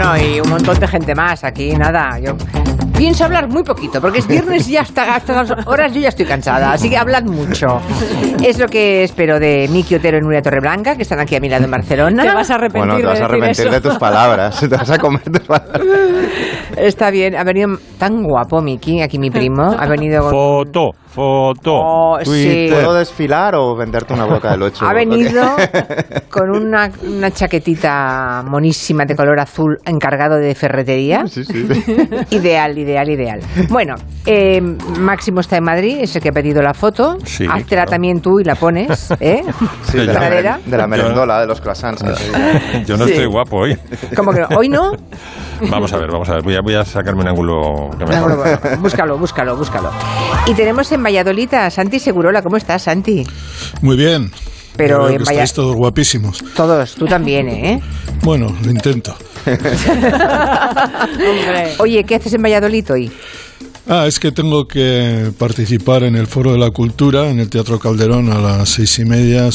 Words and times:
bueno, 0.00 0.16
y 0.16 0.40
un 0.40 0.48
montón 0.48 0.78
de 0.78 0.86
gente 0.86 1.14
más. 1.14 1.44
Aquí 1.44 1.72
nada, 1.72 2.18
yo 2.18 2.32
pienso 2.96 3.24
hablar 3.24 3.48
muy 3.48 3.62
poquito, 3.62 4.00
porque 4.00 4.20
es 4.20 4.26
viernes 4.26 4.68
y 4.68 4.72
ya 4.72 4.82
hasta, 4.82 5.14
hasta 5.14 5.42
las 5.42 5.66
horas 5.66 5.92
yo 5.92 6.00
ya 6.00 6.08
estoy 6.08 6.26
cansada, 6.26 6.72
así 6.72 6.88
que 6.88 6.96
hablad 6.96 7.24
mucho. 7.24 7.80
Es 8.42 8.58
lo 8.58 8.66
que 8.66 9.04
espero 9.04 9.38
de 9.38 9.68
Miki 9.70 9.94
Otero 9.96 10.18
y 10.18 10.20
Nuria 10.20 10.40
Torreblanca, 10.40 10.96
que 10.96 11.02
están 11.02 11.20
aquí 11.20 11.36
a 11.36 11.40
mi 11.40 11.48
lado 11.48 11.64
en 11.64 11.70
Barcelona. 11.70 12.22
Te 12.22 12.32
vas 12.32 12.50
a 12.50 12.54
arrepentir 12.54 12.92
Bueno, 12.92 13.00
te 13.00 13.06
vas 13.06 13.18
de 13.18 13.24
a 13.24 13.26
arrepentir 13.26 13.70
de 13.70 13.80
tus 13.80 13.98
palabras. 13.98 14.60
Te 14.60 14.68
vas 14.68 14.90
a 14.90 14.98
comer 14.98 15.22
tus 15.22 15.40
palabras. 15.40 15.82
Está 16.76 17.10
bien, 17.10 17.36
ha 17.36 17.44
venido 17.44 17.70
tan 17.98 18.22
guapo 18.22 18.62
Miki, 18.62 19.02
aquí 19.02 19.18
mi 19.18 19.30
primo, 19.30 19.74
ha 19.78 19.86
venido 19.86 20.22
con... 20.22 20.30
Foto, 20.30 20.90
foto. 21.12 21.72
Oh, 21.74 22.18
sí. 22.22 22.68
¿Puedo 22.70 22.94
desfilar 22.94 23.54
o 23.56 23.74
venderte 23.76 24.12
una 24.14 24.24
boca 24.26 24.52
del 24.52 24.62
8? 24.62 24.86
Ha 24.86 24.94
venido 24.94 25.42
con 26.30 26.50
una, 26.50 26.90
una 27.06 27.30
chaquetita 27.30 28.42
monísima 28.46 29.04
de 29.04 29.14
color 29.16 29.40
azul 29.40 29.76
encargado 29.84 30.36
de 30.36 30.54
ferretería. 30.54 31.26
Sí, 31.26 31.44
sí. 31.44 31.66
Ideal, 32.30 32.78
ideal, 32.78 33.08
ideal. 33.10 33.40
Bueno, 33.68 33.94
eh, 34.26 34.60
Máximo 34.98 35.40
está 35.40 35.56
en 35.56 35.64
Madrid, 35.64 35.98
es 36.00 36.14
el 36.16 36.22
que 36.22 36.28
ha 36.28 36.32
pedido 36.32 36.62
la 36.62 36.74
foto. 36.74 37.16
Sí, 37.24 37.44
Háztela 37.44 37.82
claro. 37.82 37.90
también 37.90 38.20
tú 38.20 38.38
y 38.40 38.44
la 38.44 38.54
pones, 38.54 39.10
¿eh? 39.20 39.42
Sí, 39.82 39.98
de, 39.98 40.06
la, 40.06 40.58
de 40.64 40.76
la 40.76 40.86
merendola, 40.86 41.40
de 41.40 41.46
los 41.46 41.60
croissants. 41.60 42.02
que. 42.02 42.84
Yo 42.86 42.96
no 42.96 43.04
Sí. 43.06 43.12
estoy 43.12 43.26
guapo 43.26 43.56
hoy. 43.58 43.76
Como 44.14 44.32
que 44.32 44.40
no? 44.40 44.48
hoy 44.56 44.68
no. 44.68 44.92
Vamos 45.68 45.92
a 45.92 45.98
ver, 45.98 46.10
vamos 46.10 46.28
a 46.28 46.34
ver. 46.34 46.42
Voy 46.42 46.54
a, 46.54 46.60
voy 46.62 46.74
a 46.74 46.84
sacarme 46.84 47.22
un 47.22 47.28
ángulo 47.28 47.90
que 47.98 48.04
me 48.06 48.16
No, 48.16 48.26
búscalo, 48.80 49.18
búscalo, 49.18 49.56
búscalo. 49.56 49.90
Y 50.46 50.54
tenemos 50.54 50.90
en 50.92 51.02
Valladolid 51.02 51.52
a 51.54 51.70
Santi 51.70 51.98
Segurola. 51.98 52.42
¿Cómo 52.42 52.56
estás, 52.56 52.82
Santi? 52.82 53.24
Muy 53.82 53.96
bien. 53.96 54.30
Pero 54.76 55.08
en 55.08 55.18
que 55.18 55.24
Valla- 55.24 55.30
estáis 55.32 55.52
todos 55.52 55.76
guapísimos. 55.76 56.42
Todos, 56.54 56.94
tú 56.94 57.06
también, 57.06 57.48
¿eh? 57.48 57.80
Bueno, 58.22 58.54
lo 58.64 58.70
intento. 58.70 59.14
Oye, 61.78 62.04
¿qué 62.04 62.14
haces 62.14 62.32
en 62.34 62.42
Valladolid 62.42 62.90
hoy? 62.92 63.10
Ah, 63.92 64.06
es 64.06 64.20
que 64.20 64.30
tengo 64.30 64.68
que 64.68 65.32
participar 65.36 66.04
en 66.04 66.14
el 66.14 66.28
Foro 66.28 66.52
de 66.52 66.58
la 66.58 66.70
Cultura 66.70 67.26
en 67.28 67.40
el 67.40 67.50
Teatro 67.50 67.80
Calderón 67.80 68.30
a 68.30 68.38
las 68.38 68.68
seis 68.68 68.96
y 69.00 69.04
media 69.04 69.48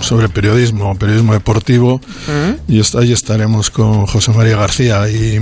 sobre 0.00 0.28
periodismo, 0.28 0.96
periodismo 0.96 1.32
deportivo. 1.32 2.00
Y 2.68 2.78
est- 2.78 2.94
ahí 2.94 3.12
estaremos 3.12 3.70
con 3.70 4.06
José 4.06 4.30
María 4.30 4.56
García 4.56 5.08
y 5.08 5.40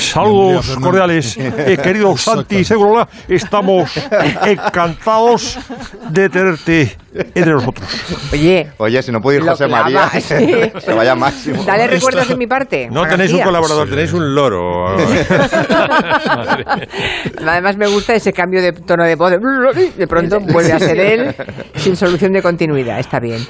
Saludos 0.00 0.66
cordiales, 0.80 1.36
eh, 1.38 1.78
querido 1.80 2.16
Santi 2.16 2.56
Exacto. 2.56 2.64
Segurola. 2.82 3.08
Estamos 3.28 3.92
encantados 4.44 5.58
de 6.10 6.28
tenerte 6.28 6.96
entre 7.14 7.52
nosotros. 7.52 7.86
Oye, 8.32 8.68
Oye, 8.78 9.00
si 9.00 9.12
no 9.12 9.20
puede 9.22 9.38
ir 9.38 9.44
José 9.44 9.68
María, 9.68 10.10
sí. 10.20 10.20
se 10.84 10.92
vaya 10.92 11.14
máximo. 11.14 11.62
dale 11.62 11.86
recuerdos 11.86 12.26
de 12.26 12.34
mi 12.36 12.48
parte. 12.48 12.88
No 12.90 13.04
a 13.04 13.08
tenéis 13.08 13.32
un 13.32 13.42
colaborador, 13.42 13.88
tenéis 13.88 14.12
un 14.12 14.34
loro. 14.34 14.96
Además 17.46 17.76
me 17.76 17.86
gusta 17.88 18.14
ese 18.14 18.32
cambio 18.32 18.60
de 18.62 18.72
tono 18.72 19.04
de 19.04 19.14
voz. 19.16 19.32
De, 19.96 20.06
pronto 20.06 20.40
vuelve 20.40 20.72
a 20.72 20.78
ser 20.78 20.98
él 20.98 21.34
sin 21.76 21.96
solución 21.96 22.32
de 22.32 22.42
continuidad. 22.42 22.98
Está 23.00 23.20
bien. 23.20 23.40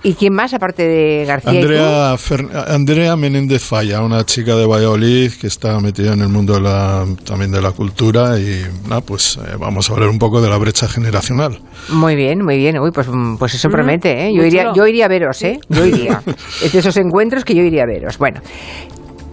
¿Y 0.00 0.14
quién 0.14 0.32
más 0.32 0.54
aparte 0.54 0.86
de 0.86 1.24
García? 1.26 1.54
y? 1.54 1.58
Andrea, 1.58 2.14
Fer- 2.14 2.48
Andrea 2.68 3.16
Menéndez 3.16 3.64
Falla, 3.64 4.00
una 4.00 4.24
chica 4.24 4.54
de 4.54 4.64
Valladolid 4.64 5.32
que 5.32 5.48
está 5.48 5.80
metida 5.80 6.12
en 6.12 6.20
el 6.20 6.28
mundo 6.28 6.54
de 6.54 6.60
la, 6.60 7.04
también 7.24 7.50
de 7.50 7.60
la 7.60 7.72
cultura 7.72 8.38
y 8.38 8.64
pues 9.04 9.38
eh, 9.44 9.56
vamos 9.58 9.90
a 9.90 9.94
hablar 9.94 10.08
un 10.08 10.20
poco 10.20 10.40
de 10.40 10.48
la 10.48 10.56
brecha 10.56 10.86
generacional. 10.86 11.60
Muy 11.88 12.14
bien, 12.14 12.44
muy 12.44 12.58
bien. 12.58 12.78
Uy, 12.78 12.92
pues, 12.92 13.08
mm, 13.08 13.38
pues 13.38 13.54
eso 13.54 13.68
Mm, 13.68 13.72
promete, 13.72 14.28
¿eh? 14.28 14.32
Yo 14.32 14.44
iría, 14.44 14.72
yo 14.72 14.86
iría 14.86 15.06
a 15.06 15.08
veros, 15.08 15.42
¿eh? 15.42 15.58
Yo 15.68 15.84
iría. 15.84 16.22
es 16.62 16.70
de 16.72 16.78
esos 16.78 16.96
encuentros 16.96 17.44
que 17.44 17.56
yo 17.56 17.64
iría 17.64 17.82
a 17.82 17.86
veros. 17.86 18.18
Bueno. 18.18 18.40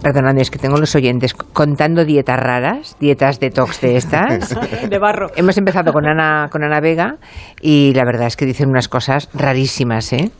Perdonadme, 0.06 0.40
es 0.40 0.52
que 0.52 0.58
tengo 0.60 0.76
los 0.78 0.94
oyentes 0.94 1.34
contando 1.34 2.04
dietas 2.04 2.38
raras, 2.38 2.96
dietas 3.00 3.40
detox 3.40 3.80
de 3.80 3.96
estas. 3.96 4.54
De 4.88 4.98
barro. 5.00 5.32
Hemos 5.34 5.58
empezado 5.58 5.92
con 5.92 6.06
Ana, 6.06 6.46
con 6.48 6.62
Ana 6.62 6.78
Vega 6.78 7.16
y 7.60 7.92
la 7.92 8.04
verdad 8.04 8.28
es 8.28 8.36
que 8.36 8.46
dicen 8.46 8.68
unas 8.68 8.86
cosas 8.86 9.28
rarísimas, 9.34 10.12
¿eh? 10.12 10.30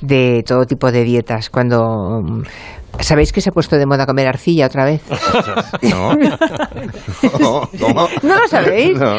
De 0.00 0.42
todo 0.46 0.64
tipo 0.64 0.90
de 0.92 1.04
dietas. 1.04 1.50
Cuando. 1.50 2.20
mm, 2.22 2.42
¿Sabéis 3.00 3.32
que 3.32 3.40
se 3.40 3.50
ha 3.50 3.52
puesto 3.52 3.76
de 3.76 3.86
moda 3.86 4.06
comer 4.06 4.26
arcilla 4.26 4.66
otra 4.66 4.84
vez? 4.84 5.02
¿No? 5.82 6.16
¿Cómo? 7.30 7.68
¿Cómo? 7.78 8.08
¿No 8.22 8.34
lo 8.40 8.48
sabéis? 8.48 8.98
No. 8.98 9.16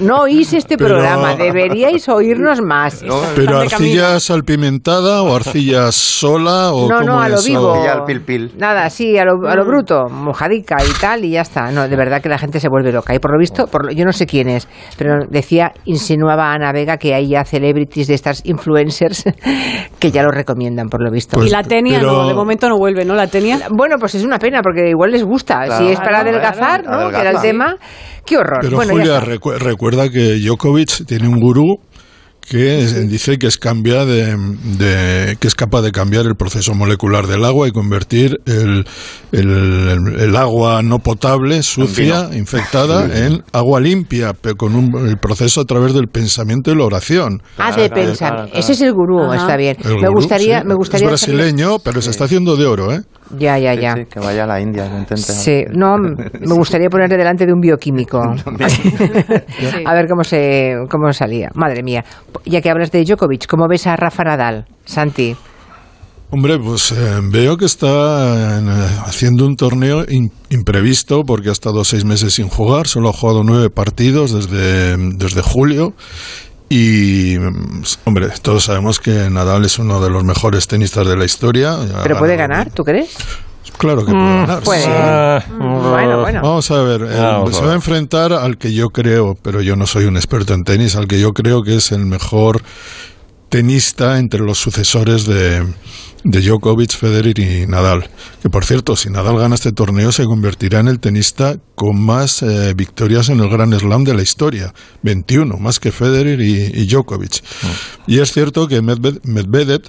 No 0.00 0.16
oís 0.22 0.52
este 0.52 0.76
Pero- 0.76 0.90
programa, 0.90 1.34
deberíais 1.38 2.08
oírnos 2.08 2.60
más. 2.62 3.02
No, 3.02 3.20
¿Pero 3.34 3.58
arcilla 3.58 4.20
salpimentada 4.20 5.22
o 5.22 5.34
arcilla 5.34 5.90
sola 5.90 6.72
o 6.72 6.88
No, 6.88 6.98
cómo 7.00 7.06
no, 7.06 7.20
a 7.20 7.28
lo 7.28 7.42
vivo. 7.42 7.72
Al 7.74 8.04
pil 8.04 8.20
pil. 8.22 8.52
Nada, 8.58 8.88
sí, 8.90 9.18
a 9.18 9.24
lo, 9.24 9.48
a 9.48 9.56
lo 9.56 9.64
bruto, 9.64 10.04
mojadica 10.08 10.76
y 10.88 11.00
tal, 11.00 11.24
y 11.24 11.30
ya 11.30 11.40
está. 11.40 11.72
No, 11.72 11.88
de 11.88 11.96
verdad 11.96 12.20
que 12.22 12.28
la 12.28 12.38
gente 12.38 12.60
se 12.60 12.68
vuelve 12.68 12.92
loca. 12.92 13.12
Y 13.14 13.18
por 13.18 13.32
lo 13.32 13.38
visto, 13.40 13.66
por 13.66 13.86
lo- 13.86 13.92
yo 13.92 14.04
no 14.04 14.12
sé 14.12 14.26
quién 14.26 14.48
es, 14.48 14.68
pero 14.96 15.26
decía, 15.28 15.72
insinuaba 15.84 16.52
Ana 16.52 16.70
Vega 16.72 16.96
que 16.96 17.12
hay 17.14 17.28
ya 17.28 17.44
celebrities 17.44 18.06
de 18.06 18.14
estas 18.14 18.42
influencers 18.44 19.24
que 19.98 20.10
ya 20.16 20.22
lo 20.22 20.30
recomiendan, 20.30 20.88
por 20.88 21.02
lo 21.02 21.10
visto. 21.10 21.36
Pues- 21.36 21.48
y 21.48 21.50
la 21.52 21.62
tenia 21.62 21.98
pero- 22.00 22.12
no, 22.22 22.28
de 22.28 22.34
momento 22.34 22.68
no 22.68 22.76
vuelve, 22.78 23.04
¿no? 23.04 23.14
La 23.14 23.26
tenia. 23.28 23.60
Bueno, 23.70 23.96
pues 23.98 24.14
es 24.16 24.24
una 24.24 24.38
pena, 24.38 24.60
porque 24.62 24.88
igual 24.90 25.12
les 25.12 25.22
gusta. 25.24 25.64
Claro. 25.66 25.84
si 25.84 25.92
es 25.92 25.98
para 25.98 26.20
Claro, 26.22 26.28
adelgazar. 26.30 26.84
¿no? 26.84 27.10
Que 27.10 27.20
era 27.20 27.30
el 27.30 27.40
tema. 27.40 27.76
Qué 28.24 28.36
horror. 28.36 28.58
Pero 28.62 28.76
bueno, 28.76 28.92
Julia, 28.94 29.20
recu- 29.22 29.56
recuerda 29.58 30.08
que 30.08 30.38
Djokovic 30.40 31.06
tiene 31.06 31.28
un 31.28 31.38
gurú 31.40 31.76
que 32.48 32.76
dice 33.08 33.38
que 33.38 33.46
es 33.48 33.56
cambia 33.58 34.04
de, 34.04 34.36
de- 34.36 35.36
que 35.40 35.48
es 35.48 35.54
capaz 35.54 35.82
de 35.82 35.90
cambiar 35.92 36.26
el 36.26 36.36
proceso 36.36 36.74
molecular 36.74 37.26
del 37.26 37.44
agua 37.44 37.66
y 37.68 37.72
convertir 37.72 38.40
el, 38.46 38.86
el- 39.32 40.14
el 40.18 40.36
agua 40.36 40.82
no 40.82 41.00
potable, 41.00 41.62
sucia, 41.62 42.30
infectada, 42.34 43.26
en 43.26 43.42
agua 43.52 43.80
limpia, 43.80 44.32
pero 44.34 44.56
con 44.56 44.74
un, 44.74 45.06
el 45.08 45.18
proceso 45.18 45.60
a 45.60 45.64
través 45.64 45.92
del 45.94 46.08
pensamiento 46.08 46.70
y 46.70 46.76
la 46.76 46.84
oración. 46.84 47.42
Ah, 47.58 47.74
de 47.74 47.90
pensar. 47.90 48.48
Ese 48.54 48.72
es 48.72 48.80
el 48.80 48.92
gurú, 48.92 49.22
Ajá. 49.24 49.36
está 49.36 49.56
bien. 49.56 49.76
El 49.84 49.94
me 49.96 50.00
gurú, 50.08 50.12
gustaría, 50.14 50.60
sí, 50.62 50.66
me 50.68 50.74
gustaría. 50.74 51.06
es 51.06 51.10
brasileño, 51.10 51.78
pero 51.80 52.00
se 52.00 52.10
está 52.10 52.24
haciendo 52.24 52.56
de 52.56 52.66
oro, 52.66 52.92
¿eh? 52.94 53.02
Ya, 53.38 53.58
ya, 53.58 53.74
Sí, 53.74 53.80
ya. 53.80 53.94
sí, 53.94 54.04
que 54.06 54.20
vaya 54.20 54.44
a 54.44 54.46
la 54.46 54.60
India, 54.60 54.88
lo 54.88 54.98
intente. 54.98 55.22
Sí, 55.22 55.64
no, 55.72 55.96
me 55.98 56.54
gustaría 56.54 56.88
ponerle 56.88 57.16
delante 57.16 57.44
de 57.46 57.52
un 57.52 57.60
bioquímico. 57.60 58.18
A 59.86 59.94
ver 59.94 60.06
cómo 60.08 60.24
se 60.24 60.74
cómo 60.90 61.12
salía. 61.12 61.50
Madre 61.54 61.82
mía. 61.82 62.04
Ya 62.44 62.60
que 62.60 62.70
hablas 62.70 62.90
de 62.90 63.04
Djokovic, 63.04 63.46
¿cómo 63.46 63.66
ves 63.68 63.86
a 63.86 63.96
Rafa 63.96 64.24
Nadal, 64.24 64.66
Santi? 64.84 65.36
Hombre, 66.30 66.58
pues 66.58 66.90
eh, 66.90 67.20
veo 67.30 67.56
que 67.56 67.66
está 67.66 68.58
eh, 68.58 68.86
haciendo 69.06 69.46
un 69.46 69.54
torneo 69.54 70.04
in- 70.08 70.32
imprevisto 70.50 71.22
porque 71.24 71.50
ha 71.50 71.52
estado 71.52 71.84
seis 71.84 72.04
meses 72.04 72.34
sin 72.34 72.48
jugar, 72.48 72.88
solo 72.88 73.10
ha 73.10 73.12
jugado 73.12 73.42
nueve 73.44 73.70
partidos 73.70 74.32
desde, 74.32 74.96
desde 75.16 75.42
julio. 75.42 75.92
Y, 76.68 77.36
mm, 77.38 77.82
hombre, 78.04 78.28
todos 78.42 78.64
sabemos 78.64 78.98
que 78.98 79.30
Nadal 79.30 79.64
es 79.64 79.78
uno 79.78 80.00
de 80.00 80.10
los 80.10 80.24
mejores 80.24 80.66
tenistas 80.66 81.06
de 81.06 81.16
la 81.16 81.24
historia. 81.24 81.76
¿Pero 82.02 82.18
puede 82.18 82.36
ganar, 82.36 82.70
tú 82.70 82.84
crees? 82.84 83.16
Claro 83.78 84.04
que 84.04 84.12
puede 84.12 84.24
ganar. 84.24 84.62
puede. 84.62 84.82
sí. 84.82 84.90
Ah, 84.90 85.44
Bueno, 85.58 86.20
bueno. 86.20 86.40
Vamos 86.42 86.70
a 86.70 86.82
ver, 86.82 87.02
eh, 87.02 87.52
se 87.52 87.64
va 87.64 87.72
a 87.72 87.74
enfrentar 87.74 88.32
al 88.32 88.56
que 88.56 88.72
yo 88.72 88.88
creo, 88.88 89.36
pero 89.40 89.60
yo 89.60 89.76
no 89.76 89.86
soy 89.86 90.06
un 90.06 90.16
experto 90.16 90.54
en 90.54 90.64
tenis, 90.64 90.96
al 90.96 91.06
que 91.06 91.20
yo 91.20 91.32
creo 91.32 91.62
que 91.62 91.76
es 91.76 91.92
el 91.92 92.06
mejor 92.06 92.62
tenista 93.48 94.18
entre 94.18 94.40
los 94.40 94.58
sucesores 94.58 95.26
de, 95.26 95.64
de 96.28 96.40
Djokovic, 96.40 96.90
Federer 96.90 97.38
y 97.38 97.66
Nadal. 97.68 98.10
Que 98.42 98.50
por 98.50 98.64
cierto, 98.64 98.96
si 98.96 99.10
Nadal 99.10 99.38
gana 99.38 99.54
este 99.54 99.70
torneo, 99.72 100.10
se 100.10 100.24
convertirá 100.24 100.80
en 100.80 100.88
el 100.88 100.98
tenista 100.98 101.56
con 101.76 102.00
más 102.04 102.42
eh, 102.42 102.74
victorias 102.74 103.28
en 103.28 103.38
el 103.40 103.48
Grand 103.48 103.72
Slam 103.78 104.02
de 104.04 104.14
la 104.14 104.22
historia. 104.22 104.74
21, 105.02 105.56
más 105.58 105.78
que 105.78 105.92
Federer 105.92 106.40
y, 106.40 106.54
y 106.74 106.86
Djokovic. 106.86 107.42
Y 108.08 108.18
es 108.18 108.32
cierto 108.32 108.66
que 108.66 108.82
Medved- 108.82 109.20
Medvedev, 109.22 109.82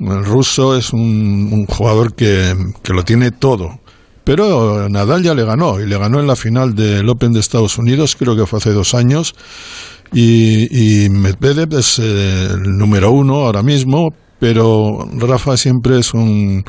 el 0.00 0.24
ruso, 0.24 0.74
es 0.76 0.92
un, 0.94 1.50
un 1.52 1.66
jugador 1.66 2.14
que, 2.14 2.54
que 2.82 2.92
lo 2.94 3.04
tiene 3.04 3.30
todo. 3.30 3.78
Pero 4.24 4.88
Nadal 4.88 5.22
ya 5.22 5.34
le 5.34 5.44
ganó, 5.44 5.80
y 5.80 5.86
le 5.86 5.98
ganó 5.98 6.18
en 6.18 6.26
la 6.26 6.34
final 6.34 6.74
del 6.74 7.06
Open 7.10 7.32
de 7.34 7.40
Estados 7.40 7.76
Unidos, 7.76 8.16
creo 8.18 8.34
que 8.34 8.46
fue 8.46 8.58
hace 8.58 8.70
dos 8.72 8.94
años. 8.94 9.34
Y, 10.14 11.04
y 11.04 11.08
Medvedev 11.10 11.78
es 11.78 11.98
eh, 11.98 12.46
el 12.52 12.78
número 12.78 13.10
uno 13.10 13.44
ahora 13.44 13.62
mismo, 13.62 14.14
pero 14.44 15.08
Rafa 15.18 15.56
siempre 15.56 15.98
es 15.98 16.12
un 16.12 16.64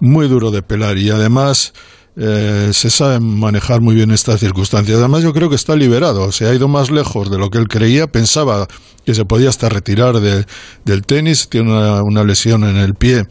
muy 0.00 0.28
duro 0.28 0.50
de 0.50 0.62
pelar 0.62 0.96
y 0.96 1.10
además 1.10 1.74
eh, 2.16 2.70
se 2.72 2.88
sabe 2.88 3.20
manejar 3.20 3.82
muy 3.82 3.94
bien 3.94 4.10
estas 4.12 4.40
circunstancias. 4.40 4.96
Además 4.98 5.22
yo 5.22 5.34
creo 5.34 5.50
que 5.50 5.56
está 5.56 5.76
liberado, 5.76 6.32
se 6.32 6.46
ha 6.46 6.54
ido 6.54 6.68
más 6.68 6.90
lejos 6.90 7.30
de 7.30 7.36
lo 7.36 7.50
que 7.50 7.58
él 7.58 7.68
creía, 7.68 8.06
pensaba 8.06 8.66
que 9.04 9.14
se 9.14 9.26
podía 9.26 9.50
hasta 9.50 9.68
retirar 9.68 10.20
de- 10.20 10.46
del 10.86 11.02
tenis, 11.02 11.50
tiene 11.50 11.70
una 12.00 12.24
lesión 12.24 12.64
en 12.64 12.76
el 12.78 12.94
pie 12.94 13.24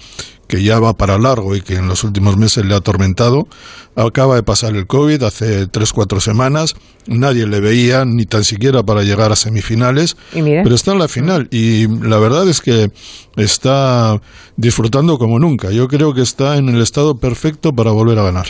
que 0.48 0.64
ya 0.64 0.80
va 0.80 0.94
para 0.94 1.18
largo 1.18 1.56
y 1.56 1.62
que 1.62 1.76
en 1.76 1.88
los 1.88 2.04
últimos 2.04 2.38
meses 2.38 2.66
le 2.66 2.74
ha 2.74 2.78
atormentado. 2.78 3.48
Acaba 3.96 4.36
de 4.36 4.44
pasar 4.44 4.76
el 4.76 4.88
COVID 4.88 5.24
hace 5.24 5.68
tres, 5.68 5.94
cuatro 5.94 6.20
semanas. 6.20 6.76
Nadie 7.06 7.48
le 7.48 7.60
veía 7.60 8.06
ni 8.06 8.26
tan 8.26 8.44
siquiera 8.44 8.84
para 8.84 9.04
llegar 9.04 9.32
a 9.32 9.36
semifinales. 9.36 10.18
Pero 10.34 10.76
está 10.76 10.92
en 10.94 11.00
la 11.00 11.08
final 11.08 11.48
y 11.52 11.88
la 11.88 12.18
verdad 12.18 12.48
es 12.48 12.62
que 12.62 12.92
está 13.36 14.22
disfrutando 14.56 15.18
como 15.18 15.40
nunca. 15.40 15.72
Yo 15.72 15.88
creo 15.88 16.14
que 16.14 16.22
está 16.22 16.58
en 16.58 16.70
el 16.70 16.82
estado 16.82 17.18
perfecto 17.18 17.74
para 17.74 17.92
volver 17.92 18.20
a 18.20 18.24
ganar. 18.24 18.48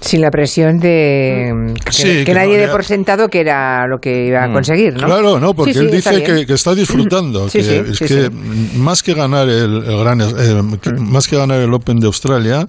Sin 0.00 0.22
la 0.22 0.30
presión 0.30 0.80
de 0.80 1.74
que, 1.84 1.92
Sí, 1.92 2.02
que 2.02 2.24
que 2.24 2.34
nadie 2.34 2.54
no 2.56 2.62
dé 2.62 2.68
por 2.68 2.84
sentado 2.84 3.28
que 3.28 3.40
era 3.40 3.86
lo 3.86 4.00
que 4.00 4.26
iba 4.26 4.44
a 4.44 4.48
Mm. 4.48 4.52
conseguir, 4.54 4.94
¿no? 4.94 5.06
Claro, 5.06 5.38
no, 5.38 5.52
porque 5.54 5.74
Sí, 5.74 5.78
sí, 5.80 5.84
él 5.84 5.90
dice 5.92 6.22
que, 6.22 6.46
que 6.46 6.52
está 6.54 6.74
disfrutando. 6.74 7.48
Sí, 7.50 7.58
que 7.58 7.64
sí, 7.64 7.74
es 7.92 7.98
sí, 7.98 8.04
que 8.06 8.22
sí. 8.24 8.30
mm, 8.30 8.78
más 8.80 9.02
que 9.02 9.12
ganar 9.14 9.48
el, 9.48 9.84
el 9.84 9.98
gran, 9.98 10.20
eh, 10.22 10.78
que- 10.80 10.92
más 10.94 11.28
que 11.28 11.36
ganar 11.36 11.60
el 11.60 11.72
Open 11.74 12.00
de 12.00 12.06
Australia, 12.06 12.66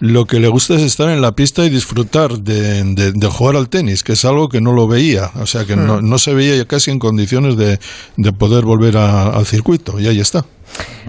lo 0.00 0.26
que 0.26 0.38
le 0.38 0.46
gusta 0.48 0.74
es 0.74 0.82
estar 0.82 1.08
en 1.08 1.20
la 1.22 1.32
pista 1.32 1.64
y 1.64 1.70
disfrutar 1.70 2.38
de, 2.38 2.84
de- 2.84 3.12
de 3.12 3.26
jugar 3.28 3.56
al 3.56 3.68
tenis, 3.68 4.04
que 4.04 4.12
es 4.12 4.24
algo 4.26 4.48
que 4.48 4.60
no 4.60 4.72
lo 4.72 4.86
veía. 4.86 5.30
O 5.40 5.46
sea, 5.46 5.64
que 5.64 5.74
no, 5.74 6.00
no 6.02 6.18
se 6.18 6.34
veía 6.34 6.54
ya 6.54 6.66
casi 6.66 6.90
en 6.90 6.98
condiciones 6.98 7.56
de, 7.56 7.80
de 8.16 8.32
poder 8.32 8.64
volver 8.64 8.96
a- 8.98 9.30
al 9.30 9.46
circuito. 9.46 9.98
Y 9.98 10.06
ahí 10.06 10.20
está. 10.20 10.44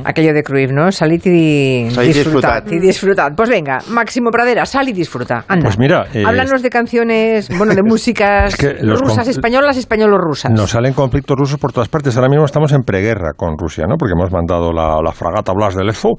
Aquello 0.06 0.34
de 0.34 0.44
Cruyff, 0.44 0.72
¿no? 0.72 0.92
Salid 0.92 1.22
y 1.26 1.90
Salid 1.92 2.10
y 2.10 2.14
disfrutad. 2.14 2.64
Y 2.68 2.80
disfrutad. 2.80 3.32
Pues 3.36 3.50
venga, 3.50 3.80
Máximo 3.90 4.30
Pradera, 4.32 4.66
sal 4.66 4.88
y 4.90 4.94
disfruta. 4.94 5.44
Anda. 5.48 5.64
Pues 5.64 5.78
mira, 5.78 6.06
eh, 6.14 6.24
Háblanos 6.26 6.62
de 6.62 6.70
canciones, 6.70 7.50
bueno, 7.58 7.74
de 7.76 7.84
músicas 7.90 8.54
Es 8.54 8.58
que 8.58 8.84
los 8.84 9.00
rusas, 9.02 9.28
españolas, 9.28 9.78
españolo-rusas. 9.78 10.52
Nos 10.52 10.72
salen 10.72 10.94
conflictos 10.94 11.36
rusos 11.38 11.60
por 11.60 11.74
todas 11.74 11.90
partes. 11.90 12.16
Ahora 12.16 12.30
mismo 12.30 12.46
estamos 12.46 12.72
en 12.72 12.82
preguerra 12.84 13.34
con 13.36 13.58
Rusia, 13.58 13.86
¿no? 13.88 13.96
Porque 13.98 14.14
hemos 14.18 14.32
mandado 14.32 14.72
la, 14.72 15.00
la 15.04 15.12
fragata 15.12 15.54
Blas 15.54 15.76
de 15.76 15.84
Lezo, 15.84 16.10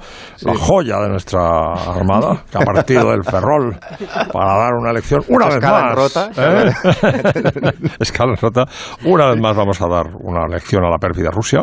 la 0.42 0.54
joya 0.54 0.98
de 1.00 1.08
nuestra 1.08 1.72
armada, 1.72 2.44
que 2.50 2.58
ha 2.58 2.60
partido 2.60 3.10
del 3.10 3.24
Ferrol 3.24 3.76
para 4.32 4.56
dar 4.58 4.74
una 4.74 4.92
lección 4.92 5.22
una 5.28 5.46
vez 5.46 5.54
Escala 5.56 5.78
en 5.80 5.86
más. 5.86 5.94
rota. 5.94 6.30
¿eh? 6.36 7.72
Escala 8.00 8.32
en 8.32 8.36
rota. 8.36 8.64
Una 9.04 9.30
vez 9.30 9.40
más 9.40 9.56
vamos 9.56 9.80
a 9.80 9.88
dar 9.88 10.06
una 10.20 10.46
lección 10.46 10.84
a 10.84 10.90
la 10.90 10.98
pérfida 10.98 11.30
Rusia. 11.30 11.62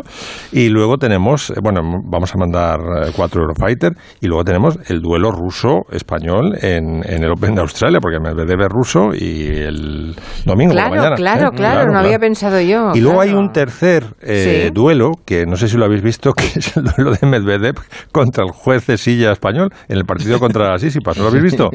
Y 0.52 0.68
luego 0.68 0.96
tenemos, 0.98 1.50
eh, 1.50 1.54
bueno, 1.72 2.00
vamos 2.04 2.34
a 2.34 2.38
mandar 2.38 2.78
eh, 2.80 3.10
cuatro 3.14 3.42
Eurofighter 3.42 3.92
y 4.20 4.26
luego 4.26 4.44
tenemos 4.44 4.78
el 4.88 5.00
duelo 5.00 5.30
ruso-español 5.30 6.56
en, 6.62 7.02
en 7.04 7.24
el 7.24 7.30
Open 7.32 7.54
de 7.54 7.60
Australia, 7.60 7.98
porque 8.00 8.18
Medvedev 8.20 8.60
es 8.62 8.68
ruso 8.68 9.08
y 9.14 9.46
el 9.48 10.16
domingo 10.44 10.72
por 10.72 10.76
la 10.76 10.88
Claro, 10.88 10.96
mañana. 10.96 11.16
claro, 11.16 11.46
¿eh? 11.48 11.56
claro, 11.56 11.92
no 11.92 11.98
había 11.98 12.18
pensado 12.18 12.60
yo. 12.60 12.90
Y 12.94 13.00
luego 13.00 13.20
hay 13.20 13.28
claro. 13.30 13.44
un 13.44 13.52
tercer 13.52 14.04
eh, 14.22 14.64
Sí. 14.68 14.70
duelo, 14.72 15.10
que 15.26 15.44
no 15.46 15.56
sé 15.56 15.68
si 15.68 15.76
lo 15.76 15.84
habéis 15.84 16.02
visto, 16.02 16.32
que 16.36 16.44
es 16.58 16.76
el 16.76 16.84
duelo 16.84 17.12
de 17.12 17.26
Medvedev 17.26 17.74
contra 18.12 18.44
el 18.44 18.50
juez 18.50 18.86
de 18.86 18.96
silla 18.96 19.32
español 19.32 19.68
en 19.88 19.96
el 19.98 20.04
partido 20.04 20.38
contra 20.38 20.78
Sisipas. 20.78 21.16
¿No 21.16 21.24
lo 21.24 21.28
habéis 21.28 21.44
visto? 21.44 21.68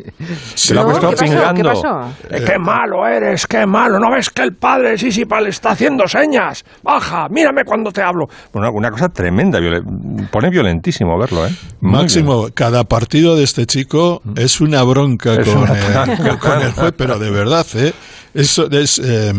Se 0.56 0.74
lo 0.74 0.82
ha 0.82 0.86
puesto 0.86 1.10
¿qué 1.10 1.16
pasó? 1.16 1.26
pingando. 1.26 1.54
¿Qué 1.62 1.64
pasó? 1.64 2.00
Eh, 2.30 2.44
¡Qué 2.46 2.60
malo 2.60 3.06
eres! 3.08 3.46
¡Qué 3.48 3.66
malo! 3.66 4.00
¿No 4.00 4.10
ves 4.12 4.30
que 4.30 4.42
el 4.44 4.56
padre 4.56 4.92
de 4.92 4.98
Sisipas 4.98 5.42
le 5.44 5.50
está 5.50 5.72
haciendo 5.72 6.08
señas? 6.08 6.64
¡Baja! 6.84 7.28
¡Mírame 7.30 7.64
cuando 7.64 7.92
te 7.92 8.02
hablo! 8.02 8.26
Bueno, 8.52 8.70
una 8.74 8.90
cosa 8.90 9.10
tremenda. 9.10 9.60
violen- 9.60 9.83
pone 10.32 10.50
violentísimo 10.50 11.18
verlo, 11.18 11.46
¿eh? 11.46 11.52
Muy 11.82 11.92
Máximo, 11.92 12.50
cada 12.54 12.84
partido 12.84 13.36
de 13.36 13.44
este 13.44 13.66
chico 13.66 14.22
es 14.36 14.62
una 14.62 14.84
bronca 14.84 15.34
Es 15.34 15.48
con, 15.48 15.64
una 15.64 15.74
bronca. 15.74 16.38
con 16.40 16.62
el 16.62 16.72
juez, 16.72 16.94
pero 16.98 17.20
de 17.20 17.32
verdad, 17.32 17.66
¿eh? 17.76 17.94
Eso 18.34 18.70
es, 18.72 19.00
eh, 19.04 19.32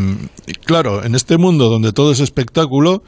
claro, 0.64 1.04
en 1.04 1.14
este 1.14 1.36
mundo 1.36 1.68
donde 1.68 1.92
todo 1.92 2.12
es 2.12 2.20
espectáculo, 2.20 3.02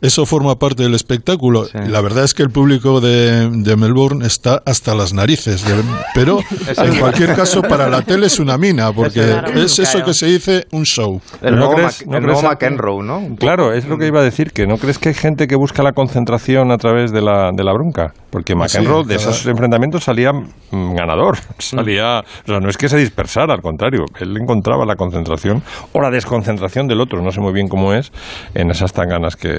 eso 0.00 0.26
forma 0.26 0.56
parte 0.56 0.82
del 0.82 0.94
espectáculo. 0.94 1.64
Sí. 1.64 1.78
La 1.88 2.00
verdad 2.00 2.24
es 2.24 2.34
que 2.34 2.42
el 2.42 2.50
público 2.50 3.00
de, 3.00 3.48
de 3.50 3.76
Melbourne 3.76 4.24
está 4.26 4.62
hasta 4.66 4.94
las 4.94 5.12
narices, 5.12 5.64
de- 5.64 5.82
pero 6.14 6.38
en 6.76 6.98
cualquier 6.98 7.34
caso 7.34 7.62
para 7.62 7.88
la 7.88 8.02
tele 8.02 8.26
es 8.26 8.38
una 8.38 8.56
mina, 8.58 8.92
porque 8.92 9.20
Claro, 9.22 9.60
es 9.60 9.78
eso 9.78 9.92
claro. 9.92 10.06
que 10.06 10.14
se 10.14 10.26
dice 10.26 10.66
un 10.72 10.84
show. 10.84 11.20
El 11.42 11.56
¿No 11.56 11.70
crees- 11.72 12.04
crees 12.08 12.42
McEnroe, 12.42 13.02
¿no? 13.02 13.36
Claro, 13.38 13.72
es 13.72 13.86
lo 13.86 13.98
que 13.98 14.06
iba 14.06 14.20
a 14.20 14.24
decir, 14.24 14.52
que 14.52 14.66
no 14.66 14.76
crees 14.78 14.98
que 14.98 15.10
hay 15.10 15.14
gente 15.14 15.46
que 15.46 15.56
busca 15.56 15.82
la 15.82 15.92
concentración 15.92 16.70
a 16.72 16.76
través 16.76 17.12
de 17.12 17.20
la, 17.22 17.50
de 17.54 17.64
la 17.64 17.72
bronca. 17.72 18.12
Porque 18.30 18.52
Ah, 18.52 18.68
sí, 18.68 18.78
McEnroe 18.78 19.04
de 19.04 19.16
esos 19.16 19.44
enfrentamientos 19.46 20.04
salía 20.04 20.32
mm, 20.32 20.94
ganador. 20.94 21.38
Salía, 21.58 22.20
o 22.20 22.46
sea, 22.46 22.58
no 22.60 22.68
es 22.68 22.76
que 22.76 22.88
se 22.88 22.96
dispersara, 22.96 23.54
al 23.54 23.60
contrario, 23.62 24.04
él 24.18 24.36
encontraba 24.36 24.84
la 24.84 24.96
concentración 24.96 25.62
o 25.92 26.00
la 26.00 26.10
desconcentración 26.10 26.86
del 26.88 27.00
otro, 27.00 27.22
no 27.22 27.30
sé 27.30 27.40
muy 27.40 27.52
bien 27.52 27.68
cómo 27.68 27.92
es, 27.92 28.12
en 28.54 28.70
esas 28.70 28.92
tanganas 28.92 29.36
que... 29.36 29.58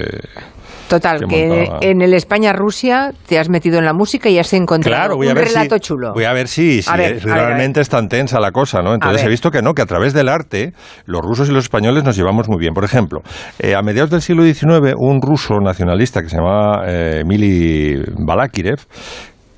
Total, 0.88 1.20
que 1.20 1.26
que 1.26 1.46
montaba. 1.48 1.78
en 1.80 2.02
el 2.02 2.12
España-Rusia 2.12 3.12
te 3.26 3.38
has 3.38 3.48
metido 3.48 3.78
en 3.78 3.86
la 3.86 3.94
música 3.94 4.28
y 4.28 4.38
has 4.38 4.52
encontrado 4.52 4.98
Claro, 5.04 5.16
voy 5.16 5.28
a 5.28 5.30
un 5.30 5.36
ver 5.36 5.48
relato 5.48 5.76
si, 5.76 5.80
chulo. 5.80 6.12
Voy 6.12 6.24
a 6.24 6.34
ver 6.34 6.48
si, 6.48 6.82
si 6.82 6.90
A 6.90 6.96
ver, 6.96 7.12
es- 7.14 7.24
a 7.24 7.28
ver. 7.28 7.34
realmente 7.46 7.80
es 7.80 7.88
tan 7.88 8.08
tensa 8.08 8.38
la 8.40 8.50
cosa, 8.50 8.82
¿no? 8.82 8.92
Entonces 8.92 9.24
he 9.24 9.28
visto 9.28 9.50
que 9.50 9.62
no, 9.62 9.72
que 9.72 9.80
a 9.80 9.86
través 9.86 10.12
del 10.12 10.28
arte 10.28 10.72
los 11.06 11.22
rusos 11.22 11.48
y 11.48 11.52
los 11.52 11.64
españoles 11.64 12.04
nos 12.04 12.14
llevamos 12.14 12.46
muy 12.48 12.58
bien. 12.58 12.74
Por 12.74 12.84
ejemplo, 12.84 13.20
eh, 13.58 13.74
a 13.74 13.80
mediados 13.80 14.10
del 14.10 14.20
siglo 14.20 14.42
XIX, 14.44 14.94
un 14.98 15.22
ruso 15.22 15.54
nacionalista 15.60 16.20
que 16.20 16.28
se 16.28 16.36
llamaba 16.36 16.82
eh, 16.86 17.22
Mili 17.24 17.96
Balakirev 18.26 18.80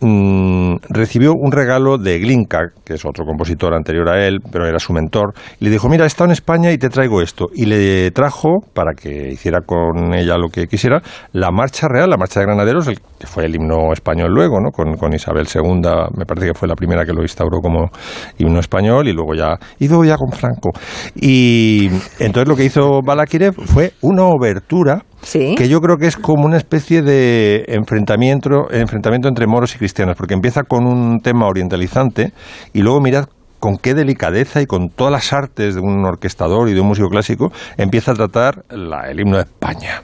mm, 0.04 0.76
recibió 0.90 1.32
un 1.32 1.50
regalo 1.52 1.98
de 1.98 2.18
Glinka, 2.18 2.72
que 2.84 2.94
es 2.94 3.04
otro 3.04 3.24
compositor 3.24 3.74
anterior 3.74 4.08
a 4.08 4.26
él, 4.26 4.38
pero 4.52 4.66
era 4.66 4.78
su 4.78 4.92
mentor, 4.92 5.34
y 5.60 5.64
le 5.64 5.70
dijo, 5.70 5.88
mira, 5.88 6.04
he 6.04 6.06
estado 6.06 6.26
en 6.26 6.32
España 6.32 6.72
y 6.72 6.78
te 6.78 6.88
traigo 6.88 7.22
esto. 7.22 7.46
Y 7.54 7.66
le 7.66 8.10
trajo, 8.10 8.60
para 8.74 8.92
que 8.94 9.32
hiciera 9.32 9.60
con 9.60 10.14
ella 10.14 10.36
lo 10.36 10.48
que 10.48 10.66
quisiera, 10.66 11.02
la 11.32 11.50
Marcha 11.50 11.88
Real, 11.88 12.10
la 12.10 12.16
Marcha 12.16 12.40
de 12.40 12.46
Granaderos, 12.46 12.88
el, 12.88 12.98
que 13.24 13.30
fue 13.30 13.44
el 13.46 13.54
himno 13.54 13.92
español 13.92 14.30
luego, 14.32 14.60
¿no? 14.60 14.70
Con, 14.70 14.94
con 14.96 15.12
Isabel 15.14 15.46
II, 15.52 15.80
me 16.16 16.26
parece 16.26 16.48
que 16.48 16.54
fue 16.54 16.68
la 16.68 16.74
primera 16.74 17.04
que 17.04 17.12
lo 17.12 17.22
instauró 17.22 17.58
como 17.60 17.90
himno 18.38 18.60
español, 18.60 19.08
y 19.08 19.12
luego 19.12 19.34
ya, 19.34 19.56
y 19.78 19.88
luego 19.88 20.04
ya 20.04 20.16
con 20.16 20.30
Franco. 20.32 20.70
Y 21.14 21.88
entonces 22.18 22.48
lo 22.48 22.56
que 22.56 22.64
hizo 22.64 23.00
Balakirev 23.04 23.54
fue 23.54 23.92
una 24.02 24.24
obertura 24.24 25.04
Sí. 25.22 25.54
que 25.56 25.68
yo 25.70 25.80
creo 25.80 25.96
que 25.96 26.06
es 26.06 26.16
como 26.18 26.44
una 26.44 26.58
especie 26.58 27.00
de 27.00 27.64
enfrentamiento, 27.68 28.70
enfrentamiento 28.70 29.26
entre 29.28 29.46
moros 29.46 29.74
y 29.74 29.78
cristianos, 29.78 30.16
porque 30.18 30.34
empieza 30.34 30.64
con 30.64 30.86
un 30.86 31.20
tema 31.20 31.46
orientalizante 31.46 32.32
y 32.74 32.82
luego 32.82 33.00
mirad 33.00 33.26
con 33.58 33.78
qué 33.78 33.94
delicadeza 33.94 34.60
y 34.60 34.66
con 34.66 34.90
todas 34.90 35.10
las 35.12 35.32
artes 35.32 35.74
de 35.76 35.80
un 35.80 36.04
orquestador 36.04 36.68
y 36.68 36.74
de 36.74 36.80
un 36.82 36.88
músico 36.88 37.08
clásico 37.08 37.50
empieza 37.78 38.12
a 38.12 38.14
tratar 38.14 38.64
la- 38.68 39.08
el 39.10 39.18
himno 39.20 39.36
de 39.38 39.44
España. 39.44 40.02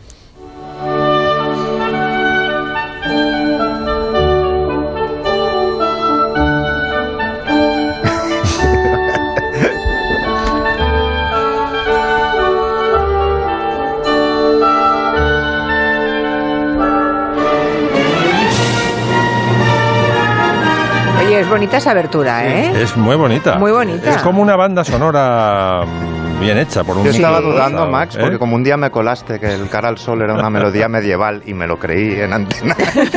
Es 21.41 21.49
bonita 21.49 21.77
esa 21.79 21.91
abertura, 21.93 22.47
¿eh? 22.47 22.83
Es 22.83 22.97
muy 22.97 23.17
bonita. 23.17 23.59
Muy 23.59 23.73
bonita. 23.73 24.11
Es 24.11 24.23
como 24.23 24.43
una 24.43 24.57
banda 24.57 24.85
sonora 24.85 25.83
bien 26.41 26.57
hecha 26.59 26.85
por 26.85 26.97
un 26.97 27.05
Yo 27.05 27.11
estaba 27.11 27.41
dudando, 27.41 27.79
¿sabes? 27.81 27.93
Max, 27.93 28.17
¿Eh? 28.17 28.19
porque 28.21 28.39
como 28.39 28.57
un 28.57 28.65
día 28.65 28.77
me 28.77 28.91
colaste 28.91 29.39
que 29.39 29.53
el 29.55 29.69
cara 29.69 29.89
al 29.89 29.99
sol 29.99 30.23
era 30.23 30.33
una 30.35 30.49
melodía 30.51 30.89
medieval 30.89 31.43
y 31.45 31.53
me 31.55 31.67
lo 31.67 31.79
creí 31.79 32.19
en 32.21 32.33
antena, 32.33 32.75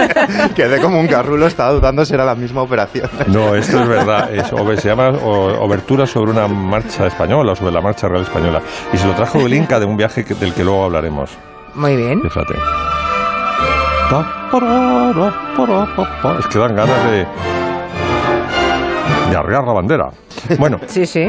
quedé 0.55 0.81
como 0.81 0.99
un 0.99 1.07
carrulo, 1.07 1.47
estaba 1.47 1.71
dudando 1.71 2.03
si 2.05 2.13
era 2.13 2.25
la 2.25 2.35
misma 2.35 2.61
operación. 2.61 3.09
No, 3.27 3.55
esto 3.55 3.79
es 3.81 3.87
verdad. 3.87 4.33
Es, 4.33 4.47
se 4.81 4.87
llama 4.89 5.09
o- 5.09 5.63
Obertura 5.63 6.05
sobre 6.05 6.31
una 6.31 6.47
marcha 6.47 7.07
española, 7.07 7.55
sobre 7.55 7.71
la 7.71 7.81
marcha 7.81 8.07
real 8.07 8.23
española. 8.23 8.61
Y 8.91 8.97
se 8.97 9.07
lo 9.07 9.13
trajo 9.13 9.39
el 9.39 9.53
Inca 9.53 9.79
de 9.79 9.85
un 9.85 9.95
viaje 9.95 10.25
que- 10.25 10.33
del 10.33 10.53
que 10.53 10.63
luego 10.63 10.83
hablaremos. 10.85 11.31
Muy 11.75 11.95
bien. 11.95 12.21
Fíjate. 12.21 12.53
Es 16.39 16.47
que 16.47 16.59
dan 16.59 16.75
ganas 16.75 17.03
de. 17.11 17.25
De 19.33 19.39
arriar 19.39 19.63
la 19.65 19.73
bandera. 19.73 20.11
Bueno, 20.59 20.79
Sí, 20.87 21.05
sí. 21.05 21.27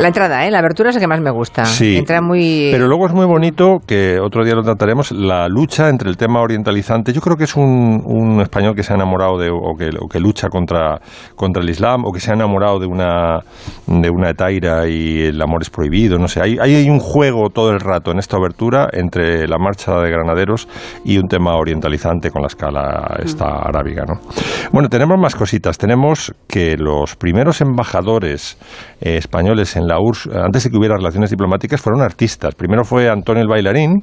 La 0.00 0.08
entrada, 0.08 0.46
¿eh? 0.46 0.50
La 0.50 0.60
abertura 0.60 0.88
es 0.88 0.94
la 0.94 1.00
que 1.00 1.06
más 1.06 1.20
me 1.20 1.30
gusta. 1.30 1.66
Sí. 1.66 1.98
Entra 1.98 2.22
muy... 2.22 2.70
Pero 2.72 2.88
luego 2.88 3.06
es 3.06 3.12
muy 3.12 3.26
bonito, 3.26 3.80
que 3.86 4.18
otro 4.18 4.44
día 4.44 4.54
lo 4.54 4.62
trataremos, 4.62 5.12
la 5.12 5.46
lucha 5.46 5.90
entre 5.90 6.08
el 6.08 6.16
tema 6.16 6.40
orientalizante. 6.40 7.12
Yo 7.12 7.20
creo 7.20 7.36
que 7.36 7.44
es 7.44 7.54
un, 7.54 8.02
un 8.06 8.40
español 8.40 8.74
que 8.74 8.82
se 8.82 8.94
ha 8.94 8.96
enamorado 8.96 9.38
de, 9.38 9.50
o 9.50 9.76
que, 9.76 9.90
o 10.00 10.08
que 10.08 10.18
lucha 10.18 10.48
contra, 10.48 10.98
contra 11.36 11.62
el 11.62 11.68
Islam, 11.68 12.06
o 12.06 12.12
que 12.12 12.20
se 12.20 12.30
ha 12.30 12.34
enamorado 12.34 12.78
de 12.78 12.86
una, 12.86 13.40
de 13.86 14.08
una 14.08 14.30
etaira 14.30 14.88
y 14.88 15.24
el 15.24 15.42
amor 15.42 15.60
es 15.60 15.68
prohibido. 15.68 16.18
No 16.18 16.28
sé, 16.28 16.40
hay, 16.40 16.56
hay 16.58 16.88
un 16.88 16.98
juego 16.98 17.50
todo 17.50 17.70
el 17.70 17.80
rato 17.80 18.10
en 18.10 18.18
esta 18.20 18.38
obertura 18.38 18.88
entre 18.92 19.46
la 19.46 19.58
marcha 19.58 20.00
de 20.00 20.10
granaderos 20.10 20.66
y 21.04 21.18
un 21.18 21.28
tema 21.28 21.56
orientalizante 21.56 22.30
con 22.30 22.40
la 22.40 22.48
escala 22.48 23.18
esta 23.22 23.44
arábiga. 23.44 24.06
¿no? 24.06 24.14
Bueno, 24.72 24.88
tenemos 24.88 25.18
más 25.18 25.34
cositas. 25.34 25.76
Tenemos 25.76 26.32
que 26.48 26.78
los 26.78 27.16
primeros 27.16 27.60
embajadores 27.60 28.56
eh, 29.02 29.18
españoles 29.18 29.76
en 29.76 29.89
la 29.90 30.00
URSS, 30.00 30.28
antes 30.34 30.64
de 30.64 30.70
que 30.70 30.76
hubiera 30.78 30.96
relaciones 30.96 31.30
diplomáticas, 31.30 31.80
fueron 31.80 32.02
artistas. 32.02 32.54
Primero 32.54 32.84
fue 32.84 33.08
Antonio 33.08 33.42
el 33.42 33.48
bailarín. 33.48 34.02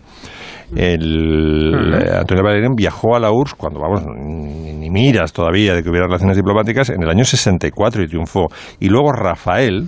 El, 0.75 1.94
eh, 1.94 2.12
Antonio 2.20 2.41
el 2.41 2.44
bailarín 2.44 2.75
viajó 2.75 3.15
a 3.15 3.20
la 3.20 3.32
URSS 3.32 3.56
cuando, 3.56 3.79
vamos, 3.79 4.03
ni, 4.06 4.74
ni 4.74 4.89
miras 4.89 5.32
todavía 5.32 5.74
de 5.74 5.82
que 5.84 5.89
hubiera 5.89 6.08
relaciones 6.08 6.36
diplomáticas, 6.36 6.89
en 6.89 7.01
el 7.03 7.10
año 7.10 7.24
64 7.24 8.03
y 8.03 8.08
triunfó. 8.08 8.48
Y 8.79 8.89
luego 8.89 9.12
Rafael 9.12 9.88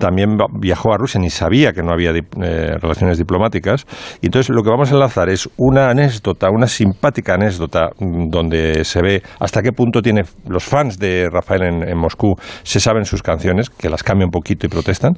también 0.00 0.36
viajó 0.60 0.92
a 0.92 0.96
Rusia, 0.98 1.20
ni 1.20 1.30
sabía 1.30 1.72
que 1.72 1.82
no 1.82 1.92
había 1.92 2.12
dip- 2.12 2.36
eh, 2.42 2.76
relaciones 2.80 3.16
diplomáticas. 3.18 3.86
Y 4.20 4.26
entonces 4.26 4.50
lo 4.54 4.62
que 4.62 4.70
vamos 4.70 4.90
a 4.90 4.94
enlazar 4.94 5.28
es 5.28 5.48
una 5.56 5.90
anécdota, 5.90 6.48
una 6.50 6.66
simpática 6.66 7.34
anécdota 7.34 7.90
mm, 7.98 8.28
donde 8.28 8.84
se 8.84 9.00
ve 9.02 9.22
hasta 9.38 9.62
qué 9.62 9.72
punto 9.72 10.02
tiene 10.02 10.22
los 10.48 10.64
fans 10.64 10.98
de 10.98 11.28
Rafael 11.30 11.62
en, 11.62 11.88
en 11.88 11.96
Moscú 11.98 12.34
se 12.62 12.80
saben 12.80 13.04
sus 13.04 13.22
canciones, 13.22 13.70
que 13.70 13.88
las 13.88 14.02
cambia 14.02 14.24
un 14.26 14.30
poquito 14.30 14.66
y 14.66 14.68
protestan, 14.68 15.12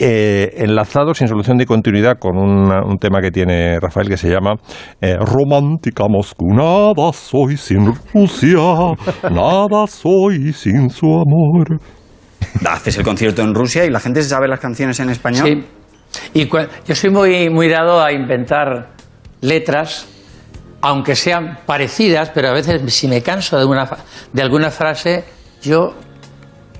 eh, 0.00 0.52
enlazado 0.58 1.14
sin 1.14 1.28
solución 1.28 1.56
de 1.58 1.66
continuidad 1.66 2.14
con 2.18 2.36
una- 2.36 2.84
un 2.84 2.98
tema 2.98 3.20
que 3.20 3.30
tiene 3.30 3.78
Rafael 3.80 4.08
que 4.08 4.16
se 4.16 4.28
llama 4.28 4.54
eh, 5.00 5.16
Romántica 5.18 6.04
Moscú, 6.08 6.46
nada 6.54 7.12
soy 7.12 7.56
sin 7.56 7.92
Rusia, 8.14 8.58
nada 9.30 9.86
soy 9.86 10.52
sin 10.52 10.90
su 10.90 11.06
amor. 11.06 11.78
Haces 12.68 12.98
el 12.98 13.04
concierto 13.04 13.42
en 13.42 13.54
Rusia 13.54 13.84
y 13.84 13.90
la 13.90 14.00
gente 14.00 14.22
se 14.22 14.28
sabe 14.28 14.48
las 14.48 14.60
canciones 14.60 14.98
en 15.00 15.10
español. 15.10 15.46
Sí. 15.46 15.64
Y 16.34 16.46
cua- 16.48 16.68
yo 16.86 16.94
soy 16.94 17.10
muy, 17.10 17.50
muy 17.50 17.68
dado 17.68 18.02
a 18.02 18.12
inventar 18.12 18.90
letras, 19.40 20.08
aunque 20.80 21.14
sean 21.16 21.58
parecidas, 21.66 22.30
pero 22.34 22.48
a 22.48 22.52
veces 22.52 22.80
si 22.94 23.08
me 23.08 23.22
canso 23.22 23.58
de, 23.58 23.64
una, 23.66 23.86
fa- 23.86 23.98
de 24.32 24.42
alguna 24.42 24.70
frase, 24.70 25.24
yo 25.62 25.94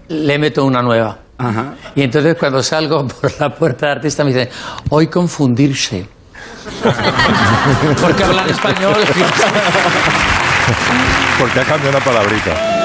le 0.09 0.39
meto 0.39 0.65
una 0.65 0.81
nueva. 0.83 1.19
Ajá. 1.39 1.75
Y 1.95 2.03
entonces 2.03 2.37
cuando 2.39 2.63
salgo 2.63 3.07
por 3.07 3.33
la 3.41 3.55
puerta 3.55 3.87
del 3.87 3.97
artista 3.99 4.25
me 4.25 4.33
dicen, 4.33 4.49
hoy 4.91 5.09
confundirse. 5.09 6.07
Porque 8.01 8.25
hablan 8.25 8.49
español. 8.49 8.97
Porque 11.39 11.61
ha 11.61 11.65
cambiado 11.65 11.97
una 11.97 12.05
palabrita. 12.05 12.77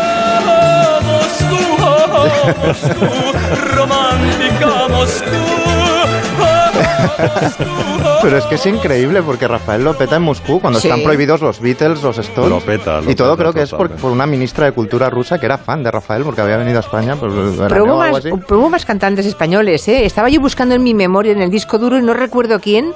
Pero 8.22 8.38
es 8.38 8.46
que 8.46 8.56
es 8.56 8.66
increíble 8.66 9.22
porque 9.22 9.48
Rafael 9.48 9.84
lo 9.84 9.96
peta 9.98 10.18
en 10.18 10.24
Moscú 10.24 10.60
cuando 10.60 10.80
Sí. 10.80 10.88
están 10.88 11.04
prohibidos 11.04 11.42
los 11.42 11.60
Beatles, 11.60 12.02
los 12.04 12.18
Stones. 12.18 12.50
Lo 12.50 12.60
peta, 12.60 13.02
lo 13.02 13.10
y 13.10 13.16
todo 13.16 13.36
peta 13.36 13.42
creo 13.52 13.54
que 13.54 13.62
es 13.64 13.72
por, 13.72 14.12
una 14.12 14.26
ministra 14.26 14.66
de 14.66 14.72
Cultura 14.74 15.10
rusa 15.10 15.40
que 15.40 15.46
era 15.46 15.58
fan 15.58 15.84
de 15.84 15.92
Rafael 15.92 16.24
porque 16.24 16.42
había 16.42 16.58
venido 16.58 16.78
a 16.78 16.82
España. 16.82 17.16
Pues, 17.16 17.34
Pero 17.68 17.84
hubo, 17.86 17.98
más, 17.98 18.18
así. 18.18 18.30
pero 18.48 18.60
hubo 18.60 18.70
más 18.70 18.86
cantantes 18.86 19.26
españoles, 19.26 19.88
¿eh? 19.88 20.06
Estaba 20.06 20.30
yo 20.30 20.40
buscando 20.40 20.76
en 20.76 20.84
mi 20.84 20.94
memoria, 20.94 21.32
en 21.32 21.42
el 21.42 21.50
disco 21.50 21.78
duro, 21.78 21.98
y 21.98 22.02
no 22.02 22.14
recuerdo 22.14 22.60
quién, 22.60 22.94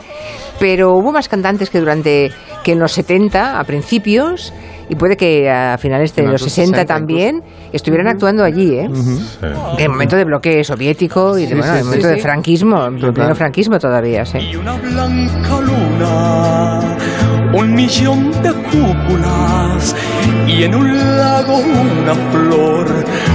pero 0.59 0.91
hubo 0.93 1.11
más 1.11 1.27
cantantes 1.27 1.69
que 1.69 1.79
durante, 1.79 2.31
que 2.63 2.73
en 2.73 2.79
los 2.79 2.91
70, 2.93 3.59
a 3.59 3.63
principios, 3.63 4.53
y 4.89 4.95
puede 4.95 5.17
que 5.17 5.49
a 5.49 5.77
finales 5.77 6.15
de 6.15 6.23
los 6.23 6.33
los 6.33 6.41
60, 6.41 6.77
60 6.77 6.85
también, 6.85 7.41
estuvieran 7.71 8.07
actuando 8.07 8.43
allí, 8.43 8.75
¿eh? 8.75 8.89
En 9.77 9.83
el 9.83 9.89
momento 9.89 10.15
de 10.15 10.25
bloqueo 10.25 10.63
soviético 10.63 11.37
y 11.37 11.45
de, 11.45 11.55
bueno, 11.55 11.73
en 11.73 11.79
el 11.79 11.85
momento 11.85 12.07
de 12.07 12.17
franquismo, 12.17 12.85
en 12.85 13.13
pleno 13.13 13.35
franquismo 13.35 13.79
todavía, 13.79 14.25
sí. 14.25 14.39
y 14.39 14.55
una 14.55 14.75
blanca 14.75 15.61
luna, 15.61 16.79
un 17.53 17.73
millón 17.73 18.31
de 18.41 18.51
cúpulas 18.53 19.95
y 20.47 20.63
en 20.63 20.75
un 20.75 21.17
lago 21.17 21.57
una 21.57 22.13
flor 22.31 22.87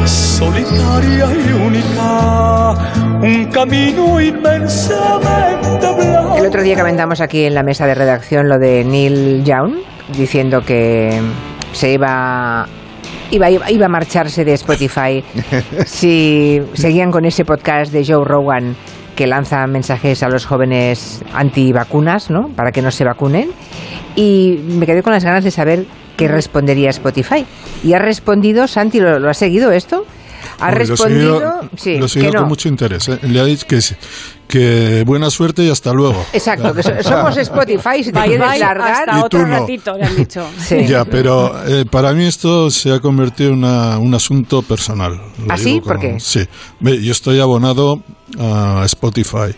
solitaria 0.05 1.27
y 1.33 1.53
única, 1.53 2.75
un 3.23 3.45
camino 3.47 4.21
inmensamente 4.21 5.95
blanco. 5.97 6.37
El 6.37 6.47
otro 6.47 6.63
día 6.63 6.77
comentamos 6.77 7.21
aquí 7.21 7.45
en 7.45 7.55
la 7.55 7.63
mesa 7.63 7.87
de 7.87 7.95
redacción 7.95 8.49
lo 8.49 8.59
de 8.59 8.85
Neil 8.85 9.45
Young, 9.45 9.75
diciendo 10.17 10.61
que 10.65 11.21
se 11.73 11.93
iba 11.93 12.67
iba, 13.31 13.51
iba, 13.51 13.71
iba 13.71 13.87
a 13.87 13.89
marcharse 13.89 14.45
de 14.45 14.55
Spotify 14.55 15.23
si 15.87 16.61
seguían 16.75 17.11
con 17.11 17.25
ese 17.25 17.45
podcast 17.45 17.93
de 17.93 18.05
Joe 18.05 18.25
Rogan 18.25 18.77
que 19.15 19.27
lanza 19.27 19.67
mensajes 19.67 20.23
a 20.23 20.29
los 20.29 20.47
jóvenes 20.47 21.23
antivacunas, 21.35 22.31
¿no? 22.31 22.49
Para 22.57 22.73
que 22.73 22.81
no 22.81 22.91
se 22.91 23.05
vacunen. 23.05 23.51
Y 24.17 24.59
me 24.65 24.87
quedé 24.87 25.03
con 25.03 25.13
las 25.13 25.25
ganas 25.25 25.45
de 25.45 25.51
saber 25.51 25.85
qué 26.17 26.27
respondería 26.27 26.89
Spotify. 26.91 27.45
Y 27.85 27.93
ha 27.93 27.99
respondido, 27.99 28.67
Santi, 28.67 28.99
¿lo, 28.99 29.19
lo 29.19 29.29
ha 29.29 29.35
seguido 29.35 29.73
esto? 29.73 30.07
Ha 30.59 30.69
Hombre, 30.69 30.87
lo 30.87 30.91
respondido, 30.91 31.39
seguido- 31.39 31.71
sí, 31.77 31.99
lo 31.99 32.09
seguido 32.09 32.31
que 32.31 32.37
no. 32.37 32.43
con 32.43 32.49
mucho 32.49 32.69
interés. 32.69 33.09
¿eh? 33.09 33.19
Le 33.23 33.41
ha 33.41 33.45
dicho 33.45 33.67
que, 33.67 33.79
que 34.51 35.05
buena 35.07 35.31
suerte 35.31 35.65
y 35.65 35.71
hasta 35.71 35.93
luego. 35.93 36.23
Exacto, 36.33 36.75
que 36.75 36.83
so- 36.83 36.91
somos 37.03 37.37
Spotify, 37.37 38.03
si 38.05 38.13
te 38.13 38.19
Bye 38.19 38.29
quieres 38.37 38.59
largar. 38.61 39.09
hasta 39.09 39.25
otro 39.25 39.47
no. 39.47 39.61
ratito, 39.61 39.97
le 39.97 40.05
han 40.05 40.17
dicho. 40.17 40.45
Sí. 40.59 40.87
Ya, 40.87 41.05
pero 41.05 41.67
eh, 41.67 41.85
para 41.91 42.13
mí 42.13 42.25
esto 42.27 42.69
se 42.71 42.93
ha 42.93 43.01
convertido 43.01 43.51
en 43.51 43.59
una- 43.59 43.99
un 43.99 44.13
asunto 44.15 44.63
personal. 44.63 45.13
Lo 45.15 45.47
¿Ah, 45.53 45.57
sí? 45.57 45.81
¿Por 45.81 45.99
qué? 45.99 46.19
Sí. 46.21 46.41
Yo 46.81 47.13
estoy 47.13 47.41
abonado 47.41 48.03
a 48.39 48.83
Spotify. 48.87 49.55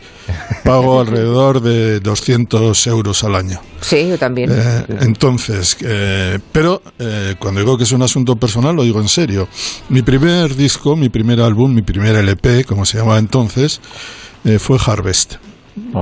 Pago 0.64 1.00
alrededor 1.02 1.60
de 1.60 2.00
200 2.00 2.86
euros 2.86 3.22
al 3.24 3.34
año. 3.36 3.60
Sí, 3.80 4.08
yo 4.08 4.18
también. 4.18 4.50
Eh, 4.52 4.84
entonces, 5.00 5.76
eh, 5.80 6.38
pero 6.52 6.80
eh, 6.98 7.34
cuando 7.38 7.60
digo 7.60 7.76
que 7.76 7.84
es 7.84 7.92
un 7.92 8.02
asunto 8.02 8.36
personal, 8.36 8.74
lo 8.76 8.82
digo 8.84 9.00
en 9.00 9.08
serio. 9.08 9.48
Mi 9.88 10.02
primer 10.02 10.54
disco, 10.54 10.96
mi 10.96 11.08
primer 11.08 11.40
álbum, 11.40 11.74
mi 11.74 11.82
primer 11.82 12.14
LP, 12.16 12.64
como 12.64 12.84
se 12.84 12.98
llamaba 12.98 13.18
entonces, 13.18 13.80
eh, 14.44 14.58
fue 14.58 14.78
Harvest. 14.84 15.34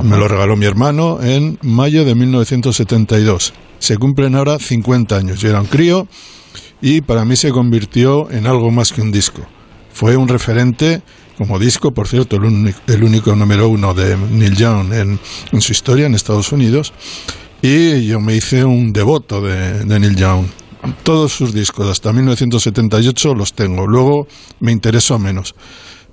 Me 0.03 0.17
lo 0.17 0.27
regaló 0.27 0.57
mi 0.57 0.67
hermano 0.67 1.23
en 1.23 1.59
mayo 1.63 2.05
de 2.05 2.15
1972. 2.15 3.53
Se 3.79 3.97
cumplen 3.99 4.35
ahora 4.35 4.59
50 4.59 5.17
años. 5.17 5.41
Yo 5.41 5.49
era 5.49 5.61
un 5.61 5.67
crío 5.67 6.09
y 6.81 7.01
para 7.03 7.25
mí 7.25 7.37
se 7.37 7.51
convirtió 7.51 8.31
en 8.31 8.47
algo 8.47 8.71
más 8.71 8.93
que 8.93 9.01
un 9.03 9.13
disco. 9.13 9.43
Fue 9.93 10.17
un 10.17 10.29
referente 10.29 11.03
como 11.39 11.59
disco, 11.59 11.93
por 11.93 12.07
cierto, 12.09 12.37
el, 12.37 12.45
único- 12.45 12.81
el 12.87 13.03
único 13.05 13.35
número 13.35 13.69
uno 13.69 13.95
de 13.95 14.17
Neil 14.17 14.57
Young 14.57 14.93
en, 14.93 15.19
en 15.53 15.61
su 15.61 15.73
historia 15.73 16.07
en 16.07 16.15
Estados 16.15 16.53
Unidos. 16.53 16.93
Y 17.63 18.07
yo 18.07 18.21
me 18.21 18.35
hice 18.37 18.65
un 18.65 18.93
devoto 18.93 19.41
de, 19.41 19.85
de 19.85 20.01
Neil 20.01 20.17
Young. 20.17 20.47
Todos 21.03 21.33
sus 21.33 21.53
discos, 21.55 21.87
hasta 21.89 22.13
1978, 22.13 23.35
los 23.35 23.53
tengo. 23.53 23.87
Luego 23.87 24.27
me 24.61 24.73
interesó 24.73 25.19
menos. 25.19 25.55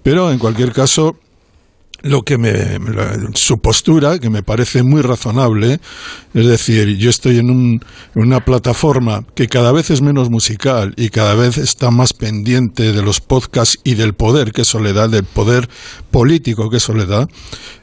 Pero 0.03 0.31
en 0.31 0.39
cualquier 0.39 0.73
caso, 0.73 1.15
lo 2.03 2.21
que 2.23 2.37
me, 2.37 2.53
su 3.33 3.57
postura, 3.59 4.19
que 4.19 4.29
me 4.29 4.43
parece 4.43 4.83
muy 4.83 5.01
razonable, 5.01 5.79
es 6.33 6.45
decir, 6.45 6.95
yo 6.97 7.09
estoy 7.09 7.39
en, 7.39 7.49
un- 7.49 7.81
una 8.15 8.45
plataforma 8.45 9.23
que 9.35 9.47
cada 9.47 9.71
vez 9.71 9.89
es 9.89 10.01
menos 10.01 10.29
musical 10.29 10.93
y 10.95 11.09
cada 11.09 11.33
vez 11.35 11.57
está 11.57 11.89
más 11.91 12.13
pendiente 12.13 12.93
de 12.93 13.01
los 13.01 13.19
podcasts 13.19 13.79
y 13.83 13.95
del 13.95 14.13
poder 14.13 14.51
que 14.51 14.61
eso 14.61 14.79
le 14.79 14.93
da, 14.93 15.07
del 15.07 15.23
poder 15.25 15.67
político 16.11 16.69
que 16.69 16.77
eso 16.77 16.93
le 16.93 17.05
da. 17.07 17.27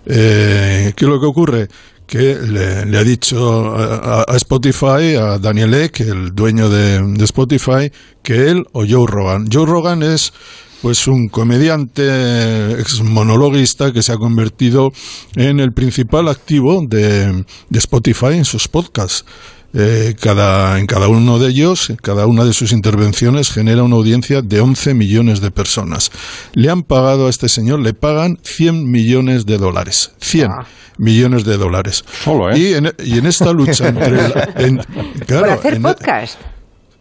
Eh, 0.07 0.93
¿Qué 0.97 1.05
es 1.05 1.09
lo 1.11 1.21
que 1.21 1.27
ocurre? 1.27 1.69
que 2.07 2.35
le, 2.35 2.85
le 2.85 2.99
ha 2.99 3.03
dicho 3.03 3.75
a, 3.75 4.25
a- 4.29 4.37
Spotify, 4.37 5.17
a 5.19 5.39
Daniel 5.39 5.73
Ek, 5.73 6.01
el 6.01 6.35
dueño 6.35 6.69
de, 6.69 7.01
de 7.01 7.25
Spotify, 7.25 7.91
que 8.23 8.51
él 8.51 8.67
o 8.73 8.85
Joe 8.87 9.07
Rogan. 9.07 9.47
Joe 9.51 9.65
Rogan 9.65 10.03
es 10.03 10.35
pues 10.85 11.07
un 11.07 11.29
comediante 11.29 12.73
ex 12.79 13.01
monologuista 13.01 13.91
que 13.91 14.03
se 14.03 14.13
ha 14.13 14.17
convertido 14.19 14.93
en 15.35 15.59
el 15.59 15.73
principal 15.73 16.29
activo 16.29 16.85
de, 16.87 17.47
de 17.71 17.79
Spotify 17.79 18.35
en 18.35 18.45
sus 18.45 18.69
podcasts. 18.69 19.25
Eh, 19.73 20.15
cada, 20.21 20.79
en 20.79 20.87
cada 20.87 21.09
uno 21.09 21.39
de 21.39 21.49
ellos, 21.49 21.91
cada 22.03 22.27
una 22.27 22.45
de 22.45 22.53
sus 22.53 22.71
intervenciones 22.71 23.51
genera 23.51 23.83
una 23.83 23.97
audiencia 23.97 24.43
de 24.43 24.61
11 24.61 24.93
millones 24.93 25.41
de 25.41 25.51
personas. 25.51 26.11
Le 26.53 26.69
han 26.69 26.83
pagado 26.83 27.29
a 27.29 27.31
este 27.31 27.49
señor, 27.49 27.81
le 27.81 27.95
pagan 27.95 28.39
100 28.43 28.91
millones 28.91 29.47
de 29.47 29.57
dólares. 29.57 30.13
100 30.21 30.51
millones 30.99 31.45
de 31.45 31.57
dólares. 31.57 32.05
Solo, 32.23 32.51
¿eh? 32.51 32.59
Y 32.59 32.75
en, 32.75 32.93
y 33.03 33.17
en 33.19 33.25
esta 33.25 33.53
lucha 33.55 33.89
entre... 33.89 34.11
la- 34.29 34.51
en- 34.59 34.77
claro, 35.27 35.47
Por 35.47 35.59
hacer 35.59 35.75
en- 35.77 35.83
podcast. 35.83 36.39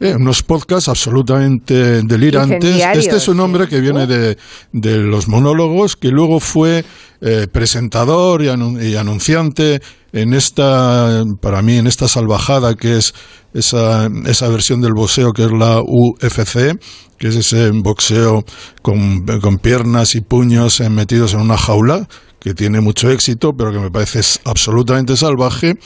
Eh, 0.03 0.15
unos 0.15 0.43
podcasts 0.43 0.89
absolutamente 0.89 2.01
delirantes. 2.03 2.75
Este 3.00 3.15
es 3.17 3.27
un 3.27 3.39
hombre 3.39 3.67
que 3.67 3.79
viene 3.81 4.05
de, 4.07 4.38
de 4.72 4.98
los 4.98 5.27
monólogos, 5.27 5.95
que 5.95 6.10
luego 6.10 6.39
fue 6.39 6.83
eh, 7.22 7.48
presentador 7.51 8.41
y, 8.43 8.48
anun- 8.48 8.81
y 8.83 8.95
anunciante 8.95 9.81
en 10.12 10.33
esta, 10.33 11.24
para 11.41 11.62
mí, 11.62 11.77
en 11.77 11.88
esta 11.88 12.07
salvajada 12.07 12.75
que 12.75 12.98
es 12.98 13.13
esa, 13.53 14.10
esa 14.25 14.48
versión 14.50 14.81
del 14.81 14.93
boxeo 14.93 15.31
que 15.33 15.43
es 15.45 15.51
la 15.51 15.81
UFC, 15.81 16.77
que 17.17 17.27
es 17.29 17.36
ese 17.36 17.72
boxeo 17.72 18.43
con, 18.81 19.25
con 19.41 19.57
piernas 19.57 20.15
y 20.15 20.22
puños 20.22 20.79
eh, 20.81 20.89
metidos 20.89 21.33
en 21.33 21.41
una 21.41 21.57
jaula, 21.57 22.07
que 22.43 22.53
tiene 22.53 22.81
mucho 22.81 23.09
éxito, 23.09 23.53
pero 23.57 23.71
que 23.71 23.79
me 23.79 23.89
parece 23.89 24.19
es 24.19 24.41
absolutamente 24.43 25.15
salvaje, 25.15 25.77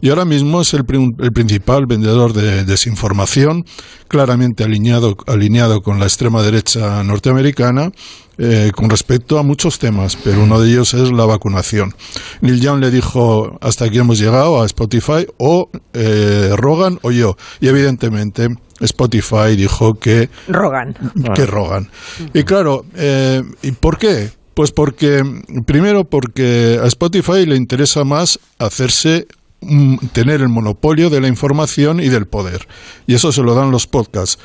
y 0.00 0.08
ahora 0.08 0.24
mismo 0.24 0.62
es 0.62 0.72
el, 0.72 0.84
el 1.18 1.32
principal 1.32 1.84
vendedor 1.86 2.32
de 2.32 2.64
desinformación, 2.64 3.66
claramente 4.08 4.64
alineado, 4.64 5.14
alineado 5.26 5.82
con 5.82 6.00
la 6.00 6.06
extrema 6.06 6.42
derecha 6.42 7.04
norteamericana, 7.04 7.92
eh, 8.38 8.70
con 8.74 8.88
respecto 8.88 9.38
a 9.38 9.42
muchos 9.42 9.78
temas, 9.78 10.16
pero 10.16 10.42
uno 10.42 10.58
de 10.60 10.70
ellos 10.70 10.94
es 10.94 11.12
la 11.12 11.26
vacunación. 11.26 11.94
Neil 12.40 12.60
Young 12.60 12.80
le 12.80 12.90
dijo, 12.90 13.58
hasta 13.60 13.84
aquí 13.84 13.98
hemos 13.98 14.18
llegado 14.18 14.62
a 14.62 14.66
Spotify, 14.66 15.26
o 15.36 15.68
eh, 15.92 16.50
Rogan 16.56 16.98
o 17.02 17.10
yo, 17.10 17.36
y 17.60 17.68
evidentemente 17.68 18.48
Spotify 18.80 19.54
dijo 19.56 19.94
que 19.94 20.28
Rogan. 20.48 20.94
que 21.34 21.46
rogan. 21.46 21.90
Y 22.32 22.42
claro, 22.44 22.84
eh, 22.94 23.42
¿y 23.62 23.72
por 23.72 23.98
qué? 23.98 24.30
Pues 24.56 24.72
porque, 24.72 25.22
primero 25.66 26.04
porque 26.04 26.80
a 26.82 26.86
Spotify 26.86 27.44
le 27.44 27.56
interesa 27.56 28.04
más 28.04 28.40
hacerse 28.58 29.26
mm, 29.60 29.96
tener 30.14 30.40
el 30.40 30.48
monopolio 30.48 31.10
de 31.10 31.20
la 31.20 31.28
información 31.28 32.00
y 32.00 32.08
del 32.08 32.26
poder. 32.26 32.66
Y 33.06 33.12
eso 33.12 33.32
se 33.32 33.42
lo 33.42 33.54
dan 33.54 33.70
los 33.70 33.86
podcasts. 33.86 34.38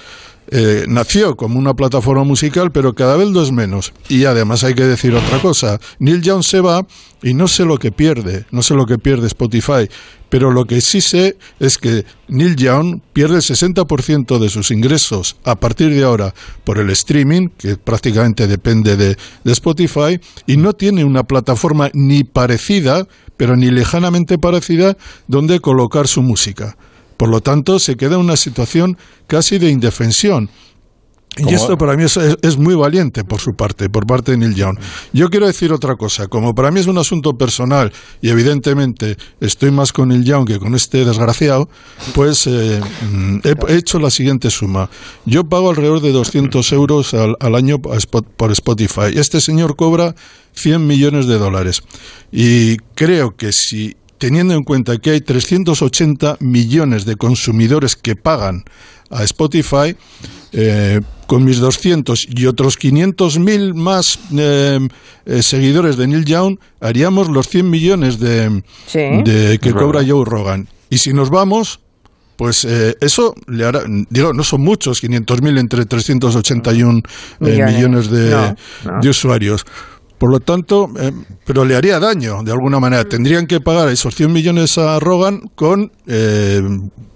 Eh, 0.49 0.83
nació 0.89 1.37
como 1.37 1.57
una 1.57 1.75
plataforma 1.75 2.25
musical, 2.25 2.73
pero 2.73 2.93
cada 2.93 3.15
vez 3.15 3.29
lo 3.29 3.41
es 3.41 3.53
menos. 3.53 3.93
Y 4.09 4.25
además 4.25 4.65
hay 4.65 4.73
que 4.73 4.83
decir 4.83 5.15
otra 5.15 5.41
cosa. 5.41 5.79
Neil 5.99 6.21
Young 6.21 6.43
se 6.43 6.59
va 6.59 6.85
y 7.23 7.33
no 7.33 7.47
sé 7.47 7.63
lo 7.63 7.77
que 7.77 7.93
pierde, 7.93 8.43
no 8.51 8.63
sé 8.63 8.73
lo 8.73 8.85
que 8.85 8.97
pierde 8.97 9.27
Spotify, 9.27 9.87
pero 10.31 10.49
lo 10.49 10.63
que 10.63 10.79
sí 10.79 11.01
sé 11.01 11.37
es 11.59 11.77
que 11.77 12.05
Neil 12.29 12.55
Young 12.55 13.01
pierde 13.11 13.35
el 13.35 13.41
60% 13.41 14.39
de 14.39 14.47
sus 14.47 14.71
ingresos 14.71 15.35
a 15.43 15.55
partir 15.55 15.93
de 15.93 16.05
ahora 16.05 16.33
por 16.63 16.79
el 16.79 16.89
streaming, 16.91 17.49
que 17.49 17.75
prácticamente 17.75 18.47
depende 18.47 18.95
de, 18.95 19.17
de 19.43 19.51
Spotify, 19.51 20.21
y 20.47 20.55
no 20.55 20.71
tiene 20.71 21.03
una 21.03 21.23
plataforma 21.23 21.91
ni 21.93 22.23
parecida, 22.23 23.05
pero 23.35 23.57
ni 23.57 23.71
lejanamente 23.71 24.37
parecida, 24.37 24.95
donde 25.27 25.59
colocar 25.59 26.07
su 26.07 26.21
música. 26.21 26.77
Por 27.17 27.27
lo 27.27 27.41
tanto, 27.41 27.77
se 27.77 27.97
queda 27.97 28.15
en 28.15 28.21
una 28.21 28.37
situación 28.37 28.97
casi 29.27 29.59
de 29.59 29.69
indefensión. 29.69 30.49
Y 31.37 31.53
esto 31.55 31.77
para 31.77 31.95
mí 31.95 32.03
es, 32.03 32.17
es- 32.17 32.37
es 32.41 32.57
muy 32.57 32.75
valiente 32.75 33.23
por 33.23 33.39
su 33.39 33.53
parte, 33.55 33.89
por 33.89 34.05
parte 34.05 34.31
de 34.31 34.37
Neil 34.37 34.53
Young. 34.53 34.77
Yo 35.13 35.29
quiero 35.29 35.47
decir 35.47 35.71
otra 35.71 35.95
cosa, 35.95 36.27
como 36.27 36.53
para 36.53 36.71
mí 36.71 36.81
es 36.81 36.87
un 36.87 36.97
asunto 36.97 37.37
personal 37.37 37.93
y 38.21 38.29
evidentemente 38.29 39.15
estoy 39.39 39.71
más 39.71 39.93
con 39.93 40.09
Neil 40.09 40.25
Young 40.25 40.45
que 40.45 40.59
con 40.59 40.75
este 40.75 41.05
desgraciado, 41.05 41.69
pues 42.13 42.47
eh, 42.47 42.81
mm, 43.11 43.37
he, 43.45 43.73
he 43.73 43.77
hecho 43.77 43.97
la 43.99 44.09
siguiente 44.11 44.49
suma. 44.49 44.89
Yo 45.25 45.45
pago 45.45 45.69
alrededor 45.69 46.01
de 46.01 46.11
200 46.11 46.69
euros 46.73 47.13
al, 47.13 47.37
al 47.39 47.55
año 47.55 47.79
por 47.79 48.51
Spotify. 48.51 49.13
Este 49.15 49.39
señor 49.39 49.77
cobra 49.77 50.13
100 50.53 50.85
millones 50.85 51.27
de 51.27 51.37
dólares. 51.37 51.81
Y 52.31 52.75
creo 52.93 53.37
que 53.37 53.53
si 53.53 53.95
teniendo 54.17 54.53
en 54.53 54.63
cuenta 54.63 54.97
que 54.97 55.11
hay 55.11 55.21
380 55.21 56.37
millones 56.41 57.05
de 57.05 57.15
consumidores 57.15 57.95
que 57.95 58.15
pagan 58.17 58.65
a 59.09 59.23
Spotify, 59.23 59.95
eh, 60.53 60.99
con 61.27 61.43
mis 61.45 61.59
200 61.59 62.27
y 62.29 62.45
otros 62.45 62.77
500.000 62.77 63.73
más 63.73 64.19
eh, 64.37 64.79
eh, 65.25 65.41
seguidores 65.43 65.95
de 65.97 66.07
Neil 66.07 66.25
Young, 66.25 66.57
haríamos 66.81 67.29
los 67.29 67.47
100 67.47 67.69
millones 67.69 68.19
de, 68.19 68.61
Sí. 68.87 68.99
de 69.23 69.59
que 69.61 69.71
cobra. 69.71 70.01
Joe 70.05 70.25
Rogan. 70.25 70.67
Y 70.89 70.97
si 70.97 71.13
nos 71.13 71.29
vamos, 71.29 71.79
pues 72.35 72.65
eh, 72.65 72.95
eso 72.99 73.33
le 73.47 73.65
hará, 73.65 73.83
digo, 74.09 74.33
no 74.33 74.43
son 74.43 74.61
muchos, 74.61 75.01
500.000 75.01 75.57
entre 75.59 75.85
381 75.85 76.99
eh, 76.99 77.03
Millones. 77.39 77.75
millones 77.75 78.09
de, 78.09 78.29
No, 78.31 78.55
no. 78.91 78.99
de 79.01 79.09
usuarios. 79.09 79.65
Por 80.17 80.31
lo 80.31 80.39
tanto, 80.39 80.87
eh, 80.99 81.11
pero 81.45 81.65
le 81.65 81.75
haría 81.75 81.99
daño 81.99 82.43
de 82.43 82.51
alguna 82.51 82.79
manera. 82.79 83.05
Tendrían 83.05 83.47
que 83.47 83.59
pagar 83.59 83.89
esos 83.89 84.13
100 84.15 84.31
millones 84.31 84.77
a 84.77 84.99
Rogan 84.99 85.41
con 85.55 85.91
eh, 86.07 86.61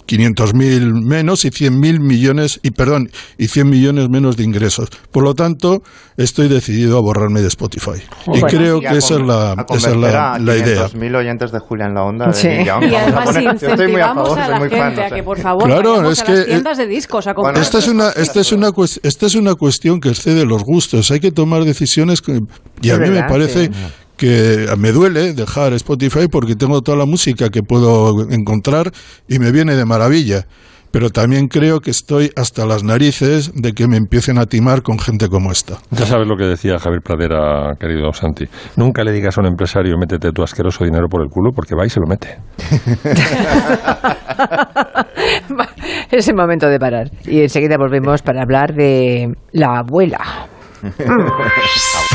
500.000 0.08 1.04
menos 1.04 1.46
y 1.46 1.50
100.000 1.50 2.00
millones, 2.00 2.60
y 2.64 2.72
perdón, 2.72 3.10
y 3.38 3.48
100 3.48 3.70
millones 3.70 4.10
menos 4.10 4.38
de 4.38 4.44
ingresos. 4.44 4.90
Por 5.12 5.24
lo 5.24 5.34
tanto, 5.34 5.82
estoy 6.18 6.48
decidido 6.48 6.98
a 6.98 7.02
borrarme 7.02 7.42
de 7.42 7.48
Spotify. 7.48 8.02
Y 8.34 8.42
creo 8.42 8.78
Y 8.78 8.82
que 8.82 8.98
esa 8.98 9.16
es 9.16 9.22
la, 9.22 9.66
esa 9.70 9.90
es 9.92 9.98
la, 9.98 10.40
la 10.40 10.56
idea. 10.58 10.88
500.000 10.88 11.16
oyentes 11.18 11.52
de 11.52 11.60
Julia 11.60 11.86
en 11.88 11.94
la 11.96 12.04
onda. 12.04 12.28
De 12.28 12.34
Sí. 12.34 12.48
Y 12.48 12.70
además 12.70 13.26
poner- 13.26 13.44
yo 13.44 13.50
estoy 13.52 13.88
muy 13.92 14.02
a 14.02 14.12
incentivamos 14.12 14.28
favor, 14.30 14.40
a 14.40 14.44
soy 14.46 14.54
la 14.54 14.60
muy 14.60 14.70
gente 14.70 14.78
fan. 14.84 14.88
o 14.88 14.92
a 14.94 15.08
sea. 15.08 15.16
que 15.16 15.24
por 15.24 15.40
favor 15.40 15.64
Claro, 15.66 16.12
es 16.12 16.22
a 16.22 16.32
las 16.32 16.46
tiendas 16.46 16.78
de 16.78 16.88
discos 16.88 17.28
a 17.28 17.34
comprar. 17.34 17.54
Bueno, 17.56 17.64
Esta 17.66 17.78
es 17.80 17.88
una, 17.88 18.10
esta 18.10 18.40
es 18.42 18.52
una, 18.52 18.72
esta 19.04 19.26
es 19.26 19.36
una 19.36 19.54
cuestión 19.56 20.00
que 20.00 20.10
excede 20.10 20.46
los 20.46 20.64
gustos. 20.64 21.12
Hay 21.12 21.20
que 21.20 21.32
tomar 21.32 21.64
decisiones 21.64 22.22
que- 22.22 22.40
y 22.82 22.90
a 22.92 22.98
mí 22.98 23.10
me 23.10 23.24
parece 23.24 23.66
sí. 23.66 23.72
Que 24.16 24.68
me 24.78 24.92
duele 24.92 25.34
dejar 25.34 25.74
Spotify 25.74 26.28
porque 26.30 26.56
tengo 26.56 26.82
toda 26.82 26.98
la 26.98 27.06
música 27.06 27.50
que 27.50 27.64
puedo 27.64 28.30
encontrar 28.30 28.92
y 29.28 29.40
me 29.40 29.52
viene 29.52 29.76
de 29.76 29.86
maravilla. 29.86 30.46
Pero 30.92 31.10
también 31.10 31.50
creo 31.50 31.82
que 31.82 31.92
estoy 31.92 32.32
hasta 32.38 32.66
las 32.66 32.86
narices 32.86 33.52
de 33.54 33.74
que 33.74 33.86
me 33.86 33.98
empiecen 33.98 34.38
a 34.38 34.46
timar 34.46 34.82
con 34.82 34.98
gente 34.98 35.28
como 35.28 35.52
esta. 35.52 35.80
Ya 35.92 36.06
sabes 36.06 36.26
lo 36.26 36.38
que 36.38 36.46
decía 36.46 36.80
Javier 36.80 37.02
Pradera, 37.02 37.76
querido 37.78 38.14
Santi. 38.14 38.46
Nunca 38.78 39.04
le 39.04 39.12
digas 39.12 39.38
a 39.38 39.42
un 39.42 39.48
empresario, 39.48 39.98
métete 39.98 40.32
tu 40.32 40.42
asqueroso 40.42 40.86
dinero 40.86 41.10
por 41.10 41.22
el 41.22 41.28
culo, 41.28 41.52
porque 41.54 41.76
va 41.76 41.86
y 41.86 41.90
se 41.90 42.00
lo 42.00 42.08
mete. 42.08 42.40
es 46.12 46.28
el 46.30 46.36
momento 46.36 46.70
de 46.70 46.80
parar. 46.80 47.12
Y 47.26 47.42
enseguida 47.42 47.76
volvemos 47.78 48.22
para 48.22 48.44
hablar 48.44 48.74
de 48.74 49.36
la 49.52 49.80
abuela. 49.80 50.48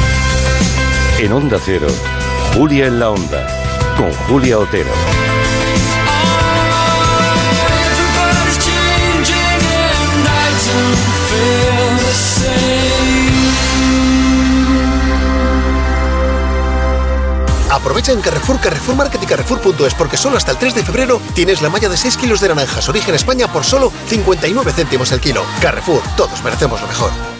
En 1.23 1.35
Onda 1.35 1.59
Cero, 1.63 1.87
Julia 2.55 2.87
en 2.87 2.99
la 2.99 3.11
Onda, 3.11 3.47
con 3.95 4.11
Julia 4.27 4.59
Otero. 4.59 4.89
Aprovecha 17.71 18.13
en 18.13 18.23
Carrefour, 18.23 18.59
Carrefour 18.59 18.97
Market 18.97 19.23
y 19.23 19.27
Carrefour.es 19.27 19.93
porque 19.93 20.17
solo 20.17 20.39
hasta 20.39 20.53
el 20.53 20.57
3 20.57 20.75
de 20.75 20.83
febrero 20.83 21.21
tienes 21.35 21.61
la 21.61 21.69
malla 21.69 21.91
de 21.91 21.99
6 21.99 22.17
kilos 22.17 22.41
de 22.41 22.49
naranjas 22.49 22.89
origen 22.89 23.15
España 23.15 23.47
por 23.47 23.65
solo 23.65 23.93
59 24.07 24.73
céntimos 24.73 25.13
el 25.13 25.21
kilo. 25.21 25.45
Carrefour, 25.61 26.03
todos 26.17 26.43
merecemos 26.43 26.81
lo 26.81 26.87
mejor. 26.87 27.40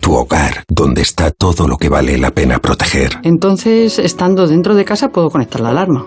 Tu 0.00 0.14
hogar, 0.14 0.62
donde 0.68 1.02
está 1.02 1.32
todo 1.32 1.66
lo 1.66 1.76
que 1.76 1.88
vale 1.88 2.16
la 2.18 2.30
pena 2.30 2.60
proteger. 2.60 3.18
Entonces, 3.24 3.98
estando 3.98 4.46
dentro 4.46 4.76
de 4.76 4.84
casa, 4.84 5.10
puedo 5.10 5.28
conectar 5.28 5.60
la 5.60 5.70
alarma. 5.70 6.06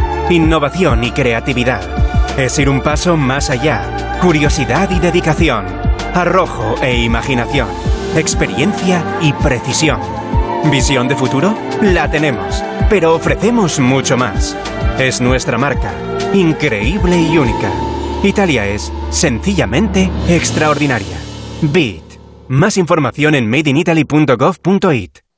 innovación 0.31 1.03
y 1.03 1.11
creatividad. 1.11 1.81
es 2.37 2.57
ir 2.59 2.69
un 2.69 2.81
paso 2.81 3.17
más 3.17 3.49
allá. 3.49 4.17
Curiosidad 4.21 4.89
y 4.91 4.99
dedicación. 4.99 5.65
Arrojo 6.13 6.75
e 6.81 7.03
imaginación. 7.03 7.67
Experiencia 8.15 9.03
y 9.21 9.33
precisión. 9.33 9.99
¿Visión 10.69 11.07
de 11.07 11.15
futuro? 11.15 11.57
La 11.81 12.09
tenemos, 12.09 12.63
pero 12.89 13.15
ofrecemos 13.15 13.79
mucho 13.79 14.17
más. 14.17 14.55
Es 14.99 15.21
nuestra 15.21 15.57
marca, 15.57 15.91
increíble 16.33 17.19
y 17.19 17.37
única. 17.37 17.71
Italia 18.23 18.67
es 18.67 18.91
sencillamente 19.09 20.09
extraordinaria. 20.27 21.17
Beat. 21.61 22.03
Más 22.47 22.77
información 22.77 23.33
en 23.35 23.49
madeinitaly.gov.it. 23.49 25.30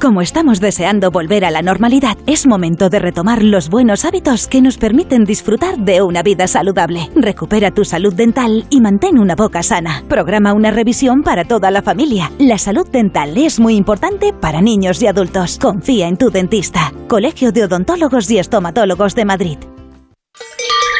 Como 0.00 0.22
estamos 0.22 0.60
deseando 0.60 1.10
volver 1.10 1.44
a 1.44 1.50
la 1.50 1.60
normalidad, 1.60 2.16
es 2.28 2.46
momento 2.46 2.88
de 2.88 3.00
retomar 3.00 3.42
los 3.42 3.68
buenos 3.68 4.04
hábitos 4.04 4.46
que 4.46 4.62
nos 4.62 4.78
permiten 4.78 5.24
disfrutar 5.24 5.76
de 5.76 6.02
una 6.02 6.22
vida 6.22 6.46
saludable. 6.46 7.10
Recupera 7.16 7.72
tu 7.72 7.84
salud 7.84 8.14
dental 8.14 8.64
y 8.70 8.80
mantén 8.80 9.18
una 9.18 9.34
boca 9.34 9.64
sana. 9.64 10.04
Programa 10.08 10.52
una 10.52 10.70
revisión 10.70 11.24
para 11.24 11.44
toda 11.44 11.72
la 11.72 11.82
familia. 11.82 12.30
La 12.38 12.58
salud 12.58 12.88
dental 12.88 13.36
es 13.36 13.58
muy 13.58 13.74
importante 13.74 14.32
para 14.32 14.60
niños 14.60 15.02
y 15.02 15.08
adultos. 15.08 15.58
Confía 15.60 16.06
en 16.06 16.16
tu 16.16 16.30
dentista. 16.30 16.92
Colegio 17.08 17.50
de 17.50 17.64
Odontólogos 17.64 18.30
y 18.30 18.38
Estomatólogos 18.38 19.16
de 19.16 19.24
Madrid. 19.24 19.58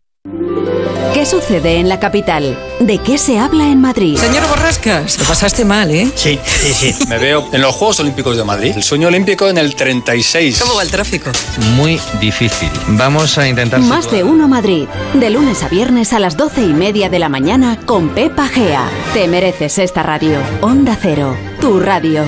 ¿Qué 1.13 1.25
sucede 1.25 1.75
en 1.75 1.89
la 1.89 1.99
capital? 1.99 2.57
¿De 2.79 2.97
qué 2.97 3.17
se 3.17 3.37
habla 3.37 3.67
en 3.67 3.81
Madrid? 3.81 4.17
Señor 4.17 4.47
Borrascas, 4.47 5.19
lo 5.19 5.25
pasaste 5.25 5.65
mal, 5.65 5.91
¿eh? 5.91 6.09
Sí, 6.15 6.39
sí, 6.45 6.73
sí. 6.73 6.95
Me 7.09 7.17
veo 7.17 7.49
en 7.51 7.61
los 7.61 7.75
Juegos 7.75 7.99
Olímpicos 7.99 8.37
de 8.37 8.45
Madrid. 8.45 8.71
El 8.77 8.83
sueño 8.83 9.09
olímpico 9.09 9.49
en 9.49 9.57
el 9.57 9.75
36. 9.75 10.59
¿Cómo 10.61 10.75
va 10.75 10.83
el 10.83 10.89
tráfico? 10.89 11.29
Muy 11.75 11.99
difícil. 12.21 12.69
Vamos 12.87 13.37
a 13.37 13.47
intentar... 13.47 13.81
Más 13.81 14.09
de 14.09 14.23
uno 14.23 14.47
Madrid. 14.47 14.87
De 15.13 15.29
lunes 15.29 15.61
a 15.63 15.67
viernes 15.67 16.13
a 16.13 16.19
las 16.19 16.37
doce 16.37 16.61
y 16.61 16.73
media 16.73 17.09
de 17.09 17.19
la 17.19 17.27
mañana 17.27 17.77
con 17.85 18.09
Pepa 18.09 18.47
Gea. 18.47 18.89
Te 19.13 19.27
mereces 19.27 19.79
esta 19.79 20.03
radio. 20.03 20.39
Onda 20.61 20.97
Cero. 20.99 21.35
Tu 21.59 21.79
radio. 21.81 22.23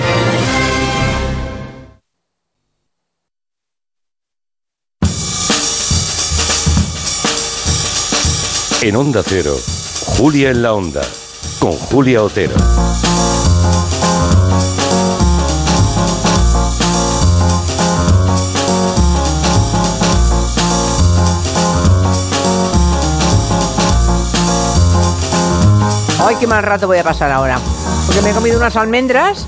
En 8.86 8.98
Onda 8.98 9.24
Cero, 9.26 9.56
Julia 10.18 10.50
en 10.50 10.62
la 10.62 10.74
Onda, 10.74 11.00
con 11.58 11.72
Julia 11.72 12.22
Otero. 12.22 12.54
Ay, 26.20 26.36
qué 26.42 26.46
mal 26.46 26.62
rato 26.62 26.88
voy 26.88 26.98
a 26.98 27.04
pasar 27.06 27.32
ahora. 27.32 27.58
Porque 28.06 28.22
me 28.22 28.32
he 28.32 28.34
comido 28.34 28.58
unas 28.58 28.76
almendras 28.76 29.48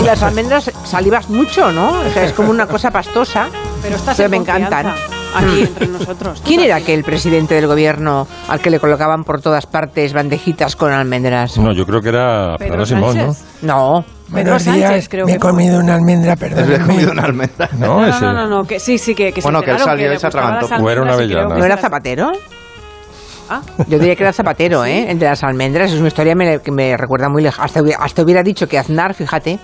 y 0.00 0.04
las 0.04 0.22
almendras 0.22 0.70
salivas 0.84 1.28
mucho, 1.28 1.70
¿no? 1.72 2.00
O 2.00 2.10
sea, 2.10 2.24
es 2.24 2.32
como 2.32 2.48
una 2.48 2.66
cosa 2.66 2.90
pastosa. 2.90 3.50
Pero 3.82 3.96
estás 3.96 4.16
Pero 4.16 4.26
en 4.28 4.30
me 4.30 4.36
confianza 4.38 4.80
encantan. 4.80 5.11
Aquí 5.34 5.60
entre 5.62 5.86
nosotros. 5.88 6.42
¿Quién 6.44 6.60
era 6.60 6.76
aquel 6.76 7.04
presidente 7.04 7.54
del 7.54 7.66
gobierno 7.66 8.26
al 8.48 8.60
que 8.60 8.70
le 8.70 8.78
colocaban 8.78 9.24
por 9.24 9.40
todas 9.40 9.66
partes 9.66 10.12
bandejitas 10.12 10.76
con 10.76 10.92
almendras? 10.92 11.56
No, 11.58 11.72
yo 11.72 11.86
creo 11.86 12.00
que 12.00 12.08
era 12.10 12.56
Pedro 12.58 12.84
Simón, 12.86 13.16
¿no? 13.16 13.36
No. 13.62 14.04
Buenos 14.28 14.64
días, 14.64 15.08
creo 15.10 15.26
me 15.26 15.32
que 15.32 15.36
he 15.36 15.40
comido 15.40 15.78
una 15.78 15.94
almendra, 15.94 16.36
perdón. 16.36 16.66
Me 16.68 16.74
he 16.76 16.80
comido 16.80 17.12
una 17.12 17.22
almendra. 17.24 17.68
No, 17.78 18.00
No, 18.00 18.06
ese- 18.06 18.20
no, 18.22 18.32
no, 18.32 18.48
no, 18.48 18.64
que 18.64 18.80
sí, 18.80 18.96
sí, 18.96 19.14
que, 19.14 19.30
que 19.32 19.42
Bueno, 19.42 19.58
se 19.58 19.64
que 19.66 19.70
él 19.72 19.76
enteraron 19.76 19.98
salió 20.00 20.12
y 20.14 20.18
se 20.18 20.26
gustaban 20.26 20.54
las 20.54 20.64
atragantó. 20.64 20.86
O 20.86 20.90
era 20.90 21.02
una 21.02 21.10
almendras 21.12 21.28
y 21.28 21.32
creo 21.32 21.38
avellana. 21.40 21.54
que 21.54 21.58
¿No 21.60 21.64
era 21.66 21.74
las- 21.74 21.82
Zapatero? 21.82 22.32
Ah. 23.50 23.60
Yo 23.88 23.98
diría 23.98 24.16
que 24.16 24.22
era 24.22 24.32
Zapatero, 24.34 24.84
¿eh? 24.86 25.10
Entre 25.10 25.28
las 25.28 25.42
almendras. 25.44 25.92
Es 25.92 25.98
una 25.98 26.08
historia 26.08 26.34
me- 26.34 26.60
que 26.60 26.70
me 26.70 26.96
recuerda 26.96 27.28
muy 27.28 27.42
lejos. 27.42 27.62
Hasta, 27.62 27.82
hubiera- 27.82 28.02
hasta 28.02 28.22
hubiera 28.22 28.42
dicho 28.42 28.66
que 28.66 28.78
Aznar, 28.78 29.12
fíjate. 29.12 29.58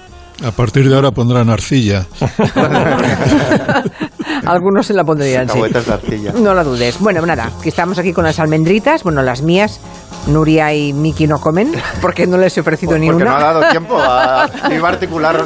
A 0.44 0.50
partir 0.50 0.86
de 0.88 0.94
ahora 0.94 1.10
pondrán 1.12 1.48
arcilla. 1.48 2.04
Algunos 4.46 4.86
se 4.86 4.94
la 4.94 5.04
pondrían, 5.04 5.48
sí. 5.48 5.60
De. 5.60 6.32
No 6.40 6.54
lo 6.54 6.64
dudes. 6.64 6.98
Bueno, 7.00 7.24
nada, 7.26 7.50
que 7.62 7.68
estamos 7.68 7.98
aquí 7.98 8.12
con 8.12 8.24
las 8.24 8.38
almendritas. 8.38 9.02
Bueno, 9.02 9.22
las 9.22 9.42
mías, 9.42 9.80
Nuria 10.26 10.72
y 10.74 10.92
Miki 10.92 11.26
no 11.26 11.38
comen 11.40 11.72
porque 12.00 12.26
no 12.26 12.36
les 12.36 12.56
he 12.56 12.60
ofrecido 12.60 12.98
ni 12.98 13.06
Porque 13.08 13.22
una. 13.22 13.32
no 13.32 13.36
ha 13.36 13.40
dado 13.40 13.60
tiempo 13.70 13.96
a 13.98 14.48
iba 14.70 14.88
a 14.88 14.92
articular. 14.92 15.44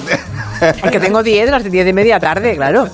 Porque 0.81 1.01
tengo 1.01 1.23
10, 1.23 1.51
las 1.51 1.65
de 1.65 1.71
10 1.71 1.87
de 1.87 1.93
media 1.93 2.19
tarde, 2.19 2.57
claro. 2.57 2.87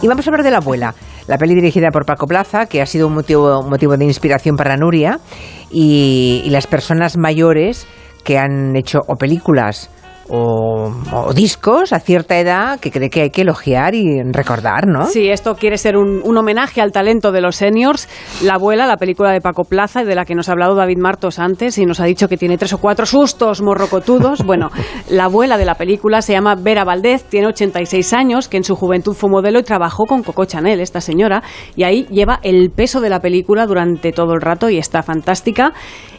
Y 0.00 0.08
vamos 0.08 0.26
a 0.26 0.30
hablar 0.30 0.44
de 0.44 0.50
La 0.50 0.56
abuela, 0.58 0.94
la 1.28 1.38
peli 1.38 1.54
dirigida 1.54 1.90
por 1.92 2.04
Paco 2.04 2.26
Plaza, 2.26 2.66
que 2.66 2.82
ha 2.82 2.86
sido 2.86 3.06
un 3.06 3.14
motivo, 3.14 3.62
motivo 3.62 3.96
de 3.96 4.04
inspiración 4.04 4.56
para 4.56 4.76
Nuria, 4.76 5.20
y, 5.70 6.42
y 6.44 6.50
las 6.50 6.66
personas 6.66 7.16
mayores 7.16 7.86
que 8.24 8.38
han 8.38 8.74
hecho 8.76 9.00
o 9.06 9.16
películas 9.16 9.90
o, 10.34 10.90
o 11.12 11.34
discos 11.34 11.92
a 11.92 12.00
cierta 12.00 12.38
edad 12.38 12.80
que 12.80 12.90
cree 12.90 13.10
que 13.10 13.20
hay 13.20 13.30
que 13.30 13.42
elogiar 13.42 13.94
y 13.94 14.22
recordar, 14.22 14.86
¿no? 14.86 15.04
Sí, 15.04 15.28
esto 15.28 15.56
quiere 15.56 15.76
ser 15.76 15.98
un, 15.98 16.22
un 16.24 16.38
homenaje 16.38 16.80
al 16.80 16.90
talento 16.90 17.32
de 17.32 17.42
los 17.42 17.56
seniors. 17.56 18.08
La 18.42 18.54
abuela, 18.54 18.86
la 18.86 18.96
película 18.96 19.30
de 19.30 19.42
Paco 19.42 19.64
Plaza, 19.64 20.04
de 20.04 20.14
la 20.14 20.24
que 20.24 20.34
nos 20.34 20.48
ha 20.48 20.52
hablado 20.52 20.74
David 20.74 20.96
Martos 20.96 21.38
antes 21.38 21.76
y 21.76 21.84
nos 21.84 22.00
ha 22.00 22.06
dicho 22.06 22.28
que 22.28 22.38
tiene 22.38 22.56
tres 22.56 22.72
o 22.72 22.78
cuatro 22.78 23.04
sustos 23.04 23.60
morrocotudos. 23.60 24.42
Bueno, 24.52 24.70
la 25.08 25.24
abuela 25.24 25.56
de 25.56 25.64
la 25.64 25.76
película 25.76 26.20
se 26.20 26.34
llama 26.34 26.56
Vera 26.56 26.84
Valdez, 26.84 27.24
tiene 27.24 27.46
86 27.46 28.12
años, 28.12 28.48
que 28.48 28.58
en 28.58 28.64
su 28.64 28.76
juventud 28.76 29.14
fue 29.14 29.30
modelo 29.30 29.58
y 29.60 29.62
trabajó 29.62 30.04
con 30.04 30.22
Coco 30.22 30.44
Chanel, 30.44 30.80
esta 30.80 31.00
señora, 31.00 31.42
y 31.74 31.84
ahí 31.84 32.06
lleva 32.10 32.38
el 32.42 32.70
peso 32.70 33.00
de 33.00 33.08
la 33.08 33.20
película 33.20 33.64
durante 33.66 34.12
todo 34.12 34.34
el 34.34 34.42
rato 34.42 34.68
y 34.68 34.76
está 34.76 35.02
fantástica. 35.02 35.72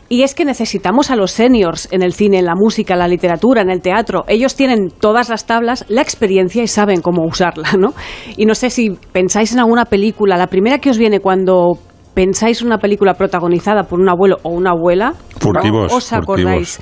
Y 0.10 0.24
es 0.24 0.36
que 0.36 0.46
necesitamos 0.46 1.10
a 1.12 1.16
los 1.16 1.32
seniors 1.32 1.88
en 1.92 2.04
el 2.04 2.14
cine, 2.14 2.40
en 2.40 2.46
la 2.46 2.56
música, 2.56 2.94
en 2.94 3.00
la 3.00 3.08
literatura, 3.08 3.62
en 3.62 3.70
el 3.70 3.82
teatro. 3.82 4.26
Ellos 4.28 4.56
tienen 4.56 4.90
todas 4.90 5.30
las 5.30 5.46
tablas, 5.46 5.86
la 5.88 6.02
experiencia 6.02 6.62
y 6.64 6.68
saben 6.68 7.02
cómo 7.02 7.26
usarla, 7.26 7.74
¿no? 7.78 7.94
Y 8.38 8.46
no 8.46 8.56
sé 8.56 8.70
si 8.70 8.92
pensáis 9.12 9.54
en 9.54 9.60
alguna 9.60 9.86
película, 9.86 10.38
la 10.38 10.48
primera 10.48 10.80
que 10.80 10.90
os 10.90 10.98
viene 10.98 11.20
cuando 11.20 11.78
pensáis 12.14 12.62
en 12.62 12.68
una 12.68 12.78
película 12.78 13.16
protagonizada 13.16 13.84
por 13.84 14.00
un 14.00 14.10
abuelo 14.10 14.38
o 14.44 14.50
una 14.50 14.72
abuela, 14.72 15.14
Furtivos, 15.40 15.92
¿os 15.92 16.14
acordáis? 16.14 16.80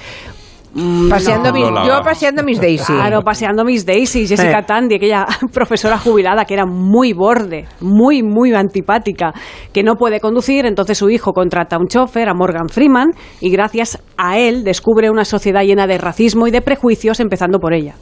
Paseando 1.10 1.52
no. 1.52 1.54
mi- 1.54 1.88
yo 1.88 2.02
paseando 2.04 2.44
mis 2.44 2.60
Daisy. 2.62 2.94
Claro, 2.94 3.22
paseando 3.22 3.66
Miss 3.66 3.86
Daisy, 3.86 4.26
Jessica 4.28 4.60
Eh. 4.60 4.64
Tandy, 4.66 4.96
aquella 4.96 5.26
profesora 5.54 5.98
jubilada 5.98 6.46
que 6.46 6.54
era 6.54 6.66
muy 6.66 7.14
borde, 7.14 7.66
muy, 7.82 8.24
muy 8.24 8.54
antipática, 8.54 9.34
que 9.74 9.84
no 9.84 9.96
puede 9.96 10.20
conducir, 10.20 10.66
entonces 10.66 10.98
su 10.98 11.10
hijo 11.10 11.34
contrata 11.34 11.76
a 11.76 11.80
un 11.80 11.88
chofer, 11.88 12.30
a 12.30 12.34
Morgan 12.34 12.70
Freeman, 12.70 13.10
y 13.42 13.50
gracias 13.52 14.02
a 14.18 14.38
él 14.38 14.64
descubre 14.64 15.10
una 15.10 15.26
sociedad 15.26 15.64
llena 15.64 15.88
de 15.88 15.98
racismo 15.98 16.48
y 16.48 16.52
de 16.52 16.62
prejuicios, 16.62 17.20
empezando 17.20 17.60
por 17.60 17.74
ella. 17.74 17.96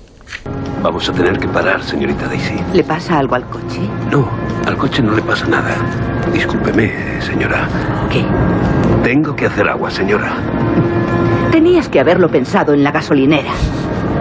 Vamos 0.84 1.10
a 1.10 1.12
tener 1.12 1.38
que 1.40 1.48
parar, 1.48 1.82
señorita 1.82 2.28
Daisy. 2.28 2.56
¿Le 2.74 2.84
pasa 2.84 3.18
algo 3.18 3.36
al 3.36 3.46
coche? 3.50 3.82
No, 4.12 4.30
al 4.66 4.78
coche 4.78 5.02
no 5.02 5.14
le 5.14 5.22
pasa 5.24 5.46
nada. 5.48 5.76
Discúlpeme, 6.32 7.20
señora. 7.20 7.68
¿Qué? 8.12 8.24
Tengo 9.04 9.36
que 9.36 9.48
hacer 9.48 9.68
agua, 9.68 9.90
señora. 9.90 10.38
Tenías 11.52 11.90
que 11.90 12.00
haberlo 12.00 12.30
pensado 12.30 12.74
en 12.74 12.84
la 12.84 12.92
gasolinera. 12.92 13.52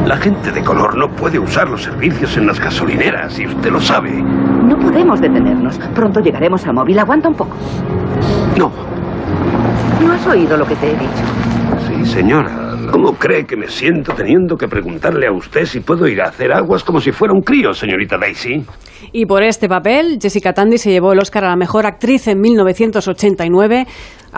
La 0.06 0.16
gente 0.16 0.50
de 0.50 0.62
color 0.62 0.96
no 0.96 1.08
puede 1.14 1.38
usar 1.38 1.68
los 1.68 1.82
servicios 1.82 2.36
en 2.38 2.46
las 2.46 2.58
gasolineras 2.58 3.38
y 3.38 3.46
usted 3.46 3.70
lo 3.70 3.80
sabe. 3.80 4.10
No 4.22 4.78
podemos 4.78 5.20
detenernos. 5.20 5.78
Pronto 5.94 6.20
llegaremos 6.20 6.66
a 6.66 6.72
móvil. 6.72 6.98
Aguanta 6.98 7.28
un 7.28 7.34
poco. 7.34 7.54
No. 8.56 8.72
¿No 10.00 10.12
has 10.12 10.26
oído 10.26 10.56
lo 10.56 10.66
que 10.66 10.76
te 10.76 10.90
he 10.90 10.94
dicho? 10.94 11.24
Sí, 11.86 12.06
señora. 12.06 12.68
¿Cómo 12.90 13.12
cree 13.12 13.44
que 13.44 13.56
me 13.56 13.68
siento 13.68 14.14
teniendo 14.14 14.56
que 14.56 14.66
preguntarle 14.66 15.26
a 15.26 15.32
usted 15.32 15.66
si 15.66 15.80
puedo 15.80 16.06
ir 16.08 16.22
a 16.22 16.28
hacer 16.28 16.52
aguas 16.52 16.82
como 16.82 17.00
si 17.00 17.12
fuera 17.12 17.34
un 17.34 17.42
crío, 17.42 17.74
señorita 17.74 18.16
Daisy? 18.16 18.64
Y 19.12 19.26
por 19.26 19.42
este 19.42 19.68
papel, 19.68 20.18
Jessica 20.20 20.54
Tandy 20.54 20.78
se 20.78 20.90
llevó 20.90 21.12
el 21.12 21.18
Oscar 21.18 21.44
a 21.44 21.48
la 21.50 21.56
mejor 21.56 21.84
actriz 21.84 22.28
en 22.28 22.40
1989. 22.40 23.86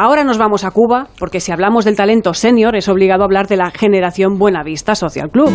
Ahora 0.03 0.25
nos 0.25 0.39
vamos 0.39 0.65
a 0.65 0.71
Cuba, 0.71 1.09
porque 1.19 1.41
si 1.41 1.53
hablamos 1.53 1.85
del 1.85 1.95
talento 1.95 2.33
senior, 2.33 2.75
es 2.75 2.89
obligado 2.89 3.21
a 3.21 3.27
hablar 3.27 3.49
de 3.49 3.59
la 3.59 3.71
generación 3.71 4.39
Buenavista 4.39 4.95
Social 4.95 5.29
Club. 5.29 5.51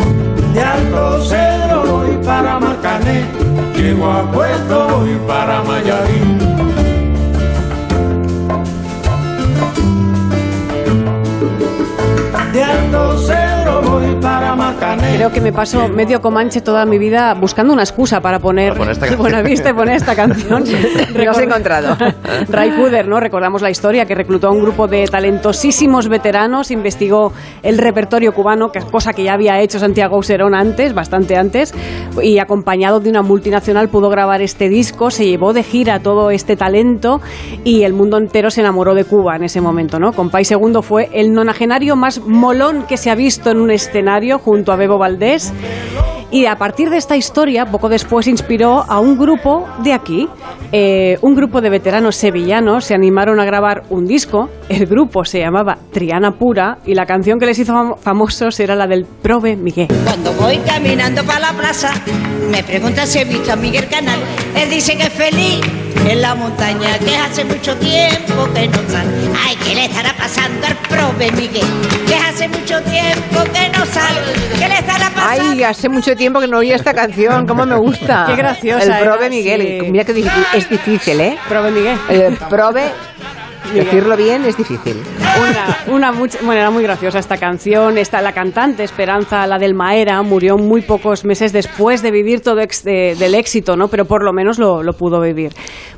Creo 15.16 15.30
que 15.30 15.40
me 15.40 15.52
paso 15.52 15.88
medio 15.88 16.20
comanche 16.20 16.60
toda 16.60 16.84
mi 16.84 16.98
vida 16.98 17.34
buscando 17.34 17.72
una 17.72 17.82
excusa 17.82 18.20
para 18.20 18.38
poner, 18.38 18.74
Para 18.74 18.94
poner. 18.94 19.16
Buenavista 19.18 19.70
y 19.70 19.72
poner 19.72 19.96
esta 19.96 20.14
canción. 20.14 20.64
Lo 21.14 21.30
has 21.30 21.38
encontrado. 21.40 21.96
Ray 22.48 22.70
Cooder, 22.72 23.08
¿no? 23.08 23.18
Recordamos 23.18 23.62
la 23.62 23.70
historia 23.70 24.04
que 24.04 24.14
reclutó 24.14 24.48
a 24.48 24.50
un 24.50 24.60
grupo 24.60 24.86
de 24.86 25.06
talentosísimos 25.06 26.08
veteranos, 26.08 26.70
investigó 26.70 27.32
el 27.62 27.78
repertorio 27.78 28.32
cubano, 28.32 28.70
que 28.70 28.78
es 28.78 28.84
cosa 28.84 29.12
que 29.12 29.24
ya 29.24 29.34
había 29.34 29.60
hecho 29.60 29.78
Santiago 29.78 30.16
Auserón 30.16 30.54
antes, 30.54 30.94
bastante 30.94 31.36
antes, 31.36 31.74
y 32.22 32.38
acompañado 32.38 33.00
de 33.00 33.10
una 33.10 33.22
multinacional 33.22 33.88
pudo 33.88 34.10
grabar 34.10 34.42
este 34.42 34.68
disco, 34.68 35.10
se 35.10 35.26
llevó 35.26 35.52
de 35.52 35.62
gira 35.62 36.00
todo 36.00 36.30
este 36.30 36.56
talento 36.56 37.20
y 37.64 37.82
el 37.82 37.92
mundo 37.92 38.18
entero 38.18 38.50
se 38.50 38.60
enamoró 38.60 38.94
de 38.94 39.04
Cuba 39.04 39.36
en 39.36 39.44
ese 39.44 39.60
momento, 39.60 39.98
¿no? 39.98 40.12
Compay 40.12 40.44
Segundo 40.44 40.82
fue 40.82 41.08
el 41.12 41.32
nonagenario 41.32 41.96
más 41.96 42.20
molón 42.20 42.84
que 42.86 42.96
se 42.96 43.10
ha 43.10 43.14
visto 43.14 43.50
en 43.50 43.58
un 43.58 43.70
escenario 43.70 44.38
junto 44.38 44.72
a 44.72 44.76
Bebo 44.86 44.98
Valdés. 44.98 45.52
Y 46.30 46.46
a 46.46 46.56
partir 46.56 46.90
de 46.90 46.96
esta 46.96 47.16
historia, 47.16 47.66
poco 47.66 47.88
después 47.88 48.26
inspiró 48.26 48.84
a 48.88 48.98
un 49.00 49.16
grupo 49.16 49.66
de 49.82 49.92
aquí. 49.92 50.28
Eh, 50.72 51.18
un 51.22 51.34
grupo 51.36 51.60
de 51.60 51.70
veteranos 51.70 52.16
sevillanos 52.16 52.84
se 52.84 52.94
animaron 52.94 53.38
a 53.40 53.44
grabar 53.44 53.82
un 53.90 54.04
disco. 54.06 54.48
El 54.68 54.86
grupo 54.86 55.24
se 55.24 55.38
llamaba 55.38 55.78
Triana 55.92 56.32
Pura 56.32 56.78
y 56.84 56.94
la 56.94 57.06
canción 57.06 57.38
que 57.38 57.46
les 57.46 57.58
hizo 57.58 57.72
fam- 57.72 57.96
famosos 57.98 58.58
era 58.60 58.74
la 58.74 58.86
del 58.86 59.04
Prove 59.04 59.56
Miguel. 59.56 59.88
Cuando 60.04 60.32
voy 60.34 60.58
caminando 60.58 61.22
para 61.24 61.40
la 61.40 61.52
plaza, 61.52 61.92
me 62.50 62.62
pregunta 62.64 63.06
si 63.06 63.20
he 63.20 63.24
visto 63.24 63.52
a 63.52 63.56
Miguel 63.56 63.86
Canal. 63.88 64.18
Él 64.56 64.68
dice 64.68 64.96
que 64.96 65.04
es 65.04 65.12
feliz 65.12 65.60
en 66.08 66.22
la 66.22 66.34
montaña, 66.34 66.98
que 66.98 67.16
hace 67.16 67.44
mucho 67.44 67.76
tiempo 67.76 68.48
que 68.54 68.68
no 68.68 68.78
sale. 68.88 69.10
Ay, 69.44 69.56
¿qué 69.64 69.74
le 69.74 69.84
estará 69.86 70.12
pasando 70.16 70.66
al 70.66 70.76
prove 70.88 71.30
Miguel? 71.32 71.66
Que 72.06 72.14
hace 72.14 72.48
mucho 72.48 72.80
tiempo 72.82 73.42
que 73.52 73.68
no 73.70 73.84
sale. 73.86 74.20
¿Qué 74.58 74.68
le 74.68 74.74
estará 74.78 75.10
pasando? 75.10 75.44
Ay, 75.52 75.62
hace 75.62 75.88
mucho 75.88 76.16
tiempo 76.16 76.40
que 76.40 76.46
no 76.48 76.58
oía 76.58 76.76
esta 76.76 76.94
canción, 76.94 77.46
cómo 77.46 77.66
me 77.66 77.76
gusta. 77.76 78.26
Qué 78.28 78.36
graciosa 78.36 78.98
El 78.98 79.04
Prove 79.04 79.18
era, 79.26 79.28
Miguel, 79.28 79.80
sí. 79.84 79.90
mira 79.90 80.04
que 80.04 80.12
difícil, 80.12 80.44
es 80.54 80.68
difícil, 80.68 81.20
¿eh? 81.20 81.38
Prove 81.48 81.70
Miguel. 81.70 81.98
El 82.08 82.36
Prove, 82.36 82.82
Miguel. 82.82 83.35
decirlo 83.74 84.16
bien 84.16 84.44
es 84.44 84.56
difícil. 84.56 84.96
Una, 85.88 85.94
una 85.96 86.12
mucha- 86.12 86.38
bueno, 86.44 86.60
era 86.60 86.70
muy 86.70 86.82
graciosa 86.82 87.18
esta 87.18 87.36
canción. 87.36 87.98
Esta, 87.98 88.20
la 88.22 88.32
cantante 88.32 88.84
Esperanza, 88.84 89.46
la 89.46 89.58
del 89.58 89.74
Maera, 89.74 90.22
murió 90.22 90.56
muy 90.56 90.82
pocos 90.82 91.24
meses 91.24 91.52
después 91.52 92.02
de 92.02 92.10
vivir 92.10 92.40
todo 92.40 92.60
ex- 92.60 92.84
de- 92.84 93.14
del 93.18 93.34
éxito, 93.34 93.76
¿no? 93.76 93.88
Pero 93.88 94.04
por 94.04 94.22
lo 94.24 94.32
menos 94.32 94.58
lo, 94.58 94.82
lo 94.82 94.92
pudo 94.94 95.20
vivir. 95.20 95.52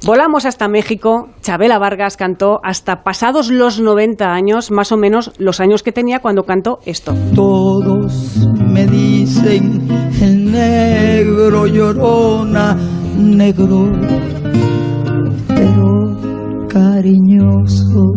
Volamos 0.04 0.44
hasta 0.46 0.68
México. 0.68 1.28
Chabela 1.42 1.78
Vargas 1.78 2.16
cantó 2.16 2.60
hasta 2.62 3.02
pasados 3.02 3.50
los 3.50 3.80
90 3.80 4.26
años, 4.32 4.70
más 4.70 4.92
o 4.92 4.96
menos 4.96 5.32
los 5.38 5.60
años 5.60 5.82
que 5.82 5.92
tenía 5.92 6.20
cuando 6.20 6.44
cantó 6.44 6.78
esto. 6.86 7.14
Todos 7.34 8.36
me 8.58 8.86
dicen 8.86 9.88
el 10.20 10.52
negro 10.52 11.66
llorona, 11.66 12.76
negro, 13.16 13.88
cariñoso. 16.68 18.12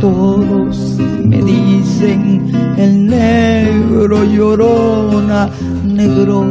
Todos 0.00 0.98
me 1.24 1.38
dicen 1.42 2.50
el 2.76 3.06
negro 3.06 4.24
llorona, 4.24 5.48
negro. 5.84 6.46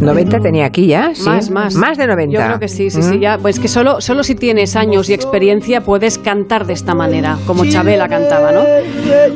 90 0.00 0.40
tenía 0.40 0.66
aquí 0.66 0.88
ya, 0.88 1.14
sí. 1.14 1.28
Más, 1.28 1.48
más. 1.50 1.74
Más 1.76 1.96
de 1.96 2.08
90. 2.08 2.36
Yo 2.36 2.44
creo 2.44 2.58
que 2.58 2.66
sí, 2.66 2.90
sí, 2.90 2.98
Mm. 2.98 3.02
sí. 3.02 3.18
Ya, 3.20 3.38
pues 3.38 3.60
que 3.60 3.68
solo, 3.68 4.00
solo 4.00 4.24
si 4.24 4.34
tienes 4.34 4.74
años 4.74 5.08
y 5.08 5.14
experiencia 5.14 5.82
puedes 5.82 6.18
cantar 6.18 6.66
de 6.66 6.72
esta 6.72 6.92
manera, 6.96 7.38
como 7.46 7.64
Chabela 7.66 8.08
cantaba, 8.08 8.50
¿no? 8.50 8.62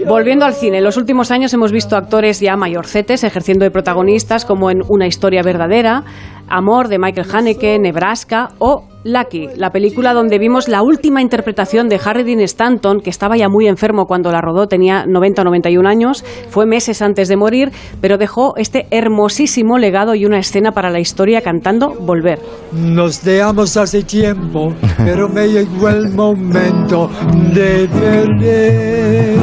Volviendo 0.09 0.45
al 0.45 0.55
cine, 0.55 0.79
en 0.79 0.85
los 0.85 0.97
últimos 0.97 1.31
años 1.31 1.55
hemos 1.55 1.71
visto 1.71 1.97
actores 1.97 2.41
ya 2.41 2.57
mayorcetes 2.57 3.23
ejerciendo 3.23 3.65
de 3.65 3.71
protagonistas, 3.71 4.45
como 4.45 4.69
en 4.73 4.83
Una 4.89 5.07
historia 5.07 5.43
verdadera, 5.45 6.03
Amor 6.49 6.89
de 6.89 6.99
Michael 6.99 7.27
Haneke, 7.33 7.79
Nebraska 7.79 8.49
o 8.59 8.85
Lucky, 9.05 9.49
la 9.57 9.71
película 9.71 10.13
donde 10.13 10.39
vimos 10.39 10.69
la 10.69 10.83
última 10.83 11.23
interpretación 11.23 11.89
de 11.89 12.01
Harry 12.05 12.25
Dean 12.25 12.41
Stanton, 12.41 13.01
que 13.01 13.11
estaba 13.11 13.37
ya 13.37 13.49
muy 13.49 13.69
enfermo 13.69 14.07
cuando 14.07 14.33
la 14.33 14.41
rodó, 14.41 14.67
tenía 14.67 15.07
90 15.07 15.43
o 15.43 15.45
91 15.45 15.89
años, 15.89 16.25
fue 16.49 16.67
meses 16.67 17.03
antes 17.03 17.29
de 17.29 17.37
morir, 17.37 17.71
pero 18.01 18.19
dejó 18.19 18.57
este 18.57 18.87
hermosísimo 18.91 19.79
legado 19.79 20.15
y 20.17 20.27
una 20.27 20.39
escena 20.39 20.73
para 20.73 20.91
la 20.91 20.99
historia 20.99 21.41
cantando 21.41 21.95
Volver. 21.95 22.41
Nos 22.73 23.23
dejamos 23.23 23.77
hace 23.77 24.03
tiempo, 24.03 24.75
pero 24.99 25.29
me 25.29 25.47
llegó 25.47 25.89
el 25.89 26.13
momento 26.13 27.09
de 27.55 27.89
perder. 27.89 29.37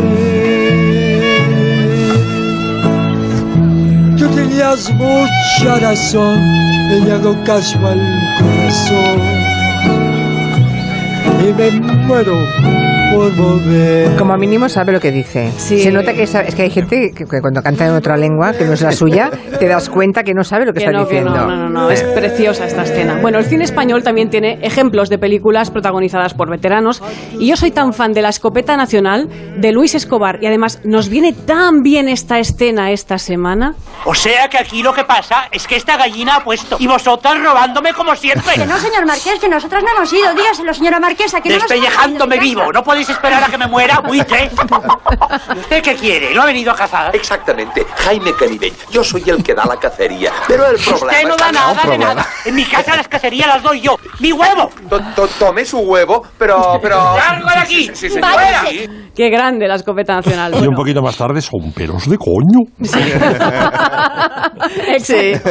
Tú 4.18 4.28
tenías 4.36 4.92
mucha 4.94 5.80
razón, 5.80 6.38
le 7.02 7.12
hago 7.12 7.36
caso 7.44 7.78
al 7.88 8.00
corazón. 8.40 9.22
Y 11.42 11.54
me 11.54 11.72
muero 12.08 12.38
por 13.14 13.32
volver. 13.36 14.16
Como 14.18 14.36
mínimo 14.38 14.68
sabe 14.70 14.92
lo 14.92 15.00
que 15.00 15.12
dice. 15.12 15.52
Se 15.58 15.92
nota 15.92 16.14
que, 16.14 16.26
sabe- 16.28 16.48
es 16.50 16.56
que 16.56 16.64
hay 16.64 16.70
gente 16.70 17.12
que, 17.16 17.26
que 17.26 17.42
cuando 17.42 17.62
canta 17.62 17.86
en 17.86 17.94
otra 17.94 18.18
lengua, 18.18 18.54
que 18.54 18.66
no 18.66 18.74
es 18.74 18.82
la 18.82 18.92
suya, 18.92 19.30
te 19.60 19.68
das 19.68 19.90
cuenta 19.90 20.24
que 20.24 20.34
no 20.34 20.44
sabe 20.44 20.66
lo 20.66 20.74
que, 20.74 20.80
Que 20.80 20.86
está 20.86 20.98
no, 20.98 21.08
que 21.08 21.16
diciendo. 21.16 21.36
no, 21.38 21.48
no, 21.48 21.56
no, 21.56 21.70
no, 21.70 21.90
es 21.92 22.04
preciosa 22.04 22.66
esta 22.66 22.84
escena. 22.84 23.20
Bueno, 23.22 23.40
el 23.40 23.46
cine 23.46 23.64
español 23.64 24.04
también 24.04 24.30
tiene 24.30 24.60
ejemplos 24.62 25.10
de 25.10 25.18
películas 25.18 25.72
protagonizadas 25.72 26.34
por 26.34 26.50
veteranos 26.50 27.02
y 27.38 27.48
yo 27.48 27.56
soy 27.56 27.72
tan 27.72 27.94
fan 27.94 28.14
de 28.14 28.22
La 28.22 28.30
Escopeta 28.30 28.76
Nacional, 28.78 29.30
de 29.58 29.72
Luis 29.72 29.96
Escobar 29.96 30.40
y 30.42 30.48
además 30.48 30.80
nos 30.84 31.10
viene 31.10 31.34
tan 31.34 31.82
bien 31.84 32.10
esta 32.10 32.40
escena 32.40 32.92
esta 32.92 33.18
semana. 33.18 33.76
O 34.06 34.16
sea 34.16 34.50
que 34.50 34.58
aquí 34.58 34.82
lo 34.84 34.94
que 34.94 35.04
pasa 35.04 35.48
es 35.52 35.68
que 35.68 35.76
esta 35.76 35.98
gallina 35.98 36.38
ha 36.38 36.44
puesto 36.44 36.78
y 36.80 36.88
vosotras 36.88 37.42
robándome 37.42 37.94
como 37.94 38.16
siempre. 38.16 38.54
Que 38.56 38.66
no, 38.66 38.78
señor 38.78 39.06
Marqués, 39.06 39.40
que 39.40 39.50
nosotros 39.50 39.84
no 39.84 39.90
hemos 39.96 40.12
ido. 40.14 40.34
Dígaselo, 40.34 40.74
señora 40.74 41.00
Marquesa, 41.00 41.42
que 41.42 41.50
no 41.50 41.56
nos 41.56 41.64
hemos 41.72 41.78
ido 41.78 41.84
Despellejándome 41.86 42.36
de 42.36 42.42
vivo. 42.42 42.72
No 42.74 42.84
podéis 42.84 43.03
esperar 43.12 43.44
a 43.44 43.48
que 43.48 43.58
me 43.58 43.68
muera, 43.68 44.00
buitre. 44.00 44.50
¿Y 45.56 45.60
usted 45.60 45.82
qué 45.82 45.96
quiere? 45.96 46.34
¿No 46.34 46.44
ha 46.44 46.46
venido 46.46 46.72
a 46.72 46.76
cazar? 46.76 47.16
Exactamente, 47.16 47.86
Jaime 47.98 48.34
Canivell. 48.34 48.74
Yo 48.92 49.04
soy 49.04 49.24
el 49.28 49.44
que 49.44 49.54
da 49.54 49.66
la 49.66 49.78
cacería. 49.78 50.32
Pero 50.48 50.68
el 50.68 50.78
problema 50.78 51.12
Usted 51.12 51.28
no 51.28 51.36
da 51.36 51.52
nada 51.52 51.84
de 51.90 51.98
nada. 51.98 52.28
En 52.46 52.56
mi 52.56 52.66
casa 52.66 52.96
las 52.96 53.08
cacerías 53.08 53.48
las 53.48 53.64
doy 53.64 53.82
yo. 53.82 53.98
¡Mi 54.20 54.32
huevo! 54.32 54.70
Tome 55.40 55.66
su 55.66 55.80
huevo, 55.80 56.24
pero... 56.38 56.80
pero... 56.82 57.16
¡Largo 57.18 57.50
de 57.50 57.58
aquí! 57.60 57.92
Sí. 57.94 58.08
Váyase. 58.20 58.90
Qué 59.16 59.30
grande 59.30 59.68
La 59.68 59.76
Escopeta 59.76 60.16
Nacional. 60.16 60.54
Y 60.54 60.56
un 60.56 60.62
Bueno, 60.62 60.78
poquito 60.78 61.02
más 61.02 61.16
tarde 61.18 61.42
son 61.42 61.72
pelos 61.74 62.10
de 62.10 62.18
coño. 62.18 62.60
Exacto. 64.88 65.50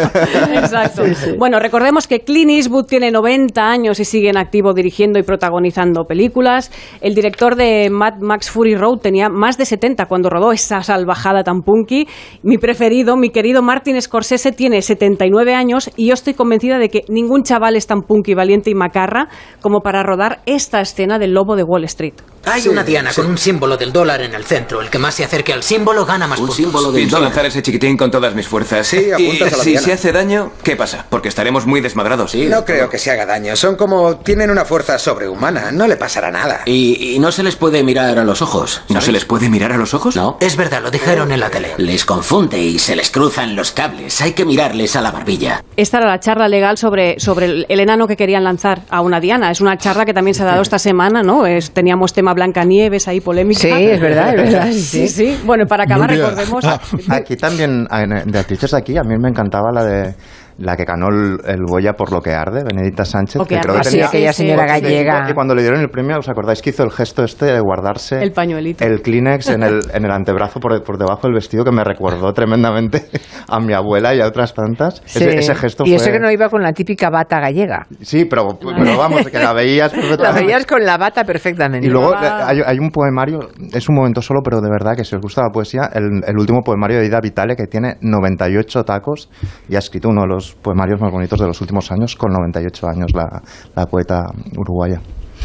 Exacto. 0.52 1.02
Bueno, 1.38 1.58
recordemos 1.60 2.06
que 2.06 2.20
Clint 2.20 2.50
Eastwood 2.50 2.86
tiene 2.86 3.10
90 3.10 3.62
años 3.62 4.00
y 4.00 4.04
sigue 4.04 4.30
en 4.30 4.36
activo 4.36 4.72
dirigiendo 4.74 5.18
y 5.18 5.22
protagonizando 5.22 6.04
películas. 6.04 6.70
El 7.00 7.14
director 7.14 7.32
de 7.50 7.90
Mad 7.90 8.20
Max 8.20 8.50
Fury 8.50 8.76
Road 8.76 8.98
tenía 8.98 9.28
más 9.28 9.58
de 9.58 9.64
70 9.64 10.06
cuando 10.06 10.30
rodó 10.30 10.52
esa 10.52 10.80
salvajada 10.82 11.42
tan 11.42 11.62
punky. 11.62 12.06
Mi 12.42 12.56
preferido, 12.56 13.16
mi 13.16 13.30
querido 13.30 13.62
Martin 13.62 14.00
Scorsese, 14.00 14.52
tiene 14.52 14.80
79 14.80 15.52
años 15.52 15.90
y 15.96 16.06
yo 16.06 16.14
estoy 16.14 16.34
convencida 16.34 16.78
de 16.78 16.88
que 16.88 17.00
ningún 17.08 17.42
chaval 17.42 17.74
es 17.74 17.88
tan 17.88 18.02
punky, 18.02 18.34
valiente 18.34 18.70
y 18.70 18.74
macarra 18.74 19.28
como 19.60 19.80
para 19.80 20.04
rodar 20.04 20.40
esta 20.46 20.80
escena 20.80 21.18
del 21.18 21.32
lobo 21.32 21.56
de 21.56 21.64
Wall 21.64 21.84
Street. 21.84 22.14
Hay 22.44 22.66
una 22.68 22.82
diana 22.82 23.12
con 23.14 23.26
un 23.26 23.38
símbolo 23.38 23.76
del 23.76 23.92
dólar 23.92 24.20
en 24.22 24.34
el 24.34 24.44
centro. 24.44 24.80
El 24.80 24.90
que 24.90 24.98
más 24.98 25.14
se 25.14 25.24
acerque 25.24 25.52
al 25.52 25.62
símbolo 25.62 26.04
gana 26.04 26.26
más 26.26 26.38
Un 26.40 26.46
puntos. 26.46 26.56
símbolo 26.56 26.90
del 26.92 27.02
Pienso 27.02 27.20
lanzar 27.20 27.46
ese 27.46 27.62
chiquitín 27.62 27.96
con 27.96 28.10
todas 28.10 28.34
mis 28.34 28.48
fuerzas. 28.48 28.86
Sí, 28.86 29.06
y 29.08 29.12
apuntas 29.12 29.52
a 29.52 29.56
la 29.58 29.64
si 29.64 29.70
diana. 29.70 29.86
se 29.86 29.92
hace 29.92 30.12
daño, 30.12 30.52
¿qué 30.62 30.74
pasa? 30.76 31.06
Porque 31.08 31.28
estaremos 31.28 31.66
muy 31.66 31.80
desmadrados. 31.80 32.34
No 32.34 32.64
creo 32.64 32.90
que 32.90 32.98
se 32.98 33.10
haga 33.10 33.26
daño. 33.26 33.54
Son 33.56 33.76
como. 33.76 34.16
tienen 34.16 34.50
una 34.50 34.64
fuerza 34.64 34.98
sobrehumana. 34.98 35.70
No 35.72 35.86
le 35.86 35.96
pasará 35.96 36.30
nada. 36.30 36.62
Y, 36.66 37.14
y 37.14 37.18
no 37.18 37.30
se 37.32 37.42
les 37.42 37.56
puede 37.56 37.82
mirar 37.84 38.18
a 38.18 38.24
los 38.24 38.42
ojos. 38.42 38.82
¿No 38.88 39.00
se 39.00 39.12
les 39.12 39.24
puede 39.24 39.48
mirar 39.48 39.72
a 39.72 39.76
los 39.76 39.94
ojos? 39.94 40.16
No. 40.16 40.36
Es 40.40 40.56
verdad, 40.56 40.82
lo 40.82 40.90
dijeron 40.90 41.30
en 41.32 41.40
la 41.40 41.50
tele. 41.50 41.74
Les 41.78 42.04
confunde 42.04 42.58
y 42.58 42.78
se 42.78 42.96
les 42.96 43.10
cruzan 43.10 43.54
los 43.54 43.70
cables. 43.72 44.20
Hay 44.20 44.32
que 44.32 44.44
mirarles 44.44 44.96
a 44.96 45.00
la 45.00 45.10
barbilla. 45.12 45.62
Esta 45.76 45.98
era 45.98 46.06
la 46.08 46.20
charla 46.20 46.48
legal 46.48 46.76
sobre, 46.76 47.20
sobre 47.20 47.46
el, 47.46 47.66
el 47.68 47.80
enano 47.80 48.06
que 48.08 48.16
querían 48.16 48.44
lanzar 48.44 48.82
a 48.90 49.00
una 49.00 49.20
diana. 49.20 49.50
Es 49.50 49.60
una 49.60 49.78
charla 49.78 50.04
que 50.04 50.12
también 50.14 50.34
se 50.34 50.42
ha 50.42 50.46
dado 50.46 50.62
esta 50.62 50.78
semana, 50.78 51.22
¿no? 51.22 51.46
Es- 51.46 51.70
teníamos 51.70 52.12
tema 52.12 52.31
Blancanieves 52.34 53.08
ahí 53.08 53.20
polémica. 53.20 53.60
Sí, 53.60 53.68
es 53.70 54.00
verdad, 54.00 54.30
es 54.34 54.36
verdad, 54.52 54.66
sí, 54.72 54.80
Sí, 54.80 55.08
sí. 55.08 55.40
Bueno, 55.44 55.66
para 55.66 55.84
acabar, 55.84 56.10
Nuria. 56.10 56.30
recordemos. 56.30 56.64
Aquí 57.08 57.36
también, 57.36 57.86
de 58.26 58.38
actrices 58.38 58.74
aquí, 58.74 58.96
a 58.96 59.02
mí 59.02 59.16
me 59.18 59.28
encantaba 59.28 59.70
la 59.72 59.84
de 59.84 60.14
la 60.58 60.76
que 60.76 60.84
ganó 60.84 61.08
el, 61.08 61.38
el 61.46 61.60
Goya 61.66 61.92
por 61.94 62.12
lo 62.12 62.20
que 62.20 62.32
arde, 62.32 62.62
Benedicta 62.64 63.04
Sánchez. 63.04 63.40
O 63.40 63.44
que 63.46 63.58
creo 63.58 63.74
arde. 63.74 63.84
que 63.84 63.90
sí, 63.90 64.00
aquella 64.02 64.32
señora 64.32 64.66
gallega. 64.66 65.26
Y 65.30 65.34
cuando 65.34 65.54
le 65.54 65.62
dieron 65.62 65.80
el 65.80 65.88
premio, 65.90 66.18
¿os 66.18 66.28
acordáis 66.28 66.62
que 66.62 66.70
hizo 66.70 66.82
el 66.84 66.90
gesto 66.90 67.24
este 67.24 67.46
de 67.46 67.60
guardarse 67.60 68.22
El 68.22 68.32
pañuelito. 68.32 68.84
el 68.84 69.02
Kleenex 69.02 69.48
en 69.50 69.62
el, 69.62 69.80
en 69.92 70.04
el 70.04 70.10
antebrazo 70.10 70.60
por, 70.60 70.82
por 70.82 70.98
debajo 70.98 71.22
del 71.26 71.34
vestido 71.34 71.64
que 71.64 71.72
me 71.72 71.84
recordó 71.84 72.32
tremendamente 72.32 73.04
a 73.48 73.60
mi 73.60 73.72
abuela 73.72 74.14
y 74.14 74.20
a 74.20 74.26
otras 74.26 74.54
tantas? 74.54 75.02
Sí. 75.04 75.24
Ese, 75.24 75.38
ese 75.38 75.54
gesto 75.54 75.84
y 75.86 75.94
eso 75.94 76.04
fue- 76.04 76.12
que 76.14 76.20
no 76.20 76.30
iba 76.30 76.48
con 76.48 76.62
la 76.62 76.72
típica 76.72 77.10
bata 77.10 77.40
gallega. 77.40 77.86
Sí, 78.00 78.24
pero, 78.24 78.58
pero 78.60 78.96
vamos, 78.98 79.26
que 79.28 79.38
la 79.38 79.52
veías 79.52 79.92
La 79.96 80.00
perfectamente. 80.00 80.44
veías 80.44 80.66
con 80.66 80.84
la 80.84 80.96
bata 80.98 81.24
perfectamente. 81.24 81.86
Y 81.86 81.90
luego 81.90 82.14
eh, 82.14 82.16
hay, 82.22 82.58
hay 82.64 82.78
un 82.78 82.90
poemario, 82.90 83.40
es 83.72 83.88
un 83.88 83.94
momento 83.96 84.20
solo, 84.22 84.40
pero 84.44 84.60
de 84.60 84.68
verdad 84.70 84.92
que 84.96 85.04
si 85.04 85.14
os 85.16 85.20
gusta 85.22 85.42
la 85.42 85.50
poesía, 85.50 85.88
el, 85.94 86.22
el 86.26 86.36
último 86.38 86.60
poemario 86.62 86.98
de 86.98 87.06
Ida 87.06 87.20
Vitale, 87.20 87.56
que 87.56 87.66
tiene 87.66 87.96
98 88.00 88.84
tacos 88.84 89.30
y 89.68 89.76
ha 89.76 89.78
escrito 89.78 90.08
uno 90.08 90.22
de 90.22 90.28
los 90.28 90.41
poemarios 90.50 91.00
más 91.00 91.12
bonitos 91.12 91.38
de 91.38 91.46
los 91.46 91.60
últimos 91.60 91.90
años, 91.92 92.16
con 92.16 92.32
98 92.32 92.86
años, 92.88 93.12
la, 93.14 93.40
la 93.76 93.86
poeta 93.86 94.24
uruguaya. 94.56 95.00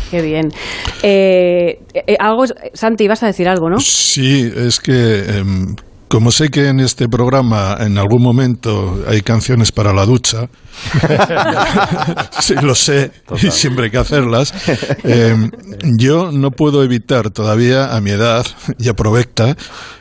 Qué 0.10 0.22
bien. 0.22 0.50
Eh, 1.04 1.80
eh, 1.94 2.16
algo, 2.20 2.46
Santi, 2.74 3.04
ibas 3.04 3.24
a 3.24 3.28
decir 3.28 3.48
algo, 3.48 3.70
¿no? 3.70 3.80
Sí, 3.80 4.52
es 4.56 4.80
que 4.80 5.20
em, 5.20 5.76
como 6.08 6.32
sé 6.32 6.50
que 6.50 6.68
en 6.68 6.80
este 6.80 7.08
programa 7.10 7.78
en 7.80 7.98
algún 7.98 8.22
momento 8.22 9.04
hay 9.08 9.22
canciones 9.22 9.72
para 9.72 9.94
la 9.94 10.06
ducha, 10.06 10.50
sí 12.42 12.56
lo 12.62 12.76
sé 12.76 13.12
y 13.42 13.52
siempre 13.52 13.86
hay 13.86 13.92
que 13.92 13.98
hacerlas, 13.98 14.54
em, 15.04 15.52
yo 15.98 16.32
no 16.32 16.52
puedo 16.52 16.84
evitar 16.84 17.30
todavía 17.32 17.96
a 17.96 18.02
mi 18.02 18.12
edad, 18.12 18.46
y 18.80 18.90
aprovecha, 18.90 19.56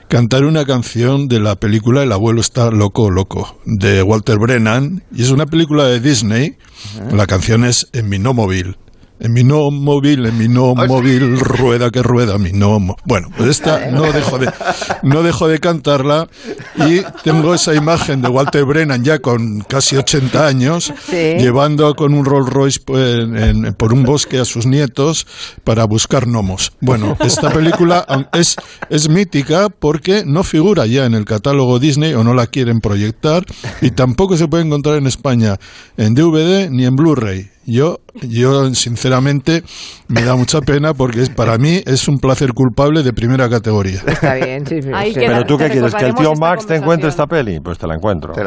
cantar 0.08 0.44
una 0.44 0.64
canción 0.64 1.26
de 1.26 1.40
la 1.40 1.56
película 1.56 2.02
El 2.02 2.12
abuelo 2.12 2.40
está 2.40 2.70
loco, 2.70 3.10
loco, 3.10 3.58
de 3.64 4.02
Walter 4.02 4.38
Brennan, 4.38 5.02
y 5.12 5.22
es 5.22 5.30
una 5.30 5.46
película 5.46 5.86
de 5.86 6.00
Disney, 6.00 6.56
la 7.12 7.26
canción 7.26 7.64
es 7.64 7.88
En 7.92 8.08
mi 8.08 8.18
no 8.18 8.32
móvil. 8.32 8.76
En 9.18 9.32
mi 9.32 9.44
no 9.44 9.70
móvil, 9.70 10.26
en 10.26 10.36
mi 10.36 10.46
no 10.46 10.74
móvil, 10.74 11.38
rueda 11.40 11.90
que 11.90 12.02
rueda, 12.02 12.36
mi 12.36 12.52
no 12.52 12.78
Bueno, 13.06 13.28
pues 13.36 13.48
esta 13.48 13.90
no 13.90 14.02
dejo 14.12 14.38
de, 14.38 14.50
no 15.02 15.22
dejo 15.22 15.48
de 15.48 15.58
cantarla 15.58 16.28
y 16.76 17.00
tengo 17.24 17.54
esa 17.54 17.74
imagen 17.74 18.20
de 18.20 18.28
Walter 18.28 18.64
Brennan 18.66 19.02
ya 19.04 19.20
con 19.20 19.60
casi 19.60 19.96
80 19.96 20.46
años, 20.46 20.92
Sí. 21.08 21.36
llevando 21.38 21.94
con 21.94 22.12
un 22.12 22.26
Rolls 22.26 22.50
Royce 22.50 22.80
pues, 22.84 23.18
en- 23.20 23.36
en- 23.66 23.74
por 23.74 23.94
un 23.94 24.02
bosque 24.04 24.38
a 24.38 24.44
sus 24.44 24.66
nietos 24.66 25.26
para 25.64 25.84
buscar 25.86 26.26
gnomos. 26.26 26.72
Bueno, 26.80 27.16
esta 27.24 27.50
película 27.50 28.04
es, 28.34 28.56
es 28.90 29.08
mítica 29.08 29.68
porque 29.70 30.24
no 30.26 30.42
figura 30.44 30.84
ya 30.84 31.06
en 31.06 31.14
el 31.14 31.24
catálogo 31.24 31.78
Disney 31.78 32.12
o 32.12 32.22
no 32.22 32.34
la 32.34 32.46
quieren 32.48 32.80
proyectar 32.80 33.44
y 33.80 33.92
tampoco 33.92 34.36
se 34.36 34.46
puede 34.46 34.64
encontrar 34.64 34.96
en 34.96 35.06
España 35.06 35.56
en 35.96 36.14
DVD 36.14 36.68
ni 36.70 36.84
en 36.84 36.96
Blu-ray. 36.96 37.50
Yo, 37.66 37.98
yo 38.22 38.72
sinceramente 38.74 39.62
me 40.06 40.22
da 40.22 40.36
mucha 40.36 40.60
pena 40.60 40.94
porque 40.94 41.22
es, 41.22 41.30
para 41.30 41.58
mí 41.58 41.82
es 41.84 42.06
un 42.06 42.18
placer 42.18 42.52
culpable 42.52 43.02
de 43.02 43.12
primera 43.12 43.48
categoría. 43.48 44.00
Está 44.06 44.34
bien, 44.34 44.64
sí, 44.64 44.82
sí. 44.82 44.90
Ahí 44.94 45.12
sí. 45.12 45.18
queda. 45.18 45.32
Pero 45.32 45.44
tú 45.46 45.58
qué 45.58 45.68
quieres, 45.68 45.92
que 45.92 46.04
el 46.04 46.14
tío 46.14 46.32
Max 46.34 46.64
te 46.64 46.76
encuentre 46.76 47.08
esta 47.08 47.26
peli, 47.26 47.58
pues 47.58 47.76
te 47.78 47.88
la 47.88 47.94
encuentro. 47.94 48.32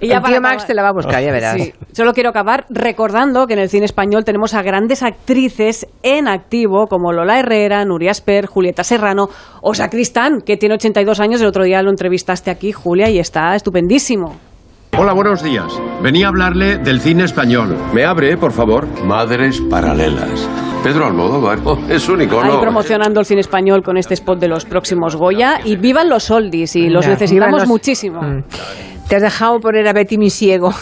Y 0.00 0.08
ya 0.08 0.16
El 0.16 0.22
para 0.22 0.34
tío 0.34 0.40
Max 0.40 0.66
te 0.66 0.74
la 0.74 0.82
va 0.82 0.90
a 0.90 0.92
buscar, 0.92 1.22
ya 1.22 1.32
verás. 1.32 1.56
Sí, 1.56 1.74
solo 1.92 2.12
quiero 2.14 2.30
acabar 2.30 2.64
recordando 2.70 3.46
que 3.46 3.54
en 3.54 3.58
el 3.58 3.68
cine 3.68 3.84
español 3.84 4.24
tenemos 4.24 4.54
a 4.54 4.62
grandes 4.62 5.02
actrices 5.02 5.86
en 6.02 6.28
activo 6.28 6.86
como 6.86 7.12
Lola 7.12 7.38
Herrera, 7.38 7.84
Nuria 7.84 8.12
Esper, 8.12 8.46
Julieta 8.46 8.84
Serrano 8.84 9.28
o 9.60 9.74
Sacristán, 9.74 10.40
que 10.40 10.56
tiene 10.56 10.76
82 10.76 11.20
años. 11.20 11.40
El 11.40 11.48
otro 11.48 11.64
día 11.64 11.82
lo 11.82 11.90
entrevistaste 11.90 12.50
aquí, 12.50 12.72
Julia, 12.72 13.10
y 13.10 13.18
está 13.18 13.54
estupendísimo. 13.56 14.49
Hola, 14.98 15.12
buenos 15.12 15.42
días. 15.42 15.72
Venía 16.02 16.26
a 16.26 16.28
hablarle 16.28 16.76
del 16.78 17.00
cine 17.00 17.24
español. 17.24 17.76
¿Me 17.94 18.04
abre, 18.04 18.36
por 18.36 18.52
favor? 18.52 18.86
Madres 19.04 19.60
paralelas. 19.70 20.48
Pedro 20.82 21.06
Almodóvar 21.06 21.58
oh, 21.64 21.78
es 21.88 22.08
único, 22.08 22.40
Ahí 22.40 22.50
¿no? 22.50 22.60
promocionando 22.60 23.20
el 23.20 23.26
cine 23.26 23.40
español 23.40 23.82
con 23.82 23.96
este 23.96 24.14
spot 24.14 24.38
de 24.40 24.48
los 24.48 24.64
próximos 24.64 25.16
Goya. 25.16 25.60
Y 25.64 25.76
vivan 25.76 26.08
los 26.08 26.30
oldies, 26.30 26.76
y 26.76 26.88
los 26.90 27.06
necesitamos 27.06 27.60
los- 27.60 27.68
muchísimo. 27.68 28.20
Mm. 28.20 28.42
Te 29.10 29.16
has 29.16 29.22
dejado 29.22 29.58
poner 29.58 29.88
a 29.88 29.92
Betty 29.92 30.18
mi 30.18 30.30
ciego. 30.30 30.70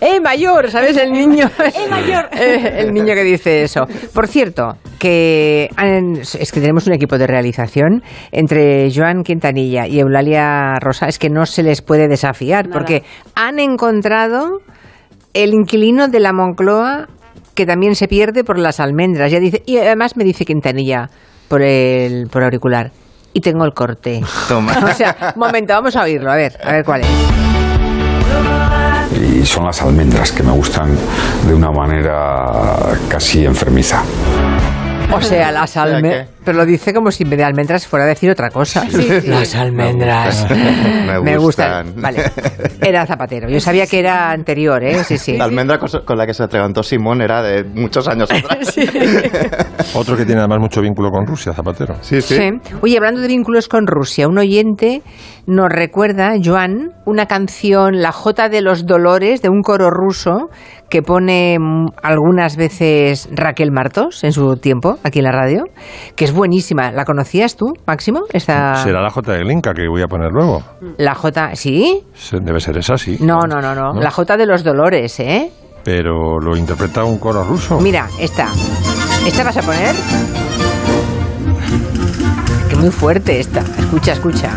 ¡Eh, 0.00 0.20
mayor! 0.22 0.70
¿Sabes? 0.70 0.96
El 0.96 1.12
niño. 1.12 1.50
¡Eh, 1.58 1.86
mayor! 1.90 2.30
el 2.32 2.94
niño 2.94 3.12
que 3.14 3.22
dice 3.22 3.62
eso. 3.62 3.82
Por 4.14 4.26
cierto, 4.26 4.78
que 4.98 5.68
es 5.76 6.50
que 6.50 6.60
tenemos 6.62 6.86
un 6.86 6.94
equipo 6.94 7.18
de 7.18 7.26
realización 7.26 8.02
entre 8.32 8.90
Joan 8.90 9.22
Quintanilla 9.22 9.86
y 9.86 10.00
Eulalia 10.00 10.76
Rosa. 10.80 11.08
Es 11.08 11.18
que 11.18 11.28
no 11.28 11.44
se 11.44 11.62
les 11.62 11.82
puede 11.82 12.08
desafiar 12.08 12.70
porque 12.70 13.02
han 13.34 13.58
encontrado 13.58 14.62
el 15.34 15.52
inquilino 15.52 16.08
de 16.08 16.20
la 16.20 16.32
Moncloa 16.32 17.06
que 17.54 17.66
también 17.66 17.96
se 17.96 18.08
pierde 18.08 18.44
por 18.44 18.58
las 18.58 18.80
almendras. 18.80 19.30
Ya 19.30 19.40
dice, 19.40 19.62
y 19.66 19.76
además 19.76 20.16
me 20.16 20.24
dice 20.24 20.46
Quintanilla 20.46 21.10
por 21.48 21.60
el 21.60 22.28
por 22.28 22.42
auricular. 22.44 22.92
Y 23.36 23.40
tengo 23.42 23.66
el 23.66 23.74
corte. 23.74 24.22
Toma. 24.48 24.72
O 24.82 24.94
sea, 24.94 25.34
un 25.34 25.40
momento, 25.40 25.74
vamos 25.74 25.94
a 25.94 26.04
oírlo, 26.04 26.32
a 26.32 26.36
ver, 26.36 26.58
a 26.64 26.72
ver 26.72 26.84
cuál 26.86 27.02
es. 27.02 27.08
y 29.20 29.44
son 29.44 29.66
las 29.66 29.82
almendras 29.82 30.32
que 30.32 30.42
me 30.42 30.52
gustan 30.52 30.96
de 31.46 31.52
una 31.54 31.70
manera 31.70 32.46
casi 33.10 33.44
enfermiza. 33.44 34.02
O 35.12 35.20
sea, 35.20 35.52
las 35.52 35.76
almendras. 35.76 36.28
Pero 36.44 36.58
lo 36.58 36.66
dice 36.66 36.94
como 36.94 37.10
si 37.10 37.24
en 37.24 37.30
vez 37.30 37.38
de 37.38 37.44
almendras 37.44 37.86
fuera 37.86 38.04
a 38.04 38.08
decir 38.08 38.30
otra 38.30 38.50
cosa. 38.50 38.86
Las 39.24 39.54
almendras. 39.56 40.46
Me 41.22 41.36
gustan. 41.38 41.86
gustan. 41.86 42.02
Vale. 42.02 42.22
Era 42.80 43.04
Zapatero. 43.04 43.48
Yo 43.48 43.58
sabía 43.58 43.86
que 43.88 43.98
era 43.98 44.30
anterior, 44.30 44.82
¿eh? 44.84 45.02
Sí, 45.02 45.18
sí. 45.18 45.36
La 45.36 45.44
almendra 45.44 45.78
con 45.78 46.16
la 46.16 46.24
que 46.24 46.34
se 46.34 46.44
atragantó 46.44 46.84
Simón 46.84 47.20
era 47.20 47.42
de 47.42 47.64
muchos 47.64 48.06
años 48.06 48.30
atrás. 48.30 48.76
Otro 49.94 50.16
que 50.16 50.24
tiene 50.24 50.40
además 50.40 50.60
mucho 50.60 50.80
vínculo 50.80 51.10
con 51.10 51.26
Rusia, 51.26 51.52
Zapatero. 51.52 51.96
Sí, 52.00 52.20
Sí. 52.20 52.50
Oye, 52.80 52.96
hablando 52.96 53.20
de 53.20 53.28
vínculos 53.28 53.68
con 53.68 53.86
Rusia, 53.86 54.28
un 54.28 54.38
oyente 54.38 55.02
nos 55.46 55.68
recuerda, 55.68 56.34
Joan, 56.42 56.92
una 57.04 57.26
canción, 57.26 58.02
La 58.02 58.12
Jota 58.12 58.48
de 58.48 58.62
los 58.62 58.84
Dolores, 58.86 59.42
de 59.42 59.48
un 59.48 59.62
coro 59.62 59.90
ruso 59.90 60.48
que 60.88 61.02
pone 61.02 61.58
mm, 61.58 61.88
algunas 62.02 62.56
veces 62.56 63.28
Raquel 63.32 63.70
Martos 63.72 64.24
en 64.24 64.32
su 64.32 64.56
tiempo, 64.56 64.98
aquí 65.02 65.18
en 65.18 65.24
la 65.24 65.32
radio, 65.32 65.64
que 66.14 66.24
es 66.24 66.32
buenísima. 66.32 66.92
¿La 66.92 67.04
conocías 67.04 67.56
tú, 67.56 67.74
Máximo? 67.86 68.20
Esta... 68.32 68.76
Será 68.76 69.02
la 69.02 69.10
J 69.10 69.32
de 69.32 69.40
Glinka 69.40 69.72
que 69.74 69.88
voy 69.88 70.02
a 70.02 70.06
poner 70.06 70.30
luego. 70.32 70.62
La 70.98 71.14
J, 71.14 71.54
¿sí? 71.54 72.04
Debe 72.32 72.60
ser 72.60 72.78
esa, 72.78 72.96
sí. 72.96 73.18
No, 73.20 73.40
no, 73.40 73.60
no, 73.60 73.74
no. 73.74 73.92
La 74.00 74.10
J 74.10 74.36
de 74.36 74.46
los 74.46 74.62
Dolores, 74.64 75.18
¿eh? 75.20 75.50
Pero 75.84 76.38
lo 76.40 76.56
interpreta 76.56 77.04
un 77.04 77.18
coro 77.18 77.44
ruso. 77.44 77.80
Mira, 77.80 78.08
esta. 78.18 78.48
¿Esta 79.26 79.44
vas 79.44 79.56
a 79.56 79.62
poner? 79.62 79.94
Que 82.68 82.76
muy 82.76 82.90
fuerte 82.90 83.38
esta. 83.38 83.60
Escucha, 83.60 84.12
escucha. 84.12 84.50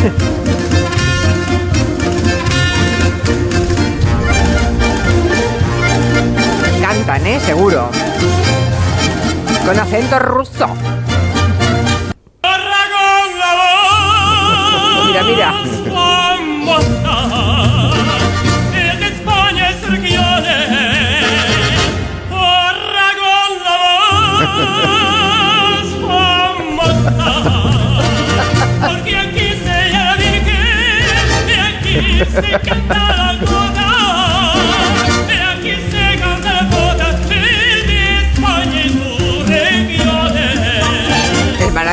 ¿eh? 7.26 7.40
Seguro. 7.40 7.90
Con 9.64 9.78
acento 9.78 10.18
ruso. 10.18 10.66
Mira, 15.06 15.22
mira. 15.24 15.54
Porque 28.86 29.16
aquí 29.16 29.48
se 32.34 33.19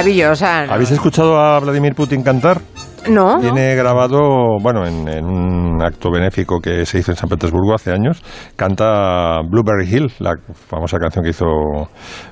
Maravillosa. 0.08 0.66
¿no? 0.66 0.74
¿Habéis 0.74 0.92
escuchado 0.92 1.38
a 1.38 1.60
Vladimir 1.60 1.94
Putin 1.94 2.24
cantar? 2.24 2.62
No. 3.10 3.40
Tiene 3.40 3.76
grabado, 3.76 4.58
bueno, 4.62 4.86
en, 4.86 5.08
en 5.08 5.26
un 5.26 5.82
acto 5.82 6.10
benéfico 6.12 6.60
que 6.60 6.86
se 6.86 7.00
hizo 7.00 7.12
en 7.12 7.18
San 7.18 7.30
Petersburgo 7.30 7.74
hace 7.74 7.92
años, 7.92 8.22
canta 8.56 9.42
Blueberry 9.50 9.88
Hill, 9.90 10.12
la 10.20 10.36
famosa 10.54 10.98
canción 10.98 11.24
que 11.24 11.30
hizo 11.30 11.46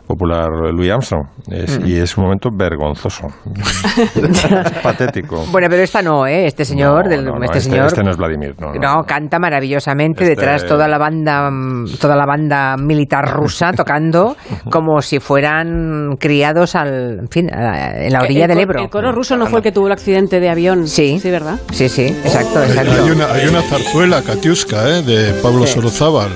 popular 0.07 0.49
Louis 0.73 0.91
Armstrong. 0.91 1.25
Es- 1.49 1.79
Mm. 1.79 1.85
Y 1.87 1.95
es 1.97 2.17
un 2.17 2.23
momento 2.25 2.49
vergonzoso. 2.53 3.27
Es 3.55 4.47
patético. 4.83 5.45
Bueno, 5.51 5.67
pero 5.69 5.81
esta 5.83 6.01
no, 6.01 6.25
¿eh? 6.27 6.45
Este 6.47 6.63
señor, 6.65 7.03
No, 7.05 7.09
del, 7.09 7.25
no, 7.25 7.31
no, 7.37 7.43
este, 7.45 7.57
este- 7.59 7.69
señor. 7.71 7.87
este 7.87 8.03
no 8.03 8.11
es 8.11 8.17
Vladimir, 8.17 8.55
no, 8.59 8.73
no. 8.73 8.79
No, 8.79 9.03
canta 9.03 9.39
maravillosamente 9.39 10.23
Este- 10.23 10.35
detrás 10.35 10.65
toda 10.65 10.87
la 10.87 10.97
banda, 10.97 11.49
mm, 11.51 11.97
toda 11.99 12.15
la 12.15 12.25
banda 12.25 12.75
militar 12.77 13.29
rusa 13.33 13.71
tocando 13.75 14.35
como 14.69 15.01
si 15.01 15.19
fueran 15.19 16.15
criados 16.19 16.75
al, 16.75 17.19
en 17.19 17.27
fin, 17.29 17.49
en 17.53 18.11
la 18.13 18.21
orilla 18.21 18.43
El 18.45 18.49
del 18.49 18.59
Ebro. 18.59 18.81
El 18.81 18.89
coro 18.89 19.11
ruso 19.11 19.35
no 19.37 19.47
fue 19.47 19.59
el 19.59 19.63
que 19.63 19.71
tuvo 19.71 19.87
el 19.87 19.93
accidente 19.93 20.39
de 20.39 20.49
avión. 20.49 20.87
Sí. 20.87 21.19
Sí, 21.19 21.29
¿verdad? 21.31 21.59
Sí, 21.71 21.89
sí, 21.89 22.03
exacto, 22.07 22.59
Hay 22.59 22.69
exacto. 22.71 23.05
una, 23.13 23.31
hay 23.31 23.47
una 23.47 23.61
zarzuela, 23.61 24.21
Katiuska, 24.21 24.89
¿eh? 24.89 25.01
de 25.03 25.33
Pablo 25.41 25.65
Sorozábal. 25.67 26.29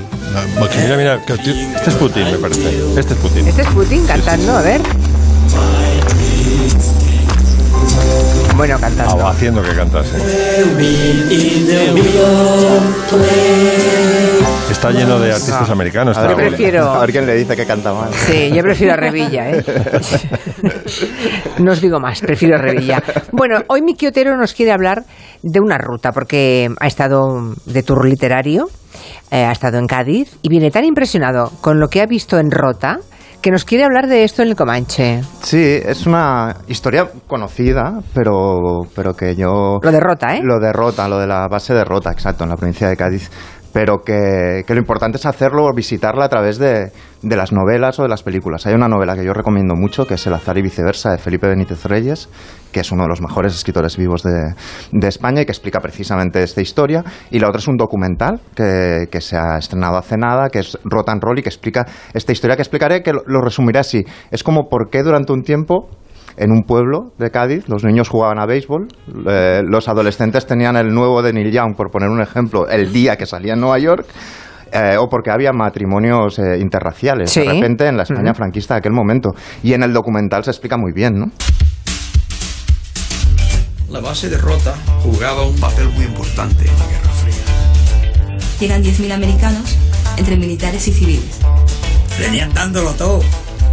Maqui- 0.60 0.78
Mira, 0.84 0.98
mira, 0.98 1.16
este 1.16 1.90
es 1.90 1.96
Putin, 1.96 2.24
me 2.32 2.38
parece. 2.38 2.70
Este 3.00 3.14
es 3.14 3.20
Putin. 3.20 3.48
Este 3.48 3.62
es 3.64 3.68
Putin 3.70 4.06
cantando, 4.06 4.58
a 4.58 4.62
ver. 4.62 4.82
Bueno, 8.56 8.78
cantando. 8.80 9.26
Ah, 9.26 9.32
haciendo 9.32 9.62
que 9.64 9.74
cantase. 9.74 10.18
Está 14.70 14.92
lleno 14.92 15.20
de 15.20 15.32
artistas 15.32 15.68
No. 15.68 15.74
americanos. 15.74 16.18
A 16.18 16.22
ver, 16.22 16.30
Yo 16.30 16.36
también. 16.36 16.54
prefiero- 16.56 16.92
a 16.92 17.00
ver 17.02 17.12
quién 17.12 17.26
le 17.26 17.36
dice 17.36 17.56
que 17.56 17.66
canta 17.66 17.94
mal. 17.94 18.10
Sí, 18.14 18.52
yo 18.54 18.62
prefiero 18.62 18.94
a 18.94 18.98
Revilla, 18.98 19.50
¿eh? 19.52 19.64
No 21.60 21.72
os 21.72 21.82
digo 21.82 22.00
más, 22.00 22.20
prefiero 22.22 22.56
a 22.56 22.60
Revilla. 22.60 23.02
Bueno, 23.32 23.64
hoy 23.68 23.82
Miki 23.82 24.08
Otero 24.08 24.38
nos 24.38 24.54
quiere 24.54 24.72
hablar 24.72 25.04
de 25.42 25.60
una 25.60 25.78
ruta, 25.78 26.12
porque 26.12 26.70
ha 26.80 26.88
estado 26.88 27.54
de 27.66 27.84
tour 27.84 28.06
literario, 28.08 28.70
eh, 29.32 29.46
ha 29.46 29.52
estado 29.52 29.78
en 29.78 29.88
Cádiz 29.88 30.38
y 30.42 30.50
viene 30.50 30.72
tan 30.72 30.86
impresionado 30.86 31.52
con 31.62 31.80
lo 31.80 31.88
que 31.90 32.02
ha 32.02 32.06
visto 32.06 32.40
en 32.40 32.52
Rota 32.52 33.00
que 33.42 33.52
nos 33.52 33.64
quiere 33.64 33.86
hablar 33.86 34.08
de 34.08 34.24
esto 34.24 34.42
en 34.42 34.50
el 34.50 34.56
Comanche. 34.56 35.22
Sí, 35.42 35.80
es 35.86 36.06
una 36.06 36.58
historia 36.68 37.10
conocida, 37.28 38.00
pero, 38.14 38.82
pero 38.94 39.14
que 39.14 39.36
yo... 39.36 39.80
Lo 39.82 39.92
derrota, 39.92 40.36
¿eh? 40.36 40.42
Lo 40.44 40.60
derrota, 40.60 41.08
lo 41.08 41.20
de 41.20 41.28
la 41.28 41.48
base 41.48 41.74
de 41.74 41.86
Rota, 41.86 42.12
exacto, 42.12 42.44
en 42.44 42.50
la 42.50 42.58
provincia 42.58 42.90
de 42.90 42.98
Cádiz. 42.98 43.32
Pero 43.72 44.00
que, 44.04 44.64
que 44.66 44.74
lo 44.74 44.80
importante 44.80 45.18
es 45.18 45.26
hacerlo, 45.26 45.70
visitarla 45.76 46.26
a 46.26 46.30
través 46.30 46.58
de, 46.58 46.92
de 47.22 47.36
las 47.36 47.52
novelas 47.52 48.00
o 48.00 48.04
de 48.04 48.10
las 48.10 48.24
películas. 48.24 48.66
Hay 48.66 48.74
una 48.74 48.88
novela 48.88 49.16
que 49.16 49.24
yo 49.24 49.32
recomiendo 49.32 49.76
mucho, 49.76 50.08
que 50.08 50.16
es 50.16 50.26
El 50.26 50.34
azar 50.34 50.58
y 50.58 50.64
viceversa, 50.64 51.12
de 51.12 51.20
Felipe 51.20 51.48
Benítez 51.48 51.86
Reyes, 51.86 52.30
que 52.72 52.80
es 52.80 52.92
uno 52.92 53.04
de 53.04 53.10
los 53.10 53.22
mejores 53.22 53.54
escritores 53.54 53.96
vivos 53.96 54.24
de, 54.24 54.56
de 54.92 55.08
España 55.08 55.42
y 55.42 55.46
que 55.46 55.52
explica 55.52 55.80
precisamente 55.80 56.42
esta 56.42 56.62
historia. 56.62 57.04
Y 57.30 57.40
la 57.40 57.48
otra 57.48 57.60
es 57.60 57.68
un 57.68 57.78
documental 57.78 58.42
que, 58.56 59.08
que 59.12 59.22
se 59.22 59.38
ha 59.38 59.58
estrenado 59.60 59.98
hace 59.98 60.18
nada, 60.18 60.50
que 60.50 60.60
es 60.60 60.78
Rota 60.84 61.12
and 61.12 61.22
Roll, 61.22 61.38
y 61.38 61.44
que 61.44 61.50
explica 61.50 61.86
esta 62.14 62.32
historia 62.32 62.56
que 62.56 62.64
explicaré, 62.64 63.04
que 63.04 63.14
lo, 63.14 63.22
lo 63.28 63.42
resumiré 63.42 63.80
así. 63.80 64.04
Es 64.32 64.44
como 64.44 64.68
por 64.68 64.90
qué 64.90 65.04
durante 65.04 65.32
un 65.32 65.44
tiempo 65.44 65.90
en 66.40 66.52
un 66.52 66.64
pueblo 66.64 67.12
de 67.18 67.32
Cádiz, 67.32 67.68
los 67.68 67.84
niños 67.84 68.08
jugaban 68.08 68.40
a 68.40 68.46
béisbol, 68.46 68.88
eh, 69.30 69.62
los 69.68 69.90
adolescentes 69.90 70.46
tenían 70.48 70.78
el 70.78 70.88
nuevo 70.88 71.22
de 71.22 71.34
Neil 71.34 71.52
Young, 71.52 71.76
por 71.76 71.92
poner 71.92 72.10
un 72.10 72.22
ejemplo, 72.22 72.68
el 72.70 72.94
día 72.94 73.18
que 73.18 73.26
salía 73.26 73.54
en 73.54 73.60
Nueva 73.60 73.78
York, 73.78 74.06
eh, 74.72 74.96
o 74.98 75.10
porque 75.10 75.32
había 75.32 75.52
matrimonios 75.52 76.40
eh, 76.40 76.58
interraciales, 76.60 77.30
Sí. 77.30 77.42
de 77.42 77.54
repente 77.54 77.88
en 77.88 77.98
la 77.98 78.04
España 78.04 78.34
franquista 78.34 78.76
de 78.76 78.78
aquel 78.80 78.94
momento. 78.94 79.32
Y 79.64 79.74
en 79.74 79.84
el 79.84 79.92
documental 79.92 80.44
se 80.46 80.52
explica 80.52 80.78
muy 80.78 80.94
bien, 80.94 81.16
¿no? 81.16 81.26
La 83.90 84.00
base 84.00 84.30
de 84.30 84.38
Rota 84.38 84.76
jugaba 85.04 85.46
un 85.46 85.60
papel 85.60 85.90
muy 85.90 86.06
importante 86.06 86.66
en 86.68 86.78
la 86.80 86.86
Guerra 86.86 87.10
Fría. 87.10 88.40
Llegan 88.60 88.84
10.000 88.84 89.12
americanos, 89.12 89.76
entre 90.18 90.38
militares 90.38 90.88
y 90.88 90.92
civiles. 90.94 91.40
Venían 92.20 92.54
dándolo 92.54 92.92
todo. 92.92 93.22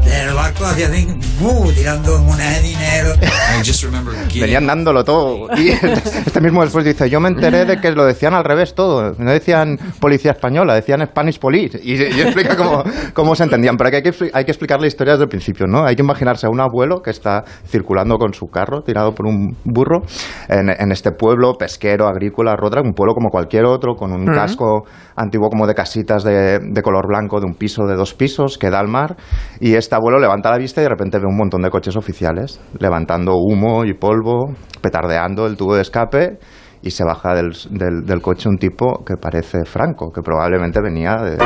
Desde 0.06 0.28
el 0.28 0.34
barco 0.34 0.64
hacia 0.64 0.88
uh, 0.88 1.72
tirando 1.72 2.18
monedas 2.20 2.62
de 2.62 2.68
dinero. 2.68 3.08
Venían 4.40 4.66
dándolo 4.66 5.02
todo. 5.02 5.48
Y 5.56 5.68
este 6.26 6.40
mismo 6.40 6.62
después 6.62 6.84
dice, 6.84 7.10
yo 7.10 7.20
me 7.20 7.28
enteré 7.28 7.64
de 7.64 7.78
que 7.78 7.90
lo 7.90 8.04
decían 8.04 8.32
al 8.32 8.44
revés 8.44 8.74
todo. 8.74 9.14
No 9.18 9.32
decían 9.32 9.76
policía 9.98 10.30
española, 10.30 10.74
decían 10.74 11.04
Spanish 11.06 11.40
Police. 11.40 11.80
Y, 11.82 11.94
y 11.94 12.20
explica 12.20 12.56
cómo, 12.56 12.84
cómo 13.14 13.34
se 13.34 13.42
entendían. 13.42 13.76
Pero 13.76 13.88
aquí 13.88 13.96
hay 13.96 14.02
que, 14.02 14.30
hay 14.32 14.44
que 14.44 14.50
explicar 14.52 14.80
la 14.80 14.86
historia 14.86 15.14
desde 15.14 15.24
el 15.24 15.28
principio, 15.28 15.66
¿no? 15.66 15.84
Hay 15.84 15.96
que 15.96 16.02
imaginarse 16.02 16.46
a 16.46 16.50
un 16.50 16.60
abuelo 16.60 17.02
que 17.02 17.10
está 17.10 17.44
circulando 17.66 18.16
con 18.16 18.32
su 18.32 18.46
carro, 18.46 18.82
tirado 18.82 19.12
por 19.12 19.26
un 19.26 19.56
burro, 19.64 20.02
en, 20.48 20.70
en 20.70 20.92
este 20.92 21.10
pueblo 21.10 21.54
pesquero, 21.58 22.06
agrícola, 22.06 22.54
Rotra, 22.54 22.80
un 22.80 22.92
pueblo 22.92 23.14
como 23.14 23.28
cualquier 23.30 23.64
otro, 23.64 23.96
con 23.96 24.12
un 24.12 24.26
casco 24.26 24.84
antiguo 25.16 25.48
como 25.48 25.66
de 25.66 25.74
casitas 25.74 26.22
de, 26.24 26.58
de 26.60 26.82
color 26.82 27.06
blanco, 27.08 27.40
de 27.40 27.46
un 27.46 27.54
piso 27.54 27.86
de 27.86 27.96
dos 27.96 28.14
pisos, 28.14 28.58
que 28.58 28.70
da 28.70 28.78
al 28.80 28.88
mar. 28.88 29.16
Y 29.60 29.74
este 29.74 29.94
abuelo 29.94 30.18
levanta 30.18 30.50
la 30.50 30.58
vista 30.58 30.80
y 30.80 30.84
de 30.84 30.90
repente 30.90 31.18
ve 31.18 31.26
un 31.26 31.36
montón 31.36 31.62
de 31.62 31.70
coches 31.70 31.96
oficiales, 31.96 32.60
levantando 32.78 33.32
humo 33.36 33.84
y 33.84 33.94
polvo, 33.94 34.54
petardeando 34.80 35.46
el 35.46 35.56
tubo 35.56 35.74
de 35.74 35.82
escape. 35.82 36.38
Y 36.82 36.90
se 36.90 37.04
baja 37.04 37.34
del, 37.34 37.50
del- 37.70 38.04
del 38.04 38.20
coche 38.20 38.48
un 38.48 38.58
tipo 38.58 39.02
que 39.04 39.16
parece 39.16 39.64
Franco, 39.64 40.12
que 40.14 40.20
probablemente 40.22 40.80
venía 40.80 41.16
de... 41.16 41.36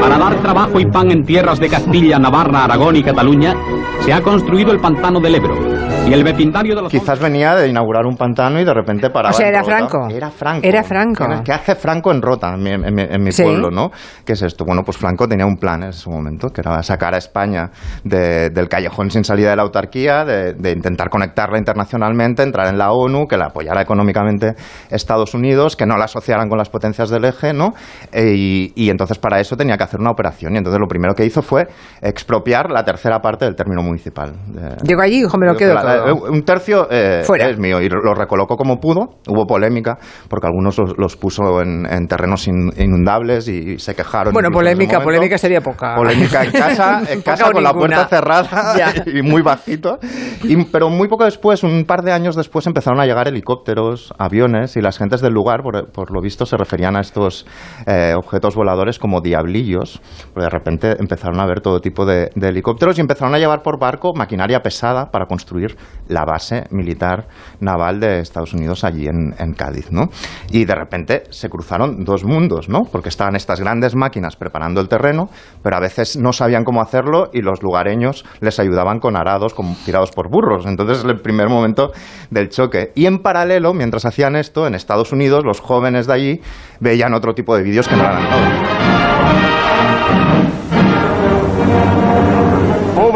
Para 0.00 0.18
dar 0.18 0.34
trabajo 0.42 0.78
y 0.78 0.86
pan 0.86 1.10
en 1.10 1.24
tierras 1.24 1.58
de 1.58 1.68
Castilla, 1.68 2.18
Navarra, 2.18 2.64
Aragón 2.64 2.96
y 2.96 3.02
Cataluña, 3.02 3.54
se 4.00 4.12
ha 4.12 4.20
construido 4.20 4.70
el 4.72 4.78
pantano 4.78 5.18
del 5.20 5.34
Ebro 5.36 5.56
y 6.08 6.12
el 6.12 6.24
vecindario 6.24 6.74
de 6.74 6.82
los... 6.82 6.90
Quizás 6.90 7.20
venía 7.20 7.54
de 7.54 7.68
inaugurar 7.68 8.04
un 8.06 8.16
pantano 8.16 8.60
y 8.60 8.64
de 8.64 8.74
repente 8.74 9.08
paraba 9.10 9.30
O 9.30 9.32
sea, 9.32 9.46
en 9.48 9.54
era 9.54 9.60
Rota. 9.62 9.76
Franco. 9.88 10.08
Era 10.10 10.30
Franco. 10.30 10.66
Era 10.66 10.82
Franco. 10.82 11.26
¿Qué- 11.28 11.42
¿Qué 11.44 11.52
hace 11.52 11.74
Franco 11.76 12.10
en 12.10 12.20
Rota, 12.20 12.54
en 12.54 12.62
mi, 12.62 12.70
en 12.70 12.94
mi- 12.94 13.02
en 13.08 13.22
mi 13.22 13.30
Sí. 13.32 13.42
pueblo, 13.44 13.70
no? 13.70 13.90
¿Qué 14.24 14.32
es 14.32 14.42
esto? 14.42 14.64
Bueno, 14.64 14.82
pues 14.84 14.96
Franco 14.98 15.28
tenía 15.28 15.46
un 15.46 15.56
plan 15.56 15.82
en 15.84 15.90
ese 15.90 16.10
momento, 16.10 16.48
que 16.48 16.60
era 16.60 16.82
sacar 16.82 17.14
a 17.14 17.18
España 17.18 17.70
de- 18.04 18.50
del 18.50 18.68
callejón 18.68 19.10
sin 19.10 19.22
salida 19.24 19.50
de 19.50 19.56
la 19.56 19.62
autarquía, 19.62 20.24
de, 20.24 20.54
de 20.54 20.72
intentar 20.72 21.08
conectarla 21.08 21.56
internacionalmente, 21.58 22.42
entrar 22.42 22.66
en 22.66 22.78
la 22.78 22.90
ONU, 22.92 23.26
que 23.26 23.36
la 23.36 23.46
apoyara 23.46 23.80
económicamente 23.80 24.54
Estados 24.90 25.34
Unidos, 25.34 25.76
que 25.76 25.86
no 25.86 25.96
la 25.96 26.04
asociaran 26.06 26.48
con 26.48 26.58
las 26.58 26.68
potencias 26.68 27.10
del 27.10 27.24
eje, 27.24 27.52
¿no? 27.54 27.74
E- 28.12 28.34
y, 28.36 28.72
y 28.74 28.90
entonces 28.90 29.18
para 29.18 29.38
eso 29.40 29.56
tenía 29.56 29.76
que 29.76 29.84
hacer 29.84 30.00
una 30.00 30.10
operación. 30.10 30.54
Y 30.54 30.58
entonces 30.58 30.80
lo 30.80 30.88
primero 30.88 31.14
que 31.14 31.24
hizo 31.24 31.42
fue 31.42 31.68
expropiar 32.02 32.70
la 32.70 32.84
tercera 32.84 33.20
parte 33.20 33.44
del 33.44 33.54
término 33.54 33.82
municipal. 33.82 34.32
De- 34.48 34.76
Llego 34.84 35.00
allí 35.00 35.18
y 35.18 35.22
dijo, 35.22 35.38
me 35.38 35.46
lo 35.46 35.54
quedo 35.54 35.71
la- 35.74 35.82
la- 35.84 36.04
todo. 36.04 36.30
un 36.30 36.42
tercio 36.42 36.88
eh, 36.90 37.22
Fuera. 37.24 37.48
es 37.48 37.58
mío 37.58 37.80
y 37.80 37.88
lo 37.88 38.14
recolocó 38.14 38.56
como 38.56 38.78
pudo. 38.78 39.18
Hubo 39.28 39.46
polémica 39.46 39.98
porque 40.28 40.46
algunos 40.46 40.78
los, 40.78 40.92
los 40.98 41.16
puso 41.16 41.60
en, 41.60 41.86
en 41.90 42.06
terrenos 42.06 42.46
in- 42.48 42.72
inundables 42.76 43.48
y 43.48 43.78
se 43.78 43.94
quejaron. 43.94 44.32
Bueno, 44.32 44.50
polémica, 44.50 45.00
polémica 45.00 45.38
sería 45.38 45.60
poca. 45.60 45.94
Polémica 45.96 46.44
en 46.44 46.52
casa, 46.52 47.02
en 47.08 47.22
casa 47.22 47.50
con 47.50 47.62
la 47.62 47.70
ninguna. 47.72 47.96
puerta 47.96 48.08
cerrada 48.08 48.74
Ya. 48.76 48.92
y 49.06 49.22
muy 49.22 49.42
bajito. 49.42 49.98
Y- 50.42 50.64
pero 50.66 50.88
muy 50.90 51.08
poco 51.08 51.24
después, 51.24 51.62
un 51.62 51.84
par 51.84 52.02
de 52.02 52.12
años 52.12 52.36
después, 52.36 52.66
empezaron 52.66 53.00
a 53.00 53.06
llegar 53.06 53.28
helicópteros, 53.28 54.12
aviones 54.18 54.76
y 54.76 54.80
las 54.80 54.98
gentes 54.98 55.20
del 55.20 55.32
lugar, 55.32 55.62
por, 55.62 55.90
por 55.92 56.10
lo 56.12 56.20
visto, 56.20 56.46
se 56.46 56.56
referían 56.56 56.96
a 56.96 57.00
estos 57.00 57.46
eh, 57.86 58.14
objetos 58.16 58.54
voladores 58.54 58.98
como 58.98 59.20
diablillos. 59.20 60.00
Porque 60.32 60.44
de 60.44 60.50
repente 60.50 60.96
empezaron 60.98 61.40
a 61.40 61.46
ver 61.46 61.60
todo 61.60 61.80
tipo 61.80 62.04
de, 62.06 62.30
de 62.34 62.48
helicópteros 62.48 62.98
y 62.98 63.00
empezaron 63.00 63.34
a 63.34 63.38
llevar 63.38 63.62
por 63.62 63.78
barco 63.78 64.12
maquinaria 64.14 64.60
pesada 64.60 65.10
para 65.10 65.26
construir 65.26 65.61
la 66.08 66.24
base 66.24 66.64
militar 66.70 67.26
naval 67.60 68.00
de 68.00 68.20
Estados 68.20 68.52
Unidos 68.52 68.84
allí 68.84 69.06
en, 69.06 69.52
Cádiz, 69.54 69.90
¿no? 69.90 70.08
Y 70.50 70.64
de 70.64 70.74
repente 70.74 71.24
se 71.30 71.48
cruzaron 71.48 72.04
dos 72.04 72.24
mundos, 72.24 72.68
¿no? 72.68 72.82
Porque 72.90 73.08
estaban 73.08 73.36
estas 73.36 73.60
grandes 73.60 73.94
máquinas 73.94 74.36
preparando 74.36 74.80
el 74.80 74.88
terreno, 74.88 75.28
pero 75.62 75.76
a 75.76 75.80
veces 75.80 76.16
no 76.16 76.32
sabían 76.32 76.64
cómo 76.64 76.80
hacerlo 76.80 77.30
y 77.32 77.42
los 77.42 77.62
lugareños 77.62 78.24
les 78.40 78.58
ayudaban 78.58 78.98
con 78.98 79.16
arados 79.16 79.54
como 79.54 79.76
tirados 79.84 80.10
por 80.10 80.30
burros. 80.30 80.64
Entonces 80.66 80.98
es 80.98 81.04
el 81.04 81.20
primer 81.20 81.48
momento 81.48 81.92
del 82.30 82.48
choque. 82.48 82.92
Y 82.94 83.06
en 83.06 83.18
paralelo, 83.18 83.74
mientras 83.74 84.04
hacían 84.04 84.36
esto, 84.36 84.66
en 84.66 84.74
Estados 84.74 85.12
Unidos, 85.12 85.44
los 85.44 85.60
jóvenes 85.60 86.06
de 86.06 86.12
allí 86.14 86.40
veían 86.80 87.14
otro 87.14 87.34
tipo 87.34 87.56
de 87.56 87.62
vídeos 87.62 87.88
que 87.88 87.96
no 87.96 88.02
eran 88.02 88.28
todos. 88.28 88.62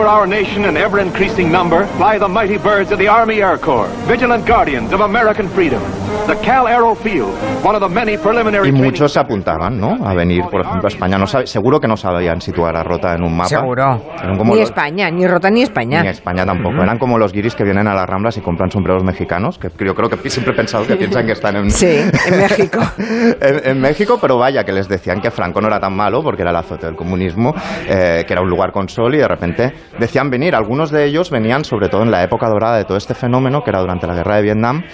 Over 0.07 0.20
our 0.20 0.26
nation 0.28 0.64
in 0.66 0.76
ever 0.76 1.00
increasing 1.02 1.50
number 1.50 1.84
fly 1.96 2.16
the 2.16 2.28
mighty 2.28 2.59
birds 2.59 2.92
of 2.92 2.98
the 2.98 3.09
Army 3.09 3.40
Air 3.42 3.59
Corps, 3.59 3.88
vigilant 4.07 4.46
guardians 4.46 4.92
of 4.92 5.00
American 5.00 5.48
freedom. 5.48 5.80
The 6.28 6.36
Cal 6.44 6.68
Aero 6.68 6.94
Field, 6.94 7.32
one 7.64 7.74
of 7.74 7.80
the 7.82 7.88
many 7.88 8.16
preliminary 8.16 8.68
Y 8.68 8.72
muchos 8.72 9.12
se 9.12 9.18
apuntaban, 9.20 9.78
¿no? 9.80 10.07
A 10.07 10.14
venir, 10.14 10.44
por 10.50 10.61
ejemplo, 10.61 10.82
a 10.84 10.88
España. 10.88 11.18
No 11.18 11.26
sabe- 11.26 11.46
seguro 11.48 11.80
que 11.80 11.88
no 11.88 11.96
sabían 11.96 12.40
situar 12.40 12.76
a 12.76 12.82
Rota 12.84 13.14
en 13.14 13.24
un 13.24 13.36
mapa. 13.36 13.48
Seguro. 13.48 14.00
Ni 14.44 14.50
los- 14.50 14.59
España, 14.61 15.11
ni 15.11 15.26
Rota 15.26 15.50
ni 15.50 15.62
España. 15.62 16.02
Ni 16.02 16.09
España 16.09 16.44
tampoco. 16.46 16.82
Eran 16.82 16.98
como 16.98 17.18
los 17.18 17.32
guiris 17.32 17.54
que 17.57 17.64
vienen 17.64 17.86
a 17.88 17.94
las 17.94 18.07
Ramblas 18.07 18.36
y 18.36 18.40
compran 18.40 18.70
sombreros 18.70 19.02
mexicanos, 19.04 19.59
que 19.59 19.70
yo 19.84 19.94
creo 19.94 20.09
que 20.09 20.30
siempre 20.30 20.52
he 20.52 20.57
pensado 20.57 20.86
que 20.86 20.96
piensan 20.96 21.26
que 21.26 21.32
están 21.32 21.57
en, 21.57 21.70
Sí, 21.70 21.86
en 22.26 22.36
México. 22.38 22.78
en, 22.98 23.70
en 23.70 23.80
México, 23.80 24.18
pero 24.20 24.38
vaya, 24.38 24.62
que 24.64 24.72
les 24.72 24.88
decían 24.88 25.20
que 25.20 25.30
Franco 25.32 25.61
no 25.61 25.66
era 25.68 25.80
tan 25.80 25.94
malo 25.96 26.22
porque 26.22 26.42
era 26.42 26.50
el 26.52 26.57
azote 26.57 26.86
del 26.86 26.94
comunismo, 26.96 27.52
eh, 27.88 28.24
que 28.26 28.32
era 28.32 28.42
un 28.42 28.48
lugar 28.48 28.70
con 28.72 28.88
sol 28.88 29.12
y 29.14 29.18
de 29.18 29.28
repente 29.28 29.72
decían 29.99 30.30
venir. 30.30 30.55
Algunos 30.55 30.90
de 30.90 31.05
ellos 31.05 31.30
venían 31.30 31.64
sobre 31.64 31.88
todo 31.88 32.03
en 32.03 32.11
la 32.11 32.22
época 32.22 32.49
dorada 32.49 32.76
de 32.76 32.84
todo 32.84 32.99
este 32.99 33.14
fenómeno, 33.14 33.62
que 33.62 33.70
era 33.70 33.80
durante 33.80 34.07
la 34.07 34.14
guerra 34.14 34.36
de 34.36 34.42
Vietnam. 34.42 34.84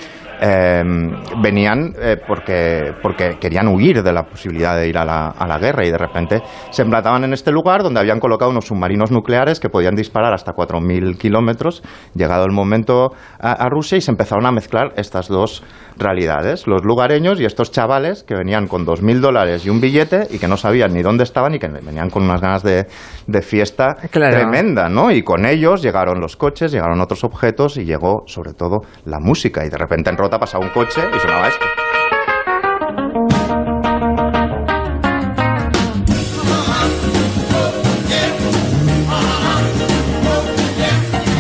Eh, 0.41 0.83
venían 1.43 1.95
eh, 2.01 2.17
porque, 2.27 2.93
porque 3.03 3.37
querían 3.41 3.69
huir 3.69 4.03
de 4.03 4.13
la 4.13 4.25
posibilidad 4.25 4.77
de 4.77 4.89
ir 4.89 4.99
a 4.99 5.05
la, 5.05 5.29
a 5.29 5.47
la 5.47 5.59
guerra 5.59 5.85
y 5.87 5.91
de 5.91 5.99
repente 5.99 6.43
se 6.71 6.83
emplataban 6.83 7.25
en 7.25 7.33
este 7.33 7.51
lugar 7.53 7.83
donde 7.83 8.01
habían 8.01 8.21
colocado 8.21 8.51
unos 8.51 8.67
submarinos 8.67 9.11
nucleares 9.11 9.61
que 9.61 9.69
podían 9.69 9.95
disparar 9.95 10.33
hasta 10.35 10.53
4.000 10.53 11.17
kilómetros, 11.19 11.83
llegado 12.15 12.45
el 12.45 12.53
momento 12.53 13.13
a, 13.41 13.53
a 13.53 13.69
Rusia 13.69 13.99
y 13.99 14.01
se 14.01 14.11
empezaron 14.11 14.47
a 14.47 14.53
mezclar 14.53 14.93
estas 14.97 15.29
dos 15.29 15.63
realidades, 15.99 16.67
los 16.67 16.83
lugareños 16.85 17.41
y 17.41 17.45
estos 17.45 17.71
chavales 17.71 18.23
que 18.25 18.35
venían 18.35 18.67
con 18.67 18.87
2.000 18.87 19.21
dólares 19.21 19.67
y 19.67 19.71
un 19.71 19.81
billete 19.81 20.27
y 20.31 20.39
que 20.39 20.49
no 20.49 20.57
sabían 20.57 20.93
ni 20.95 21.03
dónde 21.03 21.25
estaban 21.25 21.55
y 21.55 21.59
que 21.59 21.69
venían 21.69 22.11
con 22.11 22.23
unas 22.25 22.41
ganas 22.41 22.63
de, 22.63 22.87
de 23.27 23.43
fiesta 23.43 23.95
Claro. 24.11 24.37
tremenda, 24.37 24.89
¿no? 24.89 25.11
Y 25.11 25.23
con 25.23 25.47
ellos 25.47 25.83
llegaron 25.83 26.21
los 26.21 26.37
coches, 26.37 26.73
llegaron 26.73 27.01
otros 27.01 27.25
objetos 27.25 27.77
y 27.77 27.85
llegó 27.85 28.23
sobre 28.27 28.53
todo 28.55 28.81
la 29.05 29.19
música 29.21 29.65
y 29.65 29.69
de 29.69 29.77
repente 29.79 30.11
en 30.11 30.17
Rota 30.23 30.39
pasaba 30.39 30.65
un 30.65 30.71
coche 30.71 31.01
y 31.17 31.19
sonaba 31.19 31.49
esto. 31.49 31.67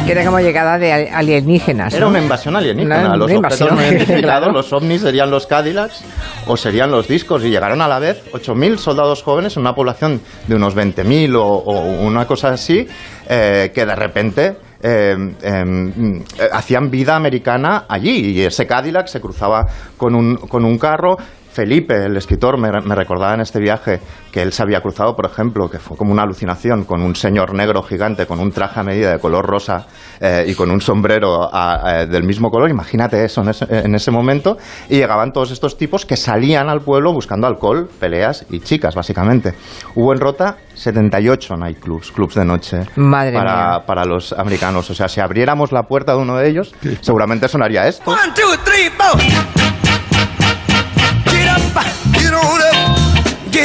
Que 0.04 0.10
era 0.10 0.24
como 0.24 0.40
llegada 0.40 0.78
de 0.80 0.92
al- 0.92 1.08
alienígenas. 1.14 1.94
Era 1.94 2.06
¿no? 2.06 2.10
una 2.10 2.18
invasión 2.20 2.56
alienígena. 2.56 2.98
Una- 3.06 3.16
los 3.16 3.30
una 3.30 3.38
objetos 3.38 3.60
invasión, 3.60 3.76
no 3.76 3.82
identificados, 3.96 4.20
claro. 4.40 4.52
los 4.52 4.72
ovnis 4.72 5.00
serían 5.02 5.30
los 5.30 5.46
Cadillacs 5.46 6.02
o 6.48 6.56
serían 6.56 6.90
los 6.90 7.06
discos. 7.06 7.44
Y 7.44 7.50
llegaron 7.50 7.80
a 7.80 7.86
la 7.86 8.00
vez 8.00 8.20
8.000 8.32 8.78
soldados 8.78 9.22
jóvenes 9.22 9.56
en 9.56 9.60
una 9.60 9.76
población 9.76 10.20
de 10.48 10.56
unos 10.56 10.74
20.000 10.74 11.36
o, 11.36 11.42
o 11.44 11.80
una 12.04 12.26
cosa 12.26 12.48
así, 12.48 12.84
eh, 13.28 13.70
que 13.72 13.86
de 13.86 13.94
repente 13.94 14.56
eh, 14.82 15.14
em, 15.42 16.18
eh, 16.18 16.48
hacían 16.52 16.90
vida 16.90 17.14
americana 17.16 17.84
allí. 17.88 18.32
Y 18.32 18.40
ese 18.42 18.66
Cadillac 18.66 19.06
se 19.06 19.20
cruzaba 19.20 19.64
con 19.96 20.14
un, 20.14 20.36
con 20.36 20.64
un 20.64 20.78
carro. 20.78 21.16
Felipe, 21.52 22.06
el 22.06 22.16
escritor, 22.16 22.58
me, 22.58 22.70
me 22.80 22.94
recordaba 22.94 23.34
en 23.34 23.40
este 23.40 23.58
viaje 23.60 24.00
que 24.32 24.40
él 24.42 24.52
se 24.52 24.62
había 24.62 24.80
cruzado, 24.80 25.14
por 25.14 25.26
ejemplo, 25.26 25.68
que 25.70 25.78
fue 25.78 25.96
como 25.96 26.10
una 26.12 26.22
alucinación 26.22 26.84
con 26.84 27.02
un 27.02 27.14
señor 27.14 27.52
negro 27.54 27.82
gigante 27.82 28.24
con 28.26 28.40
un 28.40 28.50
traje 28.52 28.80
a 28.80 28.82
medida 28.82 29.12
de 29.12 29.18
color 29.18 29.44
rosa 29.46 29.86
eh, 30.20 30.46
y 30.48 30.54
con 30.54 30.70
un 30.70 30.80
sombrero 30.80 31.42
a- 31.54 31.74
a- 32.00 32.06
del 32.06 32.22
mismo 32.24 32.50
color. 32.50 32.70
Imagínate 32.70 33.22
eso 33.24 33.42
en 33.42 33.50
ese, 33.50 33.66
en 33.70 33.94
ese 33.94 34.10
momento. 34.10 34.56
Y 34.88 34.96
llegaban 34.96 35.32
todos 35.32 35.50
estos 35.50 35.76
tipos 35.76 36.06
que 36.06 36.16
salían 36.16 36.70
al 36.70 36.80
pueblo 36.80 37.12
buscando 37.12 37.46
alcohol, 37.46 37.88
peleas 38.00 38.46
y 38.50 38.60
chicas, 38.60 38.94
básicamente. 38.94 39.54
Hubo 39.94 40.12
en 40.14 40.20
Rota 40.20 40.56
78 40.74 41.56
nightclubs, 41.56 42.10
clubs 42.12 42.34
de 42.36 42.44
noche. 42.46 42.80
Madre 42.96 43.34
para, 43.36 43.54
mía. 43.78 43.86
para 43.86 44.04
los 44.06 44.32
americanos. 44.32 44.88
O 44.88 44.94
sea, 44.94 45.08
si 45.08 45.20
abriéramos 45.20 45.70
la 45.72 45.82
puerta 45.82 46.12
de 46.12 46.18
uno 46.18 46.36
de 46.36 46.48
ellos, 46.48 46.74
seguramente 47.02 47.46
sonaría 47.48 47.86
esto. 47.86 48.10
One, 48.10 48.32
two, 48.34 48.56
three, 48.64 48.90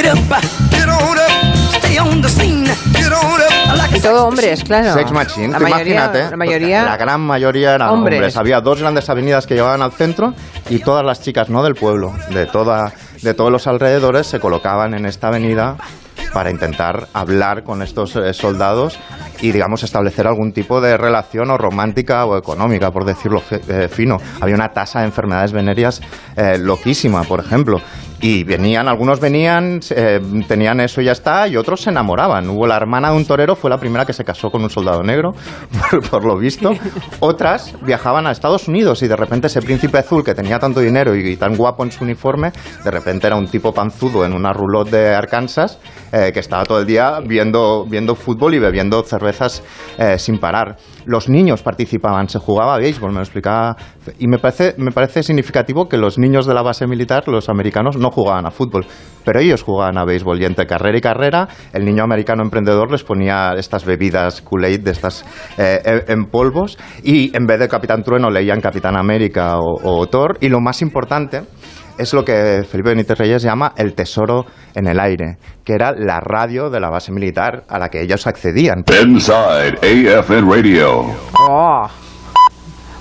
get 0.01 0.13
up, 0.13 0.41
get 0.69 0.89
on 0.89 1.17
up. 1.17 1.55
Stay 1.79 1.97
on 1.97 2.21
the 2.21 2.29
scene, 2.29 2.65
get 2.93 3.11
on 3.11 3.41
up. 3.41 3.77
Like 3.77 3.97
Y 3.97 3.99
todo 3.99 4.27
hombres, 4.27 4.63
claro. 4.63 4.93
Sex 4.93 5.11
Machine, 5.11 5.49
La 5.49 5.59
mayoría, 5.59 5.93
imagínate. 5.95 6.31
La 6.31 6.37
mayoría. 6.37 6.83
La 6.83 6.97
gran 6.97 7.21
mayoría 7.21 7.75
eran 7.75 7.89
hombres. 7.89 8.17
hombres. 8.17 8.37
Había 8.37 8.61
dos 8.61 8.79
grandes 8.79 9.09
avenidas 9.09 9.47
que 9.47 9.55
llevaban 9.55 9.81
al 9.81 9.91
centro 9.91 10.33
y 10.69 10.79
todas 10.79 11.03
las 11.03 11.21
chicas, 11.21 11.49
no 11.49 11.63
del 11.63 11.73
pueblo, 11.73 12.13
de, 12.29 12.45
toda, 12.45 12.91
de 13.21 13.33
todos 13.33 13.51
los 13.51 13.65
alrededores, 13.67 14.27
se 14.27 14.39
colocaban 14.39 14.93
en 14.93 15.05
esta 15.05 15.29
avenida 15.29 15.77
para 16.33 16.51
intentar 16.51 17.07
hablar 17.13 17.63
con 17.63 17.81
estos 17.81 18.15
eh, 18.15 18.33
soldados 18.33 18.99
y, 19.41 19.51
digamos, 19.51 19.83
establecer 19.83 20.27
algún 20.27 20.51
tipo 20.51 20.81
de 20.81 20.97
relación 20.97 21.49
o 21.49 21.57
romántica 21.57 22.25
o 22.25 22.37
económica, 22.37 22.91
por 22.91 23.05
decirlo 23.05 23.41
eh, 23.51 23.87
fino. 23.87 24.17
Había 24.41 24.55
una 24.55 24.69
tasa 24.69 24.99
de 24.99 25.05
enfermedades 25.05 25.51
venéreas 25.51 26.01
eh, 26.35 26.57
loquísima, 26.59 27.23
por 27.23 27.39
ejemplo. 27.39 27.79
Y 28.20 28.43
venían, 28.43 28.88
algunos 28.88 29.20
venían, 29.20 29.80
eh, 29.91 30.20
tenían 30.47 30.80
eso 30.80 31.01
y 31.01 31.05
ya 31.05 31.11
está, 31.11 31.47
y 31.47 31.55
otros 31.55 31.82
se 31.82 31.91
enamoraban. 31.91 32.49
Hubo 32.49 32.65
la 32.65 32.76
hermana 32.76 33.11
de 33.11 33.18
un 33.18 33.26
torero, 33.26 33.55
fue 33.55 33.70
la 33.70 33.78
primera 33.78 34.05
que 34.05 34.13
se 34.13 34.24
casó 34.24 34.49
con 34.49 34.63
un 34.63 34.72
soldado 34.72 35.03
negro, 35.03 35.34
por, 36.11 36.26
lo 36.26 36.36
visto. 36.36 36.72
Otras 37.20 37.76
viajaban 37.84 38.26
a 38.26 38.32
Estados 38.32 38.68
Unidos 38.68 39.03
y 39.03 39.07
de 39.07 39.15
repente 39.15 39.47
ese 39.47 39.61
príncipe 39.61 39.99
azul 39.99 40.24
que 40.24 40.34
tenía 40.34 40.57
tanto 40.57 40.80
dinero 40.80 41.15
y, 41.15 41.38
tan 41.38 41.55
guapo 41.55 41.84
en 41.84 41.91
su 41.91 42.03
uniforme, 42.03 42.51
de 42.84 42.89
repente 42.89 43.28
era 43.28 43.36
un 43.36 43.47
tipo 43.47 43.72
panzudo 43.72 44.26
en 44.26 44.34
una 44.34 44.51
roulotte 44.51 44.89
de 44.89 45.13
Arkansas 45.13 45.78
eh, 46.11 46.32
que 46.34 46.39
estaba 46.39 46.63
todo 46.63 46.80
el 46.80 46.88
día 46.88 47.20
viendo, 47.24 47.86
viendo 47.86 48.15
fútbol 48.15 48.55
y 48.55 48.59
bebiendo 48.59 49.03
cervezas 49.03 49.61
eh, 49.99 50.18
sin 50.18 50.39
parar. 50.39 50.78
Los 51.07 51.29
niños 51.29 51.63
participaban, 51.63 52.27
se 52.27 52.37
jugaba 52.37 52.77
béisbol, 52.77 53.11
me 53.11 53.15
lo 53.17 53.23
explicaba. 53.23 53.77
Y 54.19 54.27
me 54.27 54.39
parece, 54.39 54.75
me 54.77 54.91
parece 54.91 55.23
significativo 55.23 55.87
que 55.87 55.97
los 55.97 56.17
niños 56.17 56.45
de 56.45 56.53
la 56.53 56.61
base 56.61 56.85
militar, 56.85 57.23
los 57.27 57.47
americanos, 57.47 57.95
no 57.95 58.11
jugaban 58.11 58.45
a 58.45 58.51
fútbol, 58.51 58.85
pero 59.23 59.39
ellos 59.39 59.63
jugaban 59.63 59.97
a 59.97 60.03
béisbol. 60.03 60.41
Y 60.41 60.45
entre 60.45 60.67
carrera 60.67 60.97
y 60.97 61.01
carrera, 61.01 61.47
el 61.71 61.85
niño 61.85 62.03
americano 62.03 62.43
emprendedor 62.43 62.91
les 62.91 63.03
ponía 63.05 63.53
estas 63.57 63.85
bebidas 63.85 64.41
Kool-Aid, 64.43 64.81
de 64.81 64.91
estas 64.91 65.23
eh, 65.57 66.03
en- 66.07 66.25
polvos, 66.25 66.77
y 67.03 67.35
en 67.35 67.45
vez 67.45 67.59
de 67.59 67.69
Capitán 67.69 68.03
Trueno 68.03 68.29
leían 68.29 68.59
Capitán 68.59 68.97
América 68.97 69.59
o 69.59 70.05
Thor. 70.07 70.37
Y 70.41 70.49
lo 70.49 70.59
más 70.59 70.81
importante 70.81 71.43
es 71.97 72.13
lo 72.13 72.23
que 72.23 72.63
Felipe 72.69 72.89
Benítez 72.89 73.17
Reyes 73.17 73.41
llama 73.41 73.73
el 73.75 73.93
tesoro 73.93 74.45
en 74.75 74.87
el 74.87 74.99
aire, 74.99 75.37
que 75.63 75.73
era 75.73 75.91
la 75.91 76.19
radio 76.19 76.69
de 76.69 76.79
la 76.79 76.89
base 76.89 77.11
militar 77.11 77.63
a 77.67 77.79
la 77.79 77.89
que 77.89 78.01
ellos 78.01 78.27
accedían. 78.27 78.83
Inside 79.03 79.77
AFN 79.81 80.49
Radio. 80.49 81.05
Oh, 81.39 81.87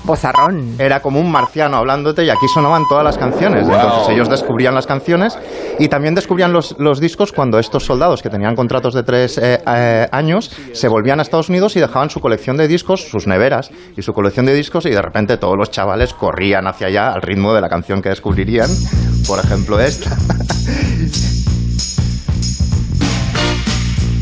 bozarrón. 0.07 0.77
Era 0.79 1.01
como 1.01 1.21
un 1.21 1.31
marciano 1.31 1.77
hablándote 1.77 2.25
y 2.25 2.31
aquí 2.31 2.47
sonaban 2.53 2.85
todas 2.89 3.05
las 3.05 3.19
canciones. 3.19 3.67
Wow. 3.67 3.75
Entonces 3.75 4.09
ellos 4.11 4.29
descubrían 4.31 4.75
las 4.75 4.87
canciones 4.87 5.39
y 5.79 5.89
también 5.89 6.15
descubrían 6.15 6.53
los, 6.53 6.77
los 6.79 7.01
discos 7.01 7.33
cuando 7.33 7.59
estos 7.59 7.85
soldados 7.85 8.23
que 8.23 8.31
tenían 8.31 8.55
contratos 8.55 8.95
de 8.95 9.03
tres 9.03 9.39
eh, 9.39 9.61
eh, 9.67 10.09
años 10.13 10.51
se 10.73 10.89
volvían 10.89 11.19
a 11.19 11.23
Estados 11.23 11.49
Unidos 11.49 11.77
y 11.77 11.81
dejaban 11.81 12.09
su 12.09 12.21
colección 12.21 12.57
de 12.57 12.69
discos, 12.69 13.09
sus 13.09 13.27
neveras 13.27 13.71
y 13.97 14.03
su 14.03 14.13
colección 14.13 14.47
de 14.47 14.55
discos 14.55 14.87
y 14.87 14.91
de 14.91 15.03
repente 15.03 15.37
todos 15.37 15.57
los 15.59 15.71
chavales 15.71 16.15
corrían 16.15 16.67
hacia 16.67 16.87
allá 16.87 17.13
al 17.13 17.23
ritmo 17.23 17.53
de 17.53 17.61
la 17.61 17.69
canción 17.69 18.01
que 18.01 18.09
descubrirían. 18.09 18.71
Por 19.27 19.41
ejemplo 19.41 19.81
esta. 19.81 20.17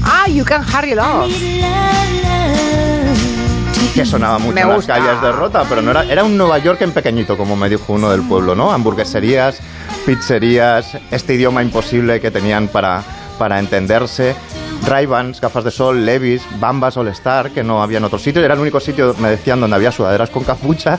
Ah, 0.03 0.29
You 0.29 0.45
Can 0.45 0.63
Hurry 0.63 0.95
Love. 0.95 2.24
Que 3.95 4.05
sonaba 4.05 4.39
mucho 4.39 4.59
en 4.59 4.69
las 4.69 4.87
calles 4.87 5.21
de 5.21 5.33
Rota, 5.33 5.65
pero 5.69 5.83
no 5.83 5.91
era, 5.91 6.05
era 6.05 6.25
un 6.25 6.37
Nueva 6.37 6.59
York 6.59 6.81
en 6.83 6.93
pequeñito, 6.93 7.37
como 7.37 7.57
me 7.57 7.69
dijo 7.69 7.93
uno 7.93 8.11
del 8.11 8.23
pueblo, 8.23 8.55
¿no? 8.55 8.73
Hamburgueserías, 8.73 9.59
pizzerías, 10.07 10.97
este 11.11 11.35
idioma 11.35 11.63
imposible 11.63 12.21
que 12.21 12.31
tenían 12.31 12.69
para, 12.69 13.03
para 13.39 13.59
entenderse. 13.59 14.35
Ray-Bans, 14.87 15.41
gafas 15.41 15.65
de 15.65 15.71
sol, 15.71 16.05
Levis, 16.05 16.43
Bambas 16.61 16.97
All 16.99 17.09
Star, 17.09 17.51
que 17.51 17.65
no 17.65 17.83
había 17.83 17.99
en 17.99 18.05
otro 18.05 18.19
sitio. 18.19 18.45
Era 18.45 18.55
el 18.55 18.61
único 18.61 18.81
sitio, 18.81 19.15
me 19.19 19.31
decían, 19.31 19.59
donde 19.61 19.77
había 19.77 19.91
sudaderas 19.91 20.29
con 20.31 20.45
capucha 20.45 20.99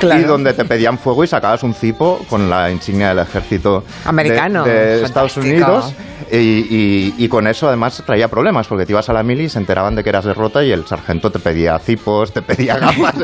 Claro. 0.00 0.20
y 0.20 0.24
donde 0.24 0.52
te 0.52 0.64
pedían 0.64 0.98
fuego 0.98 1.24
y 1.24 1.26
sacabas 1.26 1.62
un 1.62 1.74
cipo 1.74 2.20
con 2.28 2.50
la 2.50 2.70
insignia 2.70 3.08
del 3.08 3.20
ejército 3.20 3.84
Americano. 4.04 4.64
de, 4.64 5.02
Estados. 5.02 5.36
Unidos. 5.38 5.92
Y, 6.30 6.36
y- 6.36 7.14
y 7.18 7.28
con 7.28 7.46
eso 7.46 7.68
además 7.68 8.02
traía 8.04 8.28
problemas, 8.28 8.66
porque 8.66 8.84
te 8.84 8.92
ibas 8.92 9.08
a 9.08 9.12
la 9.12 9.22
mili 9.22 9.44
y 9.44 9.48
se 9.48 9.58
enteraban 9.58 9.94
de 9.94 10.02
que 10.02 10.10
eras 10.10 10.24
derrota 10.24 10.64
y 10.64 10.72
el 10.72 10.84
sargento 10.84 11.30
te 11.30 11.38
pedía 11.38 11.78
cipos, 11.78 12.32
te 12.32 12.42
pedía 12.42 12.76
gafas, 12.80 13.14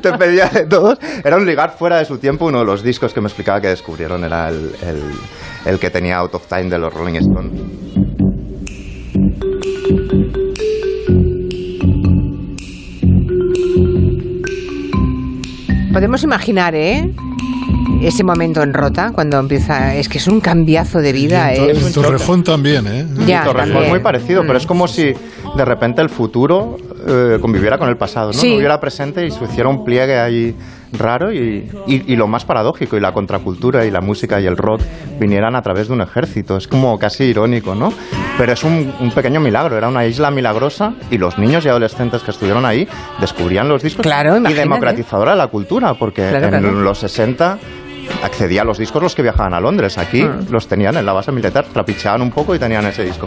te 0.00 0.12
pedía 0.12 0.46
de 0.46 0.66
todos. 0.66 0.98
Era 1.24 1.36
un 1.36 1.46
ligar 1.46 1.74
fuera 1.76 1.98
de 1.98 2.04
su 2.04 2.18
tiempo. 2.18 2.46
Uno 2.46 2.60
de 2.60 2.64
los 2.66 2.82
discos 2.82 3.12
que 3.12 3.20
me 3.20 3.26
explicaba 3.28 3.60
que 3.60 3.68
descubrieron 3.68 4.24
era 4.24 4.48
el, 4.48 4.70
el- 4.82 5.12
el 5.72 5.78
que 5.78 5.90
tenía 5.90 6.16
Out 6.18 6.34
of 6.34 6.46
Time 6.46 6.68
de 6.70 6.78
los 6.78 6.92
Rolling 6.92 7.14
Stones. 7.16 7.60
Podemos 15.92 16.22
imaginar, 16.24 16.74
¿eh? 16.74 17.10
Ese 18.06 18.24
momento 18.24 18.62
en 18.62 18.74
Rota, 18.74 19.12
cuando 19.14 19.38
empieza. 19.38 19.94
Es 19.94 20.08
que 20.08 20.18
es 20.18 20.26
un 20.28 20.40
cambiazo 20.40 20.98
de 21.00 21.12
vida, 21.12 21.54
Y 21.54 21.58
en, 21.58 21.76
¿eh? 21.76 21.80
En 21.86 21.92
Torrejón 21.92 22.42
también, 22.42 22.86
¿eh? 22.86 23.06
Ya, 23.26 23.44
Torrejón 23.44 23.70
también. 23.72 23.90
muy 23.90 24.00
parecido, 24.00 24.42
pero 24.42 24.58
es 24.58 24.66
como 24.66 24.88
si 24.88 25.12
de 25.56 25.64
repente 25.64 26.00
el 26.02 26.08
futuro 26.08 26.76
eh, 27.06 27.38
conviviera 27.40 27.78
con 27.78 27.88
el 27.88 27.96
pasado, 27.96 28.28
¿no? 28.28 28.32
Sí. 28.38 28.50
No 28.50 28.56
hubiera 28.58 28.80
presente 28.80 29.26
y 29.26 29.30
se 29.30 29.44
hiciera 29.44 29.68
un 29.68 29.84
pliegue 29.84 30.18
ahí 30.18 30.54
raro 30.92 31.32
y, 31.32 31.70
y- 31.86 32.12
y 32.12 32.16
lo 32.16 32.26
más 32.28 32.44
paradójico, 32.44 32.96
y 32.96 33.00
la 33.00 33.12
contracultura 33.12 33.86
y 33.86 33.90
la 33.90 34.00
música 34.02 34.40
y 34.40 34.46
el 34.46 34.56
rock 34.58 34.82
vinieran 35.18 35.56
a 35.56 35.62
través 35.62 35.88
de 35.88 35.94
un 35.94 36.02
ejército. 36.02 36.56
Es 36.58 36.68
como 36.68 36.98
casi 36.98 37.24
irónico, 37.24 37.74
¿no? 37.74 37.92
Pero 38.36 38.52
es 38.52 38.62
un, 38.62 38.92
un 39.00 39.10
pequeño 39.10 39.40
milagro, 39.40 39.76
era 39.78 39.88
una 39.88 40.04
isla 40.06 40.30
milagrosa 40.30 40.94
y 41.10 41.18
los 41.18 41.38
niños 41.38 41.64
y 41.64 41.68
adolescentes 41.68 42.22
que 42.22 42.30
estuvieron 42.30 42.64
ahí 42.66 42.86
descubrían 43.20 43.68
los 43.68 43.82
discos 43.82 44.02
Claro, 44.02 44.36
y 44.38 44.52
democratizadora 44.52 45.32
de 45.32 45.38
la 45.38 45.46
cultura, 45.48 45.94
porque 45.94 46.28
Claro, 46.28 46.44
en 46.56 46.60
claro. 46.62 46.72
los 46.82 46.98
60 46.98 47.58
accedía 48.22 48.62
a 48.62 48.64
los 48.64 48.78
discos 48.78 49.02
los 49.02 49.14
que 49.14 49.22
viajaban 49.22 49.54
a 49.54 49.60
Londres. 49.60 49.98
Aquí 49.98 50.22
Ah. 50.22 50.38
los 50.50 50.66
tenían 50.68 50.96
en 50.96 51.06
la 51.06 51.12
base 51.12 51.32
militar, 51.32 51.64
trapicheaban 51.72 52.22
un 52.22 52.30
poco 52.30 52.54
y 52.54 52.58
tenían 52.58 52.84
ese 52.86 53.04
disco. 53.04 53.26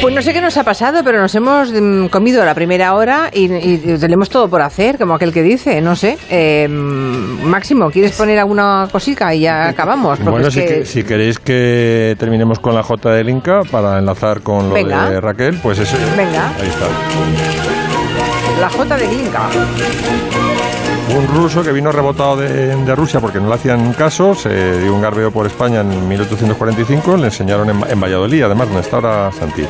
Pues 0.00 0.14
no 0.14 0.22
sé 0.22 0.32
qué 0.32 0.40
nos 0.40 0.56
ha 0.56 0.64
pasado, 0.64 1.02
pero 1.04 1.20
nos 1.20 1.34
hemos 1.34 1.72
mm, 1.72 2.06
comido 2.06 2.44
la 2.44 2.54
primera 2.54 2.94
hora 2.94 3.30
y, 3.32 3.52
y 3.52 3.98
tenemos 3.98 4.28
todo 4.30 4.48
por 4.48 4.62
hacer, 4.62 4.98
como 4.98 5.14
aquel 5.14 5.32
que 5.32 5.42
dice, 5.42 5.80
no 5.80 5.96
sé. 5.96 6.16
Eh, 6.30 6.66
Máximo, 6.68 7.90
¿quieres 7.90 8.12
poner 8.12 8.38
alguna 8.38 8.88
cosica 8.90 9.34
y 9.34 9.40
ya 9.40 9.68
acabamos? 9.68 10.18
Porque 10.18 10.30
Bueno, 10.30 10.48
es 10.48 10.54
si, 10.54 10.60
que- 10.60 10.66
que- 10.66 10.84
si 10.84 11.04
queréis 11.04 11.38
que 11.38 12.16
terminemos 12.18 12.58
con 12.58 12.74
la 12.74 12.82
J 12.82 13.10
del 13.10 13.28
Inca 13.28 13.62
para 13.70 13.98
enlazar 13.98 14.40
con 14.42 14.68
lo 14.68 14.74
Venga. 14.74 15.10
de 15.10 15.20
Raquel, 15.20 15.58
pues 15.62 15.78
ese. 15.78 15.96
Venga. 16.16 16.48
Ahí 16.60 16.68
está. 16.68 16.86
La 18.60 18.68
J 18.70 18.96
de 18.96 19.04
Inca. 19.12 19.48
Un 21.16 21.26
ruso 21.28 21.62
que 21.62 21.72
vino 21.72 21.90
rebotado 21.90 22.36
de, 22.36 22.94
Rusia 22.94 23.20
porque 23.20 23.40
no 23.40 23.48
le 23.48 23.54
hacían 23.54 23.94
caso, 23.94 24.34
se 24.34 24.80
dio 24.80 24.94
un 24.94 25.00
garbeo 25.00 25.30
por 25.30 25.46
España 25.46 25.80
en 25.80 26.06
1845, 26.06 27.16
le 27.16 27.24
enseñaron 27.24 27.70
en, 27.70 28.00
Valladolid, 28.00 28.42
además 28.42 28.68
donde 28.68 28.82
está 28.82 28.96
ahora 28.96 29.32
Santi. 29.32 29.64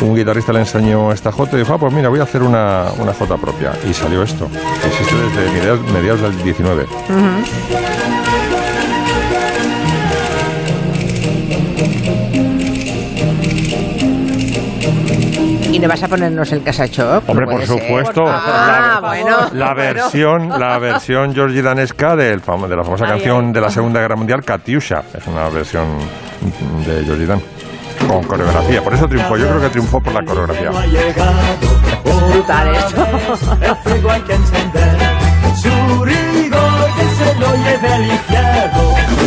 Un 0.00 0.16
guitarrista 0.16 0.52
le 0.52 0.58
enseñó 0.58 1.12
esta 1.12 1.30
J 1.30 1.54
y 1.54 1.60
dijo, 1.60 1.74
ah, 1.74 1.78
pues 1.78 1.92
mira, 1.92 2.08
voy 2.08 2.18
a 2.18 2.24
hacer 2.24 2.42
una, 2.42 2.86
una 2.98 3.14
J 3.14 3.36
propia. 3.36 3.72
Y 3.88 3.94
salió 3.94 4.24
esto. 4.24 4.48
Existe 4.84 5.14
desde 5.14 5.92
mediados, 5.92 6.20
del 6.20 6.42
19. 6.42 6.86
¿Y 6.88 8.21
no 15.82 15.88
vas 15.88 16.02
a 16.02 16.08
ponernos 16.08 16.52
el 16.52 16.62
casacho? 16.62 17.22
Hombre, 17.26 17.46
por 17.46 17.66
supuesto. 17.66 18.24
Ah, 18.26 19.00
bueno. 19.02 19.36
La 19.52 19.74
versión, 19.74 20.48
la 20.48 20.78
versión 20.78 21.34
Georgie 21.34 21.60
Danesca 21.60 22.14
de 22.16 22.36
la 22.36 22.84
famosa 22.84 23.06
canción 23.06 23.52
de 23.52 23.60
la 23.60 23.68
Segunda 23.68 24.00
Guerra 24.00 24.16
Mundial, 24.16 24.44
Katyusha. 24.44 25.02
Es 25.12 25.26
una 25.26 25.48
versión 25.48 25.98
de 26.86 27.04
Georgie 27.04 27.26
Dan. 27.26 27.42
Con 28.06 28.22
coreografía. 28.24 28.82
Por 28.82 28.94
eso 28.94 29.08
triunfó. 29.08 29.36
Yo 29.36 29.48
creo 29.48 29.60
que 29.60 29.68
triunfó 29.70 30.00
por 30.00 30.12
la 30.12 30.24
coreografía. 30.24 30.70
Brutal 32.04 32.74
esto. 32.74 33.06
El 33.60 33.76
fuego 33.76 34.10
hay 34.10 34.20
que 34.22 34.34
encender, 34.34 34.96
su 35.56 36.04
rigor 36.04 36.90
que 36.96 37.04
se 37.16 37.34
lo 37.38 37.56
lleve 37.56 37.88
al 37.88 38.04
infierno. 38.06 39.21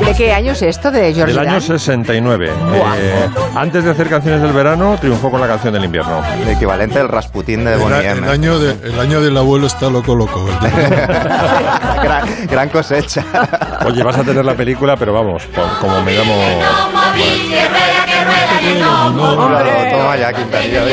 ¿De 0.00 0.14
qué 0.14 0.32
año 0.32 0.52
es 0.52 0.62
esto 0.62 0.90
de 0.90 1.12
George 1.12 1.32
Del 1.34 1.38
año 1.40 1.52
Dan? 1.52 1.60
69. 1.62 2.50
Eh, 2.98 3.28
antes 3.54 3.84
de 3.84 3.90
hacer 3.90 4.08
canciones 4.08 4.40
del 4.40 4.52
verano, 4.52 4.96
triunfó 5.00 5.30
con 5.30 5.40
la 5.40 5.46
canción 5.46 5.74
del 5.74 5.84
invierno. 5.84 6.22
El 6.40 6.48
equivalente 6.48 6.98
del 6.98 7.08
Rasputín 7.08 7.64
de 7.64 7.76
Bonnie 7.76 8.06
el 8.08 8.24
año 8.24 8.58
de, 8.58 8.70
el 8.88 8.98
año 9.00 9.20
del 9.20 9.36
abuelo 9.36 9.66
está 9.66 9.90
loco, 9.90 10.14
loco. 10.14 10.46
Gran, 12.02 12.28
gran 12.48 12.68
cosecha. 12.68 13.24
Oye, 13.84 14.02
vas 14.02 14.16
a 14.16 14.22
tener 14.22 14.44
la 14.44 14.54
película, 14.54 14.96
pero 14.96 15.12
vamos, 15.12 15.42
co- 15.54 15.68
como 15.80 16.00
me 16.02 16.12
llamo... 16.16 16.34
Claro, 19.06 19.90
toma 19.90 20.16
ya, 20.16 20.32
Quintanilla. 20.32 20.84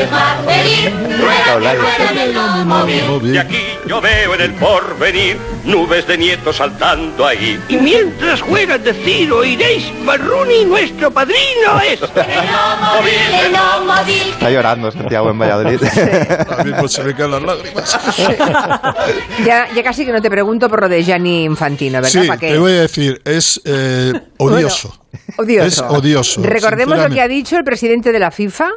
De 3.22 3.38
aquí 3.38 3.58
yo 3.86 4.00
veo 4.00 4.34
en 4.34 4.40
el 4.40 4.54
porvenir 4.54 5.38
nubes 5.64 6.06
de 6.06 6.18
nietos 6.18 6.56
saltando 6.56 7.26
ahí. 7.26 7.60
Y 7.68 7.76
mientras 7.76 8.40
juegan 8.40 8.82
de 8.82 8.94
Ciro, 8.94 9.44
iréis 9.44 9.92
Marruni, 10.04 10.64
nuestro 10.64 11.10
padrino 11.10 11.80
es. 11.86 12.00
Está 14.32 14.50
llorando 14.50 14.90
Santiago 14.90 15.30
en 15.30 15.38
Valladolid. 15.38 15.80
Ahora 16.48 16.64
mismo 16.64 16.88
se 16.88 17.04
le 17.04 17.14
caen 17.14 17.30
las 17.30 17.42
lágrimas. 17.42 17.98
Ya, 19.44 19.68
ya 19.74 19.82
casi 19.82 20.06
que 20.06 20.12
no 20.12 20.22
te 20.22 20.30
pregunto 20.30 20.68
por 20.68 20.82
lo 20.82 20.88
de 20.88 21.02
Gianni 21.02 21.44
Infantino, 21.44 22.00
¿verdad? 22.00 22.08
Sí, 22.08 22.28
te 22.38 22.58
voy 22.58 22.72
a 22.72 22.80
decir, 22.82 23.20
es 23.24 23.60
eh, 23.64 24.12
odioso. 24.38 25.03
Odioso. 25.36 25.66
Es 25.66 25.78
odioso. 25.80 26.42
Recordemos 26.42 26.98
lo 26.98 27.08
que 27.10 27.20
ha 27.20 27.28
dicho 27.28 27.56
el 27.56 27.64
presidente 27.64 28.12
de 28.12 28.18
la 28.18 28.30
FIFA. 28.30 28.70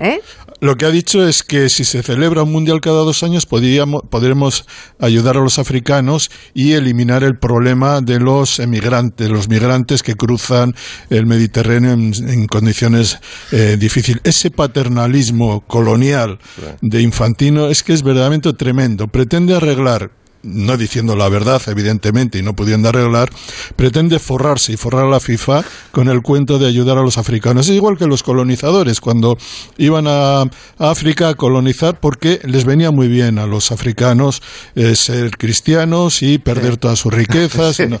¿Eh? 0.00 0.20
Lo 0.60 0.76
que 0.76 0.86
ha 0.86 0.90
dicho 0.90 1.26
es 1.26 1.42
que 1.42 1.68
si 1.68 1.84
se 1.84 2.02
celebra 2.02 2.44
un 2.44 2.52
mundial 2.52 2.80
cada 2.80 2.98
dos 2.98 3.22
años 3.22 3.46
podríamos, 3.46 4.02
podremos 4.08 4.64
ayudar 5.00 5.36
a 5.36 5.40
los 5.40 5.58
africanos 5.58 6.30
y 6.54 6.72
eliminar 6.72 7.24
el 7.24 7.36
problema 7.36 8.00
de 8.00 8.20
los 8.20 8.60
emigrantes, 8.60 9.28
los 9.28 9.48
migrantes 9.48 10.02
que 10.02 10.14
cruzan 10.14 10.74
el 11.10 11.26
Mediterráneo 11.26 11.92
en, 11.92 12.12
en 12.28 12.46
condiciones 12.46 13.18
eh, 13.50 13.76
difíciles. 13.78 14.20
Ese 14.24 14.50
paternalismo 14.50 15.62
colonial 15.66 16.38
de 16.80 17.02
Infantino 17.02 17.68
es 17.68 17.82
que 17.82 17.92
es 17.92 18.02
verdaderamente 18.02 18.52
tremendo. 18.52 19.08
Pretende 19.08 19.54
arreglar 19.54 20.10
no 20.42 20.76
diciendo 20.76 21.16
la 21.16 21.28
verdad, 21.28 21.60
evidentemente, 21.66 22.38
y 22.38 22.42
no 22.42 22.54
pudiendo 22.54 22.88
arreglar, 22.88 23.30
pretende 23.76 24.18
forrarse 24.18 24.72
y 24.72 24.76
forrar 24.76 25.04
a 25.06 25.08
la 25.08 25.20
FIFA 25.20 25.64
con 25.90 26.08
el 26.08 26.22
cuento 26.22 26.58
de 26.58 26.66
ayudar 26.66 26.98
a 26.98 27.02
los 27.02 27.18
africanos. 27.18 27.68
Es 27.68 27.74
igual 27.74 27.98
que 27.98 28.06
los 28.06 28.22
colonizadores, 28.22 29.00
cuando 29.00 29.36
iban 29.76 30.06
a, 30.08 30.44
África 30.78 31.28
a 31.30 31.34
colonizar, 31.34 31.98
porque 32.00 32.40
les 32.44 32.64
venía 32.64 32.90
muy 32.90 33.08
bien 33.08 33.38
a 33.38 33.46
los 33.46 33.72
africanos 33.72 34.42
eh, 34.74 34.94
ser 34.96 35.30
cristianos 35.36 36.22
y 36.22 36.38
perder 36.38 36.76
todas 36.76 36.98
sus 37.00 37.12
riquezas. 37.12 37.80
no. 37.88 37.98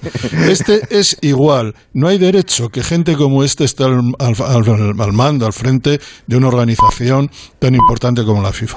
Este 0.48 0.80
es 0.90 1.16
igual. 1.22 1.74
No 1.92 2.08
hay 2.08 2.18
derecho 2.18 2.68
que 2.68 2.82
gente 2.82 3.16
como 3.16 3.42
este 3.44 3.64
esté 3.64 3.84
al- 3.84 4.14
al 4.18 5.12
mando, 5.12 5.46
al 5.46 5.52
frente 5.52 6.00
de 6.26 6.36
una 6.36 6.48
organización 6.48 7.30
tan 7.58 7.74
importante 7.74 8.24
como 8.24 8.42
la 8.42 8.52
FIFA. 8.52 8.76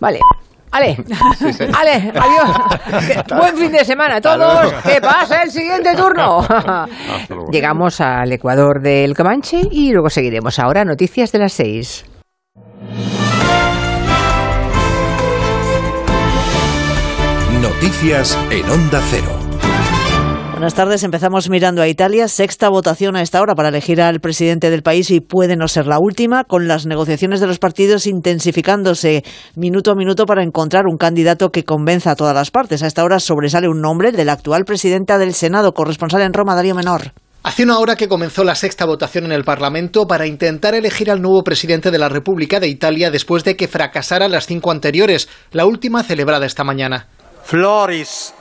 Vale. 0.00 0.18
Ale, 0.72 0.96
Ale, 1.80 2.12
adiós. 2.14 3.26
Buen 3.38 3.56
fin 3.56 3.72
de 3.72 3.84
semana 3.84 4.16
a 4.16 4.20
todos. 4.20 4.72
Que 4.84 5.00
pase 5.00 5.42
el 5.42 5.50
siguiente 5.50 5.94
turno. 5.96 6.46
Llegamos 7.50 8.00
al 8.00 8.32
Ecuador 8.32 8.80
del 8.80 9.16
Comanche 9.16 9.62
y 9.70 9.92
luego 9.92 10.10
seguiremos. 10.10 10.58
Ahora 10.58 10.84
noticias 10.84 11.32
de 11.32 11.38
las 11.38 11.52
seis. 11.52 12.04
Noticias 17.60 18.38
en 18.50 18.70
Onda 18.70 19.00
Cero. 19.10 19.39
Buenas 20.60 20.74
tardes, 20.74 21.04
empezamos 21.04 21.48
mirando 21.48 21.80
a 21.80 21.88
Italia. 21.88 22.28
Sexta 22.28 22.68
votación 22.68 23.16
a 23.16 23.22
esta 23.22 23.40
hora 23.40 23.54
para 23.54 23.70
elegir 23.70 24.02
al 24.02 24.20
presidente 24.20 24.68
del 24.68 24.82
país 24.82 25.10
y 25.10 25.20
puede 25.20 25.56
no 25.56 25.68
ser 25.68 25.86
la 25.86 25.96
última, 25.98 26.44
con 26.44 26.68
las 26.68 26.84
negociaciones 26.84 27.40
de 27.40 27.46
los 27.46 27.58
partidos 27.58 28.06
intensificándose 28.06 29.24
minuto 29.56 29.90
a 29.90 29.94
minuto 29.94 30.26
para 30.26 30.42
encontrar 30.42 30.82
un 30.86 30.98
candidato 30.98 31.48
que 31.48 31.64
convenza 31.64 32.10
a 32.10 32.14
todas 32.14 32.34
las 32.34 32.50
partes. 32.50 32.82
A 32.82 32.88
esta 32.88 33.02
hora 33.04 33.20
sobresale 33.20 33.70
un 33.70 33.80
nombre 33.80 34.12
de 34.12 34.22
la 34.26 34.34
actual 34.34 34.66
presidenta 34.66 35.16
del 35.16 35.32
Senado, 35.32 35.72
corresponsal 35.72 36.20
en 36.20 36.34
Roma, 36.34 36.54
Darío 36.54 36.74
Menor. 36.74 37.14
Hace 37.42 37.62
una 37.62 37.78
hora 37.78 37.96
que 37.96 38.08
comenzó 38.08 38.44
la 38.44 38.54
sexta 38.54 38.84
votación 38.84 39.24
en 39.24 39.32
el 39.32 39.44
Parlamento 39.44 40.06
para 40.06 40.26
intentar 40.26 40.74
elegir 40.74 41.10
al 41.10 41.22
nuevo 41.22 41.42
presidente 41.42 41.90
de 41.90 41.98
la 41.98 42.10
República 42.10 42.60
de 42.60 42.68
Italia 42.68 43.10
después 43.10 43.44
de 43.44 43.56
que 43.56 43.66
fracasara 43.66 44.28
las 44.28 44.44
cinco 44.44 44.70
anteriores, 44.70 45.26
la 45.52 45.64
última 45.64 46.02
celebrada 46.02 46.44
esta 46.44 46.64
mañana. 46.64 47.08
Floris, 47.44 48.34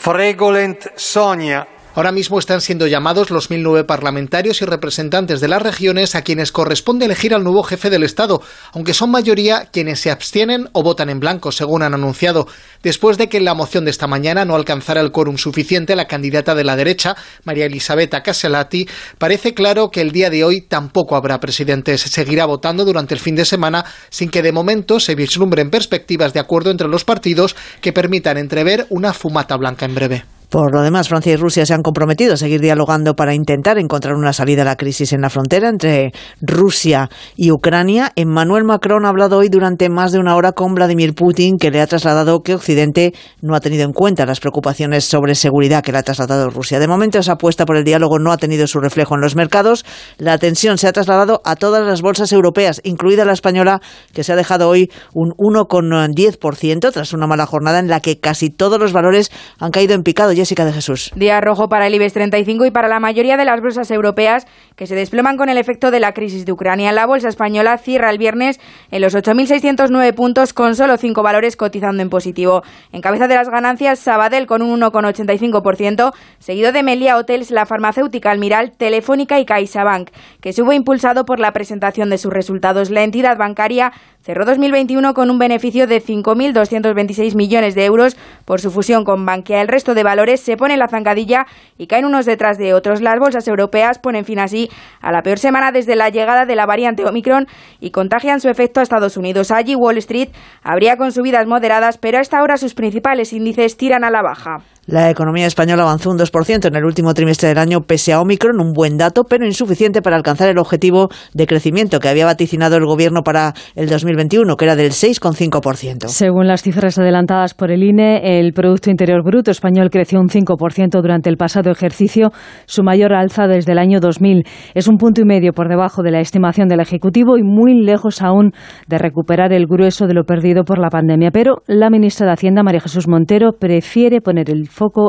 Fregolent 0.00 0.92
Sonia. 0.96 1.66
Ahora 1.92 2.12
mismo 2.12 2.38
están 2.38 2.60
siendo 2.60 2.86
llamados 2.86 3.30
los 3.30 3.50
1.009 3.50 3.84
parlamentarios 3.84 4.62
y 4.62 4.64
representantes 4.64 5.40
de 5.40 5.48
las 5.48 5.60
regiones 5.60 6.14
a 6.14 6.22
quienes 6.22 6.52
corresponde 6.52 7.06
elegir 7.06 7.34
al 7.34 7.42
nuevo 7.42 7.64
jefe 7.64 7.90
del 7.90 8.04
Estado, 8.04 8.40
aunque 8.72 8.94
son 8.94 9.10
mayoría 9.10 9.66
quienes 9.72 9.98
se 9.98 10.12
abstienen 10.12 10.68
o 10.72 10.84
votan 10.84 11.10
en 11.10 11.18
blanco, 11.18 11.50
según 11.50 11.82
han 11.82 11.92
anunciado. 11.92 12.46
Después 12.84 13.18
de 13.18 13.28
que 13.28 13.38
en 13.38 13.44
la 13.44 13.54
moción 13.54 13.84
de 13.84 13.90
esta 13.90 14.06
mañana 14.06 14.44
no 14.44 14.54
alcanzara 14.54 15.00
el 15.00 15.10
quórum 15.10 15.36
suficiente, 15.36 15.96
la 15.96 16.06
candidata 16.06 16.54
de 16.54 16.62
la 16.62 16.76
derecha, 16.76 17.16
María 17.42 17.66
Elisabetta 17.66 18.22
Casellati, 18.22 18.88
parece 19.18 19.52
claro 19.52 19.90
que 19.90 20.00
el 20.00 20.12
día 20.12 20.30
de 20.30 20.44
hoy 20.44 20.60
tampoco 20.60 21.16
habrá 21.16 21.40
presidente. 21.40 21.98
Se 21.98 22.08
seguirá 22.08 22.46
votando 22.46 22.84
durante 22.84 23.14
el 23.14 23.20
fin 23.20 23.34
de 23.34 23.44
semana 23.44 23.84
sin 24.10 24.30
que 24.30 24.42
de 24.42 24.52
momento 24.52 25.00
se 25.00 25.16
vislumbren 25.16 25.70
perspectivas 25.70 26.32
de 26.34 26.40
acuerdo 26.40 26.70
entre 26.70 26.86
los 26.86 27.04
partidos 27.04 27.56
que 27.80 27.92
permitan 27.92 28.38
entrever 28.38 28.86
una 28.90 29.12
fumata 29.12 29.56
blanca 29.56 29.86
en 29.86 29.94
breve. 29.96 30.39
Por 30.50 30.74
lo 30.74 30.82
demás, 30.82 31.08
Francia 31.08 31.32
y 31.32 31.36
Rusia 31.36 31.64
se 31.64 31.74
han 31.74 31.82
comprometido 31.82 32.34
a 32.34 32.36
seguir 32.36 32.60
dialogando 32.60 33.14
para 33.14 33.34
intentar 33.34 33.78
encontrar 33.78 34.16
una 34.16 34.32
salida 34.32 34.62
a 34.62 34.64
la 34.64 34.74
crisis 34.74 35.12
en 35.12 35.20
la 35.20 35.30
frontera 35.30 35.68
entre 35.68 36.12
Rusia 36.40 37.08
y 37.36 37.52
Ucrania. 37.52 38.10
Emmanuel 38.16 38.64
Macron 38.64 39.06
ha 39.06 39.10
hablado 39.10 39.38
hoy 39.38 39.48
durante 39.48 39.88
más 39.88 40.10
de 40.10 40.18
una 40.18 40.34
hora 40.34 40.50
con 40.50 40.74
Vladimir 40.74 41.14
Putin, 41.14 41.56
que 41.56 41.70
le 41.70 41.80
ha 41.80 41.86
trasladado 41.86 42.42
que 42.42 42.56
Occidente 42.56 43.14
no 43.42 43.54
ha 43.54 43.60
tenido 43.60 43.84
en 43.84 43.92
cuenta 43.92 44.26
las 44.26 44.40
preocupaciones 44.40 45.04
sobre 45.04 45.36
seguridad 45.36 45.84
que 45.84 45.92
le 45.92 45.98
ha 45.98 46.02
trasladado 46.02 46.50
Rusia. 46.50 46.80
De 46.80 46.88
momento, 46.88 47.20
esa 47.20 47.34
apuesta 47.34 47.64
por 47.64 47.76
el 47.76 47.84
diálogo 47.84 48.18
no 48.18 48.32
ha 48.32 48.36
tenido 48.36 48.66
su 48.66 48.80
reflejo 48.80 49.14
en 49.14 49.20
los 49.20 49.36
mercados. 49.36 49.84
La 50.18 50.36
tensión 50.38 50.78
se 50.78 50.88
ha 50.88 50.92
trasladado 50.92 51.42
a 51.44 51.54
todas 51.54 51.86
las 51.86 52.02
bolsas 52.02 52.32
europeas, 52.32 52.80
incluida 52.82 53.24
la 53.24 53.34
española, 53.34 53.80
que 54.12 54.24
se 54.24 54.32
ha 54.32 54.36
dejado 54.36 54.68
hoy 54.68 54.90
un 55.14 55.30
1,10% 55.34 56.90
tras 56.92 57.12
una 57.12 57.28
mala 57.28 57.46
jornada 57.46 57.78
en 57.78 57.86
la 57.86 58.00
que 58.00 58.18
casi 58.18 58.50
todos 58.50 58.80
los 58.80 58.92
valores 58.92 59.30
han 59.60 59.70
caído 59.70 59.94
en 59.94 60.02
picado. 60.02 60.39
Jessica 60.40 60.64
de 60.64 60.72
Jesús. 60.72 61.12
Día 61.14 61.38
rojo 61.42 61.68
para 61.68 61.86
el 61.86 61.94
IBEX 61.94 62.14
35 62.14 62.64
y 62.64 62.70
para 62.70 62.88
la 62.88 62.98
mayoría 62.98 63.36
de 63.36 63.44
las 63.44 63.60
bolsas 63.60 63.90
europeas 63.90 64.46
que 64.74 64.86
se 64.86 64.94
desploman 64.94 65.36
con 65.36 65.50
el 65.50 65.58
efecto 65.58 65.90
de 65.90 66.00
la 66.00 66.12
crisis 66.14 66.46
de 66.46 66.52
Ucrania. 66.52 66.92
La 66.92 67.04
bolsa 67.04 67.28
española 67.28 67.76
cierra 67.76 68.10
el 68.10 68.16
viernes 68.16 68.58
en 68.90 69.02
los 69.02 69.14
8.609 69.14 70.14
puntos 70.14 70.54
con 70.54 70.74
solo 70.74 70.96
cinco 70.96 71.22
valores 71.22 71.56
cotizando 71.56 72.02
en 72.02 72.08
positivo. 72.08 72.62
En 72.90 73.02
cabeza 73.02 73.28
de 73.28 73.34
las 73.34 73.50
ganancias, 73.50 73.98
Sabadell 73.98 74.46
con 74.46 74.62
un 74.62 74.80
1,85%, 74.80 76.14
seguido 76.38 76.72
de 76.72 76.82
Melia 76.82 77.18
Hotels, 77.18 77.50
la 77.50 77.66
farmacéutica 77.66 78.30
Almiral, 78.30 78.72
Telefónica 78.72 79.38
y 79.40 79.44
CaixaBank, 79.44 80.08
que 80.40 80.54
sube 80.54 80.74
impulsado 80.74 81.26
por 81.26 81.38
la 81.38 81.52
presentación 81.52 82.08
de 82.08 82.16
sus 82.16 82.32
resultados. 82.32 82.88
La 82.88 83.02
entidad 83.02 83.36
bancaria 83.36 83.92
cerró 84.30 84.44
2021 84.44 85.12
con 85.12 85.28
un 85.28 85.40
beneficio 85.40 85.88
de 85.88 86.00
5.226 86.00 87.34
millones 87.34 87.74
de 87.74 87.84
euros 87.84 88.16
por 88.44 88.60
su 88.60 88.70
fusión 88.70 89.02
con 89.02 89.26
Bankia. 89.26 89.60
El 89.60 89.66
resto 89.66 89.92
de 89.92 90.04
valores 90.04 90.38
se 90.38 90.56
ponen 90.56 90.78
la 90.78 90.86
zancadilla 90.86 91.46
y 91.76 91.88
caen 91.88 92.04
unos 92.04 92.26
detrás 92.26 92.56
de 92.56 92.72
otros. 92.72 93.00
Las 93.00 93.18
bolsas 93.18 93.48
europeas 93.48 93.98
ponen 93.98 94.24
fin 94.24 94.38
así 94.38 94.70
a 95.00 95.10
la 95.10 95.22
peor 95.22 95.40
semana 95.40 95.72
desde 95.72 95.96
la 95.96 96.10
llegada 96.10 96.46
de 96.46 96.54
la 96.54 96.64
variante 96.64 97.04
Omicron 97.04 97.48
y 97.80 97.90
contagian 97.90 98.38
su 98.38 98.48
efecto 98.48 98.78
a 98.78 98.84
Estados 98.84 99.16
Unidos. 99.16 99.50
Allí 99.50 99.74
Wall 99.74 99.98
Street 99.98 100.28
habría 100.62 100.96
con 100.96 101.10
subidas 101.10 101.48
moderadas, 101.48 101.98
pero 101.98 102.18
a 102.18 102.20
esta 102.20 102.40
hora 102.40 102.56
sus 102.56 102.74
principales 102.74 103.32
índices 103.32 103.76
tiran 103.76 104.04
a 104.04 104.12
la 104.12 104.22
baja. 104.22 104.58
La 104.90 105.08
economía 105.08 105.46
española 105.46 105.84
avanzó 105.84 106.10
un 106.10 106.18
2% 106.18 106.66
en 106.66 106.74
el 106.74 106.84
último 106.84 107.14
trimestre 107.14 107.48
del 107.48 107.58
año 107.58 107.82
pese 107.82 108.12
a 108.12 108.20
Omicron, 108.20 108.60
un 108.60 108.72
buen 108.72 108.96
dato, 108.96 109.22
pero 109.22 109.46
insuficiente 109.46 110.02
para 110.02 110.16
alcanzar 110.16 110.48
el 110.48 110.58
objetivo 110.58 111.10
de 111.32 111.46
crecimiento 111.46 112.00
que 112.00 112.08
había 112.08 112.26
vaticinado 112.26 112.76
el 112.76 112.84
gobierno 112.84 113.22
para 113.22 113.54
el 113.76 113.88
2021, 113.88 114.56
que 114.56 114.64
era 114.64 114.74
del 114.74 114.90
6,5%. 114.90 116.08
Según 116.08 116.48
las 116.48 116.62
cifras 116.62 116.98
adelantadas 116.98 117.54
por 117.54 117.70
el 117.70 117.84
INE, 117.84 118.40
el 118.40 118.52
Producto 118.52 118.90
Interior 118.90 119.22
Bruto 119.22 119.52
español 119.52 119.90
creció 119.90 120.18
un 120.18 120.28
5% 120.28 121.00
durante 121.00 121.30
el 121.30 121.36
pasado 121.36 121.70
ejercicio, 121.70 122.32
su 122.66 122.82
mayor 122.82 123.12
alza 123.12 123.46
desde 123.46 123.70
el 123.70 123.78
año 123.78 124.00
2000. 124.00 124.42
Es 124.74 124.88
un 124.88 124.96
punto 124.96 125.20
y 125.20 125.24
medio 125.24 125.52
por 125.52 125.68
debajo 125.68 126.02
de 126.02 126.10
la 126.10 126.18
estimación 126.18 126.66
del 126.66 126.80
Ejecutivo 126.80 127.38
y 127.38 127.44
muy 127.44 127.80
lejos 127.80 128.22
aún 128.22 128.50
de 128.88 128.98
recuperar 128.98 129.52
el 129.52 129.68
grueso 129.68 130.08
de 130.08 130.14
lo 130.14 130.24
perdido 130.24 130.64
por 130.64 130.80
la 130.80 130.90
pandemia. 130.90 131.30
Pero 131.30 131.62
la 131.68 131.90
ministra 131.90 132.26
de 132.26 132.32
Hacienda, 132.32 132.64
María 132.64 132.80
Jesús 132.80 133.06
Montero, 133.06 133.52
prefiere 133.52 134.20
poner 134.20 134.50
el 134.50 134.66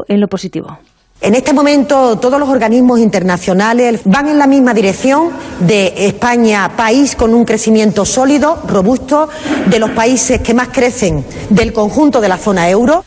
en. 0.07 0.80
En 1.22 1.36
este 1.36 1.53
momento 1.53 2.17
todos 2.17 2.39
los 2.39 2.49
organismos 2.49 2.99
internacionales 2.99 4.01
van 4.05 4.28
en 4.28 4.39
la 4.39 4.47
misma 4.47 4.74
dirección 4.74 5.30
de 5.59 5.93
España, 6.07 6.72
país 6.76 7.15
con 7.15 7.36
un 7.36 7.45
crecimiento 7.45 8.05
sólido, 8.05 8.57
robusto, 8.67 9.30
de 9.67 9.78
los 9.78 9.91
países 9.91 10.41
que 10.41 10.55
más 10.55 10.69
crecen 10.69 11.24
del 11.51 11.74
conjunto 11.74 12.22
de 12.22 12.28
la 12.28 12.38
zona 12.38 12.69
euro. 12.72 13.05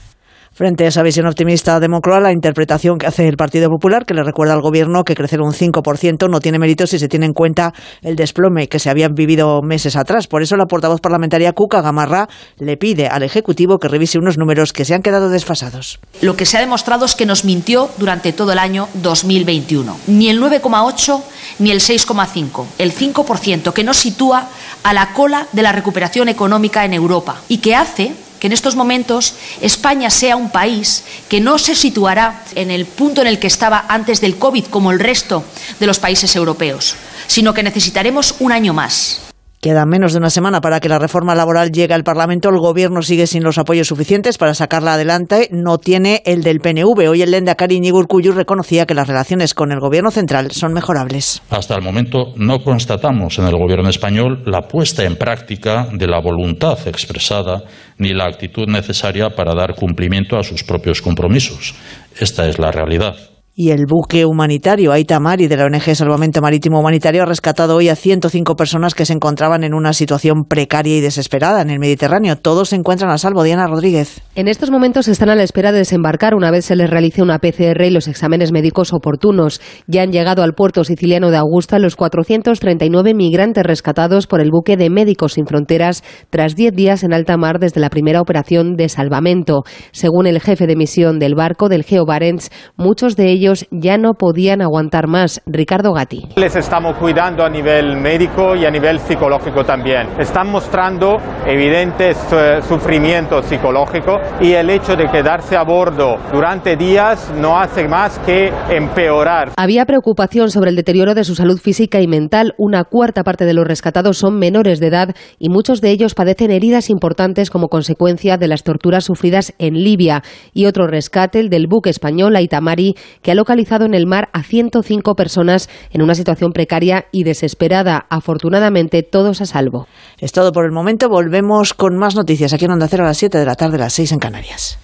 Frente 0.57 0.85
a 0.85 0.87
esa 0.87 1.03
visión 1.03 1.27
optimista 1.27 1.81
de 1.81 1.89
Moncloa, 1.89 2.21
la 2.21 2.31
interpretación 2.31 2.97
que 2.97 3.09
hace 3.09 3.27
el 3.27 3.37
Partido 3.37 3.69
Popular, 3.69 4.07
que 4.07 4.15
le 4.15 4.23
recuerda 4.23 4.55
al 4.55 4.61
Gobierno 4.61 5.03
que 5.03 5.17
crecer 5.17 5.41
un 5.41 5.53
5% 5.53 6.31
no 6.31 6.39
tiene 6.39 6.61
mérito 6.61 6.87
si 6.87 7.01
se 7.01 7.09
tiene 7.09 7.27
en 7.27 7.33
cuenta 7.33 7.73
el 8.03 8.15
desplome 8.15 8.69
que 8.69 8.79
se 8.79 8.89
había 8.89 9.09
vivido 9.09 9.63
meses 9.63 9.97
atrás. 9.97 10.29
Por 10.29 10.43
eso 10.45 10.57
la 10.57 10.67
portavoz 10.67 11.01
parlamentaria 11.01 11.53
Cuca 11.55 11.83
Gamarra 11.83 12.29
le 12.59 12.77
pide 12.77 13.09
al 13.09 13.25
Ejecutivo 13.25 13.79
que 13.79 13.89
revise 13.89 14.17
unos 14.17 14.39
números 14.39 14.73
que 14.73 14.85
se 14.85 14.95
han 14.95 15.03
quedado 15.03 15.29
desfasados. 15.29 15.99
Lo 16.21 16.37
que 16.37 16.47
se 16.47 16.57
ha 16.57 16.61
demostrado 16.61 17.05
es 17.05 17.17
que 17.17 17.27
nos 17.27 17.45
mintió 17.45 17.91
durante 17.99 18.33
todo 18.33 18.53
el 18.53 18.61
año 18.61 18.89
2021. 18.95 19.97
Ni 20.07 20.29
el 20.29 20.41
9,8 20.41 21.21
ni 21.59 21.73
el 21.73 21.81
6,5. 21.81 22.65
El 22.79 22.95
5% 22.95 23.73
que 23.73 23.83
nos 23.83 23.97
sitúa 23.97 24.47
a 24.85 24.95
la 24.95 25.13
cola 25.15 25.49
de 25.51 25.63
la 25.63 25.73
recuperación 25.73 26.29
económica 26.29 26.85
en 26.85 26.93
Europa 26.93 27.41
y 27.49 27.59
que 27.59 27.75
hace 27.75 28.15
que 28.45 28.49
en 28.49 28.53
estos 28.53 28.77
momentos 28.77 29.33
España 29.63 30.11
sea 30.11 30.37
un 30.37 30.51
país 30.51 31.03
que 31.31 31.41
no 31.41 31.57
se 31.57 31.75
situará 31.75 32.45
en 32.55 32.71
el 32.71 32.85
punto 32.85 33.23
en 33.23 33.27
el 33.27 33.39
que 33.39 33.47
estaba 33.47 33.87
antes 33.89 34.21
del 34.21 34.37
COVID 34.37 34.67
como 34.67 34.91
el 34.91 35.01
resto 35.01 35.45
de 35.81 35.87
los 35.87 35.99
países 35.99 36.37
europeos, 36.37 36.95
sino 37.27 37.55
que 37.55 37.63
necesitaremos 37.63 38.35
un 38.41 38.53
año 38.53 38.75
más. 38.75 39.24
Queda 39.65 39.87
menos 39.87 40.13
de 40.13 40.19
una 40.19 40.29
semana 40.29 40.61
para 40.61 40.79
que 40.79 40.91
la 40.91 40.99
reforma 40.99 41.35
laboral 41.35 41.73
llegue 41.73 41.95
al 41.95 42.05
Parlamento. 42.05 42.51
El 42.51 42.59
Gobierno 42.59 43.01
sigue 43.01 43.27
sin 43.27 43.43
los 43.43 43.57
apoyos 43.57 43.89
suficientes 43.89 44.37
para 44.37 44.53
sacarla 44.53 44.93
adelante. 44.93 45.49
No 45.53 45.79
tiene 45.79 46.21
el 46.27 46.43
del 46.43 46.61
PNV. 46.61 47.09
Hoy 47.09 47.23
el 47.23 47.31
Lendakari 47.31 47.81
Urkullu 47.91 48.33
reconocía 48.33 48.85
que 48.85 48.93
las 48.93 49.09
relaciones 49.09 49.55
con 49.55 49.73
el 49.73 49.81
Gobierno 49.81 50.11
central 50.11 50.51
son 50.51 50.75
mejorables. 50.75 51.41
Hasta 51.49 51.77
el 51.77 51.81
momento 51.81 52.35
no 52.37 52.59
constatamos 52.63 53.39
en 53.39 53.47
el 53.47 53.57
Gobierno 53.57 53.89
español 53.89 54.43
la 54.45 54.69
puesta 54.69 55.03
en 55.05 55.17
práctica 55.17 55.89
de 55.91 56.09
la 56.09 56.21
voluntad 56.21 56.77
expresada 56.87 57.63
ni 57.97 58.13
la 58.13 58.27
actitud 58.27 58.69
necesaria 58.69 59.31
para 59.31 59.55
dar 59.55 59.75
cumplimiento 59.77 60.37
a 60.37 60.43
sus 60.43 60.63
propios 60.63 61.01
compromisos. 61.01 61.75
Esta 62.21 62.47
es 62.47 62.59
la 62.59 62.71
realidad 62.71 63.17
y 63.57 63.71
el 63.71 63.87
buque 63.87 64.25
humanitario 64.25 64.91
Aitamari 64.91 65.47
de 65.47 65.57
la 65.57 65.67
ONG 65.67 65.95
Salvamento 65.95 66.41
Marítimo 66.41 66.81
Humanitario 66.81 67.23
ha 67.23 67.27
rescatado 67.27 67.77
hoy 67.77 67.89
a 67.89 67.95
105 67.95 68.57
personas 68.57 68.95
que 68.95 69.07
se 69.07 69.13
encontraban 69.13 69.63
en 69.63 69.75
una 69.75 69.93
situación 69.93 70.45
precaria 70.49 70.97
y 70.97 71.01
desesperada 71.01 71.63
en 71.63 71.71
el 71.71 71.79
Mediterráneo. 71.79 72.37
Todos 72.37 72.71
se 72.71 72.77
encuentran 72.77 73.13
a 73.13 73.19
salvo. 73.19 73.45
Diana 73.45 73.69
Rodríguez. 73.69 74.23
En 74.35 74.49
estos 74.49 74.73
momentos 74.73 75.07
están 75.07 75.29
a 75.29 75.37
la 75.37 75.45
espera 75.45 75.71
de 75.71 75.79
desembarcar 75.79 76.35
una 76.35 76.51
vez 76.51 76.65
se 76.65 76.75
les 76.75 76.91
realice 76.91 77.23
una 77.23 77.39
PCR 77.39 77.85
y 77.85 77.91
los 77.91 78.09
exámenes 78.09 78.51
médicos 78.51 78.93
oportunos. 78.93 79.61
Ya 79.87 80.03
han 80.03 80.11
llegado 80.11 80.43
al 80.43 80.55
puerto 80.55 80.83
siciliano 80.83 81.31
de 81.31 81.37
Augusta 81.37 81.79
los 81.79 81.95
439 81.95 83.15
migrantes 83.15 83.63
rescatados 83.63 84.27
por 84.27 84.41
el 84.41 84.51
buque 84.51 84.77
de 84.77 84.91
Médicos 84.91 85.35
Sin 85.35 85.47
Fronteras 85.47 86.03
tras 86.31 86.57
10 86.57 86.75
días 86.75 87.05
en 87.05 87.13
alta 87.13 87.37
mar 87.37 87.61
desde 87.61 87.81
la 87.81 87.91
primera 87.91 88.21
operación 88.21 88.75
de 88.75 88.89
salvamento. 88.89 89.63
Según 89.93 90.27
el 90.27 90.41
jefe 90.41 90.67
de 90.67 90.75
misión 90.75 91.21
del 91.21 91.37
barco 91.37 91.69
del 91.69 91.85
Geo 91.85 92.05
Barents, 92.05 92.51
muchos 92.77 93.15
de 93.15 93.31
ellos 93.31 93.44
ya 93.71 93.99
no 93.99 94.15
podían 94.15 94.63
aguantar 94.63 95.07
más. 95.07 95.41
Ricardo 95.47 95.93
Gatti. 95.93 96.29
Les 96.37 96.57
estamos 96.57 96.97
cuidando 96.97 97.45
a 97.45 97.51
nivel 97.51 97.97
médico 97.97 98.57
y 98.57 98.65
a 98.65 98.71
nivel 98.71 98.99
psicológico 98.99 99.65
también. 99.65 100.09
Están 100.19 100.51
mostrando 100.51 101.19
evidentes 101.47 102.19
eh, 102.33 102.61
sufrimiento 102.63 103.43
psicológico 103.43 104.19
y 104.41 104.53
el 104.53 104.71
hecho 104.71 104.97
de 104.97 105.09
quedarse 105.11 105.57
a 105.57 105.63
bordo 105.63 106.17
durante 106.33 106.77
días 106.77 107.33
no 107.37 107.59
hace 107.59 107.87
más 107.89 108.19
que 108.21 108.53
empeorar. 108.71 109.53
Había 109.57 109.85
preocupación 109.85 110.51
sobre 110.51 110.71
el 110.71 110.77
deterioro 110.77 111.15
de 111.15 111.25
su 111.25 111.35
salud 111.35 111.59
física 111.59 112.01
y 112.01 112.07
mental. 112.07 112.55
Una 112.59 112.85
cuarta 112.85 113.25
parte 113.25 113.45
de 113.45 113.55
los 113.55 113.67
rescatados 113.67 114.19
son 114.19 114.39
menores 114.39 114.81
de 114.81 114.87
edad 114.89 115.15
y 115.39 115.49
muchos 115.49 115.81
de 115.81 115.91
ellos 115.91 116.15
padecen 116.15 116.51
heridas 116.51 116.91
importantes 116.91 117.51
como 117.51 117.69
consecuencia 117.69 118.37
de 118.37 118.49
las 118.49 118.63
torturas 118.63 119.05
sufridas 119.05 119.55
en 119.59 119.75
Libia. 119.75 120.23
Y 120.53 120.67
otro 120.67 120.87
rescate, 120.87 121.41
el 121.41 121.51
del 121.51 121.67
buque 121.67 121.91
español 121.91 122.37
Aitamari, 122.37 122.95
que 123.23 123.34
localizado 123.35 123.85
en 123.85 123.95
el 123.95 124.07
mar 124.07 124.29
a 124.33 124.43
105 124.43 125.15
personas 125.15 125.69
en 125.91 126.03
una 126.03 126.15
situación 126.15 126.53
precaria 126.53 127.07
y 127.13 127.25
desesperada. 127.25 128.07
Afortunadamente, 128.11 129.03
todos 129.03 129.41
a 129.41 129.47
salvo. 129.47 129.87
Es 130.19 130.33
todo 130.33 130.53
por 130.53 130.65
el 130.65 130.73
momento. 130.73 131.09
Volvemos 131.09 131.75
con 131.75 131.97
más 131.97 132.15
noticias 132.15 132.53
aquí 132.53 132.65
en 132.65 132.73
Onda 132.73 132.89
Cero 132.89 133.05
a 133.05 133.09
las 133.09 133.19
7 133.19 133.39
de 133.39 133.47
la 133.47 133.55
tarde, 133.55 133.77
a 133.77 133.81
las 133.81 133.93
6 133.95 134.13
en 134.13 134.19
Canarias. 134.19 134.84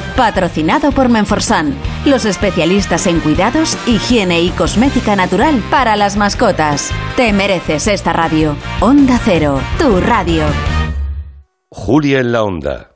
Patrocinado 0.15 0.91
por 0.91 1.09
Menforsan, 1.09 1.73
los 2.05 2.25
especialistas 2.25 3.07
en 3.07 3.19
cuidados, 3.19 3.77
higiene 3.87 4.41
y 4.41 4.49
cosmética 4.49 5.15
natural 5.15 5.61
para 5.71 5.95
las 5.95 6.17
mascotas. 6.17 6.91
Te 7.15 7.33
mereces 7.33 7.87
esta 7.87 8.13
radio. 8.13 8.55
Onda 8.79 9.19
Cero, 9.23 9.59
tu 9.79 9.99
radio. 9.99 10.43
Julia 11.69 12.19
en 12.19 12.31
la 12.31 12.43
onda. 12.43 12.91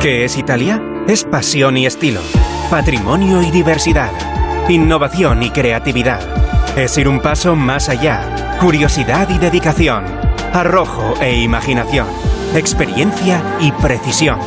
¿Qué 0.00 0.24
es 0.24 0.36
Italia? 0.38 0.82
Es 1.06 1.24
pasión 1.24 1.76
y 1.76 1.86
estilo. 1.86 2.20
patrimonio 2.70 3.42
y 3.42 3.50
diversidad, 3.50 4.10
innovación 4.68 5.42
y 5.42 5.50
creatividad. 5.50 6.20
Es 6.74 6.96
ir 6.96 7.06
un 7.06 7.20
paso 7.20 7.54
más 7.54 7.90
allá, 7.90 8.56
curiosidad 8.60 9.28
y 9.28 9.36
dedicación, 9.36 10.04
arrojo 10.54 11.14
e 11.20 11.42
imaginación, 11.42 12.06
experiencia 12.54 13.42
y 13.60 13.72
precisión. 13.72 14.38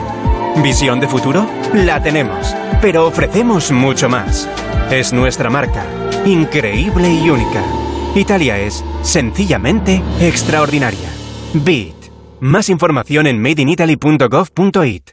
¿Visión 0.63 0.99
de 0.99 1.07
futuro? 1.07 1.47
La 1.73 2.01
tenemos, 2.01 2.55
pero 2.81 3.05
ofrecemos 3.07 3.71
mucho 3.71 4.09
más. 4.09 4.49
Es 4.89 5.13
nuestra 5.13 5.49
marca, 5.49 5.85
increíble 6.25 7.11
y 7.11 7.29
única. 7.29 7.63
Italia 8.15 8.57
es 8.57 8.83
sencillamente 9.03 10.01
extraordinaria. 10.19 11.09
Beat. 11.53 11.95
Más 12.39 12.69
información 12.69 13.27
en 13.27 13.41
madeinitaly.gov.it. 13.41 15.11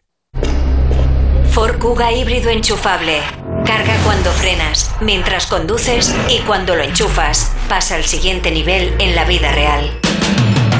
Ford 1.51 1.79
Kuga 1.79 2.13
híbrido 2.13 2.51
enchufable. 2.51 3.19
Carga 3.67 3.95
cuando 4.05 4.31
frenas, 4.31 4.95
mientras 5.01 5.47
conduces 5.47 6.15
y 6.29 6.39
cuando 6.41 6.75
lo 6.75 6.83
enchufas. 6.83 7.53
Pasa 7.69 7.97
al 7.97 8.05
siguiente 8.05 8.51
nivel 8.51 8.95
en 8.99 9.15
la 9.15 9.25
vida 9.25 9.53
real. 9.53 9.91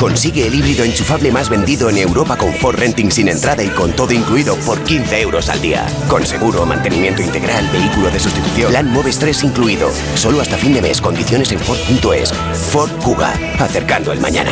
Consigue 0.03 0.49
el 0.49 0.55
híbrido 0.57 0.83
enchufable 0.83 1.31
más 1.31 1.49
vendido 1.49 1.89
en 1.89 1.97
Europa 1.97 2.37
con 2.37 2.53
Ford 2.55 2.75
Renting 2.75 3.13
sin 3.13 3.29
entrada 3.29 3.63
y 3.63 3.69
con 3.69 3.93
todo 3.93 4.13
incluido 4.13 4.57
por 4.67 4.83
15 4.83 5.21
euros 5.21 5.49
al 5.49 5.63
día. 5.63 5.87
Con 6.09 6.27
seguro, 6.27 6.67
mantenimiento 6.67 7.23
integral, 7.23 7.69
vehículo 7.73 8.11
de 8.11 8.19
sustitución, 8.19 8.73
plan 8.73 8.91
Moves 8.91 9.21
3 9.21 9.45
incluido. 9.45 9.93
Solo 10.17 10.41
hasta 10.41 10.57
fin 10.57 10.75
de 10.75 10.83
mes, 10.83 11.01
condiciones 11.01 11.53
en 11.53 11.61
Ford.es. 11.61 12.33
Ford 12.33 12.91
Kuga, 13.05 13.33
acercando 13.61 14.11
el 14.11 14.19
mañana. 14.19 14.51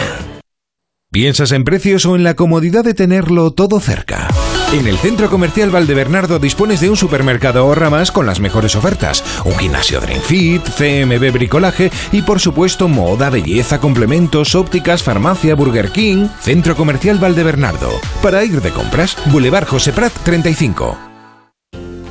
¿Piensas 1.11 1.51
en 1.51 1.65
precios 1.65 2.07
o 2.07 2.15
en 2.15 2.23
la 2.23 2.35
comodidad 2.35 2.85
de 2.85 2.95
tenerlo 2.95 3.51
todo 3.51 3.81
cerca? 3.81 4.29
En 4.73 4.87
el 4.87 4.99
Centro 4.99 5.29
Comercial 5.29 5.71
Valdebernardo 5.71 6.39
dispones 6.39 6.81
de 6.81 6.89
un 6.89 6.97
supermercado 6.97 7.59
ahorra 7.59 7.91
más 7.91 8.13
con 8.13 8.25
las 8.25 8.39
mejores 8.39 8.77
ofertas, 8.77 9.25
un 9.45 9.59
gimnasio 9.59 10.01
Dream 10.01 10.21
Fit, 10.21 10.63
CMB 10.63 11.33
Bricolaje 11.33 11.91
y 12.13 12.23
por 12.23 12.39
supuesto 12.39 12.87
moda, 12.87 13.31
belleza, 13.31 13.81
complementos, 13.81 14.55
ópticas, 14.55 15.03
farmacia, 15.03 15.57
Burger 15.57 15.91
King. 15.91 16.29
Centro 16.41 16.77
Comercial 16.77 17.19
Valdebernardo. 17.19 17.91
Para 18.23 18.45
ir 18.45 18.61
de 18.61 18.71
compras, 18.71 19.17
Boulevard 19.27 19.67
José 19.67 19.93
Prat 19.93 20.13
35. 20.23 21.10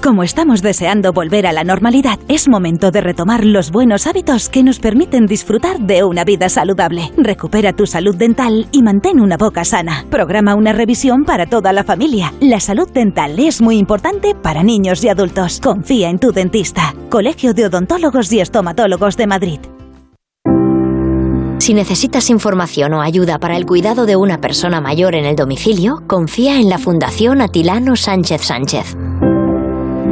Como 0.10 0.24
estamos 0.24 0.64
deseando 0.64 1.14
volver 1.14 1.46
a 1.46 1.54
la 1.54 1.64
normalidad, 1.64 2.18
es 2.28 2.48
momento 2.48 2.90
de 2.90 3.00
retomar 3.00 3.46
los 3.46 3.70
buenos 3.70 4.08
hábitos 4.08 4.50
que 4.50 4.64
nos 4.64 4.80
permiten 4.80 5.28
disfrutar 5.28 5.78
de 5.82 6.04
una 6.04 6.24
vida 6.24 6.50
saludable. 6.50 7.12
Recupera 7.16 7.74
tu 7.74 7.86
salud 7.86 8.16
dental 8.16 8.68
y 8.72 8.82
mantén 8.82 9.20
una 9.20 9.38
boca 9.38 9.64
sana. 9.64 10.08
Programa 10.10 10.56
una 10.56 10.74
revisión 10.74 11.26
para 11.26 11.46
toda 11.46 11.74
la 11.74 11.84
familia. 11.84 12.34
La 12.42 12.60
salud 12.60 12.90
dental 12.92 13.38
es 13.38 13.62
muy 13.62 13.78
importante 13.78 14.34
para 14.34 14.64
niños 14.64 15.04
y 15.04 15.10
adultos. 15.10 15.60
Confía 15.62 16.10
en 16.10 16.18
tu 16.18 16.32
dentista. 16.32 16.96
Colegio 17.12 17.54
de 17.54 17.68
Odontólogos 17.68 18.34
y 18.34 18.40
Estomatólogos 18.40 19.16
de 19.16 19.28
Madrid. 19.28 19.60
Si 21.60 21.76
necesitas 21.76 22.32
información 22.32 22.96
o 22.96 23.02
ayuda 23.04 23.38
para 23.38 23.56
el 23.56 23.68
cuidado 23.68 24.08
de 24.08 24.16
una 24.16 24.42
persona 24.42 24.82
mayor 24.82 25.14
en 25.14 25.26
el 25.26 25.36
domicilio, 25.36 26.02
confía 26.08 26.60
en 26.60 26.68
la 26.68 26.80
Fundación 26.80 27.42
Atilano 27.42 27.96
Sánchez 27.96 28.42
Sánchez. 28.42 28.98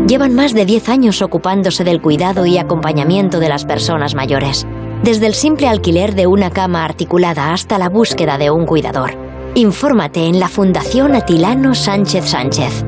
Llevan 0.07 0.35
más 0.35 0.53
de 0.53 0.65
10 0.65 0.87
años 0.87 1.21
ocupándose 1.21 1.83
del 1.83 2.01
cuidado 2.01 2.45
y 2.45 2.57
acompañamiento 2.57 3.41
de 3.41 3.49
las 3.49 3.65
personas 3.65 4.15
mayores, 4.15 4.65
desde 5.03 5.27
el 5.27 5.33
simple 5.33 5.67
alquiler 5.67 6.15
de 6.15 6.27
una 6.27 6.49
cama 6.49 6.85
articulada 6.85 7.51
hasta 7.51 7.77
la 7.77 7.89
búsqueda 7.89 8.37
de 8.37 8.49
un 8.49 8.65
cuidador. 8.65 9.17
Infórmate 9.55 10.25
en 10.25 10.39
la 10.39 10.47
Fundación 10.47 11.13
Atilano 11.13 11.75
Sánchez 11.75 12.23
Sánchez. 12.23 12.85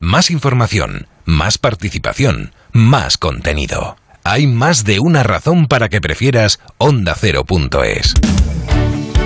Más 0.00 0.30
información, 0.30 1.08
más 1.26 1.58
participación, 1.58 2.54
más 2.72 3.18
contenido. 3.18 3.98
Hay 4.24 4.46
más 4.46 4.84
de 4.84 4.98
una 4.98 5.22
razón 5.22 5.66
para 5.66 5.90
que 5.90 6.00
prefieras 6.00 6.58
ondacero.es. 6.78 8.14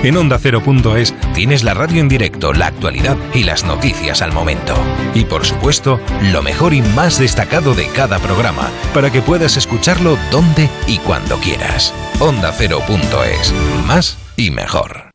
En 0.03 0.17
ondacero.es 0.17 1.13
tienes 1.33 1.63
la 1.63 1.73
radio 1.73 2.01
en 2.01 2.09
directo, 2.09 2.53
la 2.53 2.67
actualidad 2.67 3.17
y 3.33 3.43
las 3.43 3.63
noticias 3.63 4.21
al 4.21 4.33
momento. 4.33 4.75
Y 5.15 5.25
por 5.25 5.45
supuesto, 5.45 5.99
lo 6.31 6.43
mejor 6.43 6.73
y 6.73 6.81
más 6.81 7.19
destacado 7.19 7.73
de 7.73 7.87
cada 7.87 8.19
programa, 8.19 8.69
para 8.93 9.11
que 9.11 9.21
puedas 9.21 9.57
escucharlo 9.57 10.17
donde 10.29 10.69
y 10.87 10.97
cuando 10.99 11.37
quieras. 11.37 11.93
Ondacero.es. 12.19 13.53
Más 13.87 14.17
y 14.35 14.51
mejor. 14.51 15.12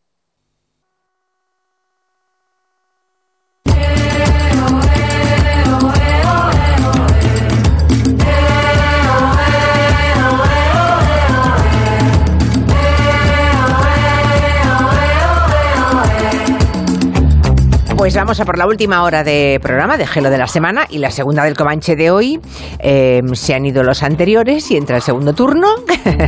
Pues 18.09 18.17
vamos 18.17 18.41
a 18.41 18.47
por 18.47 18.57
la 18.57 18.67
última 18.67 19.03
hora 19.03 19.23
de 19.23 19.61
programa 19.63 19.99
de 19.99 20.07
Gelo 20.07 20.31
de 20.31 20.39
la 20.39 20.47
semana 20.47 20.87
y 20.89 20.97
la 20.97 21.11
segunda 21.11 21.45
del 21.45 21.55
Comanche 21.55 21.95
de 21.95 22.11
hoy. 22.11 22.41
Eh, 22.79 23.21
se 23.35 23.55
han 23.55 23.67
ido 23.67 23.83
los 23.83 24.03
anteriores 24.03 24.71
y 24.71 24.79
entra 24.79 24.97
el 24.97 25.03
segundo 25.03 25.35
turno. 25.35 25.67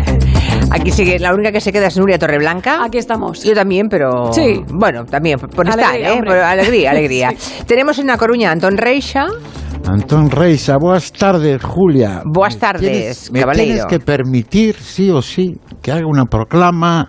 Aquí 0.71 0.91
sigue, 0.91 1.19
la 1.19 1.33
única 1.33 1.53
que 1.53 1.61
se 1.63 1.73
queda 1.73 1.87
es 1.87 1.97
Nuria 1.97 2.19
Torreblanca. 2.19 2.85
Aquí 2.85 2.99
estamos. 2.99 3.43
Yo 3.45 3.55
también, 3.55 3.87
pero. 3.89 4.31
Sí. 4.31 4.61
Bueno, 4.71 5.07
también, 5.07 5.39
por 5.39 5.67
Alegría, 5.67 5.87
estar, 5.87 6.01
¿eh? 6.01 6.13
hombre. 6.13 6.31
Por 6.31 6.39
alegría, 6.41 6.91
alegría. 6.91 7.31
Sí. 7.39 7.65
Tenemos 7.67 7.99
en 7.99 8.09
La 8.09 8.19
Coruña 8.19 8.51
a 8.51 8.53
Antón 8.53 8.77
Reixa. 8.77 9.29
Antón 9.87 10.31
Reisa, 10.31 10.77
buenas 10.79 11.11
tardes, 11.11 11.63
Julia. 11.65 12.21
Buenas 12.27 12.57
Me 12.57 12.61
tardes, 12.61 12.91
tienes- 12.91 13.33
Me 13.33 13.41
caballero. 13.41 13.65
tienes 13.65 13.87
que 13.87 14.01
permitir, 14.01 14.77
sí 14.77 15.09
o 15.09 15.23
sí, 15.23 15.55
que 15.81 15.93
haga 15.93 16.07
una 16.07 16.27
proclama 16.27 17.09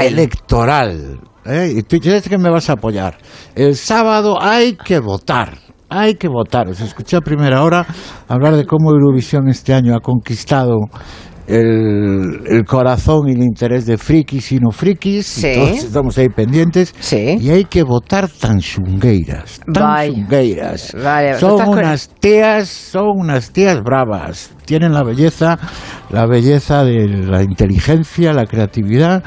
electoral. 0.00 1.18
¿Eh? 1.48 1.72
Y 1.76 1.82
tú 1.82 1.96
dices 1.98 2.28
que 2.28 2.38
me 2.38 2.50
vas 2.50 2.68
a 2.70 2.74
apoyar. 2.74 3.18
El 3.54 3.76
sábado 3.76 4.38
hay 4.40 4.76
que 4.76 4.98
votar. 5.00 5.58
Hay 5.88 6.14
que 6.14 6.28
votar. 6.28 6.68
Os 6.68 6.80
escuché 6.80 7.16
a 7.16 7.20
primera 7.20 7.62
hora 7.62 7.86
hablar 8.28 8.56
de 8.56 8.66
cómo 8.66 8.90
Eurovisión 8.90 9.48
este 9.48 9.72
año 9.72 9.94
ha 9.94 10.00
conquistado 10.00 10.78
el, 11.46 12.40
el 12.46 12.64
corazón 12.64 13.28
y 13.28 13.32
el 13.32 13.42
interés 13.42 13.86
de 13.86 13.96
frikis 13.96 14.52
y 14.52 14.58
no 14.58 14.70
frikis. 14.70 15.26
Sí. 15.26 15.46
Y 15.48 15.54
todos 15.54 15.70
estamos 15.78 16.18
ahí 16.18 16.28
pendientes. 16.28 16.92
Y 17.40 17.50
hay 17.50 17.64
que 17.64 17.82
votar 17.82 18.28
tan 18.28 18.58
chungueiras. 18.58 19.60
Tan 19.72 19.84
Vaya. 19.84 20.12
chungueiras. 20.12 20.94
Son 21.38 21.68
unas 21.68 22.08
tías, 22.20 22.68
son 22.68 23.12
unas 23.16 23.50
tías 23.52 23.80
bravas. 23.82 24.50
Tienen 24.64 24.92
la 24.92 25.04
belleza, 25.04 25.58
la 26.10 26.26
belleza 26.26 26.84
de 26.84 27.06
la 27.08 27.42
inteligencia, 27.42 28.32
la 28.32 28.46
creatividad. 28.46 29.22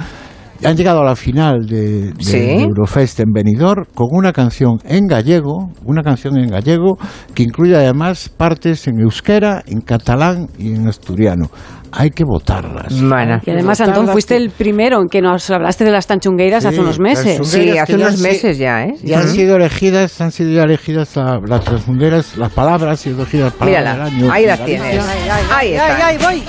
Han 0.63 0.75
llegado 0.75 1.01
a 1.01 1.05
la 1.05 1.15
final 1.15 1.65
de, 1.65 2.11
de 2.11 2.23
Sí. 2.23 2.37
Eurofest 2.37 3.21
en 3.21 3.31
Benidorm 3.31 3.85
con 3.93 4.07
una 4.11 4.33
canción 4.33 4.77
en 4.83 5.07
gallego, 5.07 5.71
una 5.85 6.03
canción 6.03 6.37
en 6.37 6.49
gallego 6.49 6.97
que 7.33 7.43
incluye 7.43 7.75
además 7.75 8.27
partes 8.29 8.87
en 8.87 8.99
euskera, 8.99 9.63
en 9.67 9.79
catalán 9.81 10.47
y 10.57 10.73
en 10.75 10.87
asturiano. 10.87 11.49
Hay 11.91 12.11
que 12.11 12.23
votarlas. 12.23 13.01
Bueno. 13.01 13.39
Y 13.43 13.49
además, 13.49 13.81
Antón, 13.81 14.07
fuiste 14.09 14.35
el 14.35 14.51
primero 14.51 15.01
en 15.01 15.07
que 15.07 15.21
nos 15.21 15.49
hablaste 15.49 15.85
de 15.85 15.91
las 15.91 16.05
tanchungueiras 16.05 16.63
hace 16.65 16.75
Sí, 16.75 16.81
unos 16.81 16.99
meses. 16.99 17.37
tanchungueiras 17.37 17.87
que 17.87 17.97
ya 17.97 18.05
han 18.07 18.17
si- 18.17 18.53
ya, 18.59 18.83
¿eh? 18.83 18.93
Ya 19.03 19.19
han 19.21 19.27
sido 19.29 19.55
elegidas, 19.55 20.21
han 20.21 20.31
sido 20.31 20.51
ya 20.51 20.63
elegidas 20.63 21.15
la- 21.15 21.39
las 21.43 21.63
transmunderas, 21.63 22.37
las 22.37 22.51
palabras, 22.51 22.91
han 22.91 22.97
sido 22.97 23.15
elegidas 23.21 23.53
palabras 23.53 23.81
Mírala, 23.95 24.05
del 24.05 24.13
año. 24.23 24.31
ahí 24.31 24.45
las 24.45 24.59
en 24.59 24.65
tienes. 24.65 24.95
Galicia. 24.97 25.57
Ahí 25.57 25.71
están. 25.73 26.17
voy. 26.31 26.43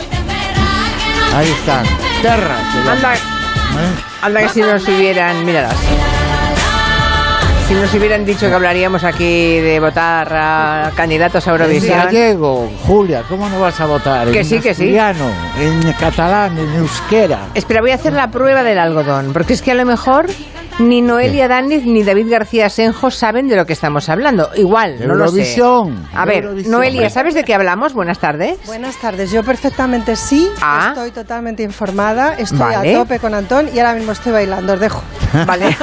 Ahí 1.34 1.48
están. 1.48 1.86
Terra. 2.22 2.56
Anda, 2.92 3.14
¿Eh? 3.78 4.02
anda 4.22 4.42
que 4.42 4.48
si 4.48 4.60
nos 4.60 4.86
hubieran, 4.88 5.44
míralas. 5.44 5.76
Si 7.70 7.76
nos 7.76 7.94
hubieran 7.94 8.24
dicho 8.24 8.48
que 8.48 8.52
hablaríamos 8.54 9.04
aquí 9.04 9.60
de 9.60 9.78
votar 9.78 10.28
a 10.34 10.90
candidatos 10.96 11.46
a 11.46 11.50
En 11.54 11.60
Eurovisión. 11.60 11.98
gallego, 12.00 12.68
Julia, 12.84 13.22
¿cómo 13.28 13.48
no 13.48 13.60
vas 13.60 13.80
a 13.80 13.86
votar? 13.86 14.28
Que 14.32 14.40
en 14.40 14.44
sí, 14.44 14.58
que 14.58 14.74
sí. 14.74 14.88
en 14.98 15.92
catalán, 15.92 16.58
en 16.58 16.68
euskera. 16.74 17.46
Espera, 17.54 17.80
voy 17.80 17.92
a 17.92 17.94
hacer 17.94 18.12
la 18.12 18.28
prueba 18.28 18.64
del 18.64 18.76
algodón, 18.76 19.32
porque 19.32 19.52
es 19.52 19.62
que 19.62 19.70
a 19.70 19.76
lo 19.76 19.84
mejor 19.86 20.26
ni 20.80 21.00
Noelia 21.00 21.46
Dániz 21.46 21.84
ni 21.84 22.02
David 22.02 22.28
García 22.30 22.70
Senjo 22.70 23.10
saben 23.12 23.46
de 23.46 23.54
lo 23.54 23.66
que 23.66 23.74
estamos 23.74 24.08
hablando. 24.08 24.50
Igual, 24.56 24.96
no 25.06 25.14
lo 25.14 25.28
sé. 25.28 25.36
Eurovisión. 25.36 26.08
A 26.12 26.24
ver, 26.24 26.42
Eurovisión. 26.44 26.72
Noelia, 26.72 27.08
¿sabes 27.08 27.34
de 27.34 27.44
qué 27.44 27.54
hablamos? 27.54 27.92
Buenas 27.92 28.18
tardes. 28.18 28.58
Buenas 28.66 28.96
tardes, 28.96 29.30
yo 29.30 29.44
perfectamente 29.44 30.16
sí, 30.16 30.48
Ah. 30.60 30.88
estoy 30.88 31.12
totalmente 31.12 31.62
informada, 31.62 32.34
estoy 32.36 32.58
Vale. 32.58 32.96
a 32.96 32.98
tope 32.98 33.20
con 33.20 33.32
Antón 33.34 33.68
y 33.72 33.78
ahora 33.78 33.94
mismo 33.94 34.10
estoy 34.10 34.32
bailando, 34.32 34.72
os 34.72 34.80
dejo. 34.80 35.02
Vale. 35.46 35.66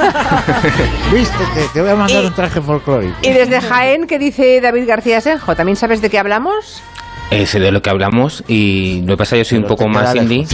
Vístete, 1.14 1.77
te 1.78 1.82
voy 1.82 1.90
a 1.92 1.94
mandar 1.94 2.24
Y- 2.24 2.26
un 2.26 2.34
traje 2.34 2.60
folclórico. 2.60 3.14
Y 3.22 3.30
desde 3.30 3.60
Jaén, 3.60 4.08
¿qué 4.08 4.18
dice 4.18 4.60
David 4.60 4.84
García 4.88 5.20
Senjo? 5.20 5.54
¿También 5.54 5.76
sabes 5.76 6.00
de 6.02 6.10
qué 6.10 6.18
hablamos? 6.18 6.82
Eh, 7.30 7.46
sé 7.46 7.60
de 7.60 7.70
lo 7.70 7.80
que 7.82 7.88
hablamos 7.90 8.42
y 8.48 9.02
lo 9.02 9.12
que 9.14 9.18
pasa 9.18 9.36
yo 9.36 9.44
soy 9.44 9.58
un 9.58 9.62
Pero 9.64 9.76
poco 9.76 9.84
te 9.84 9.90
más 9.90 10.16
indie 10.16 10.44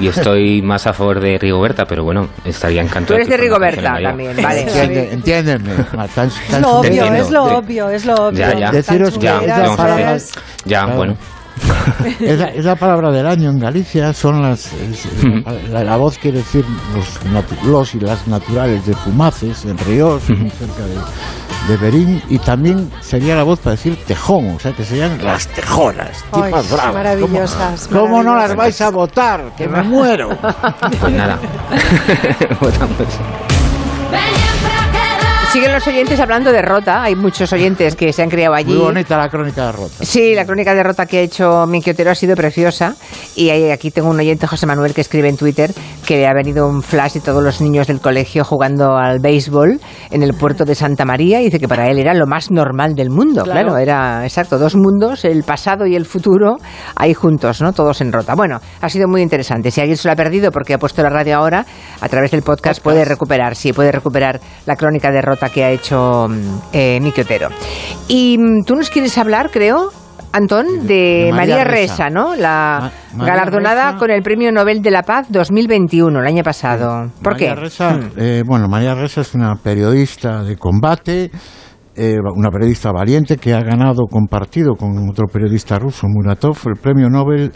y 0.00 0.08
estoy 0.08 0.60
más 0.60 0.88
a 0.88 0.92
favor 0.92 1.20
de 1.20 1.38
Rigoberta, 1.38 1.84
pero 1.84 2.02
bueno, 2.02 2.26
estaría 2.44 2.80
Tú 2.82 2.88
encantado. 2.88 3.14
eres 3.14 3.28
de 3.28 3.36
Rigoberta 3.36 3.96
también, 4.02 4.34
vale. 4.42 4.62
Entiende- 4.62 5.12
entiéndeme. 5.12 5.72
tan- 6.16 6.28
Es 6.28 6.60
lo 6.60 6.68
obvio, 6.78 7.04
es 7.14 7.30
lo 7.30 7.44
obvio, 7.44 7.88
es 7.90 8.04
lo 8.04 8.14
obvio. 8.14 8.38
Ya, 8.40 8.58
ya. 8.58 8.70
Deciros 8.72 9.14
que 9.18 9.24
ya. 9.26 9.40
Ya, 10.64 10.80
Claro. 10.84 10.96
bueno. 10.96 11.16
Es 12.20 12.38
la, 12.38 12.46
es 12.48 12.64
la 12.64 12.76
palabra 12.76 13.10
del 13.10 13.26
año 13.26 13.50
en 13.50 13.58
Galicia, 13.58 14.12
son 14.12 14.40
las. 14.42 14.72
es- 14.72 15.06
la, 15.70 15.84
la 15.84 15.96
voz 15.96 16.18
quiere 16.18 16.38
decir 16.38 16.64
los, 17.64 17.94
y 17.94 18.00
las 18.00 18.26
naturales 18.26 18.86
de 18.86 18.94
Fumaces, 18.94 19.64
en 19.64 19.76
Ríos, 19.78 20.28
muy 20.30 20.50
cerca 20.50 20.84
de, 20.84 20.96
de 21.68 21.76
Berín, 21.76 22.22
y 22.28 22.38
también 22.38 22.90
sería 23.00 23.34
la 23.36 23.42
voz 23.42 23.58
para 23.60 23.72
decir 23.72 23.96
tejón, 24.06 24.56
o 24.56 24.58
sea 24.60 24.72
que 24.72 24.84
serían 24.84 25.22
las 25.24 25.46
tejonas, 25.48 26.24
Ay, 26.32 26.42
tipas 26.44 26.70
bravas. 26.70 26.94
maravillosas, 26.94 27.88
¿Cómo, 27.88 28.00
cómo 28.02 28.22
no 28.22 28.36
las 28.36 28.54
vais 28.56 28.80
a 28.80 28.90
votar? 28.90 29.52
¡Que 29.56 29.68
me 29.68 29.82
muero! 29.82 30.30
Pues 31.00 31.12
nada. 31.12 31.38
Votamos. 32.60 32.96
Siguen 35.52 35.70
los 35.72 35.86
oyentes 35.86 36.18
hablando 36.18 36.50
de 36.50 36.62
Rota. 36.62 37.02
Hay 37.02 37.14
muchos 37.14 37.52
oyentes 37.52 37.94
que 37.94 38.10
se 38.14 38.22
han 38.22 38.30
criado 38.30 38.54
allí. 38.54 38.72
Muy 38.72 38.84
bonita 38.84 39.18
la 39.18 39.28
crónica 39.28 39.66
de 39.66 39.72
Rota. 39.72 40.02
Sí, 40.02 40.34
la 40.34 40.46
crónica 40.46 40.74
de 40.74 40.82
Rota 40.82 41.04
que 41.04 41.18
ha 41.18 41.20
hecho 41.20 41.66
Miki 41.66 41.90
Otero 41.90 42.10
ha 42.10 42.14
sido 42.14 42.34
preciosa. 42.34 42.94
Y 43.36 43.50
aquí 43.50 43.90
tengo 43.90 44.08
un 44.08 44.18
oyente, 44.18 44.46
José 44.46 44.64
Manuel, 44.64 44.94
que 44.94 45.02
escribe 45.02 45.28
en 45.28 45.36
Twitter 45.36 45.70
que 46.06 46.16
le 46.16 46.26
ha 46.26 46.32
venido 46.32 46.66
un 46.66 46.82
flash 46.82 47.12
de 47.12 47.20
todos 47.20 47.42
los 47.44 47.60
niños 47.60 47.86
del 47.86 48.00
colegio 48.00 48.44
jugando 48.44 48.96
al 48.96 49.18
béisbol 49.20 49.78
en 50.10 50.22
el 50.22 50.32
puerto 50.32 50.64
de 50.64 50.74
Santa 50.74 51.04
María. 51.04 51.42
Y 51.42 51.44
dice 51.44 51.58
que 51.60 51.68
para 51.68 51.86
él 51.90 51.98
era 51.98 52.14
lo 52.14 52.26
más 52.26 52.50
normal 52.50 52.94
del 52.94 53.10
mundo. 53.10 53.42
Claro, 53.44 53.72
Claro. 53.72 53.76
era 53.78 54.24
exacto, 54.24 54.58
dos 54.58 54.74
mundos, 54.74 55.26
el 55.26 55.42
pasado 55.44 55.86
y 55.86 55.94
el 55.96 56.06
futuro, 56.06 56.56
ahí 56.96 57.12
juntos, 57.12 57.60
¿no? 57.60 57.74
Todos 57.74 58.00
en 58.00 58.10
Rota. 58.10 58.34
Bueno, 58.34 58.58
ha 58.80 58.88
sido 58.88 59.06
muy 59.06 59.20
interesante. 59.20 59.70
Si 59.70 59.82
alguien 59.82 59.98
se 59.98 60.08
lo 60.08 60.12
ha 60.12 60.16
perdido 60.16 60.50
porque 60.50 60.72
ha 60.72 60.78
puesto 60.78 61.02
la 61.02 61.10
radio 61.10 61.36
ahora, 61.36 61.66
a 62.00 62.08
través 62.08 62.30
del 62.30 62.40
podcast, 62.40 62.82
puede 62.82 63.04
recuperar, 63.04 63.54
sí, 63.54 63.74
puede 63.74 63.92
recuperar 63.92 64.40
la 64.64 64.76
crónica 64.76 65.10
de 65.10 65.20
Rota 65.20 65.41
que 65.48 65.64
ha 65.64 65.70
hecho 65.70 66.26
mm, 66.28 66.58
eh, 66.72 66.98
Miki 67.00 67.20
Otero. 67.22 67.48
Y 68.08 68.36
mm, 68.38 68.64
tú 68.64 68.74
nos 68.76 68.90
quieres 68.90 69.16
hablar, 69.18 69.50
creo, 69.50 69.90
Antón, 70.34 70.86
de, 70.86 71.24
de 71.26 71.32
María, 71.32 71.62
Ressa. 71.64 72.08
¿no? 72.08 72.34
La 72.34 72.90
Ma- 73.14 73.26
galardonada 73.26 73.96
con 73.98 74.10
el 74.10 74.22
Premio 74.22 74.50
Nobel 74.50 74.80
de 74.80 74.90
la 74.90 75.02
Paz 75.02 75.26
2021, 75.30 76.20
el 76.20 76.26
año 76.26 76.42
pasado. 76.42 77.10
¿Por 77.22 77.34
María 77.34 77.54
qué? 77.54 77.60
Ressa, 77.60 77.90
Mm. 77.94 78.10
eh, 78.16 78.42
bueno, 78.46 78.66
María 78.68 78.94
Ressa 78.94 79.20
es 79.20 79.34
una 79.34 79.56
periodista 79.56 80.42
de 80.42 80.56
combate, 80.56 81.30
eh, 81.94 82.16
una 82.34 82.48
periodista 82.50 82.90
valiente 82.92 83.36
que 83.36 83.52
ha 83.52 83.60
ganado 83.60 84.06
compartido 84.10 84.74
con 84.74 84.90
otro 85.10 85.26
periodista 85.30 85.78
ruso, 85.78 86.06
Muratov, 86.08 86.56
el 86.66 86.80
premio 86.80 87.10
Nobel. 87.10 87.52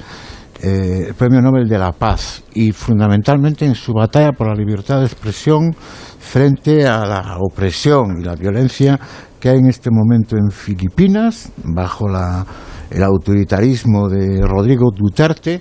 Eh, 0.62 1.06
el 1.08 1.14
premio 1.14 1.40
Nobel 1.40 1.68
de 1.68 1.78
la 1.78 1.92
Paz 1.92 2.42
y 2.54 2.72
fundamentalmente 2.72 3.64
en 3.64 3.74
su 3.74 3.92
batalla 3.92 4.32
por 4.32 4.48
la 4.48 4.54
libertad 4.54 5.00
de 5.00 5.06
expresión 5.06 5.74
frente 6.18 6.86
a 6.86 7.04
la 7.04 7.36
opresión 7.38 8.20
y 8.20 8.24
la 8.24 8.34
violencia 8.34 8.98
que 9.38 9.50
hay 9.50 9.58
en 9.58 9.68
este 9.68 9.90
momento 9.90 10.36
en 10.36 10.50
Filipinas 10.50 11.52
bajo 11.62 12.08
la, 12.08 12.44
el 12.90 13.02
autoritarismo 13.02 14.08
de 14.08 14.40
Rodrigo 14.40 14.90
Duterte 14.90 15.60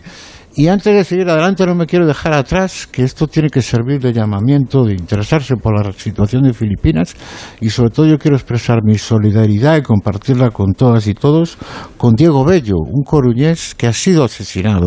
y 0.58 0.68
antes 0.70 0.94
de 0.94 1.04
seguir 1.04 1.30
adelante 1.30 1.66
no 1.66 1.76
me 1.76 1.86
quiero 1.86 2.08
dejar 2.08 2.34
atrás 2.34 2.88
que 2.88 3.04
esto 3.04 3.28
tiene 3.28 3.50
que 3.50 3.62
servir 3.62 4.00
de 4.00 4.14
llamamiento, 4.14 4.84
de 4.84 4.94
interesarse 4.94 5.56
por 5.58 5.78
la 5.78 5.92
situación 5.92 6.44
de 6.44 6.54
Filipinas 6.54 7.16
y 7.60 7.70
sobre 7.70 7.90
todo 7.90 8.06
yo 8.06 8.18
quiero 8.18 8.38
expresar 8.38 8.80
mi 8.84 8.98
solidaridad 8.98 9.78
y 9.78 9.82
compartirla 9.82 10.52
con 10.52 10.74
todas 10.74 11.08
y 11.08 11.14
todos 11.14 11.58
con 11.98 12.16
Diego 12.16 12.46
Bello, 12.46 12.76
un 12.80 13.04
coruñés 13.04 13.76
que 13.76 13.88
ha 13.88 13.94
sido 13.94 14.24
asesinado 14.24 14.86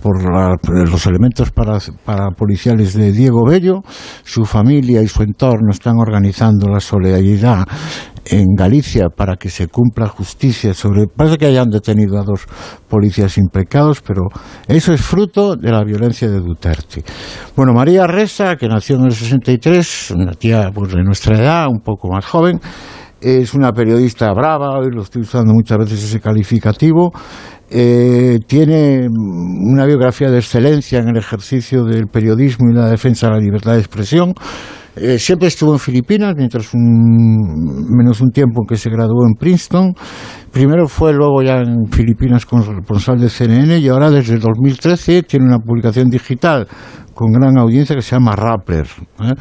por 0.00 0.20
la- 0.24 0.56
los 0.84 1.06
elementos 1.06 1.52
para, 1.52 1.78
parapoliciales 2.04 2.94
de 2.94 3.12
Diego 3.12 3.44
Bello. 3.46 3.82
Su 4.24 4.44
familia 4.44 5.00
y 5.00 5.06
su 5.06 5.22
entorno 5.22 5.70
están 5.70 5.94
organizando 5.98 6.68
la 6.68 6.80
solidaridad 6.80 7.64
en 8.24 8.54
Galicia 8.56 9.08
para 9.08 9.36
que 9.36 9.50
se 9.50 9.68
cumpla 9.68 10.08
justicia 10.08 10.74
sobre. 10.74 11.06
Parece 11.06 11.38
que 11.38 11.46
hayan 11.46 11.68
detenido 11.68 12.18
a 12.18 12.22
dos 12.22 12.46
policías 12.88 13.36
implicados, 13.38 14.00
pero 14.00 14.22
eso 14.68 14.92
es 14.92 15.00
fruto 15.00 15.56
de 15.56 15.70
la 15.70 15.84
violencia 15.84 16.28
de 16.28 16.40
Duterte. 16.40 17.02
Bueno, 17.56 17.72
María 17.72 18.06
Ressa, 18.06 18.56
que 18.56 18.68
nació 18.68 18.96
en 18.96 19.06
el 19.06 19.12
63, 19.12 20.12
una 20.12 20.32
tía 20.32 20.70
pues, 20.72 20.92
de 20.92 21.02
nuestra 21.02 21.38
edad, 21.38 21.66
un 21.68 21.80
poco 21.80 22.08
más 22.08 22.24
joven, 22.24 22.60
es 23.20 23.54
una 23.54 23.72
periodista 23.72 24.32
brava, 24.32 24.78
hoy 24.78 24.90
lo 24.90 25.02
estoy 25.02 25.22
usando 25.22 25.52
muchas 25.52 25.78
veces 25.78 26.02
ese 26.02 26.20
calificativo, 26.20 27.12
eh, 27.74 28.38
tiene 28.46 29.08
una 29.08 29.86
biografía 29.86 30.30
de 30.30 30.38
excelencia 30.38 30.98
en 30.98 31.08
el 31.08 31.16
ejercicio 31.16 31.84
del 31.84 32.06
periodismo 32.06 32.70
y 32.70 32.74
la 32.74 32.90
defensa 32.90 33.28
de 33.28 33.32
la 33.32 33.38
libertad 33.38 33.72
de 33.72 33.78
expresión. 33.78 34.34
Eh, 34.94 35.18
siempre 35.18 35.48
estuvo 35.48 35.72
en 35.72 35.78
Filipinas, 35.78 36.34
mientras 36.36 36.74
un, 36.74 37.86
menos 37.88 38.20
un 38.20 38.30
tiempo 38.30 38.60
en 38.62 38.66
que 38.68 38.76
se 38.76 38.90
graduó 38.90 39.26
en 39.26 39.34
Princeton. 39.34 39.94
Primero 40.52 40.86
fue 40.86 41.14
luego 41.14 41.42
ya 41.42 41.60
en 41.60 41.90
Filipinas 41.90 42.44
corresponsal 42.44 43.18
de 43.18 43.30
CNN 43.30 43.78
y 43.78 43.88
ahora 43.88 44.10
desde 44.10 44.34
el 44.34 44.40
2013 44.40 45.22
tiene 45.22 45.46
una 45.46 45.58
publicación 45.58 46.10
digital 46.10 46.68
con 47.14 47.32
gran 47.32 47.58
audiencia 47.58 47.94
que 47.96 48.02
se 48.02 48.16
llama 48.16 48.34
Rappler. 48.36 48.86
¿eh? 49.22 49.34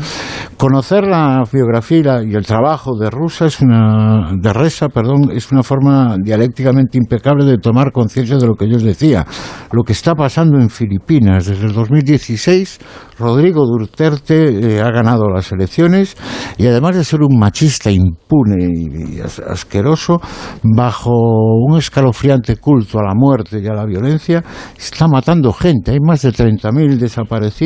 Conocer 0.58 1.06
la 1.08 1.44
biografía 1.52 1.98
y 1.98 2.04
la- 2.04 2.24
y 2.24 2.34
el 2.36 2.46
trabajo 2.46 2.98
de 2.98 3.10
Rusa 3.10 3.46
es 3.46 3.62
una 3.62 4.32
de 4.40 4.54
Ressa, 4.54 4.90
perdón, 4.90 5.32
es 5.32 5.52
una 5.52 5.64
forma 5.64 6.16
dialécticamente 6.22 6.98
impecable 6.98 7.46
de 7.46 7.58
tomar 7.58 7.92
conciencia 7.92 8.38
de 8.38 8.48
lo 8.48 8.56
que 8.56 8.70
yo 8.70 8.78
os 8.78 8.84
decía, 8.84 9.26
lo 9.72 9.84
que 9.84 9.94
está 9.94 10.14
pasando 10.16 10.60
en 10.60 10.70
Filipinas 10.70 11.46
desde 11.48 11.66
el 11.66 11.74
2016. 11.74 12.80
Rodrigo 13.20 13.66
Duterte 13.68 14.78
eh, 14.78 14.82
ha 14.82 14.90
ganado 14.92 15.30
las 15.30 15.52
elecciones 15.52 16.16
y 16.58 16.66
además 16.66 16.96
de 16.96 17.04
ser 17.04 17.22
un 17.22 17.38
machista 17.38 17.92
impune 17.92 18.66
y, 18.74 19.18
y 19.18 19.20
as- 19.22 19.38
asqueroso, 19.40 20.20
bajo 20.64 21.12
un 21.68 21.78
escalofriante 21.78 22.56
culto 22.58 22.98
a 23.00 23.04
la 23.04 23.14
muerte 23.16 23.60
y 23.60 23.68
a 23.68 23.74
la 23.74 23.86
violencia, 23.86 24.44
está 24.78 25.08
matando 25.08 25.54
gente. 25.54 25.92
Hay 25.92 26.00
más 26.00 26.22
de 26.24 26.32
30.000 26.32 26.98
desaparecidos 26.98 27.61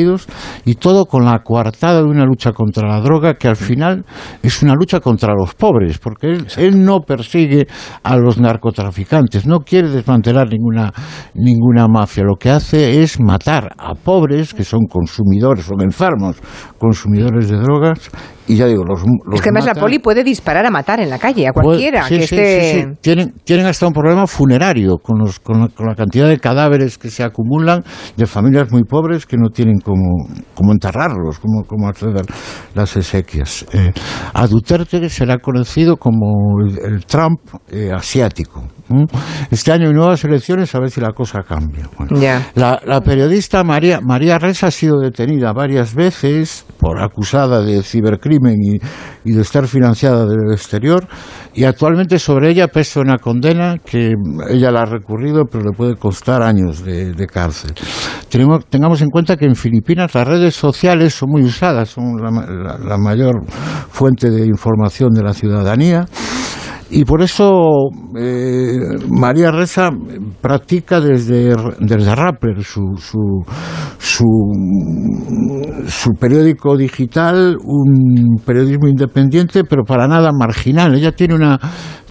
y 0.64 0.74
todo 0.74 1.06
con 1.06 1.24
la 1.24 1.38
coartada 1.42 2.02
de 2.02 2.08
una 2.08 2.24
lucha 2.24 2.52
contra 2.52 2.88
la 2.88 3.00
droga 3.00 3.34
que 3.34 3.48
al 3.48 3.56
final 3.56 4.04
es 4.42 4.62
una 4.62 4.74
lucha 4.74 5.00
contra 5.00 5.34
los 5.34 5.54
pobres, 5.54 5.98
porque 5.98 6.26
él, 6.28 6.46
él 6.58 6.84
no 6.84 7.00
persigue 7.00 7.66
a 8.02 8.16
los 8.16 8.38
narcotraficantes, 8.38 9.46
no 9.46 9.60
quiere 9.60 9.88
desmantelar 9.88 10.48
ninguna, 10.50 10.92
ninguna 11.34 11.88
mafia. 11.88 12.24
Lo 12.24 12.36
que 12.36 12.50
hace 12.50 13.02
es 13.02 13.18
matar 13.20 13.70
a 13.78 13.94
pobres 13.94 14.52
que 14.52 14.64
son 14.64 14.86
consumidores, 14.86 15.64
son 15.64 15.80
enfermos, 15.80 16.36
consumidores 16.78 17.48
de 17.48 17.56
drogas. 17.56 18.10
Y 18.48 18.56
ya 18.56 18.66
digo, 18.66 18.84
los, 18.84 19.00
los 19.00 19.34
Es 19.34 19.40
que 19.42 19.48
además 19.48 19.64
la 19.66 19.70
mata- 19.72 19.80
poli 19.80 19.98
puede 19.98 20.22
disparar 20.22 20.64
a 20.66 20.70
matar 20.70 21.00
en 21.00 21.10
la 21.10 21.18
calle 21.18 21.48
a 21.48 21.52
cualquiera 21.52 22.04
sí, 22.06 22.18
que 22.18 22.26
sí, 22.26 22.34
esté... 22.36 22.82
sí. 22.82 22.98
Tienen, 23.00 23.32
tienen 23.44 23.66
hasta 23.66 23.86
un 23.86 23.92
problema 23.92 24.26
funerario 24.26 24.98
con, 24.98 25.18
los, 25.18 25.40
con, 25.40 25.60
la, 25.62 25.68
con 25.68 25.86
la 25.86 25.94
cantidad 25.94 26.28
de 26.28 26.38
cadáveres 26.38 26.96
que 26.98 27.10
se 27.10 27.24
acumulan 27.24 27.82
de 28.16 28.26
familias 28.26 28.70
muy 28.70 28.84
pobres 28.84 29.26
que 29.26 29.36
no 29.36 29.50
tienen 29.50 29.80
cómo, 29.80 30.28
cómo 30.54 30.72
enterrarlos, 30.72 31.38
cómo, 31.40 31.64
cómo 31.64 31.88
hacer 31.88 32.10
las 32.74 32.96
exequias. 32.96 33.66
Eh, 33.72 33.92
a 34.32 34.46
Duterte 34.46 35.08
será 35.08 35.38
conocido 35.38 35.96
como 35.96 36.60
el, 36.64 36.78
el 36.94 37.04
Trump 37.06 37.40
eh, 37.70 37.90
asiático. 37.94 38.62
Este 39.50 39.72
año 39.72 39.88
hay 39.88 39.94
nuevas 39.94 40.22
elecciones, 40.24 40.72
a 40.76 40.78
ver 40.78 40.90
si 40.90 41.00
la 41.00 41.10
cosa 41.12 41.42
cambia. 41.42 41.88
Bueno, 41.98 42.20
Ya. 42.20 42.46
la, 42.54 42.80
la 42.86 43.00
periodista 43.00 43.64
María, 43.64 44.00
María 44.00 44.38
Ressa 44.38 44.68
ha 44.68 44.70
sido 44.70 45.00
detenida 45.00 45.52
varias 45.52 45.92
veces 45.92 46.64
por 46.78 47.02
acusada 47.02 47.62
de 47.62 47.82
cibercrimen 47.82 48.35
y, 48.44 48.78
y 49.24 49.32
de 49.32 49.42
estar 49.42 49.66
financiada 49.66 50.26
del 50.26 50.52
exterior 50.52 51.06
y 51.54 51.64
actualmente 51.64 52.18
sobre 52.18 52.50
ella 52.50 52.68
pesa 52.68 53.00
una 53.00 53.18
condena 53.18 53.76
que 53.84 54.12
ella 54.50 54.70
la 54.70 54.82
ha 54.82 54.84
recurrido 54.86 55.44
pero 55.50 55.64
le 55.64 55.76
puede 55.76 55.96
costar 55.96 56.42
años 56.42 56.84
de, 56.84 57.12
de 57.12 57.26
cárcel. 57.26 57.72
Tenemos- 58.30 58.66
tengamos 58.68 59.00
en 59.02 59.08
cuenta 59.08 59.36
que 59.36 59.46
en 59.46 59.54
Filipinas 59.54 60.14
las 60.14 60.26
redes 60.26 60.54
sociales 60.54 61.14
son 61.14 61.30
muy 61.30 61.42
usadas, 61.42 61.88
son 61.90 62.16
la, 62.22 62.30
la- 62.30 62.78
la 62.78 62.98
mayor 62.98 63.42
fuente 63.90 64.30
de 64.30 64.46
información 64.46 65.10
de 65.12 65.22
la 65.22 65.32
ciudadanía. 65.32 66.06
Y 66.90 67.04
por 67.04 67.20
eso 67.22 67.90
eh, 68.16 68.78
María 69.10 69.50
Reza 69.50 69.90
practica 70.40 71.00
desde, 71.00 71.52
desde 71.80 72.14
Rappler 72.14 72.62
su, 72.62 72.96
su, 72.96 73.44
su, 73.98 74.24
su 75.88 76.10
periódico 76.12 76.76
digital, 76.76 77.56
un 77.64 78.40
periodismo 78.44 78.86
independiente, 78.88 79.64
pero 79.64 79.82
para 79.84 80.06
nada 80.06 80.30
marginal. 80.32 80.94
Ella 80.94 81.10
tiene 81.10 81.34
una 81.34 81.58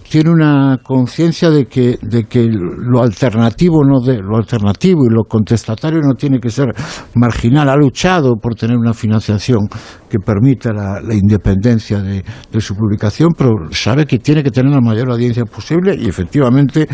tiene 0.08 0.30
una 0.30 0.78
conciencia 0.82 1.50
de 1.50 1.66
que, 1.66 1.98
de 2.00 2.24
que 2.24 2.48
lo 2.48 3.02
alternativo 3.02 3.82
no 3.84 4.00
de, 4.00 4.18
lo 4.18 4.36
alternativo 4.36 5.04
y 5.04 5.12
lo 5.12 5.24
contestatario 5.24 6.00
no 6.00 6.14
tiene 6.14 6.38
que 6.38 6.50
ser 6.50 6.66
marginal. 7.14 7.68
Ha 7.68 7.76
luchado 7.76 8.34
por 8.40 8.54
tener 8.54 8.76
una 8.76 8.94
financiación 8.94 9.68
que 10.08 10.18
permita 10.18 10.72
la, 10.72 11.14
independencia 11.14 12.00
de, 12.00 12.24
de, 12.50 12.60
su 12.60 12.74
publicación, 12.74 13.30
pero 13.36 13.50
sabe 13.70 14.06
que 14.06 14.18
tiene 14.18 14.42
que 14.42 14.50
tener 14.50 14.72
la 14.72 14.80
mayor 14.80 15.10
audiencia 15.10 15.44
posible 15.44 15.96
y 15.98 16.08
efectivamente 16.08 16.86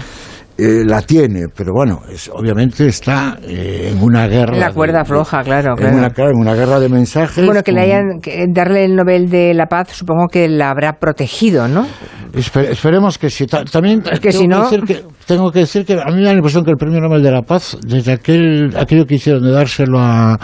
eh, 0.62 0.84
la 0.84 1.02
tiene, 1.02 1.46
pero 1.54 1.72
bueno, 1.74 2.00
es, 2.10 2.30
obviamente 2.32 2.86
está 2.86 3.38
eh, 3.42 3.92
en 3.92 4.02
una 4.02 4.26
guerra. 4.26 4.56
La 4.56 4.72
cuerda 4.72 5.04
floja, 5.04 5.42
claro, 5.42 5.74
en 5.78 5.94
Una, 5.94 6.12
en 6.16 6.36
una 6.36 6.54
guerra 6.54 6.78
de 6.78 6.88
mensajes. 6.88 7.44
Bueno, 7.44 7.62
que 7.62 7.72
le 7.72 7.80
hayan 7.80 8.20
darle 8.48 8.84
el 8.84 8.94
Nobel 8.94 9.28
de 9.28 9.54
la 9.54 9.66
Paz, 9.66 9.88
supongo 9.92 10.28
que 10.28 10.48
la 10.48 10.70
habrá 10.70 10.94
protegido, 10.94 11.68
¿no? 11.68 11.86
esperemos 12.34 13.18
que 13.18 13.30
sí. 13.30 13.46
también 13.46 14.00
que 14.00 14.32
si 14.32 14.48
no... 14.48 14.68
que, 14.70 15.04
tengo 15.26 15.50
que 15.50 15.60
decir 15.60 15.84
que 15.84 15.94
a 15.94 16.10
mí 16.10 16.16
me 16.16 16.22
da 16.22 16.32
la 16.32 16.38
impresión 16.38 16.64
que 16.64 16.70
el 16.70 16.76
Premio 16.76 17.00
Nobel 17.00 17.22
de 17.22 17.30
la 17.30 17.42
Paz, 17.42 17.78
desde 17.86 18.12
aquel 18.12 18.74
aquello 18.76 19.04
que 19.06 19.16
hicieron 19.16 19.42
de 19.42 19.50
dárselo 19.50 19.98
a 19.98 20.38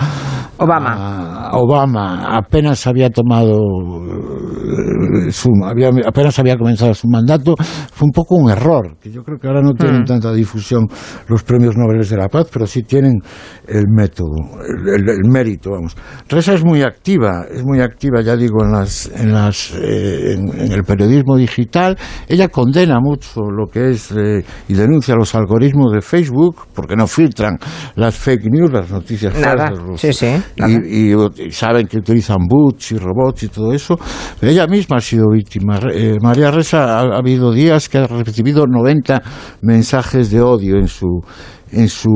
Obama, 0.58 1.48
a 1.48 1.56
Obama 1.56 2.36
apenas 2.36 2.86
había 2.86 3.10
tomado 3.10 3.58
eh, 3.58 5.32
su, 5.32 5.50
había, 5.64 5.90
apenas 6.06 6.38
había 6.38 6.56
comenzado 6.56 6.94
su 6.94 7.08
mandato, 7.08 7.54
fue 7.58 8.06
un 8.06 8.12
poco 8.12 8.36
un 8.36 8.50
error, 8.50 8.96
que 9.00 9.10
yo 9.10 9.22
creo 9.22 9.38
que 9.38 9.46
ahora 9.46 9.62
no 9.62 9.72
tienen 9.74 10.02
mm. 10.02 10.04
Tanta 10.08 10.32
difusión 10.32 10.88
los 11.28 11.42
premios 11.44 11.76
Nobel 11.76 12.08
de 12.08 12.16
la 12.16 12.28
Paz, 12.28 12.48
pero 12.52 12.66
sí 12.66 12.82
tienen 12.82 13.20
el 13.66 13.84
método, 13.88 14.36
el, 14.94 15.28
mérito, 15.28 15.72
vamos. 15.72 15.96
Reza 16.28 16.54
es 16.54 16.64
muy 16.64 16.82
activa, 16.82 17.44
es 17.50 17.64
muy 17.64 17.80
activa, 17.80 18.20
ya 18.22 18.36
digo, 18.36 18.64
en 18.64 18.72
las, 18.72 19.10
en 19.14 19.32
las, 19.32 19.74
eh, 19.74 20.34
en, 20.34 20.72
el 20.72 20.84
periodismo 20.84 21.36
digital. 21.36 21.96
Ella 22.26 22.48
condena 22.48 22.98
mucho 23.00 23.42
lo 23.42 23.66
que 23.66 23.90
es 23.90 24.10
eh, 24.12 24.44
y 24.68 24.74
denuncia 24.74 25.14
los 25.14 25.34
algoritmos 25.34 25.92
de 25.92 26.00
Facebook 26.00 26.66
porque 26.74 26.96
no 26.96 27.06
filtran 27.06 27.58
las 27.96 28.16
fake 28.16 28.50
news, 28.50 28.72
las 28.72 28.90
noticias 28.90 29.34
falsas. 29.34 29.78
sí, 29.96 30.12
sí, 30.12 30.34
y, 30.88 31.50
saben 31.50 31.86
que 31.86 31.98
utilizan 31.98 32.38
bots 32.48 32.92
y 32.92 32.98
robots 32.98 33.42
y 33.42 33.48
todo 33.48 33.72
eso. 33.72 33.98
Pero 34.40 34.52
ella 34.52 34.66
misma 34.66 34.96
ha 34.96 35.00
sido 35.00 35.30
víctima. 35.30 35.78
Eh, 35.92 36.16
María 36.22 36.50
Reza 36.50 36.98
ha, 36.98 37.18
habido 37.18 37.52
días 37.52 37.88
que 37.88 37.98
ha 37.98 38.06
recibido 38.06 38.66
90 38.66 39.22
mensajes 39.62 39.87
de 40.30 40.40
odio 40.40 40.76
en 40.76 40.88
su 40.88 41.20
en 41.70 41.88
su 41.88 42.10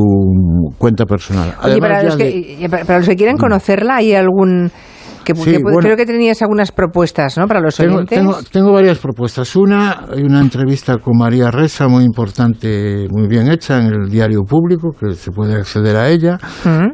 cuenta 0.78 1.04
personal. 1.04 1.54
para, 1.80 2.02
los 2.02 2.16
que, 2.16 2.68
para 2.70 2.98
los 2.98 3.08
que 3.08 3.16
quieran 3.16 3.36
conocerla, 3.36 3.96
¿hay 3.96 4.14
algún 4.14 4.70
creo 5.24 5.96
que 5.96 6.06
tenías 6.06 6.42
algunas 6.42 6.72
propuestas 6.72 7.36
¿no? 7.38 7.46
para 7.46 7.60
los 7.60 7.76
tengo, 7.76 7.96
oyentes. 7.96 8.50
Tengo, 8.50 8.72
varias 8.72 8.98
propuestas. 8.98 9.54
Una, 9.56 10.06
hay 10.10 10.22
una 10.22 10.40
entrevista 10.40 10.98
con 10.98 11.18
María 11.18 11.50
Reza 11.50 11.88
muy 11.88 12.04
importante, 12.04 13.06
muy 13.10 13.28
bien 13.28 13.50
hecha 13.50 13.78
en 13.78 13.86
el 13.86 14.10
diario 14.10 14.42
público, 14.42 14.90
que 14.92 15.14
se 15.14 15.30
puede 15.30 15.54
acceder 15.54 15.96
a 15.96 16.08
ella. 16.08 16.38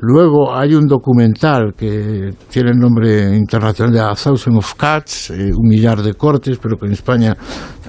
Luego 0.01 0.55
hay 0.55 0.75
un 0.75 0.87
documental 0.87 1.75
que 1.77 2.31
tiene 2.51 2.71
el 2.71 2.79
nombre 2.79 3.37
internacional 3.37 3.93
de 3.93 4.01
A 4.01 4.15
Thousand 4.15 4.57
of 4.57 4.75
Cats, 4.75 5.31
eh, 5.31 5.51
un 5.55 5.69
millar 5.69 6.03
de 6.03 6.15
cortes, 6.15 6.59
pero 6.59 6.77
que 6.77 6.87
en 6.87 6.93
España 6.93 7.37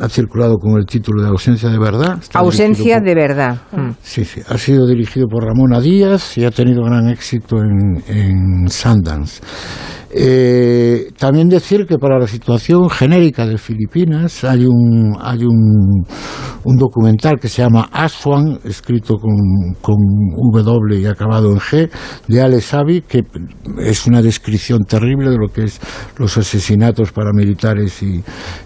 ha 0.02 0.10
circulado 0.10 0.58
con 0.58 0.78
el 0.78 0.86
título 0.86 1.22
de 1.22 1.30
Ausencia 1.30 1.70
de 1.70 1.78
Verdad. 1.78 2.20
Ausencia 2.34 3.00
de 3.00 3.16
Verdad. 3.16 3.58
Mm. 3.72 3.90
Sí, 4.02 4.26
sí. 4.26 4.42
Ha 4.48 4.58
sido 4.58 4.88
dirigido 4.88 5.28
por 5.28 5.44
Ramona 5.44 5.80
Díaz 5.80 6.38
y 6.38 6.46
ha 6.46 6.52
tenido 6.52 6.84
gran 6.84 7.10
éxito 7.10 7.58
en, 7.58 8.04
en 8.08 8.70
Sundance. 8.70 9.42
Eh, 10.12 11.12
también 11.20 11.50
decir 11.50 11.86
que 11.86 12.00
para 12.00 12.18
la 12.18 12.26
situación 12.26 12.90
genérica 12.90 13.46
de 13.46 13.60
Filipinas 13.60 14.44
hay 14.44 14.66
un, 14.66 15.16
hay 15.22 15.44
un, 15.44 16.04
un 16.64 16.78
documental 16.78 17.40
que 17.40 17.48
se 17.48 17.62
llama 17.62 17.90
Aswan, 17.92 18.60
escrito 18.64 19.18
con, 19.18 19.36
con, 19.82 19.96
W 20.64 21.00
y 21.00 21.06
acabado 21.06 21.52
en 21.52 21.60
G, 21.60 21.90
de 22.28 22.42
Ale 22.42 22.60
Savi, 22.60 23.02
que 23.02 23.24
es 23.80 24.08
una 24.08 24.22
descripción 24.22 24.84
terrible 24.84 25.30
de 25.30 25.38
lo 25.38 25.48
que 25.48 25.66
es 25.66 25.80
los 26.18 26.36
asesinatos 26.38 27.12
paramilitares 27.12 28.02
y, 28.02 28.24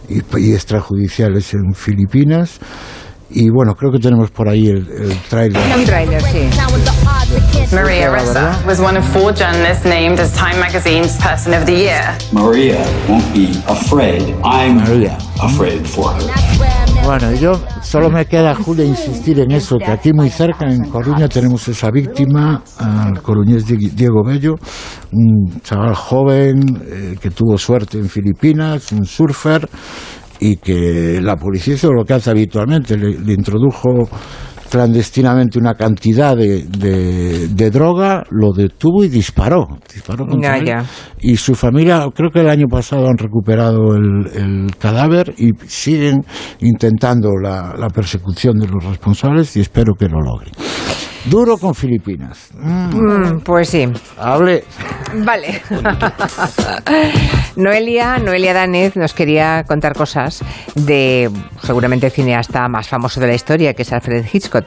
y 0.09 0.53
extrajudiciales 0.53 1.53
en 1.53 1.73
Filipinas. 1.73 2.59
Y 3.33 3.49
bueno, 3.49 3.73
creo 3.75 3.91
que 3.91 3.99
tenemos 3.99 4.29
por 4.31 4.47
ahí 4.47 4.67
el, 4.67 4.87
el 4.87 5.17
tráiler. 5.29 5.61
Un 5.77 5.85
tráiler, 5.85 6.21
sí. 6.21 6.49
Maria 7.73 8.11
Ressa 8.11 8.63
was 8.65 8.79
one 8.79 8.95
of 8.95 9.05
four 9.11 9.33
journalists 9.33 9.85
named 9.85 10.19
as 10.19 10.31
Time 10.33 10.59
Magazine's 10.59 11.17
Person 11.17 11.53
of 11.53 11.65
the 11.65 11.73
Year. 11.73 12.15
Maria 12.31 12.77
won't 13.09 13.25
be 13.33 13.49
afraid. 13.67 14.21
I'm 14.43 14.77
Maria. 14.77 15.17
afraid 15.41 15.85
for 15.87 16.13
her. 16.13 16.23
Bueno, 17.05 17.33
yo 17.33 17.59
solo 17.81 18.09
me 18.09 18.25
queda, 18.25 18.55
Julia, 18.55 18.85
insistir 18.85 19.39
en 19.39 19.51
eso, 19.51 19.77
que 19.77 19.91
aquí 19.91 20.13
muy 20.13 20.29
cerca, 20.29 20.65
en 20.65 20.89
Coruña, 20.89 21.27
tenemos 21.27 21.67
esa 21.67 21.91
víctima, 21.91 22.63
al 22.77 23.21
coruñés 23.21 23.65
Diego 23.65 24.23
Bello, 24.23 24.55
un 25.11 25.59
chaval 25.61 25.95
joven 25.95 26.61
eh, 26.85 27.15
que 27.19 27.29
tuvo 27.31 27.57
suerte 27.57 27.97
en 27.97 28.07
Filipinas, 28.07 28.93
un 28.93 29.05
surfer, 29.05 29.67
y 30.39 30.57
que 30.57 31.19
la 31.21 31.35
policía 31.35 31.75
hizo 31.75 31.91
lo 31.91 32.03
que 32.03 32.13
hace 32.13 32.31
habitualmente, 32.31 32.97
le, 32.97 33.33
introdujo 33.33 34.09
clandestinamente 34.69 35.59
una 35.59 35.75
cantidad 35.75 36.35
de, 36.35 36.63
de, 36.63 37.69
droga, 37.69 38.23
lo 38.31 38.51
detuvo 38.51 39.03
y 39.03 39.07
disparó. 39.07 39.67
disparó 39.93 40.25
contra 40.25 40.57
él. 40.57 40.73
Y 41.19 41.37
su 41.37 41.53
familia, 41.53 42.07
creo 42.13 42.31
que 42.31 42.39
el 42.39 42.49
año 42.49 42.65
pasado 42.67 43.07
han 43.07 43.17
recuperado 43.17 43.95
el, 43.95 44.27
el 44.33 44.75
cadáver 44.77 45.35
y 45.37 45.51
siguen 45.67 46.25
intentando 46.61 47.29
la, 47.39 47.75
la, 47.77 47.89
persecución 47.89 48.57
de 48.57 48.67
los 48.67 48.83
responsables 48.83 49.55
y 49.57 49.59
espero 49.59 49.93
que 49.93 50.09
lo 50.09 50.19
logren. 50.19 50.51
Duro 51.29 51.57
con 51.57 51.73
Filipinas. 51.73 52.49
Mm, 52.59 53.43
pues 53.45 53.69
sí. 53.69 53.85
Hable. 54.17 54.63
Vale. 55.15 55.61
Noelia, 57.55 58.17
Noelia 58.17 58.53
Danez 58.53 58.95
nos 58.95 59.13
quería 59.13 59.63
contar 59.67 59.93
cosas 59.93 60.43
de 60.75 61.29
seguramente 61.61 62.07
el 62.07 62.11
cineasta 62.11 62.67
más 62.67 62.87
famoso 62.87 63.19
de 63.19 63.27
la 63.27 63.33
historia, 63.33 63.73
que 63.73 63.83
es 63.83 63.93
Alfred 63.93 64.25
Hitchcock, 64.31 64.65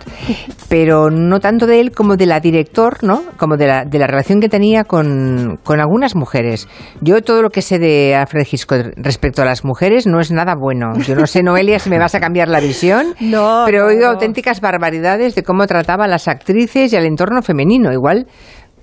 pero 0.69 1.11
no 1.11 1.41
tanto 1.41 1.67
de 1.67 1.81
él 1.81 1.91
como 1.93 2.17
de 2.17 2.27
la 2.27 2.41
director, 2.41 3.03
¿no? 3.03 3.23
Como 3.37 3.57
de 3.57 3.67
la, 3.67 3.85
de 3.85 3.99
la 3.99 4.07
relación 4.07 4.41
que 4.41 4.49
tenía 4.49 4.85
con, 4.85 5.59
con 5.65 5.81
algunas 5.81 6.15
mujeres. 6.15 6.69
Yo 7.01 7.23
todo 7.23 7.43
lo 7.43 7.51
que 7.51 7.63
sé 7.63 7.79
de 7.79 8.15
Alfred 8.15 8.47
Hitchcock 8.51 8.93
respecto 8.97 9.43
a 9.43 9.45
las 9.45 9.65
mujeres 9.65 10.07
no 10.07 10.21
es 10.21 10.31
nada 10.31 10.55
bueno. 10.55 10.93
Yo 10.99 11.17
no 11.17 11.27
sé, 11.27 11.43
Noelia, 11.43 11.79
si 11.79 11.91
me 11.91 11.99
vas 11.99 12.15
a 12.15 12.21
cambiar 12.21 12.49
la 12.49 12.61
visión, 12.61 13.15
no, 13.21 13.65
pero 13.67 13.79
he 13.91 13.95
oído 13.95 14.09
auténticas 14.09 14.61
barbaridades 14.61 15.35
de 15.35 15.43
cómo 15.43 15.67
trataba 15.67 16.05
a 16.05 16.09
las 16.09 16.29
actrices 16.29 16.93
y 16.93 16.97
al 16.97 17.05
entorno 17.05 17.43
femenino. 17.43 17.93
Igual 17.93 18.27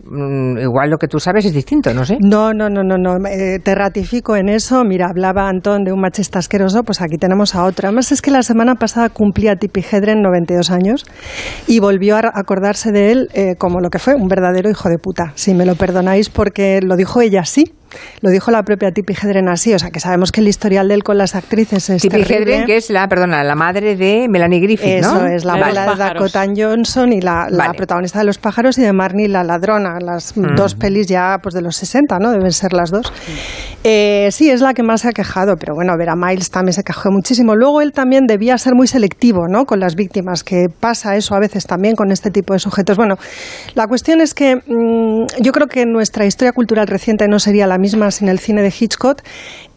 igual 0.06 0.90
lo 0.90 0.98
que 0.98 1.08
tú 1.08 1.20
sabes 1.20 1.46
es 1.46 1.54
distinto, 1.54 1.94
no 1.94 2.06
sé. 2.06 2.18
No, 2.20 2.54
no, 2.54 2.70
no, 2.70 2.84
no, 2.84 2.98
no. 2.98 3.26
Eh, 3.28 3.60
te 3.60 3.76
ratifico 3.76 4.36
en 4.36 4.50
eso. 4.50 4.84
Mira, 4.84 5.08
hablaba 5.10 5.48
Antón 5.48 5.84
de 5.84 5.92
un 5.92 6.02
machista 6.02 6.40
asqueroso, 6.40 6.84
pues 6.84 7.02
aquí 7.02 7.18
tenemos 7.18 7.56
a 7.56 7.64
otro. 7.64 7.88
Además 7.88 8.12
es 8.12 8.22
que 8.22 8.32
la 8.32 8.44
semana 8.44 8.76
pasada 8.76 9.10
cumplía 9.10 9.56
Tipi 9.56 9.82
Hedren 9.82 10.22
92 10.22 10.72
años 10.72 11.06
y 11.68 11.80
volvió 11.80 12.18
a 12.18 12.32
acordarse 12.34 12.92
de 12.92 13.12
él 13.12 13.30
eh, 13.34 13.56
como 13.58 13.80
lo 13.80 13.90
que 13.90 14.00
fue, 14.00 14.16
un 14.16 14.28
verdadero 14.28 14.70
hijo 14.70 14.90
de 14.90 14.98
puta. 14.98 15.32
Si 15.36 15.54
me 15.54 15.66
lo 15.66 15.76
perdonáis 15.76 16.30
porque 16.30 16.80
lo 16.82 16.96
dijo 16.96 17.22
ella 17.22 17.42
así. 17.42 17.74
Lo 18.22 18.30
dijo 18.30 18.52
la 18.52 18.64
propia 18.64 18.92
Tippi 18.92 19.14
Hedren 19.14 19.50
así, 19.50 19.74
o 19.74 19.80
sea 19.80 19.92
que 19.92 20.00
sabemos 20.00 20.32
que 20.32 20.42
el 20.42 20.48
historial 20.48 20.88
de 20.88 20.96
él 20.96 21.04
con 21.04 21.18
las 21.18 21.36
actrices 21.36 21.90
es 21.90 22.02
Tippi 22.02 22.22
Hedren, 22.22 22.66
que 22.66 22.78
es 22.78 22.90
la, 22.90 23.08
perdona, 23.08 23.44
la 23.44 23.56
madre 23.56 23.96
de 23.96 24.28
Melanie 24.30 24.60
Griffith, 24.60 25.02
¿no? 25.02 25.26
Eso 25.26 25.28
es, 25.28 25.46
la 25.46 25.54
abuela 25.54 25.92
de 25.92 25.96
Dakota 25.96 26.46
Johnson 26.56 27.14
y 27.14 27.22
la, 27.22 27.48
protagonista 27.76 28.20
de 28.20 28.26
Los 28.26 28.38
pájaros 28.38 28.78
y 28.78 28.82
de 28.82 28.94
Marnie 28.94 29.28
la 29.28 29.44
ladrona, 29.44 29.98
las 30.00 30.38
mm. 30.38 30.56
dos 30.56 30.76
pelis 30.76 31.08
ya 31.08 31.40
pues 31.42 31.56
de 31.56 31.62
los 31.62 31.76
60, 31.76 32.20
¿no? 32.20 32.32
Deben 32.32 32.52
ser 32.52 32.74
las 32.74 32.92
dos. 32.92 33.12
Eh, 33.84 34.30
sí, 34.32 34.50
es 34.50 34.62
la 34.62 34.74
que 34.74 34.84
más 34.84 35.02
se 35.02 35.10
ha 35.10 35.12
quejado, 35.12 35.56
pero 35.58 35.76
bueno, 35.76 35.98
Vera 35.98 36.16
Miles 36.16 36.50
también 36.50 36.74
se 36.74 36.84
quejó 36.84 37.12
muchísimo. 37.12 37.56
Luego 37.56 37.82
él 37.82 37.92
también 37.92 38.26
debía 38.28 38.58
ser 38.58 38.76
muy 38.76 38.88
selectivo, 38.88 39.48
¿no? 39.50 39.66
Con 39.66 39.80
las 39.80 39.96
víctimas, 39.96 40.44
que 40.44 40.68
pasa 40.80 41.16
eso 41.18 41.36
a 41.36 41.40
veces 41.40 41.66
también 41.66 41.96
con 41.96 42.12
este 42.12 42.32
tipo 42.32 42.54
de 42.54 42.60
sujetos. 42.60 42.96
Bueno, 42.96 43.18
la 43.76 43.88
cuestión 43.88 44.22
es 44.22 44.34
que 44.34 44.56
mm, 44.56 45.42
yo 45.42 45.52
creo 45.52 45.68
que 45.68 45.86
nuestra 45.86 46.26
historia 46.26 46.54
cultural 46.54 46.88
reciente 46.88 47.28
no 47.28 47.40
sería 47.40 47.68
la 47.68 47.78
misma 47.84 48.10
sin 48.12 48.30
el 48.30 48.40
cine 48.40 48.62
de 48.62 48.74
Hitchcock. 48.80 49.22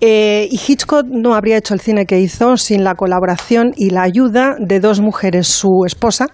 Eh, 0.01 0.49
y 0.51 0.61
Hitchcock 0.65 1.07
no 1.07 1.35
habría 1.35 1.57
hecho 1.57 1.75
el 1.75 1.81
cine 1.81 2.07
que 2.07 2.21
hizo 2.21 2.57
sin 2.57 2.85
la 2.85 2.95
colaboración 2.95 3.73
y 3.77 3.91
la 3.91 4.03
ayuda 4.03 4.55
de 4.61 4.79
dos 4.79 5.01
mujeres, 5.01 5.49
su 5.49 5.85
esposa, 5.85 6.27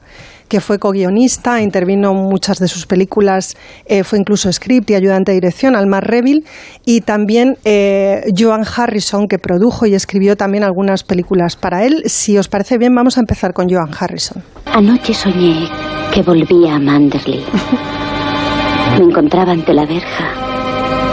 que 0.48 0.60
fue 0.60 0.78
co-guionista, 0.78 1.62
intervino 1.62 2.10
en 2.10 2.28
muchas 2.28 2.58
de 2.58 2.68
sus 2.68 2.84
películas, 2.84 3.56
eh, 3.86 4.04
fue 4.04 4.18
incluso 4.18 4.52
script 4.52 4.90
y 4.90 4.94
ayudante 4.94 5.32
de 5.32 5.36
dirección, 5.36 5.74
Alma 5.74 6.00
Reville, 6.00 6.44
y 6.84 7.00
también 7.00 7.56
eh, 7.64 8.24
Joan 8.36 8.64
Harrison, 8.76 9.28
que 9.28 9.38
produjo 9.38 9.86
y 9.86 9.94
escribió 9.94 10.36
también 10.36 10.62
algunas 10.62 11.04
películas 11.04 11.56
para 11.56 11.86
él. 11.86 12.02
Si 12.04 12.36
os 12.36 12.48
parece 12.48 12.76
bien, 12.76 12.94
vamos 12.94 13.16
a 13.16 13.20
empezar 13.20 13.54
con 13.54 13.70
Joan 13.70 13.90
Harrison. 13.98 14.42
Anoche 14.66 15.14
soñé 15.14 15.70
que 16.12 16.20
volvía 16.20 16.74
a 16.74 16.78
Manderley. 16.78 17.42
Me 18.98 19.04
encontraba 19.04 19.52
ante 19.52 19.72
la 19.72 19.86
verja 19.86 20.51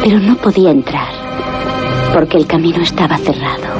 pero 0.04 0.20
no 0.20 0.36
podía 0.38 0.72
entrar 0.72 1.10
porque 2.14 2.38
el 2.38 2.48
camino 2.48 2.82
estaba 2.82 3.18
cerrado. 3.18 3.80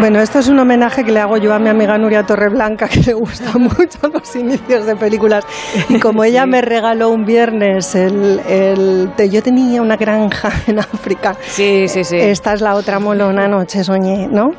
Bueno, 0.00 0.18
esto 0.20 0.38
es 0.38 0.48
un 0.48 0.58
homenaje 0.58 1.04
que 1.04 1.12
le 1.12 1.20
hago 1.20 1.36
yo 1.36 1.52
a 1.52 1.58
mi 1.58 1.68
amiga 1.68 1.98
Nuria 1.98 2.24
Torreblanca, 2.24 2.88
que 2.88 3.00
le 3.00 3.12
gustan 3.12 3.62
mucho 3.62 3.98
los 4.12 4.34
inicios 4.34 4.86
de 4.86 4.96
películas. 4.96 5.44
Y 5.90 5.98
como 5.98 6.24
ella 6.24 6.46
me 6.46 6.62
regaló 6.62 7.10
un 7.10 7.24
viernes, 7.24 7.94
el, 7.94 8.40
el, 8.48 9.10
yo 9.30 9.42
tenía 9.42 9.82
una 9.82 9.96
granja 9.96 10.50
en 10.66 10.78
África. 10.78 11.36
Sí, 11.42 11.86
sí, 11.86 12.04
sí. 12.04 12.16
Esta 12.16 12.54
es 12.54 12.62
la 12.62 12.76
otra 12.76 12.98
molona 12.98 13.46
noche 13.46 13.84
soñé, 13.84 14.26
¿no? 14.26 14.52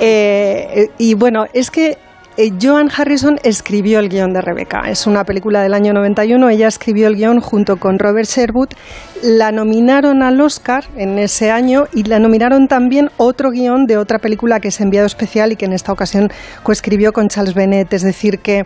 Eh, 0.00 0.88
y 0.96 1.12
bueno, 1.14 1.44
es 1.52 1.70
que 1.70 1.98
eh, 2.38 2.52
Joan 2.60 2.90
Harrison 2.94 3.38
escribió 3.42 3.98
el 3.98 4.10
guion 4.10 4.34
de 4.34 4.42
Rebecca. 4.42 4.82
Es 4.90 5.06
una 5.06 5.24
película 5.24 5.62
del 5.62 5.72
año 5.72 5.94
91. 5.94 6.50
Ella 6.50 6.68
escribió 6.68 7.08
el 7.08 7.16
guion 7.16 7.40
junto 7.40 7.78
con 7.78 7.98
Robert 7.98 8.28
Sherwood. 8.28 8.68
La 9.22 9.50
nominaron 9.50 10.22
al 10.22 10.40
Oscar 10.40 10.84
en 10.96 11.18
ese 11.18 11.50
año 11.50 11.84
y 11.92 12.04
la 12.04 12.18
nominaron 12.18 12.68
también 12.68 13.10
otro 13.16 13.50
guion 13.50 13.86
de 13.86 13.96
otra 13.96 14.18
película 14.18 14.60
que 14.60 14.68
es 14.68 14.80
enviado 14.80 15.06
especial 15.06 15.52
y 15.52 15.56
que 15.56 15.64
en 15.64 15.72
esta 15.72 15.92
ocasión 15.92 16.30
coescribió 16.62 17.12
con 17.12 17.28
Charles 17.28 17.54
Bennett. 17.54 17.92
Es 17.92 18.02
decir, 18.02 18.40
que 18.40 18.64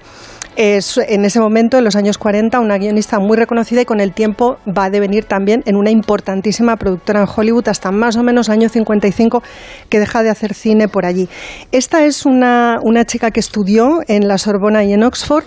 es 0.57 0.99
en 0.99 1.25
ese 1.25 1.41
momento, 1.41 1.79
en 1.79 1.85
los 1.85 1.95
años 1.95 2.19
40, 2.19 2.59
una 2.61 2.79
guionista 2.79 3.19
muy 3.21 3.37
reconocida 3.37 3.83
y 3.83 3.85
con 3.85 4.01
el 4.01 4.13
tiempo 4.13 4.59
va 4.67 4.87
a 4.87 4.91
devenir 4.91 5.25
también 5.25 5.63
en 5.67 5.77
una 5.77 5.91
importantísima 5.91 6.77
productora 6.77 7.21
en 7.21 7.29
Hollywood 7.35 7.69
hasta 7.69 7.93
más 7.93 8.17
o 8.17 8.23
menos 8.23 8.49
año 8.49 8.69
55 8.69 9.43
que 9.89 10.01
deja 10.01 10.23
de 10.23 10.31
hacer 10.31 10.55
cine 10.55 10.89
por 10.89 11.07
allí. 11.07 11.29
Esta 11.71 12.05
es 12.05 12.27
una, 12.27 12.79
una 12.83 13.05
chica 13.05 13.31
que 13.31 13.41
estudió 13.41 14.01
en 14.09 14.27
la 14.27 14.39
Sorbona 14.39 14.85
y 14.85 14.93
en 14.93 15.05
Oxford 15.05 15.45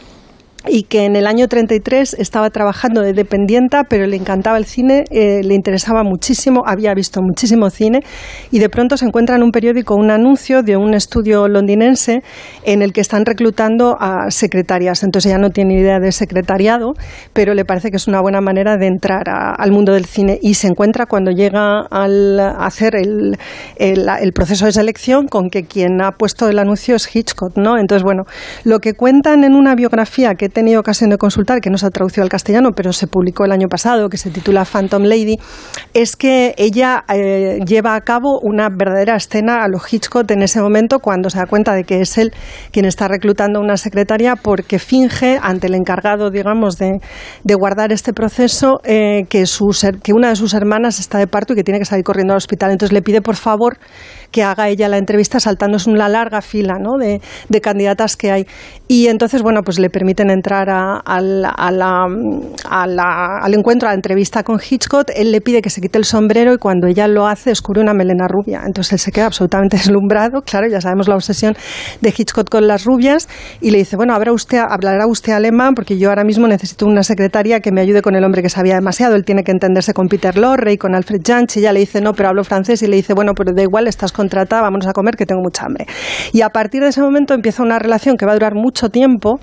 y 0.68 0.84
que 0.84 1.06
en 1.06 1.16
el 1.16 1.28
año 1.28 1.48
33 1.48 2.16
estaba 2.16 2.50
trabajando 2.50 3.02
de 3.02 3.14
dependienta, 3.14 3.84
pero 3.84 4.08
le 4.08 4.16
encantaba 4.16 4.58
el 4.58 4.66
cine, 4.66 5.04
eh, 5.12 5.42
le 5.44 5.56
interesaba 5.56 6.04
muchísimo, 6.04 6.64
había 6.66 6.94
visto 6.94 7.22
muchísimo 7.22 7.70
cine 7.70 8.02
y 8.52 8.60
de 8.60 8.70
pronto 8.70 8.96
se 8.98 9.06
encuentra 9.06 9.36
en 9.36 9.44
un 9.44 9.52
periódico 9.52 9.96
un 9.96 10.12
anuncio 10.12 10.64
de 10.64 10.78
un 10.78 10.94
estudio 10.94 11.48
londinense 11.48 12.22
en 12.66 12.82
el 12.82 12.94
que 12.94 13.02
están 13.02 13.26
reclutando 13.26 13.98
a 14.00 14.32
secretarias. 14.32 15.04
Entonces 15.04 15.32
ella 15.32 15.40
no 15.40 15.50
tiene 15.50 15.80
idea 15.80 16.00
de 16.00 16.12
secretariado, 16.12 16.94
pero 17.34 17.54
le 17.54 17.66
parece 17.66 17.90
que 17.92 17.98
es 17.98 18.08
una 18.08 18.22
buena 18.22 18.42
manera 18.42 18.78
de 18.78 18.88
entrar 18.88 19.24
al 19.28 19.72
mundo 19.72 19.94
del 19.94 20.06
cine 20.06 20.40
y 20.42 20.54
se 20.54 20.68
encuentra 20.68 21.06
cuando 21.06 21.32
llega 21.32 21.82
al, 21.92 22.40
a 22.40 22.66
hacer 22.66 22.96
el, 22.96 23.38
el, 23.78 24.34
proceso 24.34 24.66
de 24.66 24.72
selección 24.72 25.28
con 25.28 25.50
que 25.50 25.64
quien 25.64 26.02
ha 26.02 26.12
puesto 26.12 26.48
el 26.48 26.60
anuncio 26.60 26.96
es 26.96 27.14
Hitchcock, 27.14 27.58
¿no? 27.58 27.78
Entonces, 27.78 28.04
bueno, 28.04 28.24
lo 28.64 28.80
que 28.80 28.94
cuentan 28.94 29.44
en 29.44 29.56
una 29.56 29.76
biografía 29.76 30.36
que 30.36 30.50
tenido 30.54 30.80
ocasión 30.80 31.10
de 31.10 31.18
consultar, 31.18 31.60
que 31.60 31.70
no 31.70 31.78
se 31.78 31.86
ha 31.86 31.90
traducido 31.90 32.24
al 32.24 32.30
castellano, 32.30 32.72
pero 32.76 32.94
se 32.94 33.08
publicó 33.08 33.46
el 33.46 33.52
año 33.52 33.68
pasado, 33.68 34.10
que 34.10 34.18
se 34.18 34.30
titula 34.30 34.66
Phantom 34.66 35.04
Lady, 35.04 35.38
es 35.94 36.16
que 36.16 36.54
ella 36.58 37.04
eh, 37.14 37.60
lleva 37.66 37.96
a 37.96 38.02
cabo 38.02 38.40
una 38.42 38.70
verdadera 38.70 39.16
escena 39.16 39.64
a 39.64 39.68
los 39.68 39.92
Hitchcock 39.92 40.30
en 40.32 40.42
ese 40.42 40.62
momento 40.62 41.00
cuando 41.00 41.30
se 41.30 41.40
da 41.40 41.46
cuenta 41.46 41.74
de 41.74 41.84
que 41.84 42.02
es 42.02 42.18
él 42.18 42.32
quien 42.72 42.86
está 42.86 43.08
reclutando 43.08 43.60
una 43.60 43.78
secretaria 43.78 44.36
porque 44.36 44.80
finge 44.80 45.40
ante 45.42 45.68
el 45.68 45.76
encargado, 45.76 46.30
digamos, 46.30 46.78
de, 46.78 47.00
de 47.44 47.56
guardar 47.56 47.92
este 47.92 48.14
proceso 48.14 48.80
eh, 48.84 49.26
que, 49.30 49.46
su, 49.46 49.70
que 50.04 50.14
una 50.14 50.30
de 50.30 50.36
sus 50.36 50.54
hermanas 50.54 51.00
está 51.00 51.18
de 51.18 51.28
parto 51.28 51.54
y 51.54 51.56
que 51.56 51.64
tiene 51.64 51.80
que 51.80 51.86
salir 51.86 52.04
corriendo 52.06 52.34
al 52.34 52.38
hospital. 52.38 52.72
Entonces 52.72 52.94
le 52.94 53.02
pide, 53.02 53.22
por 53.22 53.36
favor, 53.36 53.78
que 54.32 54.44
haga 54.44 54.70
ella 54.70 54.88
la 54.88 54.98
entrevista 54.98 55.40
saltándose 55.40 55.90
una 55.90 56.10
larga 56.10 56.42
fila 56.42 56.76
¿no? 56.80 56.98
de, 56.98 57.22
de 57.50 57.62
candidatas 57.62 58.16
que 58.16 58.32
hay. 58.32 58.48
Y 58.88 59.08
entonces, 59.08 59.42
bueno, 59.42 59.62
pues 59.64 59.80
le 59.80 59.90
permiten 59.90 60.30
entrar 60.30 60.43
a, 60.70 61.02
al 61.06 61.46
encuentro, 63.54 63.88
a 63.88 63.92
la 63.92 63.96
entrevista 63.96 64.44
con 64.44 64.60
Hitchcock. 64.60 65.12
Él 65.16 65.32
le 65.32 65.42
pide 65.42 65.62
que 65.62 65.70
se 65.70 65.82
quite 65.82 65.98
el 65.98 66.06
sombrero 66.06 66.54
y 66.54 66.58
cuando 66.58 66.88
ella 66.88 67.08
lo 67.08 67.28
hace 67.28 67.52
descubre 67.52 67.82
una 67.82 67.94
melena 67.94 68.28
rubia. 68.28 68.62
Entonces 68.66 68.94
él 68.94 69.00
se 69.00 69.12
queda 69.12 69.28
absolutamente 69.28 69.78
deslumbrado. 69.78 70.42
Claro, 70.42 70.68
ya 70.68 70.82
sabemos 70.82 71.08
la 71.08 71.16
obsesión 71.16 71.56
de 72.02 72.14
Hitchcock 72.16 72.50
con 72.50 72.68
las 72.68 72.86
rubias. 72.86 73.28
Y 73.62 73.72
le 73.72 73.80
dice, 73.80 73.96
bueno, 73.96 74.14
hablará 74.14 74.34
usted, 74.34 74.58
hablará 74.58 75.08
usted 75.08 75.34
alemán 75.34 75.74
porque 75.76 75.98
yo 75.98 76.10
ahora 76.10 76.24
mismo 76.24 76.48
necesito 76.48 76.86
una 76.86 77.04
secretaria 77.04 77.60
que 77.60 77.72
me 77.72 77.82
ayude 77.82 78.02
con 78.02 78.16
el 78.16 78.24
hombre 78.24 78.42
que 78.42 78.50
sabía 78.50 78.76
demasiado. 78.76 79.16
Él 79.16 79.24
tiene 79.24 79.44
que 79.44 79.52
entenderse 79.52 79.94
con 79.94 80.08
Peter 80.08 80.38
Lorre 80.38 80.74
y 80.74 80.78
con 80.78 80.96
Alfred 80.96 81.22
Jansch. 81.24 81.58
Y 81.58 81.60
ella 81.60 81.74
le 81.74 81.80
dice, 81.80 82.02
no, 82.02 82.14
pero 82.14 82.30
hablo 82.30 82.44
francés. 82.44 82.82
Y 82.84 82.88
le 82.88 82.98
dice, 82.98 83.14
bueno, 83.14 83.34
pero 83.36 83.54
da 83.54 83.62
igual, 83.62 83.88
estás 83.88 84.12
contratada, 84.12 84.64
vámonos 84.64 84.88
a 84.88 84.94
comer 84.94 85.16
que 85.16 85.26
tengo 85.26 85.42
mucha 85.42 85.66
hambre. 85.66 85.86
Y 86.32 86.42
a 86.42 86.50
partir 86.50 86.82
de 86.82 86.90
ese 86.90 87.02
momento 87.02 87.34
empieza 87.34 87.64
una 87.64 87.80
relación 87.80 88.18
que 88.18 88.26
va 88.26 88.32
a 88.32 88.36
durar 88.36 88.56
mucho 88.56 88.90
tiempo. 88.90 89.40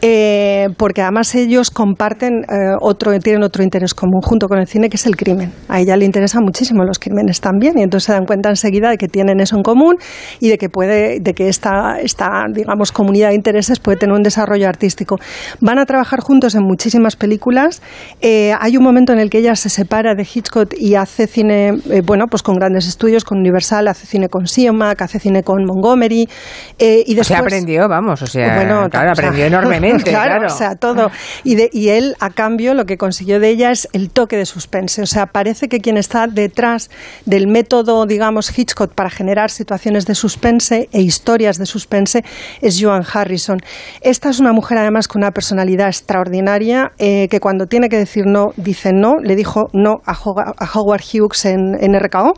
Eh, 0.00 0.27
porque 0.76 1.02
además 1.02 1.34
ellos 1.34 1.70
comparten 1.70 2.42
eh, 2.42 2.76
otro, 2.80 3.16
tienen 3.18 3.42
otro 3.42 3.62
interés 3.62 3.94
común 3.94 4.20
junto 4.22 4.48
con 4.48 4.58
el 4.58 4.66
cine, 4.66 4.88
que 4.88 4.96
es 4.96 5.06
el 5.06 5.16
crimen. 5.16 5.52
A 5.68 5.80
ella 5.80 5.96
le 5.96 6.04
interesan 6.04 6.42
muchísimo 6.42 6.84
los 6.84 6.98
crímenes 6.98 7.40
también, 7.40 7.78
y 7.78 7.82
entonces 7.82 8.06
se 8.06 8.12
dan 8.12 8.26
cuenta 8.26 8.48
enseguida 8.48 8.90
de 8.90 8.96
que 8.96 9.08
tienen 9.08 9.40
eso 9.40 9.56
en 9.56 9.62
común 9.62 9.96
y 10.40 10.48
de 10.48 10.58
que 10.58 10.68
puede, 10.68 11.20
de 11.20 11.34
que 11.34 11.48
esta, 11.48 12.00
esta 12.00 12.44
digamos, 12.52 12.92
comunidad 12.92 13.28
de 13.28 13.34
intereses 13.34 13.80
puede 13.80 13.98
tener 13.98 14.14
un 14.14 14.22
desarrollo 14.22 14.68
artístico. 14.68 15.16
Van 15.60 15.78
a 15.78 15.86
trabajar 15.86 16.20
juntos 16.20 16.54
en 16.54 16.62
muchísimas 16.62 17.16
películas. 17.16 17.82
Eh, 18.20 18.52
hay 18.60 18.76
un 18.76 18.84
momento 18.84 19.12
en 19.12 19.18
el 19.18 19.30
que 19.30 19.38
ella 19.38 19.54
se 19.56 19.68
separa 19.68 20.14
de 20.14 20.22
Hitchcock 20.22 20.74
y 20.76 20.94
hace 20.94 21.26
cine, 21.26 21.72
bueno, 22.04 22.26
pues 22.26 22.42
con 22.42 22.54
grandes 22.56 22.86
estudios, 22.86 23.24
con 23.24 23.38
Universal, 23.38 23.88
hace 23.88 24.06
cine 24.06 24.28
con 24.28 24.46
Siemac, 24.46 25.00
hace 25.02 25.18
cine 25.18 25.42
con 25.42 25.64
Montgomery. 25.64 26.28
y 26.78 27.14
después, 27.14 27.20
o 27.20 27.24
sea, 27.24 27.38
aprendió, 27.38 27.88
vamos, 27.88 28.22
o 28.22 28.26
sea, 28.26 28.56
bueno, 28.56 28.88
claro, 28.90 29.12
aprendió 29.12 29.46
enormemente. 29.46 30.12
claro, 30.26 30.46
o 30.46 30.50
sea, 30.50 30.76
todo. 30.76 31.10
Y, 31.44 31.54
de, 31.54 31.70
y 31.72 31.88
él, 31.90 32.14
a 32.20 32.30
cambio, 32.30 32.74
lo 32.74 32.84
que 32.84 32.96
consiguió 32.96 33.40
de 33.40 33.48
ella 33.48 33.70
es 33.70 33.88
el 33.92 34.10
toque 34.10 34.36
de 34.36 34.46
suspense. 34.46 35.02
O 35.02 35.06
sea, 35.06 35.26
parece 35.26 35.68
que 35.68 35.80
quien 35.80 35.96
está 35.96 36.26
detrás 36.26 36.90
del 37.26 37.46
método, 37.46 38.06
digamos, 38.06 38.56
Hitchcock 38.56 38.92
para 38.94 39.10
generar 39.10 39.50
situaciones 39.50 40.06
de 40.06 40.14
suspense 40.14 40.88
e 40.92 41.00
historias 41.00 41.58
de 41.58 41.66
suspense 41.66 42.24
es 42.60 42.78
Joan 42.80 43.04
Harrison. 43.12 43.58
Esta 44.00 44.30
es 44.30 44.40
una 44.40 44.52
mujer, 44.52 44.78
además, 44.78 45.08
con 45.08 45.22
una 45.22 45.30
personalidad 45.30 45.88
extraordinaria, 45.88 46.92
eh, 46.98 47.28
que 47.28 47.40
cuando 47.40 47.66
tiene 47.66 47.88
que 47.88 47.96
decir 47.96 48.24
no, 48.26 48.52
dice 48.56 48.92
no. 48.92 49.16
Le 49.22 49.36
dijo 49.36 49.68
no 49.72 50.00
a, 50.04 50.16
Howard 50.74 51.02
Hughes 51.02 51.44
en, 51.44 51.76
en 51.80 51.98
RKO. 51.98 52.34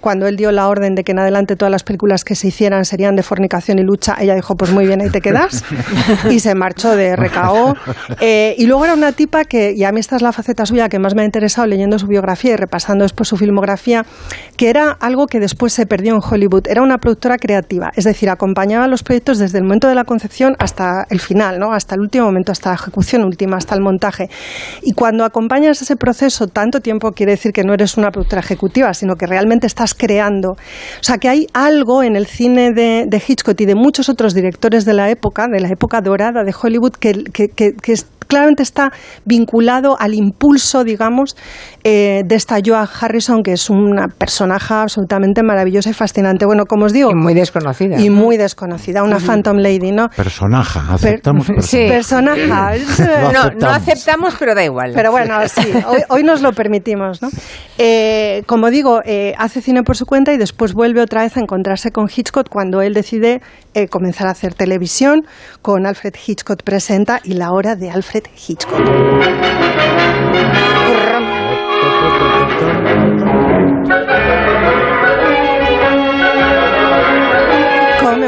Cuando 0.00 0.26
él 0.26 0.36
dio 0.36 0.52
la 0.52 0.68
orden 0.68 0.94
de 0.94 1.04
que 1.04 1.12
en 1.12 1.18
adelante 1.18 1.56
todas 1.56 1.72
las 1.72 1.82
películas 1.82 2.24
que 2.24 2.34
se 2.34 2.48
hicieran 2.48 2.84
serían 2.84 3.16
de 3.16 3.22
fornicación 3.22 3.78
y 3.78 3.82
lucha, 3.82 4.16
ella 4.20 4.34
dijo, 4.34 4.56
pues 4.56 4.72
muy 4.72 4.86
bien, 4.86 5.00
ahí 5.00 5.10
te 5.10 5.20
quedas. 5.20 5.64
y 6.30 6.40
se 6.40 6.54
marchó 6.54 6.94
de 6.94 7.15
RKO. 7.16 7.74
Eh, 8.20 8.54
y 8.56 8.66
luego 8.66 8.84
era 8.84 8.94
una 8.94 9.12
tipa 9.12 9.44
que, 9.44 9.72
y 9.76 9.84
a 9.84 9.92
mí 9.92 10.00
esta 10.00 10.16
es 10.16 10.22
la 10.22 10.32
faceta 10.32 10.64
suya 10.64 10.88
que 10.88 10.98
más 10.98 11.14
me 11.14 11.22
ha 11.22 11.24
interesado 11.24 11.66
leyendo 11.66 11.98
su 11.98 12.06
biografía 12.06 12.52
y 12.52 12.56
repasando 12.56 13.04
después 13.04 13.28
su 13.28 13.36
filmografía, 13.36 14.04
que 14.56 14.70
era 14.70 14.90
algo 15.00 15.26
que 15.26 15.40
después 15.40 15.72
se 15.72 15.86
perdió 15.86 16.14
en 16.14 16.20
Hollywood. 16.22 16.66
Era 16.68 16.82
una 16.82 16.98
productora 16.98 17.36
creativa, 17.36 17.90
es 17.94 18.04
decir, 18.04 18.30
acompañaba 18.30 18.86
los 18.86 19.02
proyectos 19.02 19.38
desde 19.38 19.58
el 19.58 19.64
momento 19.64 19.88
de 19.88 19.94
la 19.94 20.04
concepción 20.04 20.54
hasta 20.58 21.06
el 21.10 21.20
final, 21.20 21.58
¿no? 21.58 21.72
hasta 21.72 21.94
el 21.94 22.00
último 22.00 22.26
momento, 22.26 22.52
hasta 22.52 22.70
la 22.70 22.76
ejecución 22.76 23.24
última, 23.24 23.56
hasta 23.56 23.74
el 23.74 23.80
montaje. 23.82 24.28
Y 24.82 24.92
cuando 24.92 25.24
acompañas 25.24 25.82
ese 25.82 25.96
proceso 25.96 26.46
tanto 26.46 26.80
tiempo, 26.80 27.12
quiere 27.12 27.32
decir 27.32 27.52
que 27.52 27.64
no 27.64 27.74
eres 27.74 27.96
una 27.96 28.10
productora 28.10 28.40
ejecutiva, 28.40 28.94
sino 28.94 29.16
que 29.16 29.26
realmente 29.26 29.66
estás 29.66 29.94
creando. 29.94 30.52
O 30.52 31.02
sea, 31.02 31.18
que 31.18 31.28
hay 31.28 31.46
algo 31.52 32.02
en 32.02 32.16
el 32.16 32.26
cine 32.26 32.72
de, 32.72 33.04
de 33.06 33.22
Hitchcock 33.26 33.60
y 33.60 33.66
de 33.66 33.74
muchos 33.74 34.08
otros 34.08 34.32
directores 34.34 34.84
de 34.84 34.94
la 34.94 35.10
época, 35.10 35.48
de 35.48 35.60
la 35.60 35.68
época 35.68 36.00
dorada 36.00 36.44
de 36.44 36.52
Hollywood, 36.52 36.76
Hollywood 36.76 36.94
que, 37.12 37.24
que, 37.32 37.48
que, 37.48 37.72
que 37.82 37.94
claramente 38.26 38.62
está 38.62 38.92
vinculado 39.24 39.96
al 39.98 40.14
impulso, 40.14 40.84
digamos, 40.84 41.36
eh, 41.84 42.22
de 42.24 42.34
esta 42.34 42.56
Joan 42.64 42.88
Harrison, 43.00 43.42
que 43.42 43.52
es 43.52 43.70
una 43.70 44.08
personaje 44.08 44.74
absolutamente 44.74 45.42
maravillosa 45.42 45.90
y 45.90 45.92
fascinante. 45.92 46.44
Bueno, 46.46 46.64
como 46.66 46.86
os 46.86 46.92
digo. 46.92 47.10
Y 47.10 47.14
muy 47.14 47.34
desconocida. 47.34 47.98
Y 48.00 48.10
muy 48.10 48.36
desconocida, 48.36 49.02
una 49.02 49.18
Phantom 49.18 49.56
Lady, 49.58 49.92
¿no? 49.92 50.08
Personaje, 50.10 50.80
aceptamos 50.88 51.46
Sí, 51.60 51.86
personaje. 51.88 52.46
no, 52.46 53.50
no, 53.58 53.68
aceptamos, 53.68 54.34
pero 54.38 54.54
da 54.54 54.64
igual. 54.64 54.92
Pero 54.94 55.10
bueno, 55.10 55.36
sí, 55.48 55.72
hoy, 56.08 56.22
nos 56.22 56.42
lo 56.42 56.52
permitimos, 56.52 57.22
¿no? 57.22 57.28
Eh, 57.78 58.42
como 58.46 58.70
digo, 58.70 59.00
eh, 59.04 59.34
hace 59.38 59.60
cine 59.60 59.82
por 59.82 59.96
su 59.96 60.06
cuenta 60.06 60.32
y 60.32 60.38
después 60.38 60.72
vuelve 60.72 61.00
otra 61.00 61.22
vez 61.22 61.36
a 61.36 61.40
encontrarse 61.40 61.92
con 61.92 62.08
Hitchcock 62.14 62.48
cuando 62.48 62.82
él 62.82 62.94
decide 62.94 63.40
comenzar 63.90 64.26
a 64.26 64.30
hacer 64.30 64.54
televisión 64.54 65.26
con 65.60 65.86
Alfred 65.86 66.14
Hitchcock 66.26 66.62
presenta 66.86 67.20
y 67.24 67.32
la 67.32 67.50
hora 67.50 67.74
de 67.74 67.90
Alfred 67.90 68.26
Hitchcock. 68.46 68.80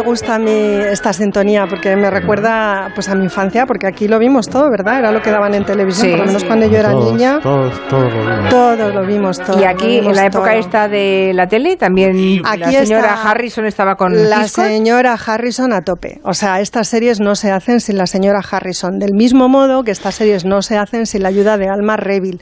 Gusta 0.09 0.37
a 0.37 0.39
mí 0.39 0.51
esta 0.51 1.13
sintonía 1.13 1.67
porque 1.69 1.95
me 1.95 2.11
recuerda 2.11 2.91
pues 2.95 3.09
a 3.11 3.15
mi 3.15 3.25
infancia, 3.25 3.67
porque 3.67 3.87
aquí 3.87 4.09
lo 4.09 4.19
vimos 4.19 4.49
todo, 4.49 4.71
¿verdad? 4.71 5.01
Era 5.01 5.13
lo 5.13 5.21
que 5.21 5.31
daban 5.31 5.55
en 5.55 5.65
televisión, 5.65 6.13
por 6.13 6.21
lo 6.21 6.27
menos 6.27 6.45
cuando 6.45 6.67
yo 6.67 6.79
era 6.79 6.95
niña. 6.95 7.41
Todos, 7.43 7.79
todos, 7.89 8.13
lo 8.13 8.25
vimos. 8.25 8.49
Todos 8.51 8.95
lo 8.95 9.07
vimos, 9.07 9.39
todo. 9.39 9.61
Y 9.61 9.65
aquí, 9.65 9.99
en 9.99 10.15
la 10.15 10.27
época 10.27 10.57
esta 10.57 10.89
de 10.89 11.33
la 11.35 11.47
tele, 11.47 11.77
también 11.77 12.41
aquí 12.45 12.61
la 12.61 12.85
señora 12.85 13.23
Harrison 13.23 13.67
estaba 13.67 13.97
con 13.97 14.31
La 14.31 14.49
señora 14.49 15.15
Harrison 15.15 15.73
a 15.73 15.83
tope. 15.83 16.21
O 16.25 16.33
sea, 16.33 16.61
estas 16.61 16.89
series 16.89 17.21
no 17.21 17.35
se 17.35 17.51
hacen 17.51 17.81
sin 17.81 17.99
la 17.99 18.07
señora 18.07 18.41
Harrison. 18.51 18.99
Del 18.99 19.13
mismo 19.15 19.49
modo 19.49 19.83
que 19.85 19.91
estas 19.91 20.15
series 20.15 20.45
no 20.47 20.63
se 20.63 20.79
hacen 20.79 21.05
sin 21.05 21.23
la 21.23 21.29
ayuda 21.29 21.59
de 21.59 21.69
Alma 21.69 21.97
Reville. 21.97 22.41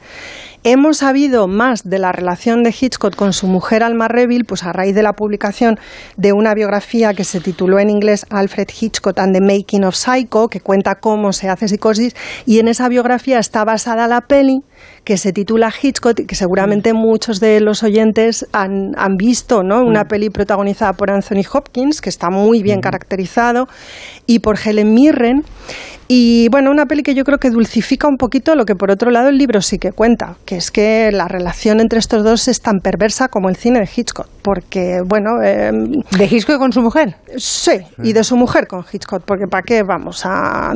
Hemos 0.67 0.97
sabido 0.97 1.47
más 1.47 1.89
de 1.89 2.01
la 2.01 2.11
relación 2.11 2.65
de 2.65 2.75
Hitchcock 2.79 3.15
con 3.15 3.33
su 3.33 3.47
mujer 3.47 3.85
Alma 3.85 4.09
Reville, 4.09 4.45
pues 4.45 4.65
a 4.65 4.73
raíz 4.73 4.97
de 4.97 5.03
la 5.05 5.13
publicación 5.13 5.79
de 6.17 6.33
una 6.33 6.55
biografía 6.55 7.15
que 7.15 7.23
se 7.23 7.41
tituló 7.41 7.79
en 7.79 7.89
inglés 7.89 8.27
Alfred 8.31 8.67
Hitchcock 8.81 9.17
and 9.21 9.33
the 9.33 9.41
Making 9.41 9.85
of 9.85 9.95
Psycho, 9.95 10.49
que 10.49 10.61
cuenta 10.61 10.97
cómo 10.97 11.33
se 11.33 11.49
hace 11.49 11.69
psicosis, 11.69 12.17
y 12.47 12.59
en 12.59 12.67
esa 12.67 12.89
biografía 12.89 13.39
está 13.39 13.65
basada 13.65 14.09
la 14.09 14.23
peli 14.23 14.63
que 15.05 15.17
se 15.19 15.33
titula 15.33 15.73
Hitchcock, 15.81 16.27
que 16.27 16.35
seguramente 16.35 16.93
mm. 16.93 16.97
muchos 16.97 17.39
de 17.39 17.61
los 17.61 17.85
oyentes 17.85 18.45
han, 18.53 18.93
visto, 19.17 19.63
¿no? 19.63 19.85
Una 19.85 20.03
mm. 20.03 20.09
peli 20.09 20.31
protagonizada 20.31 20.95
por 20.95 21.13
Anthony 21.13 21.45
Hopkins, 21.53 22.01
que 22.01 22.09
está 22.09 22.29
muy 22.29 22.65
bien 22.65 22.79
mm. 22.79 22.83
caracterizado, 22.83 23.69
y 24.27 24.41
por 24.41 24.59
Helen 24.59 24.93
Mirren. 24.95 25.45
Y 26.09 26.49
bueno, 26.51 26.71
una 26.71 26.87
peli 26.87 27.03
que 27.03 27.15
yo 27.15 27.25
creo 27.25 27.39
que 27.39 27.51
dulcifica 27.51 28.07
un 28.07 28.17
poquito 28.17 28.55
lo 28.55 28.65
que 28.65 28.75
por 28.75 28.91
otro 28.91 29.11
lado 29.11 29.29
el 29.29 29.39
libro 29.39 29.61
sí 29.61 29.79
que 29.79 29.93
cuenta, 29.93 30.37
que 30.45 30.57
es 30.57 30.71
que 30.71 31.11
la 31.13 31.27
relación 31.27 31.81
entre 31.81 31.99
estos 31.99 32.23
dos 32.23 32.49
es 32.49 32.61
tan 32.61 32.79
perversa 32.81 33.29
como 33.29 33.49
el 33.49 33.57
cine 33.57 33.81
de 33.81 33.89
Hitchcock, 33.95 34.29
porque 34.43 35.01
bueno... 35.05 35.43
Eh, 35.43 35.73
¿De 36.17 36.25
Hitchcock 36.25 36.59
con 36.59 36.73
su 36.73 36.81
mujer? 36.81 37.17
Sí, 37.37 37.81
y 38.03 38.13
de 38.13 38.23
su 38.23 38.37
mujer 38.37 38.67
con 38.69 38.85
Hitchcock, 38.91 39.23
porque 39.25 39.47
¿para 39.51 39.63
qué 39.63 39.83
vamos 39.83 40.25
a...? 40.25 40.73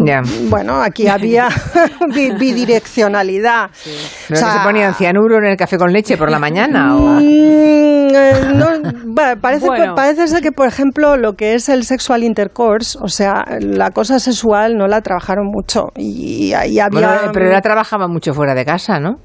Bueno, 0.49 0.83
aquí 0.83 1.07
había 1.07 1.49
bidireccionalidad. 2.15 3.71
¿No 4.29 4.37
se 4.37 4.59
ponían 4.65 4.95
cianuro 4.95 5.39
en 5.39 5.45
el 5.47 5.57
café 5.57 5.79
con 5.79 5.93
leche 5.93 6.17
por 6.17 6.31
la 6.31 6.39
mañana? 6.39 6.97
O... 6.97 7.21
Mm, 7.21 8.15
eh, 8.15 9.37
parece, 9.41 9.67
parece 9.95 10.29
ser 10.29 10.43
que, 10.43 10.53
por 10.53 10.67
ejemplo, 10.67 11.17
lo 11.17 11.35
que 11.35 11.55
es 11.55 11.69
el 11.69 11.85
sexual 11.85 12.25
intercourse, 12.25 12.99
o 13.01 13.09
sea, 13.09 13.45
la 13.61 13.91
cosa 13.91 14.19
sexual 14.19 14.77
no 14.77 14.87
la 14.87 15.01
trabajaron 15.21 15.47
mucho 15.47 15.89
y 15.97 16.53
ahí 16.53 16.79
había... 16.79 17.31
pero 17.33 17.49
ella 17.49 17.61
trabajaba 17.61 18.09
mucho 18.09 18.33
fuera 18.33 18.55
de 18.55 18.65
casa, 18.65 18.99
¿no? 18.99 19.19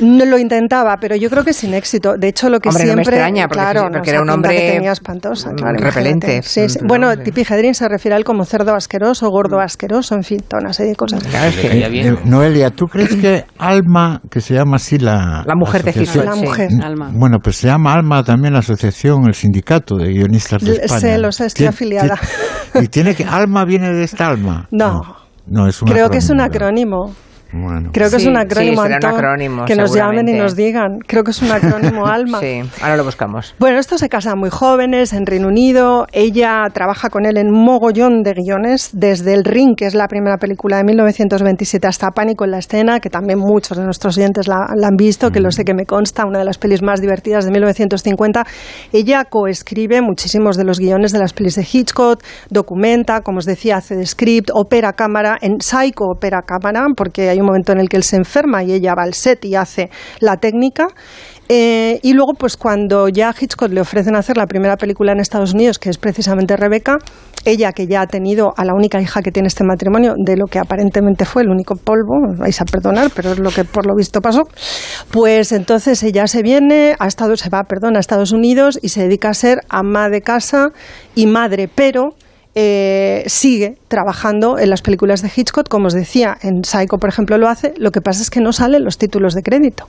No 0.00 0.24
lo 0.24 0.38
intentaba, 0.38 0.96
pero 1.00 1.16
yo 1.16 1.30
creo 1.30 1.44
que 1.44 1.52
sin 1.52 1.74
éxito. 1.74 2.14
De 2.18 2.28
hecho, 2.28 2.48
lo 2.48 2.60
que 2.60 2.68
hombre, 2.68 2.84
siempre... 2.84 3.04
No 3.04 3.10
me 3.10 3.16
extraña, 3.16 3.48
porque, 3.48 3.62
claro, 3.62 3.88
porque 3.92 4.10
era 4.10 4.22
un 4.22 4.30
hombre... 4.30 4.56
Que 4.56 4.72
tenía 4.72 4.92
espantosa, 4.92 5.52
claro, 5.54 5.78
repelente. 5.78 6.42
Sí, 6.42 6.68
sí. 6.68 6.78
Bueno, 6.84 7.16
Tipi 7.16 7.42
Hedrin 7.42 7.74
se 7.74 7.88
refiere 7.88 8.14
a 8.14 8.18
él 8.18 8.24
como 8.24 8.44
cerdo 8.44 8.74
asqueroso, 8.74 9.28
gordo 9.30 9.60
asqueroso, 9.60 10.14
en 10.14 10.22
fin, 10.22 10.40
toda 10.46 10.62
una 10.62 10.72
serie 10.72 10.90
de 10.90 10.96
cosas. 10.96 11.22
Claro, 11.22 11.46
es 11.46 11.56
que... 11.56 11.66
Eh, 11.66 12.16
Noelia, 12.24 12.70
¿tú 12.70 12.86
crees 12.86 13.14
que 13.16 13.44
Alma, 13.58 14.20
que 14.30 14.40
se 14.40 14.54
llama 14.54 14.76
así 14.76 14.98
la... 14.98 15.44
La 15.46 15.54
mujer 15.54 15.82
de 15.82 15.90
Hitchcock. 15.90 16.24
La 16.24 16.34
mujer. 16.34 16.68
Alma. 16.82 17.10
Bueno, 17.12 17.38
pues 17.42 17.56
se 17.56 17.68
llama 17.68 17.94
Alma 17.94 18.22
también 18.24 18.52
la 18.52 18.60
asociación, 18.60 19.26
el 19.26 19.34
sindicato 19.34 19.96
de 19.96 20.08
guionistas 20.12 20.62
de 20.62 20.72
España. 20.72 21.00
Sí, 21.16 21.20
lo 21.20 21.32
sé, 21.32 21.46
estoy 21.46 21.66
afiliada. 21.66 22.18
¿Y 22.74 22.88
tiene 22.88 23.14
que... 23.14 23.24
Alma 23.24 23.64
viene 23.64 23.92
de 23.92 24.04
esta 24.04 24.28
Alma? 24.28 24.66
no. 24.70 24.86
No, 24.86 25.16
es 25.68 25.80
Creo 25.80 26.10
que 26.10 26.18
es 26.18 26.30
un 26.30 26.40
acrónimo. 26.40 27.14
Creo 27.92 28.10
que 28.10 28.16
es 28.16 28.26
un 28.26 28.36
acrónimo, 28.36 29.64
que 29.66 29.76
nos 29.76 29.94
llamen 29.94 30.28
y 30.28 30.32
nos 30.32 30.56
digan. 30.56 30.98
Creo 31.06 31.22
que 31.22 31.30
es 31.30 31.42
un 31.42 31.50
acrónimo 31.50 32.06
Alma. 32.06 32.40
Sí, 32.40 32.62
ahora 32.82 32.96
lo 32.96 33.04
buscamos. 33.04 33.54
Bueno, 33.58 33.78
estos 33.78 34.00
se 34.00 34.08
casan 34.08 34.38
muy 34.38 34.50
jóvenes 34.50 35.12
en 35.12 35.26
Reino 35.26 35.48
Unido. 35.48 36.06
Ella 36.12 36.64
trabaja 36.72 37.08
con 37.08 37.24
él 37.24 37.36
en 37.36 37.50
mogollón 37.50 38.22
de 38.22 38.34
guiones, 38.34 38.90
desde 38.92 39.34
El 39.34 39.44
Ring, 39.44 39.76
que 39.76 39.86
es 39.86 39.94
la 39.94 40.08
primera 40.08 40.38
película 40.38 40.76
de 40.78 40.84
1927, 40.84 41.86
hasta 41.86 42.10
Pánico 42.10 42.44
en 42.44 42.50
la 42.50 42.58
escena, 42.58 43.00
que 43.00 43.10
también 43.10 43.38
muchos 43.38 43.76
de 43.76 43.84
nuestros 43.84 44.16
oyentes 44.18 44.48
la, 44.48 44.66
han 44.66 44.96
visto, 44.96 45.30
que 45.30 45.40
lo 45.40 45.50
sé 45.50 45.64
que 45.64 45.74
me 45.74 45.86
consta, 45.86 46.24
una 46.26 46.40
de 46.40 46.44
las 46.44 46.58
pelis 46.58 46.82
más 46.82 47.00
divertidas 47.00 47.44
de 47.44 47.50
1950. 47.50 48.44
Ella 48.92 49.24
coescribe 49.24 50.02
muchísimos 50.02 50.56
de 50.56 50.64
los 50.64 50.78
guiones 50.78 51.12
de 51.12 51.18
las 51.18 51.32
pelis 51.32 51.54
de 51.56 51.66
Hitchcock, 51.70 52.22
documenta, 52.50 53.20
como 53.20 53.38
os 53.38 53.44
decía, 53.44 53.76
hace 53.76 53.96
de 53.96 54.06
script, 54.06 54.50
opera 54.52 54.92
cámara, 54.92 55.36
en 55.40 55.60
Psycho 55.60 56.04
opera 56.04 56.42
cámara, 56.42 56.86
porque 56.96 57.28
hay 57.28 57.40
un 57.40 57.45
momento 57.46 57.72
en 57.72 57.80
el 57.80 57.88
que 57.88 57.96
él 57.96 58.02
se 58.02 58.16
enferma 58.16 58.62
y 58.62 58.72
ella 58.72 58.94
va 58.94 59.04
al 59.04 59.14
set 59.14 59.44
y 59.44 59.54
hace 59.54 59.90
la 60.20 60.36
técnica. 60.36 60.88
Eh, 61.48 62.00
y 62.02 62.12
luego, 62.12 62.32
pues 62.34 62.56
cuando 62.56 63.08
ya 63.08 63.28
a 63.28 63.34
Hitchcock 63.38 63.70
le 63.70 63.80
ofrecen 63.80 64.16
hacer 64.16 64.36
la 64.36 64.46
primera 64.46 64.76
película 64.76 65.12
en 65.12 65.20
Estados 65.20 65.54
Unidos, 65.54 65.78
que 65.78 65.90
es 65.90 65.98
precisamente 65.98 66.56
Rebeca, 66.56 66.98
ella 67.44 67.72
que 67.72 67.86
ya 67.86 68.00
ha 68.00 68.06
tenido 68.08 68.52
a 68.56 68.64
la 68.64 68.74
única 68.74 69.00
hija 69.00 69.22
que 69.22 69.30
tiene 69.30 69.46
este 69.46 69.62
matrimonio, 69.62 70.14
de 70.16 70.36
lo 70.36 70.46
que 70.46 70.58
aparentemente 70.58 71.24
fue 71.24 71.42
el 71.42 71.48
único 71.48 71.76
polvo, 71.76 72.14
vais 72.36 72.60
a 72.60 72.64
perdonar, 72.64 73.10
pero 73.14 73.30
es 73.30 73.38
lo 73.38 73.50
que 73.50 73.64
por 73.64 73.86
lo 73.86 73.94
visto 73.94 74.20
pasó, 74.20 74.42
pues 75.12 75.52
entonces 75.52 76.02
ella 76.02 76.26
se 76.26 76.42
viene, 76.42 76.96
a 76.98 77.06
Estados, 77.06 77.40
se 77.40 77.48
va, 77.48 77.60
a 77.60 77.98
Estados 78.00 78.32
Unidos 78.32 78.80
y 78.82 78.88
se 78.88 79.02
dedica 79.02 79.28
a 79.28 79.34
ser 79.34 79.60
ama 79.68 80.08
de 80.08 80.22
casa 80.22 80.70
y 81.14 81.26
madre, 81.26 81.70
pero 81.72 82.16
eh, 82.58 83.22
sigue 83.26 83.76
trabajando 83.88 84.58
en 84.58 84.70
las 84.70 84.80
películas 84.80 85.20
de 85.20 85.30
Hitchcock, 85.34 85.68
como 85.68 85.88
os 85.88 85.92
decía, 85.92 86.38
en 86.40 86.64
Psycho, 86.64 86.96
por 86.96 87.10
ejemplo, 87.10 87.36
lo 87.36 87.50
hace, 87.50 87.74
lo 87.76 87.90
que 87.90 88.00
pasa 88.00 88.22
es 88.22 88.30
que 88.30 88.40
no 88.40 88.50
salen 88.50 88.82
los 88.82 88.96
títulos 88.96 89.34
de 89.34 89.42
crédito. 89.42 89.86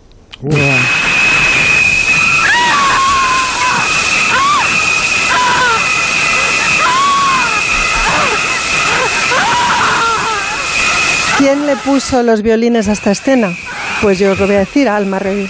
¿Quién 11.38 11.66
le 11.66 11.78
puso 11.78 12.22
los 12.22 12.42
violines 12.42 12.90
a 12.90 12.92
esta 12.92 13.12
escena? 13.12 13.56
Pues 14.02 14.20
yo 14.20 14.34
os 14.34 14.40
lo 14.40 14.46
voy 14.46 14.56
a 14.56 14.60
decir, 14.60 14.90
Alma 14.90 15.20
Reville. 15.20 15.50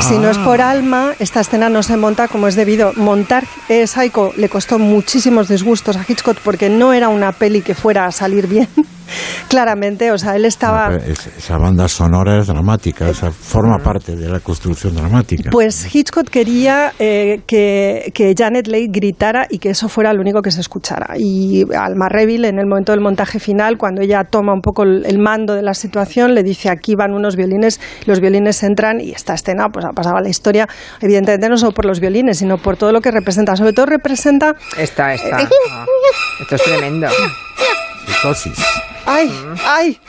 Si 0.00 0.18
no 0.18 0.30
es 0.30 0.38
por 0.38 0.60
ah. 0.60 0.70
alma, 0.70 1.14
esta 1.18 1.40
escena 1.40 1.68
no 1.68 1.82
se 1.82 1.96
monta 1.96 2.28
como 2.28 2.48
es 2.48 2.56
debido. 2.56 2.92
Montar 2.94 3.44
eh, 3.68 3.86
Psycho 3.86 4.32
le 4.36 4.48
costó 4.48 4.78
muchísimos 4.78 5.48
disgustos 5.48 5.96
a 5.96 6.04
Hitchcock 6.06 6.38
porque 6.42 6.68
no 6.70 6.92
era 6.92 7.08
una 7.08 7.32
peli 7.32 7.62
que 7.62 7.74
fuera 7.74 8.06
a 8.06 8.12
salir 8.12 8.46
bien. 8.46 8.68
Claramente, 9.48 10.10
o 10.10 10.18
sea, 10.18 10.36
él 10.36 10.44
estaba... 10.44 10.88
esa 10.96 11.58
banda 11.58 11.88
sonora 11.88 12.38
es 12.38 12.46
dramática, 12.46 13.08
o 13.08 13.14
sea, 13.14 13.30
forma 13.30 13.78
parte 13.78 14.16
de 14.16 14.28
la 14.28 14.40
construcción 14.40 14.94
dramática. 14.94 15.50
Pues 15.50 15.94
Hitchcock 15.94 16.28
quería 16.28 16.92
eh, 16.98 17.40
que, 17.46 18.10
que, 18.14 18.34
Janet 18.36 18.66
Leigh 18.66 18.88
gritara 18.88 19.46
y 19.48 19.58
que 19.58 19.70
eso 19.70 19.88
fuera 19.88 20.12
lo 20.12 20.20
único 20.20 20.42
que 20.42 20.50
se 20.50 20.60
escuchara. 20.60 21.14
Y 21.18 21.64
Alma 21.74 22.08
Reville, 22.08 22.48
en 22.48 22.58
el 22.58 22.66
momento 22.66 22.92
del 22.92 23.00
montaje 23.00 23.38
final, 23.38 23.76
cuando 23.78 24.02
ella 24.02 24.24
toma 24.24 24.52
un 24.52 24.60
poco 24.60 24.82
el, 24.84 25.18
mando 25.18 25.54
de 25.54 25.62
la 25.62 25.74
situación, 25.74 26.34
le 26.34 26.42
dice, 26.42 26.70
aquí 26.70 26.94
van 26.94 27.12
unos 27.12 27.36
violines, 27.36 27.80
los 28.06 28.20
violines 28.20 28.62
entran 28.62 29.00
y 29.00 29.10
esta 29.10 29.34
escena 29.34 29.68
pues 29.72 29.84
ha 29.84 29.90
pasado 29.90 30.16
a 30.16 30.20
la 30.20 30.28
historia, 30.28 30.68
evidentemente 31.00 31.48
no 31.48 31.56
solo 31.56 31.72
por 31.72 31.84
los 31.84 32.00
violines, 32.00 32.38
sino 32.38 32.58
por 32.58 32.76
todo 32.76 32.92
lo 32.92 33.00
que 33.00 33.10
representa. 33.10 33.56
Sobre 33.56 33.72
todo 33.72 33.86
representa... 33.86 34.54
Esta, 34.78 35.14
esta. 35.14 35.38
Ah, 35.38 35.84
esto 36.40 36.54
es 36.56 36.62
tremendo. 36.62 37.08
Psicosis. 38.06 38.58
¡Ay! 39.06 39.32
¡Ay! 39.66 40.00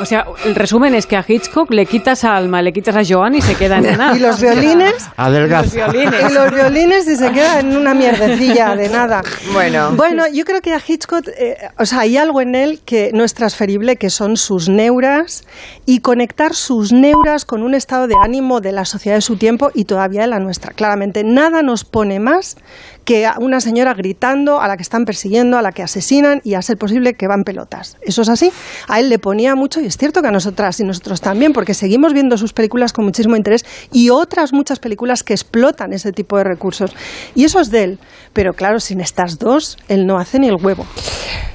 O 0.00 0.04
sea, 0.04 0.26
el 0.44 0.56
resumen 0.56 0.92
es 0.94 1.06
que 1.06 1.16
a 1.16 1.24
Hitchcock 1.26 1.70
le 1.70 1.86
quitas 1.86 2.24
a 2.24 2.34
Alma, 2.34 2.60
le 2.62 2.72
quitas 2.72 2.96
a 2.96 3.02
Joan 3.04 3.36
y 3.36 3.42
se 3.42 3.54
queda 3.54 3.78
en 3.78 3.96
nada. 3.96 4.16
¿Y 4.16 4.18
los 4.18 4.40
violines? 4.40 4.94
Adelgaza. 5.16 5.76
Y 5.76 5.78
los 5.78 5.92
violines. 5.92 6.30
Y 6.30 6.34
los 6.34 6.52
violines 6.52 7.08
y 7.08 7.16
se 7.16 7.30
queda 7.30 7.60
en 7.60 7.76
una 7.76 7.94
mierdecilla 7.94 8.74
de 8.74 8.88
nada. 8.88 9.22
Bueno. 9.52 9.92
Bueno, 9.92 10.24
yo 10.26 10.44
creo 10.44 10.60
que 10.60 10.72
a 10.72 10.80
Hitchcock, 10.84 11.28
eh, 11.38 11.56
o 11.78 11.86
sea, 11.86 12.00
hay 12.00 12.16
algo 12.16 12.40
en 12.40 12.56
él 12.56 12.80
que 12.84 13.12
no 13.14 13.22
es 13.22 13.34
transferible, 13.34 13.94
que 13.94 14.10
son 14.10 14.36
sus 14.36 14.68
neuras 14.68 15.44
y 15.86 16.00
conectar 16.00 16.54
sus 16.54 16.92
neuras 16.92 17.44
con 17.44 17.62
un 17.62 17.74
estado 17.74 18.08
de 18.08 18.16
ánimo 18.20 18.60
de 18.60 18.72
la 18.72 18.84
sociedad 18.84 19.18
de 19.18 19.22
su 19.22 19.36
tiempo 19.36 19.70
y 19.74 19.84
todavía 19.84 20.22
de 20.22 20.28
la 20.28 20.40
nuestra. 20.40 20.72
Claramente, 20.72 21.22
nada 21.22 21.62
nos 21.62 21.84
pone 21.84 22.18
más 22.18 22.56
que 23.04 23.28
una 23.38 23.60
señora 23.60 23.94
gritando 23.94 24.60
a 24.60 24.68
la 24.68 24.76
que 24.76 24.82
están 24.82 25.04
persiguiendo, 25.04 25.58
a 25.58 25.62
la 25.62 25.72
que 25.72 25.82
asesinan 25.82 26.40
y 26.44 26.54
a 26.54 26.62
ser 26.62 26.76
posible 26.76 27.14
que 27.14 27.28
van 27.28 27.44
pelotas. 27.44 27.96
Eso 28.02 28.22
es 28.22 28.28
así. 28.28 28.50
A 28.88 29.00
él 29.00 29.08
le 29.08 29.18
ponía 29.18 29.54
mucho 29.54 29.80
y 29.80 29.86
es 29.86 29.96
cierto 29.96 30.22
que 30.22 30.28
a 30.28 30.30
nosotras 30.30 30.80
y 30.80 30.84
nosotros 30.84 31.20
también, 31.20 31.52
porque 31.52 31.74
seguimos 31.74 32.12
viendo 32.12 32.36
sus 32.36 32.52
películas 32.52 32.92
con 32.92 33.04
muchísimo 33.04 33.36
interés 33.36 33.64
y 33.92 34.10
otras 34.10 34.52
muchas 34.52 34.78
películas 34.78 35.22
que 35.22 35.34
explotan 35.34 35.92
ese 35.92 36.12
tipo 36.12 36.38
de 36.38 36.44
recursos. 36.44 36.94
Y 37.34 37.44
eso 37.44 37.60
es 37.60 37.70
de 37.70 37.84
él. 37.84 37.98
Pero 38.32 38.54
claro, 38.54 38.80
sin 38.80 39.00
estas 39.00 39.38
dos, 39.38 39.76
él 39.88 40.06
no 40.06 40.18
hace 40.18 40.38
ni 40.38 40.48
el 40.48 40.56
huevo. 40.56 40.86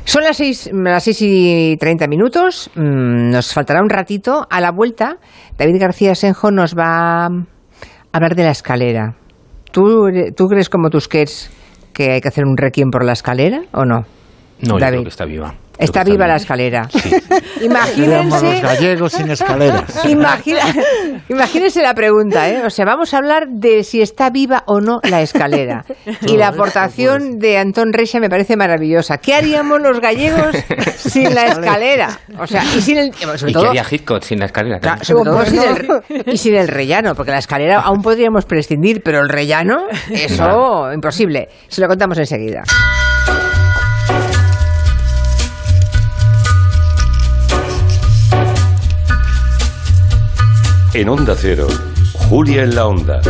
Son 0.06 0.24
las 0.24 0.38
seis, 0.38 0.70
las 0.74 1.04
seis 1.04 1.22
y 1.22 1.78
treinta 1.78 2.08
minutos. 2.08 2.72
Mm, 2.76 3.30
nos 3.32 3.54
faltará 3.54 3.82
un 3.82 3.90
ratito. 3.90 4.48
A 4.50 4.62
la 4.62 4.72
vuelta, 4.72 5.18
David 5.58 5.80
García 5.80 6.16
Senjo 6.16 6.52
nos 6.52 6.76
va 6.76 7.26
a 7.26 7.30
hablar 8.12 8.36
de 8.36 8.44
la 8.44 8.52
escalera. 8.52 9.16
¿Tú, 9.72 10.10
¿Tú 10.36 10.48
crees 10.48 10.70
como 10.70 10.90
Tusquets 10.90 11.52
que 11.94 12.12
hay 12.12 12.22
que 12.22 12.28
hacer 12.28 12.46
un 12.46 12.58
requiem 12.58 12.92
por 12.92 13.04
la 13.04 13.14
escalera 13.14 13.64
o 13.72 13.86
no? 13.86 14.06
No, 14.62 14.80
yo 14.80 14.88
creo 14.88 15.04
que 15.04 15.10
está 15.10 15.26
viva. 15.26 15.56
Está 15.80 16.04
viva 16.04 16.28
la 16.28 16.36
escalera. 16.36 16.90
Sí. 16.92 17.10
Imagínense. 17.62 18.52
los 18.52 18.62
gallegos 18.62 19.14
sin 19.14 19.32
escaleras. 19.32 20.06
imagínense 21.30 21.82
la 21.82 21.94
pregunta, 21.94 22.50
¿eh? 22.50 22.66
O 22.66 22.70
sea, 22.70 22.86
vamos 22.86 23.14
a 23.14 23.18
hablar 23.18 23.48
de 23.48 23.84
si 23.84 24.02
está 24.02 24.30
viva 24.30 24.64
o 24.66 24.82
no 24.82 25.00
la 25.04 25.22
escalera. 25.22 25.86
Y 26.22 26.38
la 26.38 26.50
aportación 26.50 27.40
de 27.40 27.58
Antón 27.58 27.94
Reixa 27.94 28.20
me 28.20 28.30
parece 28.30 28.58
maravillosa. 28.58 29.18
¿Qué 29.18 29.34
haríamos 29.34 29.82
los 29.82 30.00
gallegos 30.02 30.56
sin 30.98 31.34
la 31.34 31.46
escalera? 31.46 32.20
O 32.38 32.46
sea, 32.46 32.64
y 32.76 32.82
sin 32.82 32.98
el. 32.98 33.08
¿Y 33.48 33.54
qué 33.54 33.68
haría 33.68 33.86
Hitchcock 33.90 34.22
sin 34.24 34.40
la 34.40 34.46
escalera? 34.46 34.80
sobre 35.02 35.24
todo 35.24 35.46
sin 35.46 35.62
el, 35.62 36.24
y 36.26 36.38
sin 36.38 36.56
el 36.56 36.68
rellano, 36.68 37.16
porque 37.16 37.32
la 37.32 37.40
escalera 37.40 37.80
aún 37.80 38.02
podríamos 38.02 38.46
prescindir, 38.46 39.02
pero 39.02 39.22
el 39.22 39.30
rellano, 39.30 39.88
eso, 40.12 40.92
imposible. 40.94 41.48
Se 41.68 41.82
lo 41.82 41.88
contamos 41.88 42.18
enseguida. 42.18 42.64
En 50.94 51.08
Onda 51.08 51.36
Cero, 51.36 51.68
Julia 52.14 52.64
en 52.64 52.74
la 52.74 52.88
Onda, 52.88 53.22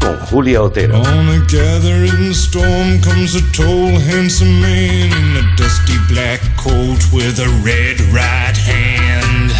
con 0.00 0.18
Julia 0.28 0.62
Otero. 0.62 1.00
On 1.00 1.28
a 1.30 1.38
gathering 1.50 2.30
storm 2.32 3.00
comes 3.00 3.34
a 3.34 3.40
tall, 3.56 3.94
handsome 4.12 4.60
man 4.60 5.10
in 5.10 5.36
a 5.36 5.56
dusty 5.56 5.96
black 6.10 6.40
coat 6.56 7.00
with 7.12 7.40
a 7.40 7.48
red 7.64 7.98
right 8.12 8.56
hand. 8.56 9.50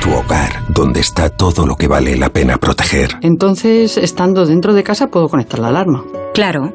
Tu 0.00 0.12
hogar, 0.12 0.62
donde 0.68 1.00
está 1.00 1.30
todo 1.30 1.66
lo 1.66 1.76
que 1.76 1.88
vale 1.88 2.16
la 2.16 2.30
pena 2.30 2.58
proteger. 2.58 3.16
Entonces, 3.22 3.96
estando 3.96 4.46
dentro 4.46 4.72
de 4.72 4.84
casa, 4.84 5.08
puedo 5.08 5.28
conectar 5.28 5.58
la 5.58 5.68
alarma. 5.68 6.04
Claro. 6.32 6.74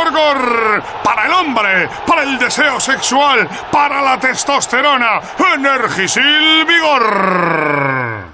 Para 1.03 1.25
el 1.25 1.33
hombre, 1.33 1.89
para 2.07 2.23
el 2.23 2.37
deseo 2.37 2.79
sexual, 2.79 3.47
para 3.71 4.01
la 4.01 4.19
testosterona, 4.19 5.21
Energisil 5.55 6.65
Vigor. 6.65 8.31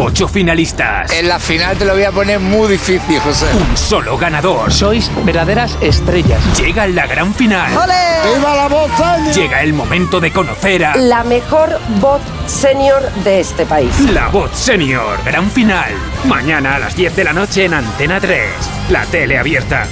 Ocho 0.00 0.28
finalistas. 0.28 1.10
En 1.12 1.26
la 1.26 1.40
final 1.40 1.76
te 1.76 1.84
lo 1.84 1.94
voy 1.94 2.04
a 2.04 2.12
poner 2.12 2.38
muy 2.38 2.68
difícil, 2.68 3.18
José. 3.18 3.46
Un 3.52 3.76
solo 3.76 4.16
ganador. 4.16 4.72
Sois 4.72 5.10
verdaderas 5.24 5.76
estrellas. 5.80 6.40
Llega 6.56 6.86
la 6.86 7.08
gran 7.08 7.34
final. 7.34 7.76
¡Ole! 7.76 8.36
¡Viva 8.36 8.54
la 8.54 8.68
voz 8.68 8.90
senior! 8.96 9.34
Llega 9.34 9.62
el 9.62 9.72
momento 9.72 10.20
de 10.20 10.30
conocer 10.30 10.84
a... 10.84 10.96
La 10.96 11.24
mejor 11.24 11.80
voz 12.00 12.22
senior 12.46 13.02
de 13.24 13.40
este 13.40 13.66
país. 13.66 13.90
La 14.12 14.28
voz 14.28 14.56
senior. 14.56 15.18
Gran 15.24 15.50
final. 15.50 15.90
Mañana 16.26 16.76
a 16.76 16.78
las 16.78 16.94
10 16.94 17.16
de 17.16 17.24
la 17.24 17.32
noche 17.32 17.64
en 17.64 17.74
Antena 17.74 18.20
3. 18.20 18.48
La 18.90 19.04
tele 19.06 19.36
abierta. 19.36 19.88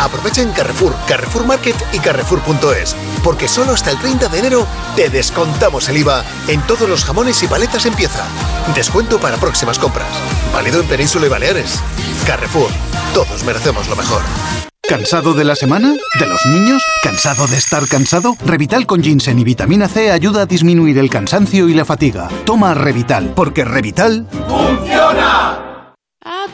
Aprovecha 0.00 0.40
en 0.40 0.52
Carrefour, 0.52 0.94
Carrefour 1.06 1.44
Market 1.44 1.76
y 1.92 1.98
Carrefour.es, 1.98 2.96
porque 3.22 3.48
solo 3.48 3.72
hasta 3.72 3.90
el 3.90 3.98
30 3.98 4.28
de 4.28 4.38
enero 4.38 4.66
te 4.96 5.10
descontamos 5.10 5.88
el 5.90 5.98
IVA 5.98 6.24
en 6.48 6.62
todos 6.62 6.88
los 6.88 7.04
jamones 7.04 7.42
y 7.42 7.46
paletas 7.46 7.84
en 7.84 7.94
pieza. 7.94 8.24
Descuento 8.74 9.20
para 9.20 9.36
próximas 9.36 9.78
compras. 9.78 10.08
Válido 10.54 10.80
en 10.80 10.88
Península 10.88 11.26
y 11.26 11.28
Baleares. 11.28 11.80
Carrefour, 12.26 12.70
todos 13.12 13.44
merecemos 13.44 13.88
lo 13.88 13.96
mejor. 13.96 14.22
¿Cansado 14.88 15.34
de 15.34 15.44
la 15.44 15.54
semana? 15.54 15.94
¿De 16.18 16.26
los 16.26 16.44
niños? 16.46 16.82
¿Cansado 17.02 17.46
de 17.46 17.58
estar 17.58 17.86
cansado? 17.86 18.36
Revital 18.44 18.86
con 18.86 19.02
ginseng 19.02 19.38
y 19.38 19.44
vitamina 19.44 19.86
C 19.86 20.10
ayuda 20.10 20.42
a 20.42 20.46
disminuir 20.46 20.98
el 20.98 21.10
cansancio 21.10 21.68
y 21.68 21.74
la 21.74 21.84
fatiga. 21.84 22.28
Toma 22.44 22.74
Revital, 22.74 23.34
porque 23.36 23.64
Revital... 23.64 24.26
¡Funciona! 24.48 25.69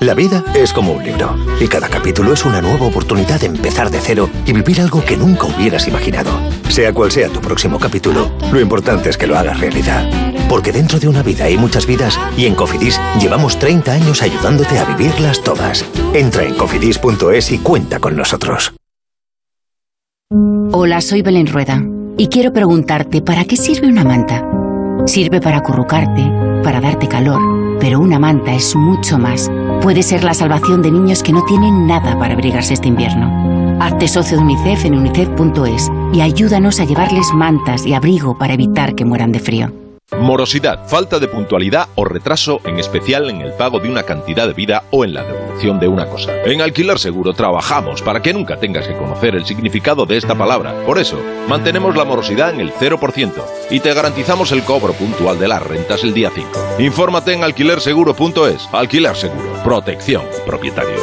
La 0.00 0.12
vida 0.12 0.44
es 0.54 0.74
como 0.74 0.92
un 0.92 1.02
libro 1.02 1.34
y 1.58 1.68
cada 1.68 1.88
capítulo 1.88 2.34
es 2.34 2.44
una 2.44 2.60
nueva 2.60 2.86
oportunidad 2.86 3.40
de 3.40 3.46
empezar 3.46 3.90
de 3.90 3.98
cero 3.98 4.28
y 4.44 4.52
vivir 4.52 4.82
algo 4.82 5.02
que 5.02 5.16
nunca 5.16 5.46
hubieras 5.46 5.88
imaginado. 5.88 6.30
Sea 6.68 6.92
cual 6.92 7.10
sea 7.10 7.30
tu 7.30 7.40
próximo 7.40 7.78
capítulo, 7.78 8.30
lo 8.52 8.60
importante 8.60 9.08
es 9.08 9.16
que 9.16 9.26
lo 9.26 9.38
hagas 9.38 9.58
realidad. 9.58 10.06
Porque 10.50 10.70
dentro 10.70 10.98
de 10.98 11.08
una 11.08 11.22
vida 11.22 11.46
hay 11.46 11.56
muchas 11.56 11.86
vidas 11.86 12.20
y 12.36 12.44
en 12.44 12.54
Cofidis 12.54 13.00
llevamos 13.18 13.58
30 13.58 13.90
años 13.90 14.20
ayudándote 14.20 14.78
a 14.78 14.84
vivirlas 14.84 15.42
todas. 15.42 15.82
Entra 16.12 16.44
en 16.44 16.54
cofidis.es 16.56 17.52
y 17.52 17.58
cuenta 17.58 17.98
con 17.98 18.16
nosotros. 18.16 18.74
Hola, 20.72 21.00
soy 21.00 21.22
Belén 21.22 21.46
Rueda 21.46 21.82
y 22.18 22.28
quiero 22.28 22.52
preguntarte, 22.52 23.22
¿para 23.22 23.46
qué 23.46 23.56
sirve 23.56 23.88
una 23.88 24.04
manta? 24.04 24.46
Sirve 25.06 25.40
para 25.40 25.58
acurrucarte, 25.58 26.30
para 26.62 26.82
darte 26.82 27.08
calor, 27.08 27.40
pero 27.80 27.98
una 27.98 28.18
manta 28.18 28.52
es 28.52 28.76
mucho 28.76 29.18
más. 29.18 29.50
Puede 29.82 30.02
ser 30.02 30.24
la 30.24 30.34
salvación 30.34 30.82
de 30.82 30.90
niños 30.90 31.22
que 31.22 31.32
no 31.32 31.44
tienen 31.44 31.86
nada 31.86 32.18
para 32.18 32.34
abrigarse 32.34 32.74
este 32.74 32.88
invierno. 32.88 33.78
Hazte 33.80 34.08
socio 34.08 34.38
de 34.38 34.42
UNICEF 34.42 34.84
en 34.86 34.94
unicef.es 34.96 35.90
y 36.12 36.20
ayúdanos 36.20 36.80
a 36.80 36.84
llevarles 36.84 37.32
mantas 37.32 37.86
y 37.86 37.94
abrigo 37.94 38.36
para 38.36 38.54
evitar 38.54 38.94
que 38.94 39.04
mueran 39.04 39.32
de 39.32 39.38
frío. 39.38 39.85
Morosidad, 40.12 40.88
falta 40.88 41.18
de 41.18 41.26
puntualidad 41.26 41.88
o 41.96 42.04
retraso, 42.04 42.60
en 42.64 42.78
especial 42.78 43.28
en 43.28 43.40
el 43.40 43.52
pago 43.54 43.80
de 43.80 43.90
una 43.90 44.04
cantidad 44.04 44.46
de 44.46 44.54
vida 44.54 44.84
o 44.92 45.04
en 45.04 45.12
la 45.12 45.24
devolución 45.24 45.80
de 45.80 45.88
una 45.88 46.06
cosa. 46.06 46.32
En 46.44 46.60
Alquiler 46.60 47.00
Seguro 47.00 47.32
trabajamos 47.32 48.02
para 48.02 48.22
que 48.22 48.32
nunca 48.32 48.56
tengas 48.56 48.86
que 48.86 48.96
conocer 48.96 49.34
el 49.34 49.44
significado 49.44 50.06
de 50.06 50.16
esta 50.16 50.36
palabra. 50.36 50.84
Por 50.86 51.00
eso, 51.00 51.20
mantenemos 51.48 51.96
la 51.96 52.04
morosidad 52.04 52.50
en 52.50 52.60
el 52.60 52.72
0% 52.72 53.32
y 53.70 53.80
te 53.80 53.94
garantizamos 53.94 54.52
el 54.52 54.62
cobro 54.62 54.92
puntual 54.92 55.40
de 55.40 55.48
las 55.48 55.62
rentas 55.62 56.04
el 56.04 56.14
día 56.14 56.30
5. 56.32 56.50
Infórmate 56.78 57.32
en 57.32 57.42
alquilerseguro.es. 57.42 58.68
Alquiler 58.70 59.16
Seguro, 59.16 59.60
protección, 59.64 60.22
propietarios. 60.46 61.00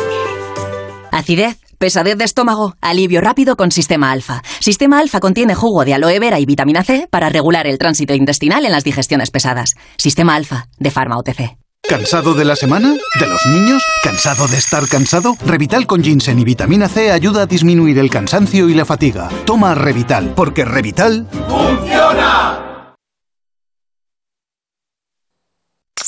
Acidez, 1.11 1.62
pesadez 1.83 2.17
de 2.17 2.23
estómago, 2.23 2.77
alivio 2.79 3.19
rápido 3.19 3.57
con 3.57 3.69
Sistema 3.69 4.13
Alfa. 4.13 4.41
Sistema 4.61 4.99
Alfa 4.99 5.19
contiene 5.19 5.53
jugo 5.53 5.83
de 5.83 5.93
aloe 5.93 6.17
vera 6.17 6.39
y 6.39 6.45
vitamina 6.45 6.81
C 6.81 7.09
para 7.11 7.27
regular 7.27 7.67
el 7.67 7.77
tránsito 7.77 8.13
intestinal 8.13 8.65
en 8.65 8.71
las 8.71 8.85
digestiones 8.85 9.31
pesadas. 9.31 9.73
Sistema 9.97 10.35
Alfa, 10.35 10.67
de 10.79 10.91
Pharma 10.91 11.17
OTC. 11.17 11.57
¿Cansado 11.85 12.35
de 12.35 12.45
la 12.45 12.55
semana? 12.55 12.95
¿De 13.19 13.27
los 13.27 13.45
niños? 13.47 13.83
¿Cansado 14.01 14.47
de 14.47 14.59
estar 14.59 14.87
cansado? 14.87 15.35
Revital 15.45 15.85
con 15.85 16.01
ginseng 16.01 16.39
y 16.39 16.45
vitamina 16.45 16.87
C 16.87 17.11
ayuda 17.11 17.41
a 17.41 17.47
disminuir 17.47 17.99
el 17.99 18.09
cansancio 18.09 18.69
y 18.69 18.75
la 18.75 18.85
fatiga. 18.85 19.27
Toma 19.43 19.75
Revital, 19.75 20.35
porque 20.35 20.63
Revital... 20.63 21.27
¡Funciona! 21.49 22.72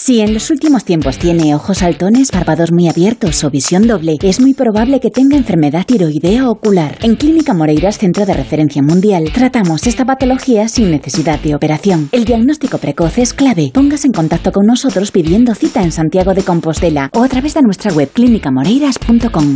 Si 0.06 0.22
en 0.22 0.36
los 0.36 0.52
últimos 0.52 0.86
tiempos 0.86 1.18
tiene 1.18 1.56
ojos 1.56 1.80
saltones, 1.80 2.30
párpados 2.30 2.72
muy 2.72 2.88
abiertos 2.88 3.44
o 3.44 3.49
visión 3.49 3.88
doble, 3.88 4.18
es 4.22 4.40
muy 4.40 4.53
probable 4.53 4.99
que 4.99 5.10
tenga 5.10 5.36
enfermedad 5.36 5.84
tiroidea 5.84 6.48
ocular. 6.48 6.99
En 7.02 7.15
Clínica 7.15 7.56
Moreiras, 7.56 7.98
centro 7.98 8.23
de 8.23 8.36
referencia 8.36 8.84
mundial, 8.84 9.32
tratamos 9.34 9.88
esta 9.88 10.06
patología 10.06 10.68
sin 10.68 10.91
necesidad 10.91 11.40
de 11.40 11.56
operación. 11.56 12.10
El 12.11 12.23
diagnóstico 12.23 12.77
precoz 12.77 13.18
es 13.18 13.34
clave. 13.34 13.72
Póngase 13.73 14.06
en 14.06 14.14
contacto 14.14 14.52
con 14.52 14.68
nosotros 14.68 15.10
pidiendo 15.10 15.56
cita 15.56 15.82
en 15.82 15.91
Santiago 15.91 16.36
de 16.36 16.44
Compostela 16.44 17.10
o 17.11 17.23
a 17.23 17.27
través 17.27 17.56
de 17.56 17.64
nuestra 17.64 17.91
web 17.91 18.07
clínicamoreiras.com. 18.14 19.56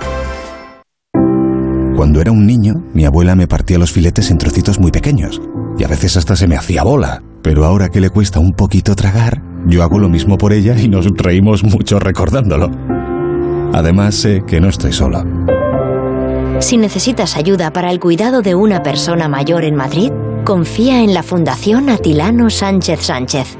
Cuando 2.01 2.19
era 2.19 2.31
un 2.31 2.47
niño, 2.47 2.83
mi 2.95 3.05
abuela 3.05 3.35
me 3.35 3.47
partía 3.47 3.77
los 3.77 3.91
filetes 3.91 4.31
en 4.31 4.39
trocitos 4.39 4.79
muy 4.79 4.89
pequeños 4.89 5.39
y 5.77 5.83
a 5.83 5.87
veces 5.87 6.17
hasta 6.17 6.35
se 6.35 6.47
me 6.47 6.57
hacía 6.57 6.81
bola. 6.81 7.21
Pero 7.43 7.63
ahora 7.63 7.89
que 7.89 8.01
le 8.01 8.09
cuesta 8.09 8.39
un 8.39 8.53
poquito 8.53 8.95
tragar, 8.95 9.43
yo 9.67 9.83
hago 9.83 9.99
lo 9.99 10.09
mismo 10.09 10.35
por 10.39 10.51
ella 10.51 10.75
y 10.75 10.89
nos 10.89 11.05
reímos 11.15 11.63
mucho 11.63 11.99
recordándolo. 11.99 12.71
Además 13.71 14.15
sé 14.15 14.41
que 14.47 14.59
no 14.59 14.69
estoy 14.69 14.93
sola. 14.93 15.23
Si 16.57 16.77
necesitas 16.77 17.37
ayuda 17.37 17.71
para 17.71 17.91
el 17.91 17.99
cuidado 17.99 18.41
de 18.41 18.55
una 18.55 18.81
persona 18.81 19.27
mayor 19.27 19.63
en 19.63 19.75
Madrid, 19.75 20.11
confía 20.43 21.03
en 21.03 21.13
la 21.13 21.21
Fundación 21.21 21.87
Atilano 21.87 22.49
Sánchez 22.49 22.99
Sánchez. 22.99 23.59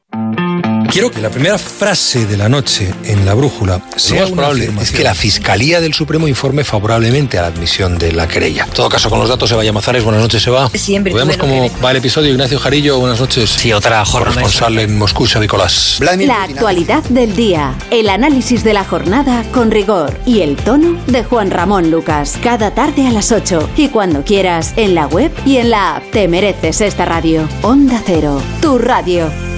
Quiero 0.91 1.09
que 1.09 1.21
la 1.21 1.29
primera 1.29 1.57
frase 1.57 2.25
de 2.25 2.35
la 2.35 2.49
noche 2.49 2.93
en 3.05 3.25
la 3.25 3.33
brújula 3.33 3.81
sea 3.95 4.25
una 4.25 4.35
probable 4.35 4.69
es 4.81 4.91
que 4.91 5.03
la 5.03 5.15
Fiscalía 5.15 5.79
del 5.79 5.93
Supremo 5.93 6.27
informe 6.27 6.65
favorablemente 6.65 7.39
a 7.39 7.43
la 7.43 7.47
admisión 7.47 7.97
de 7.97 8.11
la 8.11 8.27
querella. 8.27 8.65
En 8.65 8.71
todo 8.71 8.89
caso, 8.89 9.09
con 9.09 9.19
los 9.19 9.29
datos 9.29 9.49
se 9.49 9.55
vaya 9.55 9.71
Mazares. 9.71 10.03
Buenas 10.03 10.21
noches, 10.21 10.43
se 10.43 10.51
va. 10.51 10.69
Siempre. 10.69 11.13
Veamos 11.13 11.37
cómo 11.37 11.69
va 11.83 11.91
el 11.91 11.97
episodio. 11.97 12.31
Ignacio 12.31 12.59
Jarillo, 12.59 12.99
buenas 12.99 13.21
noches. 13.21 13.49
Sí, 13.51 13.71
otra 13.71 14.03
jornada. 14.03 14.35
Responsable 14.35 14.81
en 14.83 14.97
Moscú, 14.97 15.25
Nicolás. 15.39 15.99
La 16.01 16.43
actualidad 16.43 17.03
del 17.03 17.37
día. 17.37 17.73
El 17.89 18.09
análisis 18.09 18.65
de 18.65 18.73
la 18.73 18.83
jornada 18.83 19.45
con 19.53 19.71
rigor 19.71 20.19
y 20.25 20.41
el 20.41 20.57
tono 20.57 20.99
de 21.07 21.23
Juan 21.23 21.51
Ramón 21.51 21.89
Lucas. 21.89 22.37
Cada 22.43 22.71
tarde 22.71 23.07
a 23.07 23.11
las 23.11 23.31
8 23.31 23.69
y 23.77 23.87
cuando 23.87 24.25
quieras 24.25 24.73
en 24.75 24.95
la 24.95 25.07
web 25.07 25.31
y 25.45 25.57
en 25.57 25.69
la 25.69 25.95
app. 25.95 26.03
Te 26.11 26.27
mereces 26.27 26.81
esta 26.81 27.05
radio. 27.05 27.47
Onda 27.61 28.01
Cero, 28.05 28.41
tu 28.61 28.77
radio. 28.77 29.50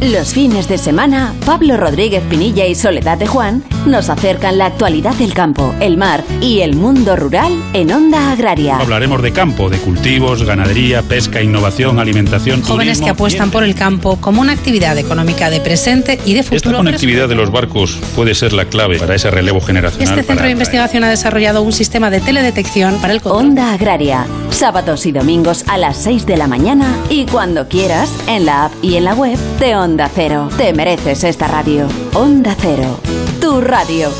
Los 0.00 0.32
fines 0.32 0.68
de 0.68 0.78
semana, 0.78 1.34
Pablo 1.44 1.76
Rodríguez 1.76 2.22
Pinilla 2.30 2.64
y 2.66 2.76
Soledad 2.76 3.18
de 3.18 3.26
Juan 3.26 3.64
nos 3.84 4.08
acercan 4.10 4.56
la 4.56 4.66
actualidad 4.66 5.14
del 5.14 5.34
campo, 5.34 5.74
el 5.80 5.96
mar 5.96 6.22
y 6.40 6.60
el 6.60 6.76
mundo 6.76 7.16
rural 7.16 7.52
en 7.72 7.90
Onda 7.92 8.30
Agraria. 8.30 8.78
Hablaremos 8.78 9.20
de 9.22 9.32
campo, 9.32 9.68
de 9.68 9.78
cultivos, 9.78 10.44
ganadería, 10.44 11.02
pesca, 11.02 11.42
innovación, 11.42 11.98
alimentación. 11.98 12.62
Jóvenes 12.62 13.00
que 13.00 13.10
apuestan 13.10 13.50
por 13.50 13.64
el 13.64 13.74
campo 13.74 14.18
como 14.20 14.40
una 14.40 14.52
actividad 14.52 14.96
económica 14.98 15.50
de 15.50 15.60
presente 15.60 16.20
y 16.24 16.34
de 16.34 16.44
futuro. 16.44 16.56
Esta 16.56 16.76
conectividad 16.76 17.28
de 17.28 17.34
los 17.34 17.50
barcos 17.50 17.98
puede 18.14 18.36
ser 18.36 18.52
la 18.52 18.66
clave 18.66 19.00
para 19.00 19.16
ese 19.16 19.32
relevo 19.32 19.60
generacional. 19.60 20.16
Este 20.16 20.22
centro 20.22 20.46
de 20.46 20.52
investigación 20.52 21.02
ha 21.02 21.10
desarrollado 21.10 21.62
un 21.62 21.72
sistema 21.72 22.08
de 22.08 22.20
teledetección 22.20 23.00
para 23.00 23.14
el 23.14 23.20
control. 23.20 23.46
Onda 23.46 23.72
Agraria, 23.72 24.26
sábados 24.50 25.06
y 25.06 25.12
domingos 25.12 25.64
a 25.66 25.76
las 25.76 25.96
6 25.96 26.24
de 26.24 26.36
la 26.36 26.46
mañana 26.46 26.94
y 27.10 27.26
cuando 27.26 27.66
quieras 27.66 28.12
en 28.28 28.46
la 28.46 28.66
app 28.66 28.72
y 28.80 28.94
en 28.94 29.04
la 29.04 29.14
web 29.14 29.36
de 29.58 29.74
Onda 29.74 29.87
Onda 29.88 30.10
Cero. 30.14 30.50
Te 30.58 30.74
mereces 30.74 31.24
esta 31.24 31.48
radio. 31.48 31.88
Onda 32.12 32.54
Cero. 32.60 33.00
Tu 33.40 33.58
radio. 33.62 34.10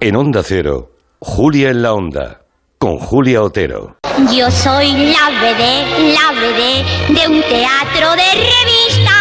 En 0.00 0.16
Onda 0.16 0.42
Cero, 0.42 0.92
Julia 1.18 1.68
en 1.68 1.82
la 1.82 1.92
Onda, 1.92 2.40
con 2.78 2.98
Julia 2.98 3.42
Otero. 3.42 3.98
Yo 4.32 4.50
soy 4.50 4.92
la 4.92 5.28
vedette, 5.42 6.14
la 6.14 6.32
vedette 6.40 6.86
de 7.12 7.28
un 7.28 7.42
teatro 7.42 8.12
de 8.12 8.30
revista. 8.32 9.12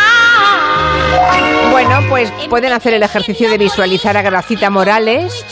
Bueno, 1.70 2.00
pues 2.08 2.32
pueden 2.50 2.72
hacer 2.72 2.94
el 2.94 3.04
ejercicio 3.04 3.50
de 3.50 3.58
visualizar 3.58 4.16
a 4.16 4.22
Gracita 4.22 4.70
Morales 4.70 5.46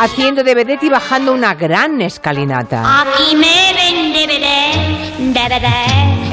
haciendo 0.00 0.42
de 0.42 0.54
vedette 0.54 0.84
y 0.84 0.88
bajando 0.88 1.34
una 1.34 1.54
gran 1.54 2.00
escalinata. 2.00 3.02
Aquí 3.02 3.36
me 3.36 3.74
ven 3.74 4.12
de 4.14 4.26
vedette, 4.26 4.26
de 4.26 4.26
vedette. 4.26 4.99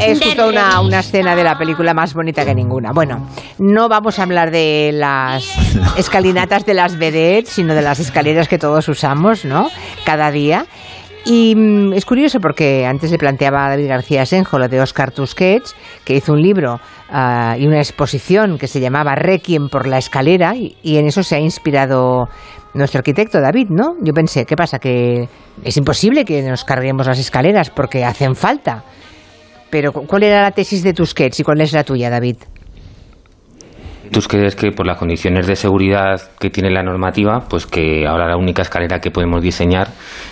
Es 0.01 0.19
justo 0.21 0.47
una, 0.47 0.81
una 0.81 0.99
escena 0.99 1.35
de 1.35 1.43
la 1.43 1.57
película 1.57 1.93
más 1.93 2.13
bonita 2.13 2.45
que 2.45 2.55
ninguna. 2.55 2.91
Bueno, 2.93 3.27
no 3.59 3.89
vamos 3.89 4.19
a 4.19 4.23
hablar 4.23 4.51
de 4.51 4.91
las 4.93 5.45
escalinatas 5.97 6.65
de 6.65 6.73
las 6.73 6.97
vedettes, 6.97 7.49
sino 7.49 7.73
de 7.75 7.81
las 7.81 7.99
escaleras 7.99 8.47
que 8.47 8.57
todos 8.57 8.87
usamos, 8.87 9.45
¿no? 9.45 9.69
Cada 10.05 10.31
día. 10.31 10.65
Y 11.25 11.55
mm, 11.55 11.93
es 11.93 12.05
curioso 12.05 12.39
porque 12.39 12.85
antes 12.85 13.11
le 13.11 13.17
planteaba 13.17 13.65
a 13.65 13.69
David 13.69 13.89
García 13.89 14.25
Senjo 14.25 14.57
lo 14.57 14.69
de 14.69 14.79
Oscar 14.79 15.11
Tusquets, 15.11 15.75
que 16.05 16.15
hizo 16.15 16.33
un 16.33 16.41
libro 16.41 16.79
ah, 17.09 17.55
y 17.59 17.67
una 17.67 17.79
exposición 17.79 18.57
que 18.57 18.67
se 18.67 18.79
llamaba 18.79 19.13
Requiem 19.15 19.67
por 19.67 19.87
la 19.87 19.97
escalera, 19.97 20.55
y, 20.55 20.77
y 20.81 20.97
en 20.97 21.07
eso 21.07 21.23
se 21.23 21.35
ha 21.35 21.39
inspirado 21.39 22.29
nuestro 22.73 22.99
arquitecto 22.99 23.39
David, 23.41 23.69
¿no? 23.69 23.95
Yo 24.01 24.13
pensé, 24.13 24.45
¿qué 24.45 24.55
pasa? 24.55 24.79
Que 24.79 25.27
es 25.63 25.77
imposible 25.77 26.25
que 26.25 26.41
nos 26.41 26.63
carguemos 26.63 27.07
las 27.07 27.19
escaleras 27.19 27.69
porque 27.69 28.05
hacen 28.05 28.35
falta. 28.35 28.83
Pero 29.69 29.91
¿cuál 29.91 30.23
era 30.23 30.43
la 30.43 30.51
tesis 30.51 30.83
de 30.83 30.93
Tusquets 30.93 31.39
y 31.39 31.43
cuál 31.43 31.61
es 31.61 31.73
la 31.73 31.83
tuya, 31.83 32.09
David? 32.09 32.37
¿Tú 34.11 34.21
crees 34.21 34.55
que 34.55 34.71
por 34.71 34.85
las 34.85 34.97
condiciones 34.97 35.47
de 35.47 35.55
seguridad 35.55 36.21
que 36.39 36.49
tiene 36.49 36.71
la 36.71 36.81
normativa, 36.81 37.41
pues 37.49 37.65
que 37.65 38.07
ahora 38.07 38.27
la 38.27 38.37
única 38.37 38.61
escalera 38.61 38.99
que 38.99 39.11
podemos 39.11 39.41
diseñar 39.41 39.89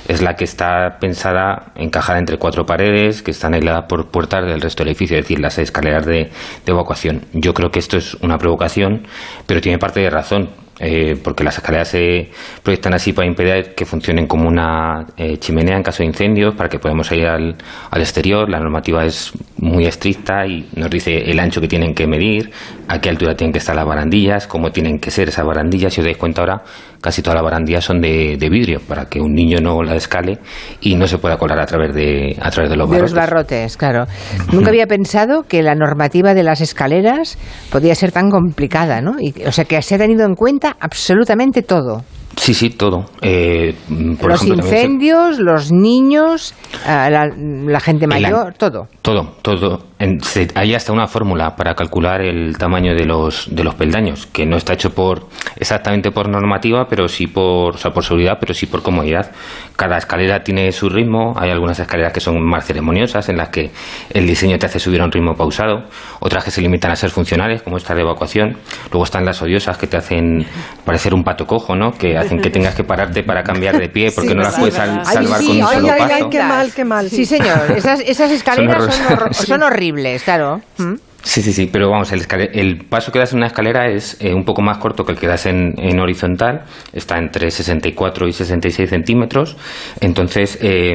es 0.07 0.21
la 0.21 0.35
que 0.35 0.45
está 0.45 0.97
pensada, 0.99 1.73
encajada 1.75 2.19
entre 2.19 2.37
cuatro 2.37 2.65
paredes, 2.65 3.21
que 3.21 3.31
están 3.31 3.53
aisladas 3.53 3.85
por 3.89 4.07
puertas 4.07 4.45
del 4.45 4.61
resto 4.61 4.83
del 4.83 4.91
edificio, 4.91 5.17
es 5.17 5.25
decir, 5.25 5.39
las 5.39 5.57
escaleras 5.57 6.05
de 6.05 6.31
evacuación? 6.65 7.25
Yo 7.33 7.53
creo 7.53 7.69
que 7.69 7.79
esto 7.79 7.97
es 7.97 8.15
una 8.15 8.37
provocación, 8.37 9.07
pero 9.45 9.59
tiene 9.59 9.77
parte 9.77 9.99
de 9.99 10.09
razón. 10.09 10.49
Eh, 10.79 11.17
porque 11.23 11.43
las 11.45 11.57
escaleras 11.57 11.87
se 11.87 12.29
proyectan 12.61 12.93
así 12.93 13.13
para 13.13 13.25
impedir 13.25 13.73
que 13.75 13.85
funcionen 13.85 14.27
como 14.27 14.49
una 14.49 15.05
eh, 15.15 15.37
chimenea 15.37 15.77
en 15.77 15.83
caso 15.83 15.99
de 15.99 16.07
incendios, 16.07 16.53
para 16.53 16.67
que 16.67 16.79
podamos 16.79 17.09
ir 17.13 17.27
al, 17.27 17.55
al, 17.91 18.01
exterior. 18.01 18.49
La 18.49 18.59
normativa 18.59 19.05
es 19.05 19.31
muy 19.57 19.85
estricta 19.85 20.45
y 20.45 20.67
nos 20.75 20.89
dice 20.89 21.31
el 21.31 21.39
ancho 21.39 21.61
que 21.61 21.69
tienen 21.69 21.95
que 21.95 22.07
medir, 22.07 22.51
a 22.87 22.99
qué 22.99 23.09
altura 23.09 23.35
tienen 23.35 23.51
que 23.51 23.59
estar 23.59 23.75
las 23.75 23.85
barandillas, 23.85 24.47
cómo 24.47 24.71
tienen 24.71 24.99
que 24.99 25.11
ser 25.11 25.29
esas 25.29 25.45
barandillas. 25.45 25.93
Si 25.93 26.01
os 26.01 26.05
dais 26.05 26.17
cuenta 26.17 26.41
ahora, 26.41 26.61
casi 27.01 27.21
todas 27.21 27.35
las 27.35 27.43
barandillas 27.43 27.83
son 27.83 27.99
de, 28.01 28.37
de 28.37 28.49
vidrio, 28.49 28.79
para 28.87 29.05
que 29.05 29.19
un 29.19 29.33
niño 29.33 29.59
no 29.61 29.81
la 29.83 29.95
escale 29.95 30.39
y 30.81 30.95
no 30.95 31.07
se 31.07 31.17
pueda 31.17 31.37
colar 31.37 31.59
a 31.59 31.65
través 31.65 31.93
de, 31.93 32.35
a 32.41 32.49
través 32.51 32.69
de 32.69 32.77
los 32.77 32.89
de 32.89 32.95
barrotes. 32.95 33.13
los 33.13 33.19
barrotes, 33.19 33.77
claro. 33.77 34.05
Nunca 34.51 34.69
había 34.69 34.87
pensado 34.87 35.43
que 35.43 35.63
la 35.63 35.75
normativa 35.75 36.33
de 36.33 36.43
las 36.43 36.61
escaleras 36.61 37.37
podía 37.71 37.95
ser 37.95 38.11
tan 38.11 38.29
complicada, 38.29 39.01
¿no? 39.01 39.15
Y, 39.19 39.33
o 39.45 39.51
sea, 39.51 39.65
que 39.65 39.81
se 39.81 39.95
ha 39.95 39.97
tenido 39.97 40.25
en 40.25 40.35
cuenta 40.35 40.75
absolutamente 40.79 41.61
todo. 41.61 42.03
Sí, 42.35 42.53
sí, 42.53 42.69
todo. 42.71 43.05
Eh, 43.21 43.73
por 44.19 44.29
los 44.29 44.41
ejemplo, 44.41 44.57
también 44.57 44.63
se- 44.63 44.75
incendios, 44.83 45.39
los 45.39 45.71
niños, 45.71 46.53
ah, 46.85 47.09
la, 47.09 47.27
la 47.35 47.79
gente 47.79 48.07
mayor, 48.07 48.53
todo. 48.57 48.87
Todo, 49.01 49.35
todo. 49.41 49.83
En- 49.99 50.19
se- 50.21 50.49
hay 50.55 50.75
hasta 50.75 50.91
una 50.91 51.07
fórmula 51.07 51.55
para 51.55 51.73
calcular 51.75 52.21
el 52.21 52.57
tamaño 52.57 52.93
de 52.93 53.05
los, 53.05 53.47
de 53.55 53.63
los 53.63 53.75
peldaños, 53.75 54.25
que 54.27 54.45
no 54.45 54.57
está 54.57 54.73
hecho 54.73 54.89
por 54.93 55.27
exactamente 55.55 56.11
por 56.11 56.27
normativa, 56.29 56.85
pero 56.89 57.07
sí 57.07 57.27
por, 57.27 57.75
o 57.75 57.77
sea, 57.77 57.91
por 57.91 58.03
seguridad, 58.03 58.37
pero 58.39 58.53
sí 58.53 58.65
por 58.65 58.83
comodidad. 58.83 59.31
Cada 59.77 59.97
escalera 59.97 60.43
tiene 60.43 60.71
su 60.73 60.89
ritmo. 60.89 61.33
Hay 61.37 61.49
algunas 61.51 61.79
escaleras 61.79 62.11
que 62.13 62.19
son 62.19 62.43
más 62.45 62.65
ceremoniosas, 62.65 63.29
en 63.29 63.37
las 63.37 63.49
que 63.49 63.71
el 64.13 64.27
diseño 64.27 64.57
te 64.59 64.65
hace 64.65 64.79
subir 64.79 65.01
a 65.01 65.05
un 65.05 65.11
ritmo 65.11 65.33
pausado. 65.35 65.85
Otras 66.19 66.43
que 66.43 66.51
se 66.51 66.61
limitan 66.61 66.91
a 66.91 66.95
ser 66.97 67.09
funcionales, 67.11 67.61
como 67.63 67.77
esta 67.77 67.95
de 67.95 68.01
evacuación. 68.01 68.57
Luego 68.91 69.05
están 69.05 69.23
las 69.25 69.41
odiosas 69.41 69.77
que 69.77 69.87
te 69.87 69.97
hacen 69.97 70.45
parecer 70.83 71.13
un 71.13 71.23
pato 71.23 71.45
cojo, 71.45 71.75
¿no? 71.75 71.91
Que 71.91 72.17
hacen 72.25 72.41
que 72.41 72.49
tengas 72.49 72.75
que 72.75 72.83
pararte 72.83 73.23
para 73.23 73.43
cambiar 73.43 73.77
de 73.79 73.89
pie, 73.89 74.11
porque 74.11 74.29
Sí, 74.29 74.35
no 74.35 74.41
las 74.43 74.53
sí. 74.55 74.59
puedes 74.61 74.75
sal- 74.75 75.01
Ay, 75.05 75.13
salvar 75.15 75.39
sí, 75.39 75.47
con 75.47 75.55
un 75.57 75.63
ay, 75.63 75.75
solo 75.75 75.87
ay, 75.93 75.99
paso. 75.99 76.13
ay, 76.15 76.23
qué 76.29 76.39
mal, 76.43 76.71
qué 76.75 76.85
mal. 76.85 77.09
Sí, 77.09 77.25
señor. 77.25 77.71
Esas, 77.75 77.99
esas 78.01 78.31
escaleras 78.31 78.83
Son 78.83 78.91
son, 78.91 79.05
horror- 79.17 79.29
horro- 79.29 79.33
son 79.33 79.63
horribles, 79.63 80.23
claro. 80.23 80.61
¿Mm? 80.77 80.93
Sí, 81.23 81.41
sí, 81.41 81.53
sí, 81.53 81.67
pero 81.71 81.89
vamos, 81.89 82.11
el, 82.11 82.23
el 82.53 82.85
paso 82.85 83.11
que 83.11 83.17
das 83.17 83.31
en 83.31 83.37
una 83.39 83.47
escalera 83.47 83.87
es 83.87 84.15
eh, 84.19 84.31
un 84.35 84.45
poco 84.45 84.61
más 84.61 84.77
corto 84.77 85.03
que 85.05 85.11
el 85.11 85.17
que 85.17 85.25
das 85.25 85.47
en, 85.47 85.73
en 85.79 85.99
horizontal, 85.99 86.65
está 86.93 87.17
entre 87.17 87.49
64 87.49 88.27
y 88.27 88.33
66 88.33 88.87
centímetros, 88.87 89.57
entonces 90.01 90.59
eh, 90.61 90.93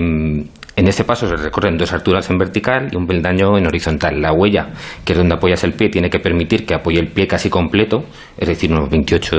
en 0.76 0.88
este 0.88 1.04
paso 1.04 1.26
se 1.26 1.36
recorren 1.36 1.76
dos 1.76 1.92
alturas 1.92 2.30
en 2.30 2.38
vertical 2.38 2.88
y 2.90 2.96
un 2.96 3.06
peldaño 3.06 3.58
en 3.58 3.66
horizontal. 3.66 4.20
La 4.20 4.32
huella, 4.32 4.68
que 5.04 5.12
es 5.12 5.18
donde 5.18 5.34
apoyas 5.34 5.62
el 5.64 5.72
pie, 5.74 5.88
tiene 5.88 6.08
que 6.08 6.20
permitir 6.20 6.64
que 6.64 6.74
apoye 6.74 6.98
el 6.98 7.08
pie 7.08 7.26
casi 7.26 7.50
completo, 7.50 8.04
es 8.38 8.48
decir, 8.48 8.70
unos 8.72 8.88
28 8.88 9.36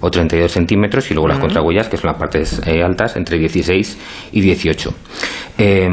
o 0.00 0.10
32 0.10 0.50
centímetros, 0.50 1.10
y 1.10 1.14
luego 1.14 1.28
las 1.28 1.38
Ujú. 1.38 1.46
contrahuellas, 1.46 1.88
que 1.88 1.96
son 1.96 2.08
las 2.08 2.18
partes 2.18 2.60
eh, 2.66 2.82
altas, 2.82 3.16
entre 3.16 3.38
16 3.38 4.30
y 4.32 4.40
18. 4.40 4.90
Eh, 5.58 5.88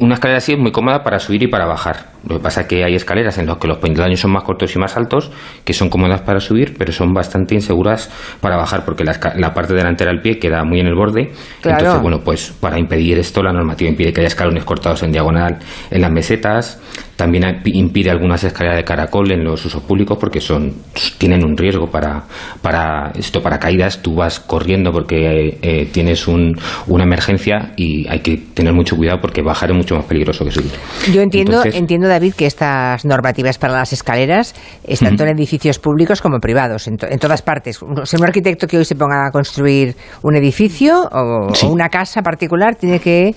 una 0.00 0.14
escalera 0.14 0.38
así 0.38 0.52
es 0.52 0.58
muy 0.58 0.72
cómoda 0.72 1.02
para 1.02 1.18
subir 1.18 1.42
y 1.42 1.48
para 1.48 1.66
bajar. 1.66 2.12
Lo 2.28 2.36
que 2.36 2.42
pasa 2.42 2.62
es 2.62 2.66
que 2.66 2.84
hay 2.84 2.94
escaleras 2.94 3.38
en 3.38 3.46
las 3.46 3.56
que 3.58 3.68
los 3.68 3.78
peldaños 3.78 4.20
son 4.20 4.32
más 4.32 4.42
cortos 4.44 4.74
y 4.74 4.78
más 4.78 4.96
altos, 4.96 5.30
que 5.64 5.72
son 5.72 5.88
cómodas 5.88 6.20
para 6.22 6.40
subir, 6.40 6.74
pero 6.78 6.92
son 6.92 7.12
bastante 7.12 7.54
inseguras 7.54 8.10
para 8.40 8.56
bajar, 8.56 8.84
porque 8.84 9.04
la, 9.04 9.18
la 9.36 9.52
parte 9.54 9.74
delantera 9.74 10.10
del 10.12 10.20
pie 10.20 10.38
queda 10.38 10.64
muy 10.64 10.80
en 10.80 10.86
el 10.86 10.94
borde. 10.94 11.32
Claro. 11.60 11.78
Entonces, 11.78 12.02
bueno, 12.02 12.20
pues 12.24 12.52
para 12.60 12.78
impedir 12.78 13.18
esto, 13.18 13.42
la 13.42 13.52
normativa 13.52 13.90
impide 13.90 14.12
que 14.12 14.20
haya 14.20 14.28
escalones 14.28 14.64
cortados 14.64 15.02
en 15.02 15.12
diagonal 15.12 15.58
en 15.90 16.00
las 16.00 16.10
mesetas. 16.12 16.80
También 17.16 17.60
impide 17.66 18.10
algunas 18.10 18.42
escaleras 18.44 18.78
de 18.78 18.84
caracol 18.84 19.30
en 19.30 19.44
los 19.44 19.62
usos 19.66 19.82
públicos 19.82 20.16
porque 20.18 20.40
son 20.40 20.72
tienen 21.18 21.44
un 21.44 21.54
riesgo 21.54 21.86
para, 21.90 22.22
para 22.62 23.12
esto 23.14 23.42
para 23.42 23.58
caídas. 23.58 24.00
Tú 24.00 24.14
vas 24.14 24.40
corriendo 24.40 24.90
porque 24.90 25.16
eh, 25.48 25.58
eh, 25.60 25.88
tienes 25.92 26.26
un, 26.26 26.56
una 26.86 27.04
emergencia 27.04 27.72
y 27.76 28.08
hay 28.08 28.20
que 28.20 28.38
tener 28.54 28.72
mucho 28.72 28.96
cuidado 28.96 29.20
porque 29.20 29.42
bajar 29.42 29.70
es 29.70 29.76
mucho 29.76 29.96
más 29.96 30.06
peligroso 30.06 30.46
que 30.46 30.50
subir. 30.50 30.70
Yo 31.12 31.20
entiendo, 31.20 31.52
Entonces- 31.58 31.78
entiendo, 31.78 32.08
David, 32.10 32.34
que 32.34 32.46
estas 32.46 33.04
normativas 33.04 33.56
para 33.58 33.72
las 33.72 33.92
escaleras 33.92 34.54
es 34.84 35.00
tanto 35.00 35.22
en 35.24 35.30
edificios 35.30 35.78
públicos 35.78 36.20
como 36.20 36.38
privados, 36.38 36.86
en, 36.88 36.96
to- 36.96 37.06
en 37.08 37.18
todas 37.18 37.40
partes. 37.42 37.80
Un, 37.80 37.98
o 38.00 38.04
sea, 38.06 38.18
un 38.18 38.26
arquitecto 38.26 38.66
que 38.66 38.76
hoy 38.78 38.84
se 38.84 38.94
ponga 38.96 39.26
a 39.26 39.30
construir 39.30 39.96
un 40.22 40.36
edificio 40.36 41.00
o, 41.10 41.48
o 41.64 41.68
una 41.70 41.88
casa 41.88 42.20
particular 42.22 42.74
tiene 42.74 42.98
que 42.98 43.34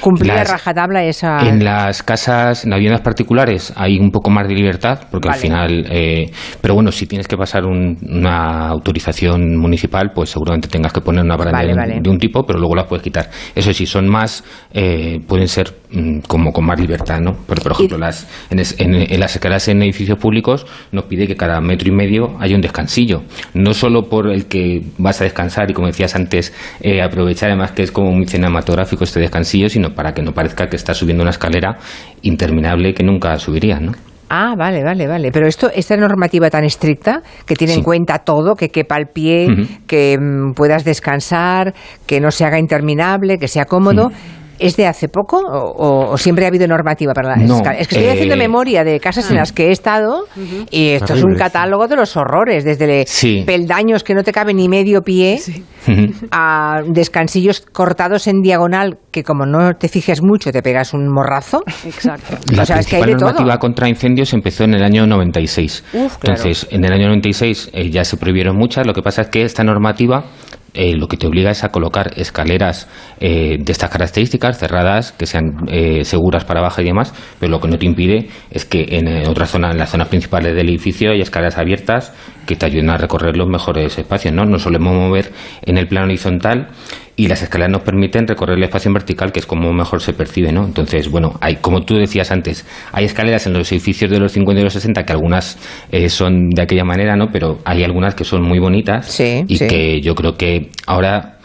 Cumplir 0.00 0.30
a 0.32 0.44
rajatabla 0.44 1.04
esa. 1.04 1.40
En 1.40 1.64
las 1.64 2.02
casas, 2.02 2.64
en 2.64 2.70
las 2.70 2.78
viviendas 2.78 3.02
particulares, 3.02 3.72
hay 3.76 3.98
un 3.98 4.10
poco 4.10 4.30
más 4.30 4.46
de 4.46 4.54
libertad, 4.54 5.00
porque 5.10 5.28
al 5.28 5.34
final. 5.34 5.86
Eh, 5.90 6.30
pero 6.60 6.74
bueno, 6.74 6.92
si 6.92 7.06
tienes 7.06 7.26
que 7.26 7.36
pasar 7.36 7.64
una 7.66 8.68
autorización 8.68 9.56
municipal, 9.56 10.12
pues 10.14 10.30
seguramente 10.30 10.68
tengas 10.68 10.92
que 10.92 11.00
poner 11.00 11.24
una 11.24 11.36
barandilla 11.36 12.00
de, 12.00 12.10
un 12.10 12.18
tipo, 12.18 12.44
pero 12.46 12.58
luego 12.58 12.76
la 12.76 12.86
puedes 12.86 13.02
quitar. 13.02 13.28
Eso 13.54 13.72
sí, 13.72 13.86
son 13.86 14.08
más. 14.08 14.44
Eh, 14.72 15.18
pueden 15.26 15.48
ser 15.48 15.74
mm, 15.90 16.20
como 16.28 16.52
con 16.52 16.64
más 16.64 16.78
libertad, 16.78 17.18
¿no? 17.20 17.32
Por, 17.32 17.60
por 17.60 17.72
ejemplo, 17.72 17.98
las, 17.98 18.28
en, 18.50 19.20
las 19.20 19.34
escalas 19.34 19.66
en 19.68 19.82
edificios 19.82 20.18
públicos 20.18 20.64
nos 20.92 21.04
pide 21.04 21.26
que 21.26 21.36
cada 21.36 21.60
metro 21.60 21.88
y 21.88 21.92
medio 21.92 22.36
haya 22.38 22.54
un 22.54 22.62
descansillo. 22.62 23.22
No 23.54 23.74
solo 23.74 24.08
por 24.08 24.30
el 24.30 24.46
que 24.46 24.82
vas 24.98 25.20
a 25.20 25.24
descansar 25.24 25.70
y, 25.70 25.74
como 25.74 25.88
decías 25.88 26.14
antes, 26.14 26.54
eh, 26.80 27.02
aprovechar 27.02 27.50
además 27.50 27.72
que 27.72 27.82
es 27.82 27.90
como 27.90 28.12
muy 28.12 28.26
cinematográfico 28.26 29.02
este 29.02 29.18
descansillo, 29.20 29.57
sino 29.66 29.94
para 29.94 30.12
que 30.12 30.22
no 30.22 30.32
parezca 30.32 30.68
que 30.68 30.76
está 30.76 30.94
subiendo 30.94 31.22
una 31.22 31.30
escalera 31.30 31.78
interminable 32.22 32.94
que 32.94 33.02
nunca 33.02 33.36
subiría, 33.38 33.80
¿no? 33.80 33.92
Ah, 34.30 34.54
vale, 34.56 34.84
vale, 34.84 35.06
vale. 35.06 35.30
Pero 35.32 35.46
esto, 35.46 35.70
esta 35.74 35.96
normativa 35.96 36.50
tan 36.50 36.64
estricta, 36.64 37.22
que 37.46 37.54
tiene 37.54 37.74
en 37.74 37.82
cuenta 37.82 38.18
todo, 38.18 38.54
que 38.54 38.68
quepa 38.68 38.98
el 38.98 39.06
pie, 39.06 39.46
que 39.86 40.18
mm, 40.18 40.52
puedas 40.52 40.84
descansar, 40.84 41.72
que 42.06 42.20
no 42.20 42.30
se 42.30 42.44
haga 42.44 42.58
interminable, 42.58 43.38
que 43.38 43.48
sea 43.48 43.64
cómodo, 43.64 44.10
¿Es 44.58 44.76
de 44.76 44.86
hace 44.86 45.08
poco 45.08 45.40
o, 45.46 46.16
siempre 46.18 46.44
ha 46.44 46.48
habido 46.48 46.66
normativa 46.66 47.12
para 47.12 47.36
la 47.36 47.44
Es 47.78 47.88
que 47.88 47.96
estoy 47.96 48.08
haciendo 48.08 48.34
eh, 48.34 48.38
memoria 48.38 48.84
de 48.84 49.00
casas 49.00 49.30
en 49.30 49.36
las 49.36 49.52
que 49.52 49.68
he 49.68 49.70
estado 49.70 50.24
y 50.70 50.88
esto 50.90 51.14
es 51.14 51.22
un 51.22 51.34
catálogo 51.34 51.86
de 51.88 51.96
los 51.96 52.16
horrores, 52.16 52.64
desde 52.64 53.06
peldaños 53.44 54.02
que 54.02 54.14
no 54.14 54.22
te 54.22 54.32
cabe 54.32 54.54
ni 54.54 54.68
medio 54.68 55.02
pie 55.02 55.40
a 56.30 56.82
descansillos 56.86 57.60
cortados 57.60 58.26
en 58.26 58.40
diagonal 58.40 58.98
que 59.10 59.22
como 59.22 59.46
no 59.46 59.74
te 59.74 59.88
fijes 59.88 60.22
mucho 60.22 60.52
te 60.52 60.62
pegas 60.62 60.94
un 60.94 61.08
morrazo. 61.12 61.62
Exacto. 61.84 62.36
La 62.54 62.64
principal 62.64 63.10
normativa 63.10 63.58
contra 63.58 63.88
incendios 63.88 64.32
empezó 64.32 64.64
en 64.64 64.74
el 64.74 64.82
año 64.82 65.06
96. 65.06 65.84
Entonces, 65.92 66.66
en 66.70 66.84
el 66.84 66.92
año 66.92 67.06
96 67.06 67.70
eh, 67.72 67.90
ya 67.90 68.04
se 68.04 68.16
prohibieron 68.16 68.56
muchas. 68.56 68.86
Lo 68.86 68.92
que 68.92 69.02
pasa 69.02 69.22
es 69.22 69.28
que 69.28 69.42
esta 69.42 69.64
normativa 69.64 70.24
eh, 70.74 70.94
lo 70.96 71.08
que 71.08 71.16
te 71.16 71.26
obliga 71.26 71.50
es 71.50 71.64
a 71.64 71.70
colocar 71.70 72.12
escaleras 72.16 72.88
eh, 73.20 73.56
de 73.58 73.72
estas 73.72 73.90
características 73.90 74.58
cerradas, 74.58 75.12
que 75.12 75.26
sean 75.26 75.66
eh, 75.68 76.04
seguras 76.04 76.44
para 76.44 76.60
bajar 76.60 76.84
y 76.84 76.88
demás, 76.88 77.14
pero 77.40 77.50
lo 77.50 77.60
que 77.60 77.68
no 77.68 77.78
te 77.78 77.86
impide 77.86 78.28
es 78.50 78.64
que 78.64 78.86
en 78.90 79.28
otras 79.28 79.50
zonas, 79.50 79.72
en 79.72 79.78
las 79.78 79.90
zonas 79.90 80.08
principales 80.08 80.54
del 80.54 80.68
edificio, 80.68 81.10
hay 81.10 81.20
escaleras 81.20 81.58
abiertas 81.58 82.12
que 82.46 82.56
te 82.56 82.66
ayuden 82.66 82.90
a 82.90 82.96
recorrer 82.96 83.36
los 83.36 83.48
mejores 83.48 83.98
espacios, 83.98 84.34
¿no? 84.34 84.44
Nos 84.44 84.62
solemos 84.62 84.94
mover 84.94 85.32
en 85.62 85.78
el 85.78 85.86
plano 85.86 86.06
horizontal 86.06 86.68
y 87.18 87.26
las 87.26 87.42
escaleras 87.42 87.72
nos 87.72 87.82
permiten 87.82 88.28
recorrer 88.28 88.56
el 88.56 88.62
espacio 88.62 88.90
en 88.90 88.94
vertical, 88.94 89.32
que 89.32 89.40
es 89.40 89.46
como 89.46 89.72
mejor 89.72 90.00
se 90.00 90.12
percibe, 90.12 90.52
¿no? 90.52 90.64
Entonces, 90.64 91.10
bueno, 91.10 91.34
hay, 91.40 91.56
como 91.56 91.82
tú 91.82 91.96
decías 91.96 92.30
antes, 92.30 92.64
hay 92.92 93.06
escaleras 93.06 93.44
en 93.48 93.54
los 93.54 93.72
edificios 93.72 94.08
de 94.08 94.20
los 94.20 94.30
50 94.30 94.60
y 94.60 94.62
los 94.64 94.72
60 94.72 95.04
que 95.04 95.12
algunas 95.12 95.58
eh, 95.90 96.08
son 96.10 96.50
de 96.50 96.62
aquella 96.62 96.84
manera, 96.84 97.16
¿no? 97.16 97.32
Pero 97.32 97.58
hay 97.64 97.82
algunas 97.82 98.14
que 98.14 98.22
son 98.22 98.42
muy 98.42 98.60
bonitas 98.60 99.18
y 99.20 99.58
que 99.58 100.00
yo 100.00 100.14
creo 100.14 100.36
que 100.36 100.70
ahora 100.86 101.37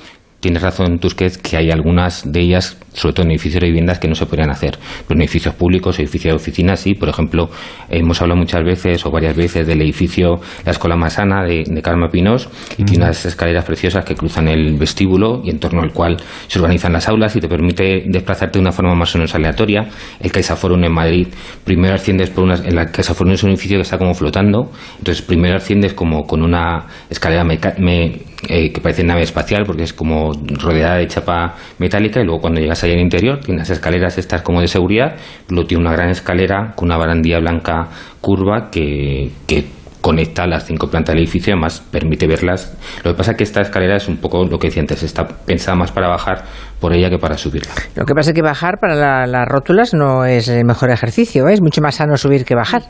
tienes 0.43 0.61
razón, 0.61 0.99
Tusquets, 0.99 1.37
que 1.37 1.55
hay 1.55 1.71
algunas 1.71 2.29
de 2.29 2.41
ellas, 2.41 2.77
sobre 2.91 3.13
todo 3.13 3.25
en 3.25 3.31
edificios 3.31 3.61
de 3.61 3.67
viviendas, 3.67 3.97
que 3.97 4.09
no 4.09 4.13
se 4.13 4.25
podrían 4.25 4.49
hacer. 4.49 4.77
Pero 5.07 5.17
en 5.17 5.21
edificios 5.21 5.55
públicos, 5.55 5.97
edificios 5.99 6.33
de 6.33 6.35
oficinas, 6.35 6.81
sí. 6.81 6.95
Por 6.95 7.07
ejemplo, 7.07 7.49
hemos 7.89 8.21
hablado 8.21 8.39
muchas 8.39 8.61
veces 8.65 9.05
o 9.05 9.09
varias 9.09 9.37
veces 9.37 9.65
del 9.65 9.81
edificio 9.81 10.41
La 10.65 10.73
Escuela 10.73 10.97
Masana 10.97 11.43
de, 11.45 11.63
de 11.65 11.81
Carmen 11.81 12.09
Pinos 12.11 12.49
y 12.77 12.83
tiene 12.83 13.05
unas 13.05 13.25
escaleras 13.25 13.63
preciosas 13.63 14.03
que 14.03 14.15
cruzan 14.15 14.49
el 14.49 14.77
vestíbulo 14.77 15.41
y 15.45 15.49
en 15.49 15.59
torno 15.59 15.81
al 15.81 15.93
cual 15.93 16.17
se 16.47 16.59
organizan 16.59 16.91
las 16.91 17.07
aulas 17.07 17.33
y 17.37 17.39
te 17.39 17.47
permite 17.47 18.03
desplazarte 18.05 18.59
de 18.59 18.63
una 18.63 18.73
forma 18.73 18.93
más 18.95 19.15
o 19.15 19.19
menos 19.19 19.33
aleatoria. 19.33 19.87
El 20.19 20.29
CaixaForum 20.29 20.83
en 20.83 20.91
Madrid, 20.91 21.27
primero 21.63 21.95
asciendes 21.95 22.31
por 22.31 22.43
una... 22.43 22.55
En 22.55 22.75
la 22.75 22.91
CaixaForum 22.91 23.31
es 23.31 23.43
un 23.43 23.51
edificio 23.51 23.77
que 23.77 23.83
está 23.83 23.97
como 23.97 24.13
flotando, 24.13 24.69
entonces 24.97 25.23
primero 25.23 25.55
asciendes 25.55 25.93
como 25.93 26.23
con 26.23 26.43
una 26.43 26.85
escalera 27.09 27.45
mecánica 27.45 28.32
eh, 28.49 28.71
que 28.71 28.81
parece 28.81 29.03
nave 29.03 29.21
espacial 29.21 29.63
porque 29.65 29.83
es 29.83 29.93
como 29.93 30.31
rodeada 30.61 30.97
de 30.97 31.07
chapa 31.07 31.55
metálica 31.79 32.21
y 32.21 32.25
luego 32.25 32.41
cuando 32.41 32.59
llegas 32.59 32.83
allá 32.83 32.93
al 32.93 32.99
interior 32.99 33.39
tiene 33.39 33.59
las 33.59 33.69
escaleras 33.69 34.17
estas 34.17 34.41
como 34.41 34.61
de 34.61 34.67
seguridad, 34.67 35.15
luego 35.49 35.67
tiene 35.67 35.81
una 35.81 35.93
gran 35.93 36.09
escalera 36.09 36.73
con 36.75 36.87
una 36.87 36.97
barandilla 36.97 37.39
blanca 37.39 37.87
curva 38.21 38.69
que, 38.71 39.31
que 39.47 39.65
conecta 40.03 40.45
las 40.45 40.65
cinco 40.65 40.89
plantas 40.89 41.15
del 41.15 41.23
edificio 41.23 41.53
además 41.53 41.81
permite 41.89 42.27
verlas. 42.27 42.77
Lo 43.05 43.11
que 43.11 43.17
pasa 43.17 43.31
es 43.31 43.37
que 43.37 43.43
esta 43.45 43.61
escalera 43.61 43.95
es 43.95 44.09
un 44.09 44.17
poco 44.17 44.43
lo 44.43 44.59
que 44.59 44.67
decía 44.67 44.81
antes, 44.81 45.01
está 45.01 45.25
pensada 45.25 45.77
más 45.77 45.93
para 45.93 46.09
bajar 46.09 46.43
por 46.81 46.93
ella 46.93 47.09
que 47.09 47.17
para 47.17 47.37
subirla. 47.37 47.71
Lo 47.95 48.05
que 48.05 48.13
pasa 48.13 48.31
es 48.31 48.35
que 48.35 48.41
bajar 48.41 48.79
para 48.81 49.25
las 49.25 49.47
rótulas 49.47 49.93
no 49.93 50.25
es 50.25 50.49
el 50.49 50.65
mejor 50.65 50.91
ejercicio, 50.91 51.47
¿eh? 51.47 51.53
es 51.53 51.61
mucho 51.61 51.81
más 51.81 51.95
sano 51.95 52.17
subir 52.17 52.43
que 52.43 52.53
bajar. 52.53 52.83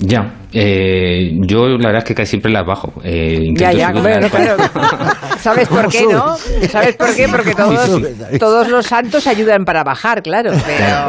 Ya, 0.00 0.32
eh, 0.52 1.32
yo 1.46 1.68
la 1.68 1.88
verdad 1.88 1.98
es 1.98 2.04
que 2.04 2.14
casi 2.14 2.30
siempre 2.30 2.50
las 2.50 2.66
bajo. 2.66 2.92
Eh, 3.04 3.50
ya, 3.54 3.70
ya, 3.72 3.92
bueno, 3.92 4.28
claro. 4.30 4.56
¿Sabes 5.38 5.68
por 5.68 5.88
qué, 5.88 6.06
no? 6.06 6.36
¿Sabes 6.70 6.96
por 6.96 7.14
qué? 7.14 7.28
Porque 7.28 7.54
todos, 7.54 8.00
todos 8.38 8.68
los 8.68 8.86
santos 8.86 9.26
ayudan 9.26 9.64
para 9.64 9.84
bajar, 9.84 10.22
claro. 10.22 10.52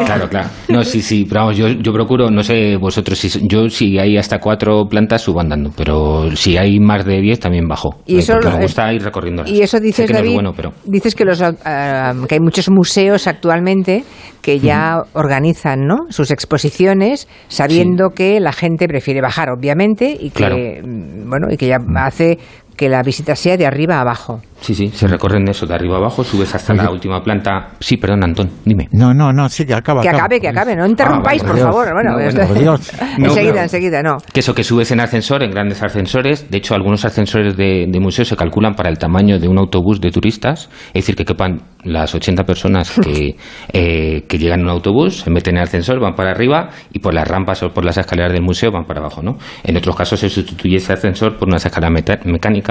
Claro, 0.05 0.29
claro, 0.29 0.49
No, 0.67 0.83
sí, 0.83 1.01
sí, 1.01 1.25
pero 1.27 1.41
vamos, 1.41 1.57
yo, 1.57 1.69
yo 1.69 1.93
procuro, 1.93 2.29
no 2.29 2.43
sé 2.43 2.75
vosotros, 2.75 3.17
si, 3.17 3.29
yo 3.47 3.69
si 3.69 3.97
hay 3.97 4.17
hasta 4.17 4.39
cuatro 4.39 4.87
plantas 4.89 5.21
subo 5.21 5.39
andando, 5.39 5.71
pero 5.75 6.35
si 6.35 6.57
hay 6.57 6.79
más 6.79 7.05
de 7.05 7.21
diez 7.21 7.39
también 7.39 7.67
bajo. 7.67 8.01
Y 8.05 8.19
eso 8.19 8.37
me 8.43 8.61
gusta 8.61 8.91
ir 8.93 9.03
recorriendo. 9.03 9.43
Y 9.45 9.61
eso 9.61 9.79
dices, 9.79 10.11
David, 10.11 10.41
dices 10.83 11.15
que, 11.15 11.23
los, 11.23 11.41
ah, 11.41 12.13
que 12.27 12.35
hay 12.35 12.41
muchos 12.41 12.69
museos 12.69 13.27
actualmente 13.27 14.03
que 14.41 14.59
ya 14.59 15.03
organizan 15.13 15.85
¿no? 15.85 16.07
sus 16.09 16.31
exposiciones 16.31 17.27
sabiendo 17.47 18.09
que 18.09 18.39
la 18.39 18.51
gente 18.51 18.80
prefiere 18.87 19.21
bajar, 19.21 19.49
obviamente, 19.49 20.15
y 20.19 20.29
que, 20.29 20.81
mm, 20.83 21.29
bueno, 21.29 21.47
y 21.51 21.57
que 21.57 21.67
ya 21.67 21.77
hace 21.95 22.37
que 22.81 22.89
la 22.89 23.03
visita 23.03 23.35
sea 23.35 23.57
de 23.57 23.67
arriba 23.67 23.97
a 23.97 24.01
abajo. 24.01 24.41
Sí, 24.59 24.73
sí, 24.73 24.89
se 24.89 25.07
recorren 25.07 25.47
eso 25.47 25.67
de 25.67 25.75
arriba 25.75 25.97
a 25.97 25.97
abajo, 25.99 26.23
subes 26.23 26.55
hasta 26.55 26.73
la 26.73 26.89
última 26.89 27.21
planta. 27.21 27.73
Sí, 27.79 27.97
perdón, 27.97 28.23
Antón, 28.23 28.49
dime. 28.65 28.87
No, 28.91 29.13
no, 29.13 29.31
no, 29.31 29.47
sí, 29.49 29.67
que 29.67 29.75
acaba. 29.75 30.01
Que 30.01 30.09
acabe, 30.09 30.41
que 30.41 30.47
acabe, 30.47 30.75
no 30.75 30.87
interrumpáis, 30.87 31.43
ah, 31.43 31.47
por 31.47 31.59
favor. 31.59 31.93
Bueno, 31.93 32.19
enseguida, 32.19 33.61
enseguida, 33.63 34.01
no. 34.01 34.17
Que 34.33 34.39
eso 34.39 34.55
que 34.55 34.63
subes 34.63 34.89
en 34.91 34.99
ascensor, 34.99 35.43
en 35.43 35.51
grandes 35.51 35.83
ascensores. 35.83 36.49
De 36.49 36.57
hecho, 36.57 36.73
algunos 36.73 37.05
ascensores 37.05 37.55
de, 37.55 37.85
de 37.87 37.99
museos 37.99 38.29
se 38.29 38.35
calculan 38.35 38.73
para 38.73 38.89
el 38.89 38.97
tamaño 38.97 39.37
de 39.37 39.47
un 39.47 39.59
autobús 39.59 40.01
de 40.01 40.09
turistas. 40.09 40.69
Es 40.87 41.05
decir, 41.05 41.15
que 41.15 41.25
quepan 41.25 41.61
las 41.83 42.13
80 42.13 42.43
personas 42.43 42.91
que, 42.91 43.35
eh, 43.73 44.25
que 44.27 44.37
llegan 44.37 44.61
en 44.61 44.65
un 44.65 44.71
autobús, 44.71 45.21
se 45.21 45.29
meten 45.29 45.55
en 45.55 45.57
el 45.59 45.63
ascensor, 45.63 45.99
van 45.99 46.15
para 46.15 46.31
arriba 46.31 46.69
y 46.91 46.99
por 46.99 47.13
las 47.13 47.27
rampas 47.27 47.63
o 47.63 47.69
por 47.69 47.85
las 47.85 47.97
escaleras 47.97 48.31
del 48.31 48.41
museo 48.41 48.71
van 48.71 48.85
para 48.85 48.99
abajo, 48.99 49.21
¿no? 49.21 49.37
En 49.63 49.77
otros 49.77 49.95
casos 49.95 50.19
se 50.19 50.29
sustituye 50.29 50.77
ese 50.77 50.93
ascensor 50.93 51.37
por 51.37 51.47
unas 51.47 51.65
escaleras 51.65 52.25
mecánicas, 52.25 52.70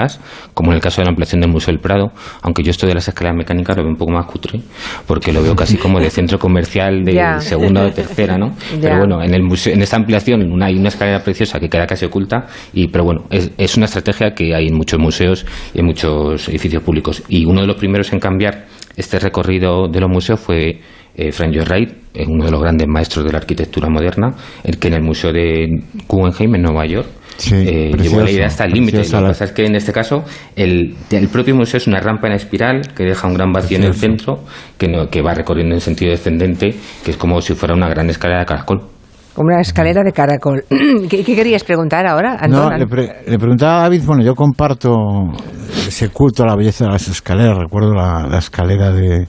como 0.55 0.71
en 0.71 0.77
el 0.77 0.83
caso 0.83 1.01
de 1.01 1.07
la 1.07 1.11
ampliación 1.11 1.41
del 1.41 1.51
Museo 1.51 1.71
Prado, 1.81 2.13
aunque 2.43 2.63
yo 2.63 2.71
esto 2.71 2.87
de 2.87 2.95
las 2.95 3.07
escaleras 3.07 3.37
mecánicas 3.37 3.77
lo 3.77 3.83
veo 3.83 3.93
un 3.93 3.99
poco 3.99 4.13
más 4.13 4.27
cutre, 4.27 4.61
porque 5.07 5.33
lo 5.33 5.43
veo 5.43 5.55
casi 5.55 5.77
como 5.77 6.01
de 6.01 6.11
centro 6.11 6.39
comercial 6.39 7.05
de 7.05 7.41
segunda 7.41 7.87
o 7.87 7.91
tercera, 7.91 8.37
¿no? 8.37 8.55
Pero 8.81 8.99
bueno, 8.99 9.23
en, 9.23 9.35
el 9.35 9.43
museo, 9.43 9.75
en 9.75 9.83
esta 9.83 9.97
ampliación 9.97 10.63
hay 10.63 10.77
una 10.77 10.89
escalera 10.89 11.23
preciosa 11.23 11.59
que 11.61 11.69
queda 11.69 11.87
casi 11.87 12.07
oculta, 12.07 12.47
y, 12.73 12.89
pero 12.89 13.05
bueno, 13.05 13.25
es, 13.31 13.51
es 13.57 13.77
una 13.77 13.87
estrategia 13.87 14.35
que 14.35 14.55
hay 14.55 14.67
en 14.67 14.75
muchos 14.75 14.99
museos 14.99 15.47
y 15.75 15.81
en 15.81 15.87
muchos 15.87 16.49
edificios 16.49 16.83
públicos. 16.83 17.23
Y 17.29 17.45
uno 17.45 17.61
de 17.61 17.67
los 17.67 17.77
primeros 17.77 18.13
en 18.13 18.19
cambiar 18.19 18.67
este 18.97 19.19
recorrido 19.19 19.89
de 19.89 20.01
los 20.01 20.11
museos 20.11 20.41
fue 20.41 20.81
eh, 21.15 21.33
Frank 21.33 21.53
Lloyd 21.53 21.69
Wright, 21.69 21.91
uno 22.29 22.45
de 22.45 22.51
los 22.51 22.61
grandes 22.61 22.87
maestros 22.89 23.25
de 23.25 23.33
la 23.33 23.39
arquitectura 23.39 23.89
moderna, 23.89 24.35
el 24.65 24.79
que 24.79 24.89
en 24.89 24.95
el 24.95 25.03
Museo 25.03 25.33
de 25.33 25.67
Guggenheim 26.09 26.55
en 26.57 26.63
Nueva 26.63 26.87
York 26.87 27.09
eh, 27.53 27.93
llevó 28.01 28.21
la 28.21 28.31
idea 28.31 28.47
hasta 28.47 28.65
el 28.65 28.73
límite. 28.73 28.99
Lo 28.99 29.05
que 29.05 29.11
pasa 29.11 29.45
es 29.45 29.53
que 29.53 29.67
en 29.67 29.77
este 29.77 29.93
caso 29.93 30.25
el, 30.57 30.97
el, 31.11 31.29
propio 31.29 31.55
museo 31.55 31.79
es 31.79 31.87
una 31.87 32.01
rampa 32.01 32.27
en 32.27 32.35
espiral 32.35 32.83
que 32.95 33.05
deja 33.05 33.27
un 33.27 33.35
gran 33.35 33.53
vacío 33.53 33.79
en 33.79 33.85
el 33.85 33.95
centro 33.95 34.45
que, 34.77 34.89
no, 34.89 35.09
que 35.09 35.23
va 35.23 35.35
recorriendo 35.35 35.75
en 35.75 35.81
sentido 35.81 36.11
descendente, 36.11 36.75
que 37.05 37.13
es 37.13 37.17
como 37.17 37.41
si 37.41 37.55
fuera 37.55 37.75
una 37.75 37.89
gran 37.89 38.11
escalera 38.11 38.41
de 38.41 38.47
caracol. 38.47 38.90
Como 39.35 39.49
una 39.49 39.61
escalera 39.61 40.03
de 40.03 40.13
caracol. 40.13 40.65
¿Qué, 41.09 41.25
querías 41.25 41.65
preguntar 41.65 42.07
ahora, 42.07 42.37
No, 42.49 42.71
le, 42.71 42.87
preguntaba 42.87 43.79
a 43.79 43.83
David, 43.83 44.03
bueno, 44.05 44.23
yo 44.23 44.35
comparto 44.35 44.93
ese 45.87 46.09
culto 46.09 46.43
a 46.43 46.47
la 46.47 46.57
belleza 46.57 46.85
de 46.85 46.91
las 46.91 47.09
escaleras. 47.09 47.57
Recuerdo 47.59 47.95
la, 47.95 48.39
escalera 48.39 48.91
de, 48.91 49.27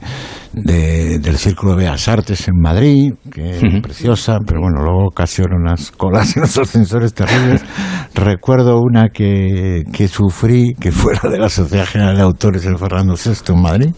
del 0.53 1.37
Círculo 1.37 1.71
de 1.71 1.83
Bellas 1.83 2.07
Artes 2.07 2.47
en 2.47 2.59
Madrid, 2.59 3.13
que 3.31 3.51
es 3.51 3.81
preciosa, 3.81 4.37
pero 4.45 4.61
bueno, 4.61 4.81
luego 4.83 5.07
ocasiona 5.07 5.55
unas 5.55 5.91
colas 5.91 6.35
en 6.35 6.43
los 6.43 6.57
ascensores 6.57 7.13
terribles. 7.13 7.63
Recuerdo 8.15 8.79
una 8.81 9.09
que, 9.09 9.83
que 9.93 10.07
sufrí, 10.07 10.73
que 10.79 10.91
fue 10.91 11.13
la 11.21 11.29
de 11.29 11.37
la 11.37 11.49
Sociedad 11.49 11.85
General 11.85 12.15
de 12.15 12.23
Autores 12.23 12.63
del 12.63 12.77
Fernando 12.77 13.13
VI 13.13 13.53
en 13.53 13.61
Madrid. 13.61 13.91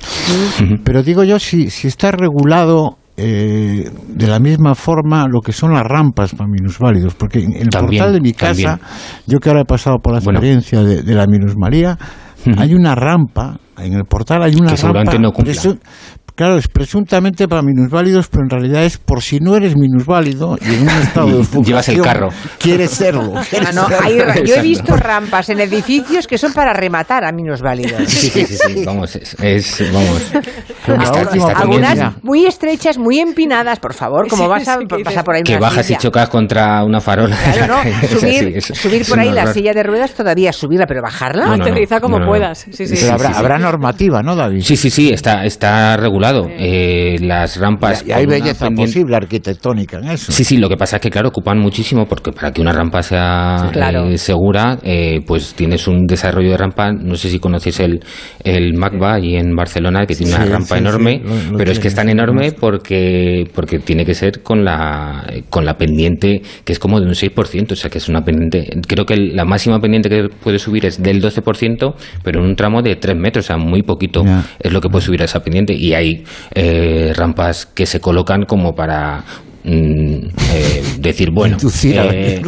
Pero 0.84 1.02
digo 1.02 1.24
yo, 1.24 1.40
si, 1.40 1.70
si 1.70 1.88
está 1.88 2.12
regulado 2.12 2.98
eh, 3.16 3.92
de 4.08 4.28
la 4.28 4.40
misma 4.40 4.74
forma 4.74 5.28
lo 5.28 5.40
que 5.42 5.54
son 5.54 5.74
las 5.74 5.84
rampas 5.84 6.34
para 6.34 6.50
minusválidos, 6.50 7.14
porque 7.14 7.40
en 7.40 7.54
el 7.56 7.70
portal 7.70 8.14
de 8.14 8.22
mi 8.22 8.34
casa, 8.34 8.80
yo 9.28 9.40
que 9.40 9.50
ahora 9.50 9.62
he 9.62 9.66
pasado 9.66 10.00
por 10.00 10.14
la 10.14 10.20
experiencia 10.20 10.82
de, 10.82 11.14
la 11.14 11.28
minusvalía, 11.28 11.98
hay 12.58 12.74
una 12.74 12.96
rampa, 12.96 13.60
en 13.78 13.94
el 13.94 14.06
portal 14.06 14.44
hay 14.44 14.56
una 14.56 14.76
rampa 14.76 15.12
claro, 16.36 16.58
es 16.58 16.68
presuntamente 16.68 17.48
para 17.48 17.62
minusválidos, 17.62 18.28
pero 18.28 18.44
en 18.44 18.50
realidad 18.50 18.84
es 18.84 18.98
por 18.98 19.22
si 19.22 19.40
no 19.40 19.56
eres 19.56 19.76
minusválido 19.76 20.58
y 20.62 20.74
en 20.76 20.82
un 20.84 20.90
estado 20.90 21.28
de 21.28 21.44
Llevas 21.64 21.90
el 21.90 22.02
carro. 22.02 22.30
Quieres 22.60 22.92
serlo. 22.92 23.34
Ah, 23.36 24.10
yo 24.44 24.56
he 24.56 24.62
visto 24.62 24.96
rampas 24.96 25.50
en 25.50 25.60
edificios 25.60 26.28
que 26.28 26.38
son 26.38 26.54
para 26.54 26.74
rematar 26.74 27.24
a 27.24 27.32
minusválidos. 27.32 28.02
Sí, 28.08 28.30
sí, 28.30 28.46
sí, 28.46 28.84
vamos, 28.86 29.16
es, 29.16 29.92
vamos. 29.92 30.32
algunas 31.56 32.24
muy 32.24 32.46
estrechas, 32.46 32.98
muy 32.98 33.20
empinadas, 33.20 33.80
por 33.80 33.94
favor, 33.94 34.28
como 34.28 34.48
vas 34.48 34.68
a 34.68 34.80
pasar 35.04 35.24
por 35.24 35.36
ahí 35.36 35.44
Que 35.44 35.58
bajas 35.58 35.90
y 35.92 35.96
chocas 35.98 36.30
contra 36.30 36.84
una 36.84 37.00
farola. 37.00 37.38
Claro, 37.54 37.76
no, 37.84 38.08
subir, 38.20 38.62
subir 38.62 39.06
por 39.08 39.20
ahí 39.20 39.32
la 39.32 39.54
silla 39.54 39.74
de 39.74 39.84
ruedas 39.84 40.14
todavía 40.14 40.52
subirla, 40.52 40.88
pero 40.88 41.02
bajarla. 41.02 41.46
No, 41.46 41.54
Aterriza 41.54 42.00
como 42.00 42.26
puedas. 42.26 42.66
Sí, 42.72 42.88
sí, 42.88 42.96
pero 43.00 43.36
habrá, 43.36 43.60
normativa, 43.60 44.22
¿no, 44.22 44.36
David? 44.36 44.62
Sí, 44.62 44.76
sí, 44.76 44.90
sí, 44.90 45.12
está, 45.12 45.46
está 45.46 45.96
regulado. 45.98 46.23
Eh, 46.32 47.18
las 47.20 47.60
rampas. 47.60 48.06
Y, 48.08 48.12
hay 48.12 48.26
belleza 48.26 48.70
posible 48.70 49.16
arquitectónica 49.16 49.98
en 49.98 50.12
eso. 50.12 50.32
Sí, 50.32 50.44
sí, 50.44 50.58
lo 50.58 50.70
que 50.70 50.78
pasa 50.78 50.98
es 50.98 51.02
que, 51.02 51.10
claro, 51.10 51.30
ocupan 51.30 51.60
muchísimo 51.60 52.06
porque 52.06 52.32
para 52.32 52.52
que 52.52 52.62
una 52.62 52.72
rampa 52.72 53.04
sea 53.04 53.72
eh, 53.74 54.18
segura, 54.18 54.80
eh, 54.84 55.22
pues 55.26 55.54
tienes 55.54 55.88
un 55.88 56.06
desarrollo 56.06 56.52
de 56.52 56.58
rampa. 56.58 56.94
No 56.94 57.16
sé 57.16 57.30
si 57.30 57.40
conocéis 57.40 57.80
el, 57.82 58.00
el 58.44 58.74
MACBA 58.74 59.20
y 59.20 59.36
en 59.36 59.56
Barcelona, 59.56 60.06
que 60.06 60.16
tiene 60.16 60.36
una 60.36 60.46
rampa 60.46 60.78
enorme, 60.78 61.22
pero 61.58 61.72
es 61.72 61.80
que 61.80 61.90
es 61.90 61.96
tan 61.96 62.10
enorme 62.10 62.54
porque, 62.54 63.50
porque 63.54 63.80
tiene 63.80 64.06
que 64.06 64.14
ser 64.14 64.42
con 64.42 64.64
la, 64.64 65.26
con 65.50 65.66
la 65.66 65.78
pendiente, 65.78 66.42
que 66.64 66.74
es 66.74 66.80
como 66.80 67.00
de 67.00 67.08
un 67.08 67.14
6%, 67.14 67.72
o 67.72 67.76
sea 67.76 67.90
que 67.90 67.98
es 67.98 68.08
una 68.08 68.24
pendiente. 68.24 68.70
Creo 68.88 69.06
que 69.06 69.18
la 69.18 69.46
máxima 69.46 69.80
pendiente 69.80 70.10
que 70.10 70.30
puede 70.30 70.60
subir 70.60 70.86
es 70.86 71.02
del 71.02 71.22
12%, 71.22 71.94
pero 72.24 72.40
en 72.40 72.46
un 72.46 72.56
tramo 72.56 72.82
de 72.82 72.96
3 72.96 73.18
metros, 73.18 73.46
o 73.46 73.48
sea, 73.48 73.58
muy 73.58 73.84
poquito 73.84 74.24
es 74.60 74.72
lo 74.72 74.80
que 74.80 74.90
puede 74.90 75.04
subir 75.04 75.22
a 75.22 75.26
esa 75.26 75.42
pendiente. 75.42 75.74
Y 75.74 75.94
hay 75.94 76.13
eh, 76.54 77.14
rampas 77.16 77.66
que 77.66 77.86
se 77.86 78.00
colocan 78.00 78.44
como 78.46 78.74
para 78.74 79.24
Mm, 79.66 80.28
eh, 80.52 80.84
decir, 81.00 81.32
bueno, 81.34 81.58
eh, 81.86 82.42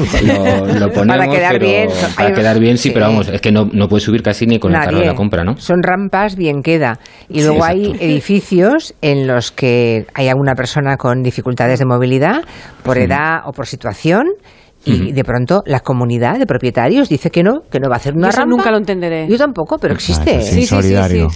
lo, 0.79 0.91
ponemos 0.93 1.05
para 1.07 1.27
quedar 1.29 1.59
bien, 1.59 1.89
para 2.15 2.33
quedar 2.33 2.59
bien 2.59 2.77
sí, 2.77 2.91
pero 2.91 3.05
vamos, 3.05 3.29
es 3.29 3.39
que 3.39 3.53
no, 3.53 3.69
no 3.71 3.87
puedes 3.87 4.03
subir 4.03 4.21
casi 4.21 4.45
ni 4.45 4.59
con 4.59 4.75
el 4.75 4.81
carro 4.81 4.99
de 4.99 5.05
la 5.05 5.15
compra, 5.15 5.43
¿no? 5.43 5.55
Son 5.57 5.81
rampas, 5.81 6.35
bien 6.35 6.61
queda. 6.61 6.99
Y 7.29 7.43
luego 7.43 7.63
hay 7.63 7.95
edificios 7.99 8.93
en 9.01 9.27
los 9.27 9.51
que 9.51 10.05
hay 10.13 10.27
alguna 10.27 10.55
persona 10.55 10.97
con 10.97 11.23
dificultades 11.23 11.79
de 11.79 11.85
movilidad, 11.85 12.41
por 12.83 12.97
edad 12.97 13.43
o 13.45 13.53
por 13.53 13.65
situación, 13.65 14.25
y 14.85 15.11
de 15.11 15.23
pronto 15.23 15.63
la 15.65 15.79
comunidad 15.79 16.37
de 16.37 16.45
propietarios 16.45 17.09
dice 17.09 17.29
que 17.29 17.43
no, 17.43 17.61
que 17.69 17.79
no 17.79 17.89
va 17.89 17.95
a 17.95 17.97
hacer 17.97 18.13
una 18.15 18.29
Eso 18.29 18.45
nunca 18.45 18.71
lo 18.71 18.77
entenderé. 18.77 19.27
Yo 19.27 19.37
tampoco, 19.37 19.77
pero 19.77 19.93
existe. 19.93 20.37
es 20.37 20.55
insolidario. 20.55 21.27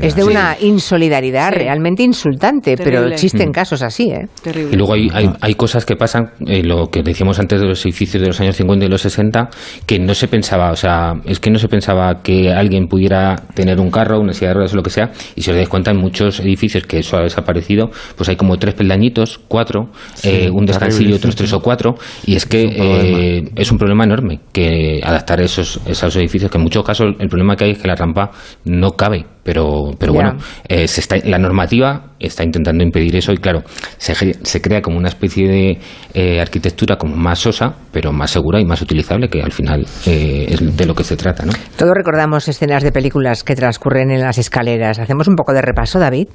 Es 0.00 0.16
de 0.16 0.24
una 0.24 0.56
insolidaridad 0.60 1.52
realmente 1.52 2.02
insultante, 2.02 2.76
pero 2.76 3.06
existen 3.06 3.52
casos 3.52 3.82
así. 3.82 4.10
¿eh? 4.10 4.28
Y 4.70 4.76
luego 4.76 4.94
hay, 4.94 5.08
hay, 5.40 5.54
cosas 5.54 5.84
que 5.84 5.96
pasan, 5.96 6.30
eh, 6.46 6.62
lo 6.62 6.88
que 6.88 7.02
decíamos 7.02 7.38
antes 7.38 7.60
de 7.60 7.66
los 7.66 7.84
edificios 7.84 8.20
de 8.20 8.28
los 8.28 8.40
años 8.40 8.56
50 8.56 8.86
y 8.86 8.88
los 8.88 9.02
60, 9.02 9.48
que 9.86 9.98
no 9.98 10.14
se 10.14 10.28
pensaba, 10.28 10.70
o 10.70 10.76
sea, 10.76 11.14
es 11.24 11.38
que 11.40 11.50
no 11.50 11.58
se 11.58 11.68
pensaba 11.68 12.22
que 12.22 12.50
alguien 12.50 12.86
pudiera 12.88 13.36
tener 13.54 13.78
un 13.78 13.90
carro, 13.90 14.20
una 14.20 14.32
silla 14.32 14.48
de 14.48 14.54
ruedas 14.54 14.72
o 14.72 14.76
lo 14.76 14.82
que 14.82 14.90
sea, 14.90 15.12
y 15.34 15.42
si 15.42 15.50
os 15.50 15.56
dais 15.56 15.68
cuenta 15.68 15.90
en 15.90 15.98
muchos 15.98 16.40
edificios 16.40 16.84
que 16.86 16.98
eso 16.98 17.16
ha 17.16 17.22
desaparecido, 17.22 17.90
pues 18.16 18.28
hay 18.28 18.36
como 18.36 18.56
tres 18.56 18.74
peldañitos, 18.74 19.40
cuatro, 19.46 19.90
eh, 20.22 20.50
un 20.52 20.66
descansillo, 20.66 21.16
otros 21.16 21.36
tres 21.36 21.52
o 21.52 21.60
cuatro, 21.60 21.94
y 22.24 22.36
es 22.36 22.46
que 22.46 22.61
eh, 22.64 23.50
es 23.56 23.72
un 23.72 23.78
problema 23.78 24.04
enorme 24.04 24.40
que 24.52 25.00
adaptar 25.02 25.40
esos, 25.40 25.80
esos 25.86 26.16
edificios, 26.16 26.50
que 26.50 26.58
en 26.58 26.64
muchos 26.64 26.84
casos 26.84 27.14
el 27.18 27.28
problema 27.28 27.56
que 27.56 27.64
hay 27.64 27.70
es 27.72 27.78
que 27.78 27.88
la 27.88 27.94
rampa 27.94 28.30
no 28.64 28.92
cabe, 28.92 29.24
pero, 29.42 29.90
pero 29.98 30.12
bueno, 30.12 30.36
eh, 30.68 30.86
se 30.86 31.00
está, 31.00 31.16
la 31.24 31.38
normativa 31.38 32.12
está 32.18 32.44
intentando 32.44 32.84
impedir 32.84 33.16
eso 33.16 33.32
y 33.32 33.38
claro, 33.38 33.62
se, 33.98 34.14
se 34.14 34.60
crea 34.60 34.80
como 34.80 34.98
una 34.98 35.08
especie 35.08 35.48
de 35.48 35.78
eh, 36.14 36.40
arquitectura 36.40 36.96
como 36.96 37.16
más 37.16 37.38
sosa, 37.38 37.74
pero 37.90 38.12
más 38.12 38.30
segura 38.30 38.60
y 38.60 38.64
más 38.64 38.80
utilizable, 38.82 39.28
que 39.28 39.42
al 39.42 39.52
final 39.52 39.86
es 40.06 40.76
de 40.76 40.86
lo 40.86 40.94
que 40.94 41.04
se 41.04 41.16
trata. 41.16 41.44
¿no? 41.44 41.52
Todos 41.76 41.92
recordamos 41.94 42.48
escenas 42.48 42.82
de 42.82 42.92
películas 42.92 43.42
que 43.44 43.54
transcurren 43.56 44.10
en 44.10 44.20
las 44.20 44.38
escaleras. 44.38 44.98
¿Hacemos 44.98 45.28
un 45.28 45.36
poco 45.36 45.52
de 45.52 45.62
repaso, 45.62 45.98
David? 45.98 46.28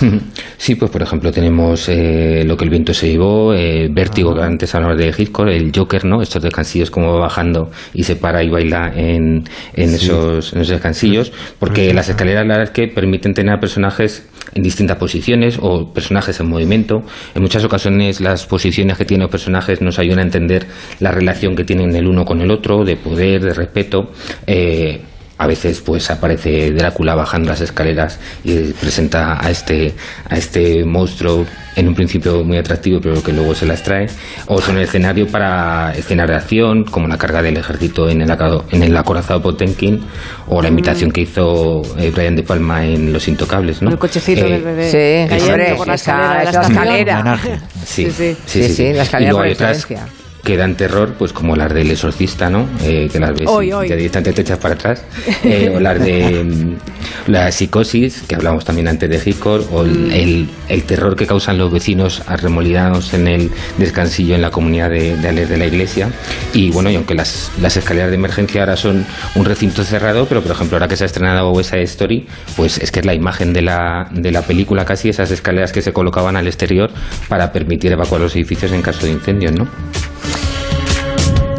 Sí, 0.56 0.76
pues 0.76 0.92
por 0.92 1.02
ejemplo 1.02 1.32
tenemos 1.32 1.88
eh, 1.88 2.44
lo 2.46 2.56
que 2.56 2.64
el 2.64 2.70
viento 2.70 2.94
se 2.94 3.10
llevó, 3.10 3.52
eh, 3.52 3.88
Vértigo, 3.90 4.32
que 4.32 4.42
antes 4.42 4.72
hablamos 4.74 4.96
de 4.96 5.12
Hitchcock, 5.16 5.48
el 5.48 5.72
Joker, 5.74 6.04
¿no? 6.04 6.22
Estos 6.22 6.40
descansillos 6.40 6.90
como 6.90 7.14
va 7.14 7.22
bajando 7.22 7.70
y 7.92 8.04
se 8.04 8.14
para 8.14 8.44
y 8.44 8.48
baila 8.48 8.92
en, 8.94 9.42
en, 9.74 9.94
esos, 9.94 10.52
en 10.52 10.60
esos 10.60 10.74
descansillos, 10.74 11.32
porque 11.58 11.92
las 11.92 12.08
escaleras 12.08 12.46
la 12.46 12.58
verdad 12.58 12.64
es 12.64 12.70
que 12.70 12.86
permiten 12.86 13.34
tener 13.34 13.58
personajes 13.58 14.28
en 14.54 14.62
distintas 14.62 14.98
posiciones 14.98 15.58
o 15.60 15.92
personajes 15.92 16.38
en 16.40 16.48
movimiento. 16.48 17.02
En 17.34 17.42
muchas 17.42 17.64
ocasiones 17.64 18.20
las 18.20 18.46
posiciones 18.46 18.96
que 18.96 19.04
tienen 19.04 19.22
los 19.22 19.30
personajes 19.30 19.80
nos 19.80 19.98
ayudan 19.98 20.20
a 20.20 20.22
entender 20.22 20.66
la 21.00 21.10
relación 21.10 21.56
que 21.56 21.64
tienen 21.64 21.94
el 21.96 22.06
uno 22.06 22.24
con 22.24 22.40
el 22.40 22.50
otro, 22.50 22.84
de 22.84 22.96
poder, 22.96 23.42
de 23.42 23.54
respeto. 23.54 24.12
Eh, 24.46 25.00
a 25.42 25.46
veces 25.48 25.80
pues 25.80 26.08
aparece 26.08 26.70
Drácula 26.70 27.16
bajando 27.16 27.48
las 27.50 27.60
escaleras 27.60 28.20
y 28.44 28.72
presenta 28.74 29.44
a 29.44 29.50
este 29.50 29.92
a 30.28 30.36
este 30.36 30.84
monstruo 30.84 31.44
en 31.74 31.88
un 31.88 31.94
principio 31.96 32.44
muy 32.44 32.58
atractivo 32.58 33.00
pero 33.00 33.20
que 33.20 33.32
luego 33.32 33.52
se 33.52 33.66
las 33.66 33.82
trae. 33.82 34.06
O 34.46 34.60
son 34.60 34.76
el 34.76 34.84
escenario 34.84 35.26
para 35.26 35.92
escenas 35.94 36.28
de 36.28 36.36
acción 36.36 36.84
como 36.84 37.08
la 37.08 37.18
carga 37.18 37.42
del 37.42 37.56
ejército 37.56 38.08
en 38.08 38.20
el, 38.22 38.30
en 38.70 38.82
el 38.84 38.96
acorazado 38.96 39.42
Potemkin 39.42 40.00
o 40.46 40.62
la 40.62 40.68
invitación 40.68 41.10
que 41.10 41.22
hizo 41.22 41.82
eh, 41.98 42.12
Brian 42.14 42.36
De 42.36 42.44
Palma 42.44 42.84
en 42.84 43.12
Los 43.12 43.26
Intocables 43.26 43.82
¿no? 43.82 43.90
el 43.90 43.98
cochecito 43.98 44.44
del 44.44 44.62
bebé. 44.62 45.28
Sí, 45.28 45.34
hombre, 45.44 45.74
por 45.74 45.88
la 45.88 45.94
escalera, 45.94 46.42
esa, 46.42 46.52
la 46.52 46.68
escalera. 46.68 47.40
Sí, 47.84 48.10
sí, 48.12 48.36
sí, 48.46 48.68
sí, 48.68 48.92
la 48.92 49.02
escalera 49.02 49.32
por 49.32 50.21
que 50.44 50.56
dan 50.56 50.76
terror, 50.76 51.14
pues 51.18 51.32
como 51.32 51.54
las 51.54 51.72
del 51.72 51.90
exorcista, 51.90 52.50
¿no? 52.50 52.68
Eh, 52.82 53.08
que 53.10 53.20
las 53.20 53.32
ves 53.32 53.48
hoy, 53.48 53.72
y, 53.72 54.08
te 54.08 54.22
te 54.22 54.40
echas 54.40 54.58
para 54.58 54.74
atrás. 54.74 55.04
Eh, 55.44 55.72
o 55.74 55.80
las 55.80 55.98
de 55.98 56.44
mm, 56.44 57.30
la 57.30 57.50
psicosis, 57.50 58.22
que 58.28 58.36
hablamos 58.36 58.64
también 58.64 58.86
antes 58.86 59.10
de 59.10 59.20
Hitchcock, 59.24 59.72
o 59.72 59.82
mm. 59.84 60.10
el, 60.12 60.48
el, 60.68 60.82
terror 60.84 61.16
que 61.16 61.26
causan 61.26 61.58
los 61.58 61.70
vecinos 61.72 62.22
arremolidados 62.26 63.12
en 63.14 63.26
el 63.26 63.50
descansillo 63.76 64.34
en 64.34 64.42
la 64.42 64.50
comunidad 64.50 64.90
de, 64.90 65.16
de, 65.16 65.46
de 65.46 65.56
la 65.56 65.66
iglesia. 65.66 66.10
Y 66.52 66.70
bueno, 66.70 66.90
y 66.90 66.96
aunque 66.96 67.14
las, 67.14 67.50
las 67.60 67.76
escaleras 67.76 68.10
de 68.10 68.16
emergencia 68.16 68.62
ahora 68.62 68.76
son 68.76 69.04
un 69.34 69.44
recinto 69.44 69.84
cerrado, 69.84 70.26
pero 70.26 70.42
por 70.42 70.52
ejemplo 70.52 70.76
ahora 70.76 70.88
que 70.88 70.96
se 70.96 71.04
ha 71.04 71.06
estrenado 71.06 71.50
West 71.50 71.74
Story, 71.74 72.26
pues 72.56 72.78
es 72.78 72.90
que 72.90 73.00
es 73.00 73.06
la 73.06 73.14
imagen 73.14 73.52
de 73.52 73.62
la, 73.62 74.08
de 74.12 74.30
la 74.30 74.42
película 74.42 74.84
casi, 74.84 75.08
esas 75.08 75.30
escaleras 75.30 75.72
que 75.72 75.82
se 75.82 75.92
colocaban 75.92 76.36
al 76.36 76.46
exterior 76.46 76.90
para 77.28 77.52
permitir 77.52 77.92
evacuar 77.92 78.20
los 78.20 78.34
edificios 78.36 78.72
en 78.72 78.82
caso 78.82 79.06
de 79.06 79.12
incendios, 79.12 79.52
¿no? 79.52 79.68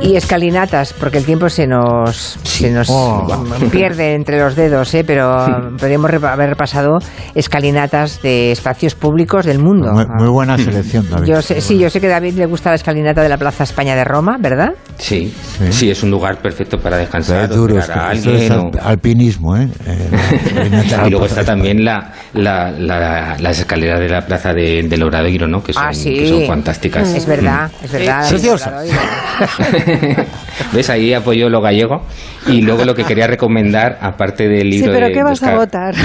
Y 0.04 0.18
escalinatas, 0.18 0.94
porque 0.94 1.18
el 1.18 1.26
tiempo 1.26 1.50
se 1.50 1.66
nos, 1.66 2.38
se 2.44 2.70
nos 2.72 2.88
oh. 2.90 3.26
pierde 3.72 4.16
entre 4.16 4.38
los 4.38 4.54
dedos, 4.56 4.94
¿eh? 4.94 5.06
pero 5.06 5.72
podríamos 5.80 6.12
haber 6.12 6.50
repasado 6.50 7.00
escalinatas 7.34 8.22
de 8.22 8.52
espacios 8.52 8.96
públicos 8.96 9.46
del 9.46 9.60
mundo. 9.60 9.94
Muy, 9.94 10.28
buena 10.28 10.58
selección, 10.58 11.10
David. 11.10 11.28
Yo 11.28 11.42
sí, 11.42 11.80
yo 11.80 11.90
sé 11.90 12.02
que 12.02 12.08
a 12.08 12.12
David 12.12 12.34
le 12.34 12.46
gusta 12.48 12.70
la 12.70 12.76
escalinata 12.76 13.22
de 13.22 13.30
la 13.30 13.38
Plaza 13.38 13.64
España 13.64 13.96
de 13.96 14.04
Roma, 14.04 14.38
¿verdad? 14.40 14.74
Sí, 14.98 15.34
sí, 15.70 15.90
es 15.90 16.04
un 16.04 16.12
lugar 16.12 16.42
perfecto 16.42 16.78
para 16.78 16.98
descansar. 16.98 17.48
duro, 17.48 17.80
es 17.80 17.90
alpinismo, 17.90 19.56
¿eh? 19.56 19.70
eh 19.88 21.08
y 21.08 21.10
luego 21.10 21.26
está 21.26 21.44
también 21.54 21.84
la, 21.86 22.12
la, 22.34 22.72
la, 22.72 23.38
las 23.40 23.60
escaleras 23.60 24.00
de 24.00 24.10
la 24.10 24.22
Plaza 24.26 24.54
de, 24.54 24.84
del 24.84 25.04
Obradoiro, 25.04 25.48
¿no? 25.48 25.64
Que 25.64 25.72
son, 25.72 25.84
ah, 25.86 25.92
que 25.92 26.28
son 26.28 26.46
fantásticas. 26.46 27.14
Es 27.14 27.26
verdad, 27.26 27.72
es 27.82 27.92
verdad. 27.92 28.30
¿Ves? 30.74 30.90
Ahí 30.90 31.14
apoyo 31.14 31.50
lo 31.50 31.62
gallego. 31.62 32.04
Y 32.48 32.62
luego 32.62 32.84
lo 32.86 32.96
que 32.96 33.04
quería 33.04 33.28
recomendar, 33.28 33.98
aparte 34.02 34.48
del 34.48 34.70
libro. 34.70 34.92
Sí, 34.92 35.00
pero 35.00 35.14
¿qué 35.14 35.24
vas 35.24 35.42
a 35.44 35.56
votar? 35.56 35.96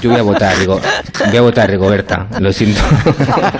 Yo 0.00 0.10
voy 0.10 0.18
a 0.18 0.22
votar, 0.22 0.58
digo, 0.58 0.80
voy 1.28 1.36
a 1.36 1.40
votar 1.40 1.70
Rigoberta, 1.70 2.26
lo 2.40 2.52
siento. 2.52 2.80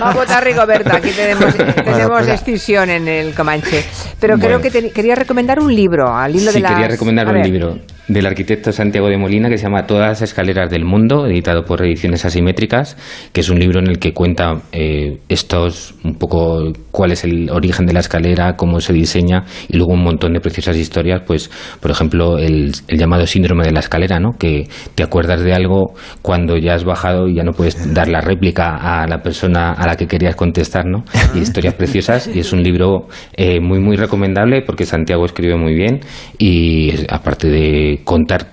Va 0.01 0.11
a 0.11 0.13
votar 0.13 0.43
Rigoberta, 0.43 0.97
aquí 0.97 1.11
tenemos, 1.11 1.55
tenemos 1.85 2.27
extinción 2.27 2.89
en 2.89 3.07
el 3.07 3.33
Comanche. 3.33 3.85
Pero 4.19 4.37
creo 4.37 4.61
que 4.61 4.91
quería 4.91 5.15
recomendar 5.15 5.59
un 5.59 5.73
libro, 5.73 6.13
al 6.13 6.35
hilo 6.35 6.51
sí, 6.51 6.61
de 6.61 6.67
quería 6.67 6.87
recomendar 6.87 7.27
un 7.29 7.41
libro 7.41 7.77
del 8.11 8.25
arquitecto 8.25 8.71
Santiago 8.71 9.07
de 9.07 9.17
Molina 9.17 9.49
que 9.49 9.57
se 9.57 9.63
llama 9.63 9.87
Todas 9.87 10.09
las 10.09 10.21
escaleras 10.21 10.69
del 10.69 10.83
mundo, 10.83 11.25
editado 11.25 11.63
por 11.63 11.81
Ediciones 11.81 12.25
Asimétricas, 12.25 12.97
que 13.31 13.39
es 13.39 13.49
un 13.49 13.57
libro 13.57 13.79
en 13.79 13.87
el 13.87 13.99
que 13.99 14.13
cuenta 14.13 14.61
eh, 14.73 15.19
estos, 15.29 15.95
un 16.03 16.15
poco 16.15 16.73
cuál 16.91 17.13
es 17.13 17.23
el 17.23 17.49
origen 17.49 17.85
de 17.85 17.93
la 17.93 18.01
escalera, 18.01 18.57
cómo 18.57 18.81
se 18.81 18.91
diseña 18.91 19.45
y 19.69 19.77
luego 19.77 19.93
un 19.93 20.03
montón 20.03 20.33
de 20.33 20.41
preciosas 20.41 20.75
historias, 20.75 21.21
pues 21.25 21.49
por 21.79 21.91
ejemplo 21.91 22.37
el, 22.37 22.73
llamado 22.89 23.25
síndrome 23.25 23.63
de 23.63 23.71
la 23.71 23.79
escalera, 23.79 24.19
¿no? 24.19 24.31
que 24.37 24.67
te 24.95 25.03
acuerdas 25.03 25.41
de 25.41 25.53
algo 25.53 25.93
cuando 26.21 26.57
ya 26.57 26.75
has 26.75 26.83
bajado 26.83 27.27
y 27.27 27.35
ya 27.35 27.43
no 27.43 27.53
puedes 27.53 27.93
dar 27.93 28.09
la 28.09 28.19
réplica 28.19 28.75
a 28.75 29.07
la 29.07 29.21
persona 29.21 29.71
a 29.71 29.87
la 29.87 29.95
que 29.95 30.07
querías 30.07 30.35
contestar, 30.35 30.85
¿no? 30.85 31.03
Y 31.33 31.39
historias 31.39 31.75
preciosas 31.75 32.29
y 32.33 32.39
es 32.39 32.51
un 32.51 32.61
libro 32.61 33.07
eh, 33.33 33.59
muy 33.59 33.79
muy 33.79 33.95
recomendable 33.95 34.61
porque 34.61 34.85
Santiago 34.85 35.25
escribe 35.25 35.55
muy 35.55 35.73
bien 35.73 36.01
y 36.37 36.93
aparte 37.09 37.49
de 37.49 38.00
contar 38.03 38.47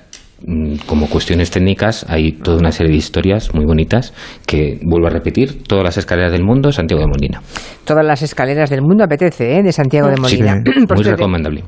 mm, 0.46 0.86
como 0.86 1.08
cuestiones 1.08 1.50
técnicas, 1.50 2.06
hay 2.08 2.32
toda 2.32 2.58
una 2.58 2.72
serie 2.72 2.92
de 2.92 2.98
historias 2.98 3.54
muy 3.54 3.64
bonitas 3.64 4.12
que, 4.46 4.78
vuelvo 4.82 5.08
a 5.08 5.10
repetir, 5.10 5.62
todas 5.64 5.84
las 5.84 5.98
escaleras 5.98 6.32
del 6.32 6.44
mundo, 6.44 6.72
Santiago 6.72 7.02
de 7.02 7.08
Molina. 7.08 7.42
Todas 7.84 8.04
las 8.04 8.22
escaleras 8.22 8.70
del 8.70 8.82
mundo 8.82 9.04
apetece, 9.04 9.58
¿eh? 9.58 9.62
de 9.62 9.72
Santiago 9.72 10.08
de 10.08 10.16
Molina. 10.16 10.62
Sí, 10.64 10.72
muy 10.94 11.04
recomendable. 11.04 11.64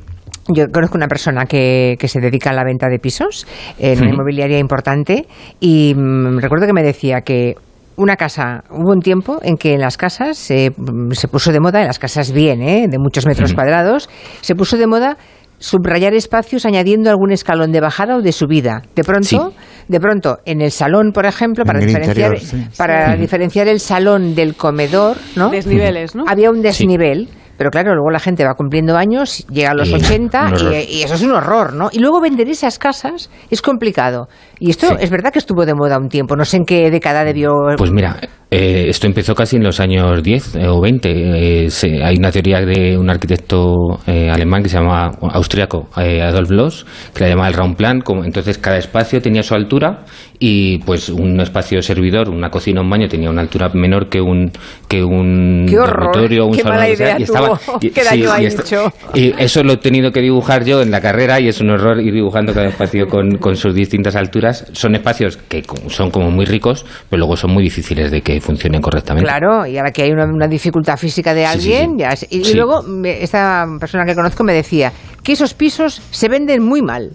Yo 0.47 0.65
conozco 0.71 0.97
una 0.97 1.07
persona 1.07 1.45
que, 1.45 1.95
que, 1.99 2.07
se 2.07 2.19
dedica 2.19 2.49
a 2.49 2.53
la 2.53 2.63
venta 2.63 2.87
de 2.89 2.97
pisos 2.97 3.45
en 3.77 4.01
una 4.01 4.09
inmobiliaria 4.09 4.57
importante 4.57 5.27
y 5.59 5.93
mm, 5.95 6.39
recuerdo 6.39 6.65
que 6.65 6.73
me 6.73 6.83
decía 6.83 7.21
que 7.21 7.55
una 8.01 8.15
casa, 8.15 8.63
hubo 8.71 8.91
un 8.91 9.01
tiempo 9.01 9.39
en 9.43 9.57
que 9.57 9.73
en 9.73 9.81
las 9.81 9.97
casas 9.97 10.37
se, 10.37 10.71
se 11.11 11.27
puso 11.27 11.51
de 11.51 11.59
moda, 11.59 11.81
en 11.81 11.87
las 11.87 11.99
casas 11.99 12.31
bien, 12.31 12.61
¿eh? 12.61 12.87
de 12.89 12.97
muchos 12.97 13.25
metros 13.25 13.53
cuadrados, 13.53 14.09
se 14.41 14.55
puso 14.55 14.77
de 14.77 14.87
moda 14.87 15.17
subrayar 15.61 16.13
espacios 16.13 16.65
añadiendo 16.65 17.09
algún 17.09 17.31
escalón 17.31 17.71
de 17.71 17.79
bajada 17.79 18.17
o 18.17 18.21
de 18.21 18.31
subida. 18.31 18.81
De 18.95 19.03
pronto, 19.03 19.53
de 19.87 19.99
pronto 19.99 20.39
en 20.45 20.61
el 20.61 20.71
salón, 20.71 21.11
por 21.13 21.25
ejemplo, 21.25 21.63
para 21.63 21.79
diferenciar 21.79 22.33
para 22.77 23.15
diferenciar 23.15 23.67
el 23.67 23.79
salón 23.79 24.35
del 24.35 24.55
comedor, 24.55 25.17
¿no? 25.35 25.49
Desniveles, 25.49 26.15
¿no? 26.15 26.25
Había 26.27 26.49
un 26.49 26.61
desnivel. 26.61 27.29
Pero 27.57 27.69
claro, 27.69 27.93
luego 27.93 28.09
la 28.09 28.19
gente 28.19 28.43
va 28.43 28.55
cumpliendo 28.55 28.97
años, 28.97 29.45
llega 29.47 29.69
a 29.69 29.75
los 29.75 29.93
80 29.93 30.53
y, 30.89 30.95
y, 30.95 31.03
eso 31.03 31.13
es 31.13 31.21
un 31.21 31.31
horror, 31.31 31.73
¿no? 31.73 31.89
Y 31.91 31.99
luego 31.99 32.19
vender 32.19 32.49
esas 32.49 32.79
casas 32.79 33.29
es 33.51 33.61
complicado. 33.61 34.29
Y 34.57 34.71
esto 34.71 34.97
es 34.97 35.11
verdad 35.11 35.31
que 35.31 35.37
estuvo 35.37 35.63
de 35.63 35.75
moda 35.75 35.99
un 35.99 36.09
tiempo, 36.09 36.35
no 36.35 36.43
sé 36.43 36.57
en 36.57 36.65
qué 36.65 36.89
década 36.89 37.23
debió... 37.23 37.51
Pues 37.77 37.91
mira, 37.91 38.17
eh, 38.53 38.89
esto 38.89 39.07
empezó 39.07 39.33
casi 39.33 39.55
en 39.55 39.63
los 39.63 39.79
años 39.79 40.21
10 40.21 40.55
eh, 40.57 40.67
o 40.67 40.81
20. 40.81 41.63
Eh, 41.63 41.69
se, 41.69 42.03
hay 42.03 42.17
una 42.17 42.33
teoría 42.33 42.59
de 42.59 42.97
un 42.97 43.09
arquitecto 43.09 44.01
alemán 44.05 44.61
que 44.61 44.67
se 44.67 44.77
llama 44.77 45.09
austriaco, 45.21 45.87
Adolf 45.95 46.51
Loss, 46.51 46.85
que 47.13 47.23
la 47.23 47.29
llama 47.29 47.47
el 47.47 47.53
Raumplan. 47.53 48.01
Como, 48.01 48.25
entonces 48.25 48.57
cada 48.57 48.77
espacio 48.77 49.21
tenía 49.21 49.41
su 49.41 49.55
altura 49.55 50.03
y 50.37 50.79
pues 50.79 51.07
un 51.07 51.39
espacio 51.39 51.81
servidor, 51.81 52.27
una 52.27 52.49
cocina, 52.49 52.81
un 52.81 52.89
baño 52.89 53.07
tenía 53.07 53.29
una 53.29 53.41
altura 53.41 53.69
menor 53.73 54.09
que 54.09 54.19
un 54.19 54.51
que 54.89 55.01
un 55.01 55.65
dormitorio, 55.67 56.47
un 56.47 56.55
Qué 56.55 56.63
salón. 56.63 56.77
Mala 56.77 56.89
idea 56.89 57.19
y 57.19 57.23
estaba, 57.23 57.59
y, 57.79 57.89
Qué 57.91 58.03
daño 58.03 58.35
sí, 58.35 58.41
y, 58.41 58.45
esto, 58.47 58.93
y, 59.13 59.33
eso 59.37 59.63
lo 59.63 59.73
he 59.73 59.77
tenido 59.77 60.11
que 60.11 60.19
dibujar 60.19 60.65
yo 60.65 60.81
en 60.81 60.91
la 60.91 60.99
carrera 60.99 61.39
y 61.39 61.47
es 61.47 61.61
un 61.61 61.69
horror 61.69 62.01
ir 62.01 62.13
dibujando 62.13 62.53
cada 62.53 62.67
espacio 62.67 63.07
con, 63.07 63.37
con 63.37 63.55
sus 63.55 63.73
distintas 63.73 64.17
alturas. 64.17 64.65
Son 64.73 64.93
espacios 64.95 65.37
que 65.37 65.63
son 65.87 66.11
como 66.11 66.31
muy 66.31 66.45
ricos, 66.45 66.85
pero 67.09 67.19
luego 67.19 67.37
son 67.37 67.51
muy 67.51 67.63
difíciles 67.63 68.11
de 68.11 68.21
que 68.21 68.40
funcionen 68.41 68.81
correctamente. 68.81 69.27
Claro, 69.27 69.65
y 69.65 69.77
ahora 69.77 69.91
que 69.91 70.03
hay 70.03 70.11
una, 70.11 70.25
una 70.25 70.47
dificultad 70.47 70.97
física 70.97 71.33
de 71.33 71.45
alguien, 71.45 71.97
sí, 71.97 72.05
sí, 72.17 72.25
sí. 72.29 72.37
Ya, 72.41 72.49
y, 72.49 72.51
y 72.51 72.53
luego 72.55 72.83
me, 72.83 73.23
esta 73.23 73.65
persona 73.79 74.05
que 74.05 74.15
conozco 74.15 74.43
me 74.43 74.53
decía 74.53 74.91
que 75.23 75.33
esos 75.33 75.53
pisos 75.53 76.01
se 76.11 76.27
venden 76.27 76.63
muy 76.63 76.81
mal. 76.81 77.11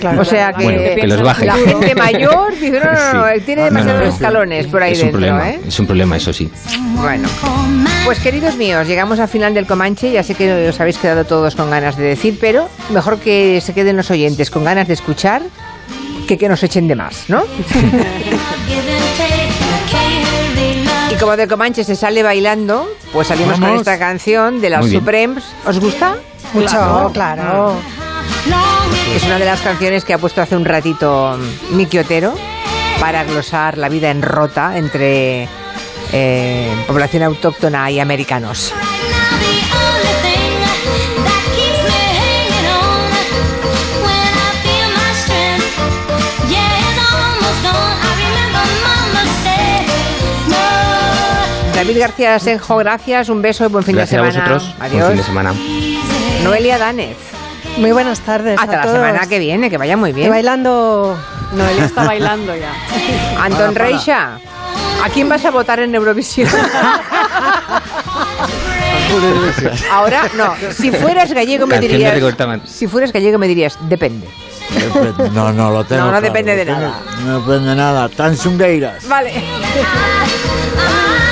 Claro, 0.00 0.20
o 0.20 0.24
sea 0.24 0.52
que, 0.52 0.64
bueno, 0.64 0.80
que 1.00 1.06
los 1.06 1.22
bajen. 1.22 1.46
la 1.46 1.54
gente 1.54 1.94
mayor 1.94 2.52
dice, 2.60 2.80
no, 2.80 2.92
no, 2.92 3.26
no, 3.26 3.40
tiene 3.44 3.64
demasiados 3.64 4.00
no, 4.00 4.06
no, 4.06 4.12
escalones 4.12 4.66
por 4.66 4.82
ahí 4.82 4.92
es 4.92 4.98
dentro. 5.00 5.18
Un 5.18 5.24
problema, 5.24 5.50
¿eh? 5.50 5.60
Es 5.66 5.80
un 5.80 5.86
problema, 5.86 6.16
eso 6.16 6.32
sí. 6.32 6.50
Bueno, 6.94 7.28
pues 8.04 8.18
queridos 8.20 8.56
míos, 8.56 8.86
llegamos 8.86 9.18
al 9.18 9.28
final 9.28 9.54
del 9.54 9.66
Comanche. 9.66 10.12
Ya 10.12 10.22
sé 10.22 10.34
que 10.34 10.68
os 10.68 10.80
habéis 10.80 10.98
quedado 10.98 11.24
todos 11.24 11.54
con 11.56 11.70
ganas 11.70 11.96
de 11.96 12.04
decir, 12.04 12.38
pero 12.40 12.68
mejor 12.90 13.18
que 13.18 13.60
se 13.60 13.74
queden 13.74 13.96
los 13.96 14.10
oyentes 14.10 14.50
con 14.50 14.64
ganas 14.64 14.86
de 14.88 14.94
escuchar 14.94 15.42
que 16.26 16.36
que 16.36 16.48
nos 16.48 16.62
echen 16.62 16.88
de 16.88 16.96
más, 16.96 17.28
¿no? 17.28 17.42
y 21.16 21.18
como 21.18 21.36
de 21.36 21.48
Comanche 21.48 21.84
se 21.84 21.96
sale 21.96 22.22
bailando, 22.22 22.88
pues 23.12 23.28
salimos 23.28 23.54
Vamos. 23.54 23.68
con 23.68 23.78
esta 23.78 23.98
canción 23.98 24.60
de 24.60 24.70
las 24.70 24.86
Supremes. 24.86 25.44
¿Os 25.64 25.78
gusta? 25.78 26.16
Mucho, 26.52 26.68
claro. 26.68 27.10
claro. 27.12 27.76
Es 29.14 29.24
una 29.24 29.38
de 29.38 29.44
las 29.44 29.60
canciones 29.60 30.04
que 30.04 30.14
ha 30.14 30.18
puesto 30.18 30.42
hace 30.42 30.56
un 30.56 30.64
ratito 30.64 31.38
Miki 31.70 31.98
Otero 31.98 32.34
para 33.00 33.24
glosar 33.24 33.78
la 33.78 33.88
vida 33.88 34.10
en 34.10 34.22
rota 34.22 34.76
entre 34.76 35.48
eh, 36.12 36.84
población 36.86 37.22
autóctona 37.22 37.90
y 37.90 38.00
americanos. 38.00 38.72
David 51.76 51.98
García 52.00 52.38
Senjo, 52.38 52.78
gracias, 52.78 53.28
un 53.28 53.42
beso 53.42 53.66
y 53.66 53.68
buen 53.68 53.84
fin 53.84 53.96
gracias 53.96 54.22
de 54.24 54.32
semana. 54.32 54.50
a 54.50 54.54
vosotros. 54.54 54.74
Adiós. 54.80 54.92
Buen 54.92 55.08
fin 55.08 55.16
de 55.18 55.22
semana. 55.22 55.52
Noelia 56.42 56.78
Danez. 56.78 57.18
Muy 57.76 57.92
buenas 57.92 58.20
tardes. 58.20 58.58
Hasta 58.58 58.72
a 58.72 58.76
la 58.76 58.82
todos. 58.82 58.96
semana 58.96 59.26
que 59.26 59.38
viene, 59.38 59.68
que 59.68 59.76
vaya 59.76 59.94
muy 59.94 60.14
bien. 60.14 60.28
Que 60.28 60.30
bailando. 60.30 61.18
Noelia 61.52 61.84
está 61.84 62.04
bailando 62.04 62.56
ya. 62.56 62.72
Anton 63.44 63.74
para, 63.74 63.84
Reixa, 63.88 64.38
¿a 65.04 65.08
quién 65.12 65.28
vas 65.28 65.44
a 65.44 65.50
votar 65.50 65.80
en 65.80 65.94
Eurovisión? 65.94 66.48
Ahora, 69.92 70.30
no. 70.34 70.54
Si 70.72 70.90
fueras 70.90 71.30
gallego 71.30 71.66
me 71.66 71.78
dirías. 71.78 72.18
Si 72.64 72.86
fueras 72.86 73.12
gallego 73.12 73.36
me 73.36 73.48
dirías, 73.48 73.76
depende. 73.82 74.26
Depende. 74.70 75.28
No, 75.30 75.52
no, 75.52 75.70
lo 75.70 75.84
tengo. 75.84 76.06
No, 76.06 76.06
no 76.06 76.12
claro. 76.12 76.26
depende 76.26 76.56
de 76.56 76.64
depende, 76.64 76.86
nada. 76.86 77.02
No 77.22 77.40
depende 77.40 77.68
de 77.68 77.76
nada. 77.76 78.08
Tan. 78.08 78.34
Vale. 79.08 79.32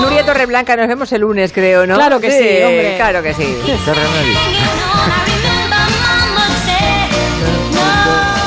Nuria 0.00 0.24
Torreblanca, 0.24 0.76
nos 0.76 0.88
vemos 0.88 1.12
el 1.12 1.20
lunes, 1.20 1.52
creo, 1.52 1.86
¿no? 1.86 1.94
Claro 1.96 2.20
que 2.20 2.30
sí, 2.30 2.38
sí 2.38 2.62
hombre. 2.62 2.96
Claro 2.96 3.22
que 3.22 3.34
sí. 3.34 3.56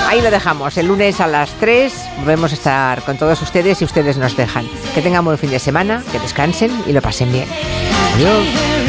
Ahí 0.08 0.22
lo 0.22 0.30
dejamos. 0.30 0.78
El 0.78 0.88
lunes 0.88 1.20
a 1.20 1.28
las 1.28 1.52
3 1.54 1.92
volvemos 2.20 2.52
a 2.52 2.54
estar 2.54 3.02
con 3.02 3.18
todos 3.18 3.42
ustedes 3.42 3.82
y 3.82 3.86
ustedes 3.86 4.18
nos 4.18 4.38
dejan. 4.38 4.70
Que 4.94 5.02
tengan 5.02 5.26
buen 5.26 5.40
fin 5.40 5.50
de 5.50 5.58
semana, 5.58 6.04
que 6.12 6.20
descansen 6.20 6.84
y 6.86 6.94
lo 6.94 7.02
pasen 7.02 7.32
bien. 7.32 7.48
Adiós. 8.16 8.83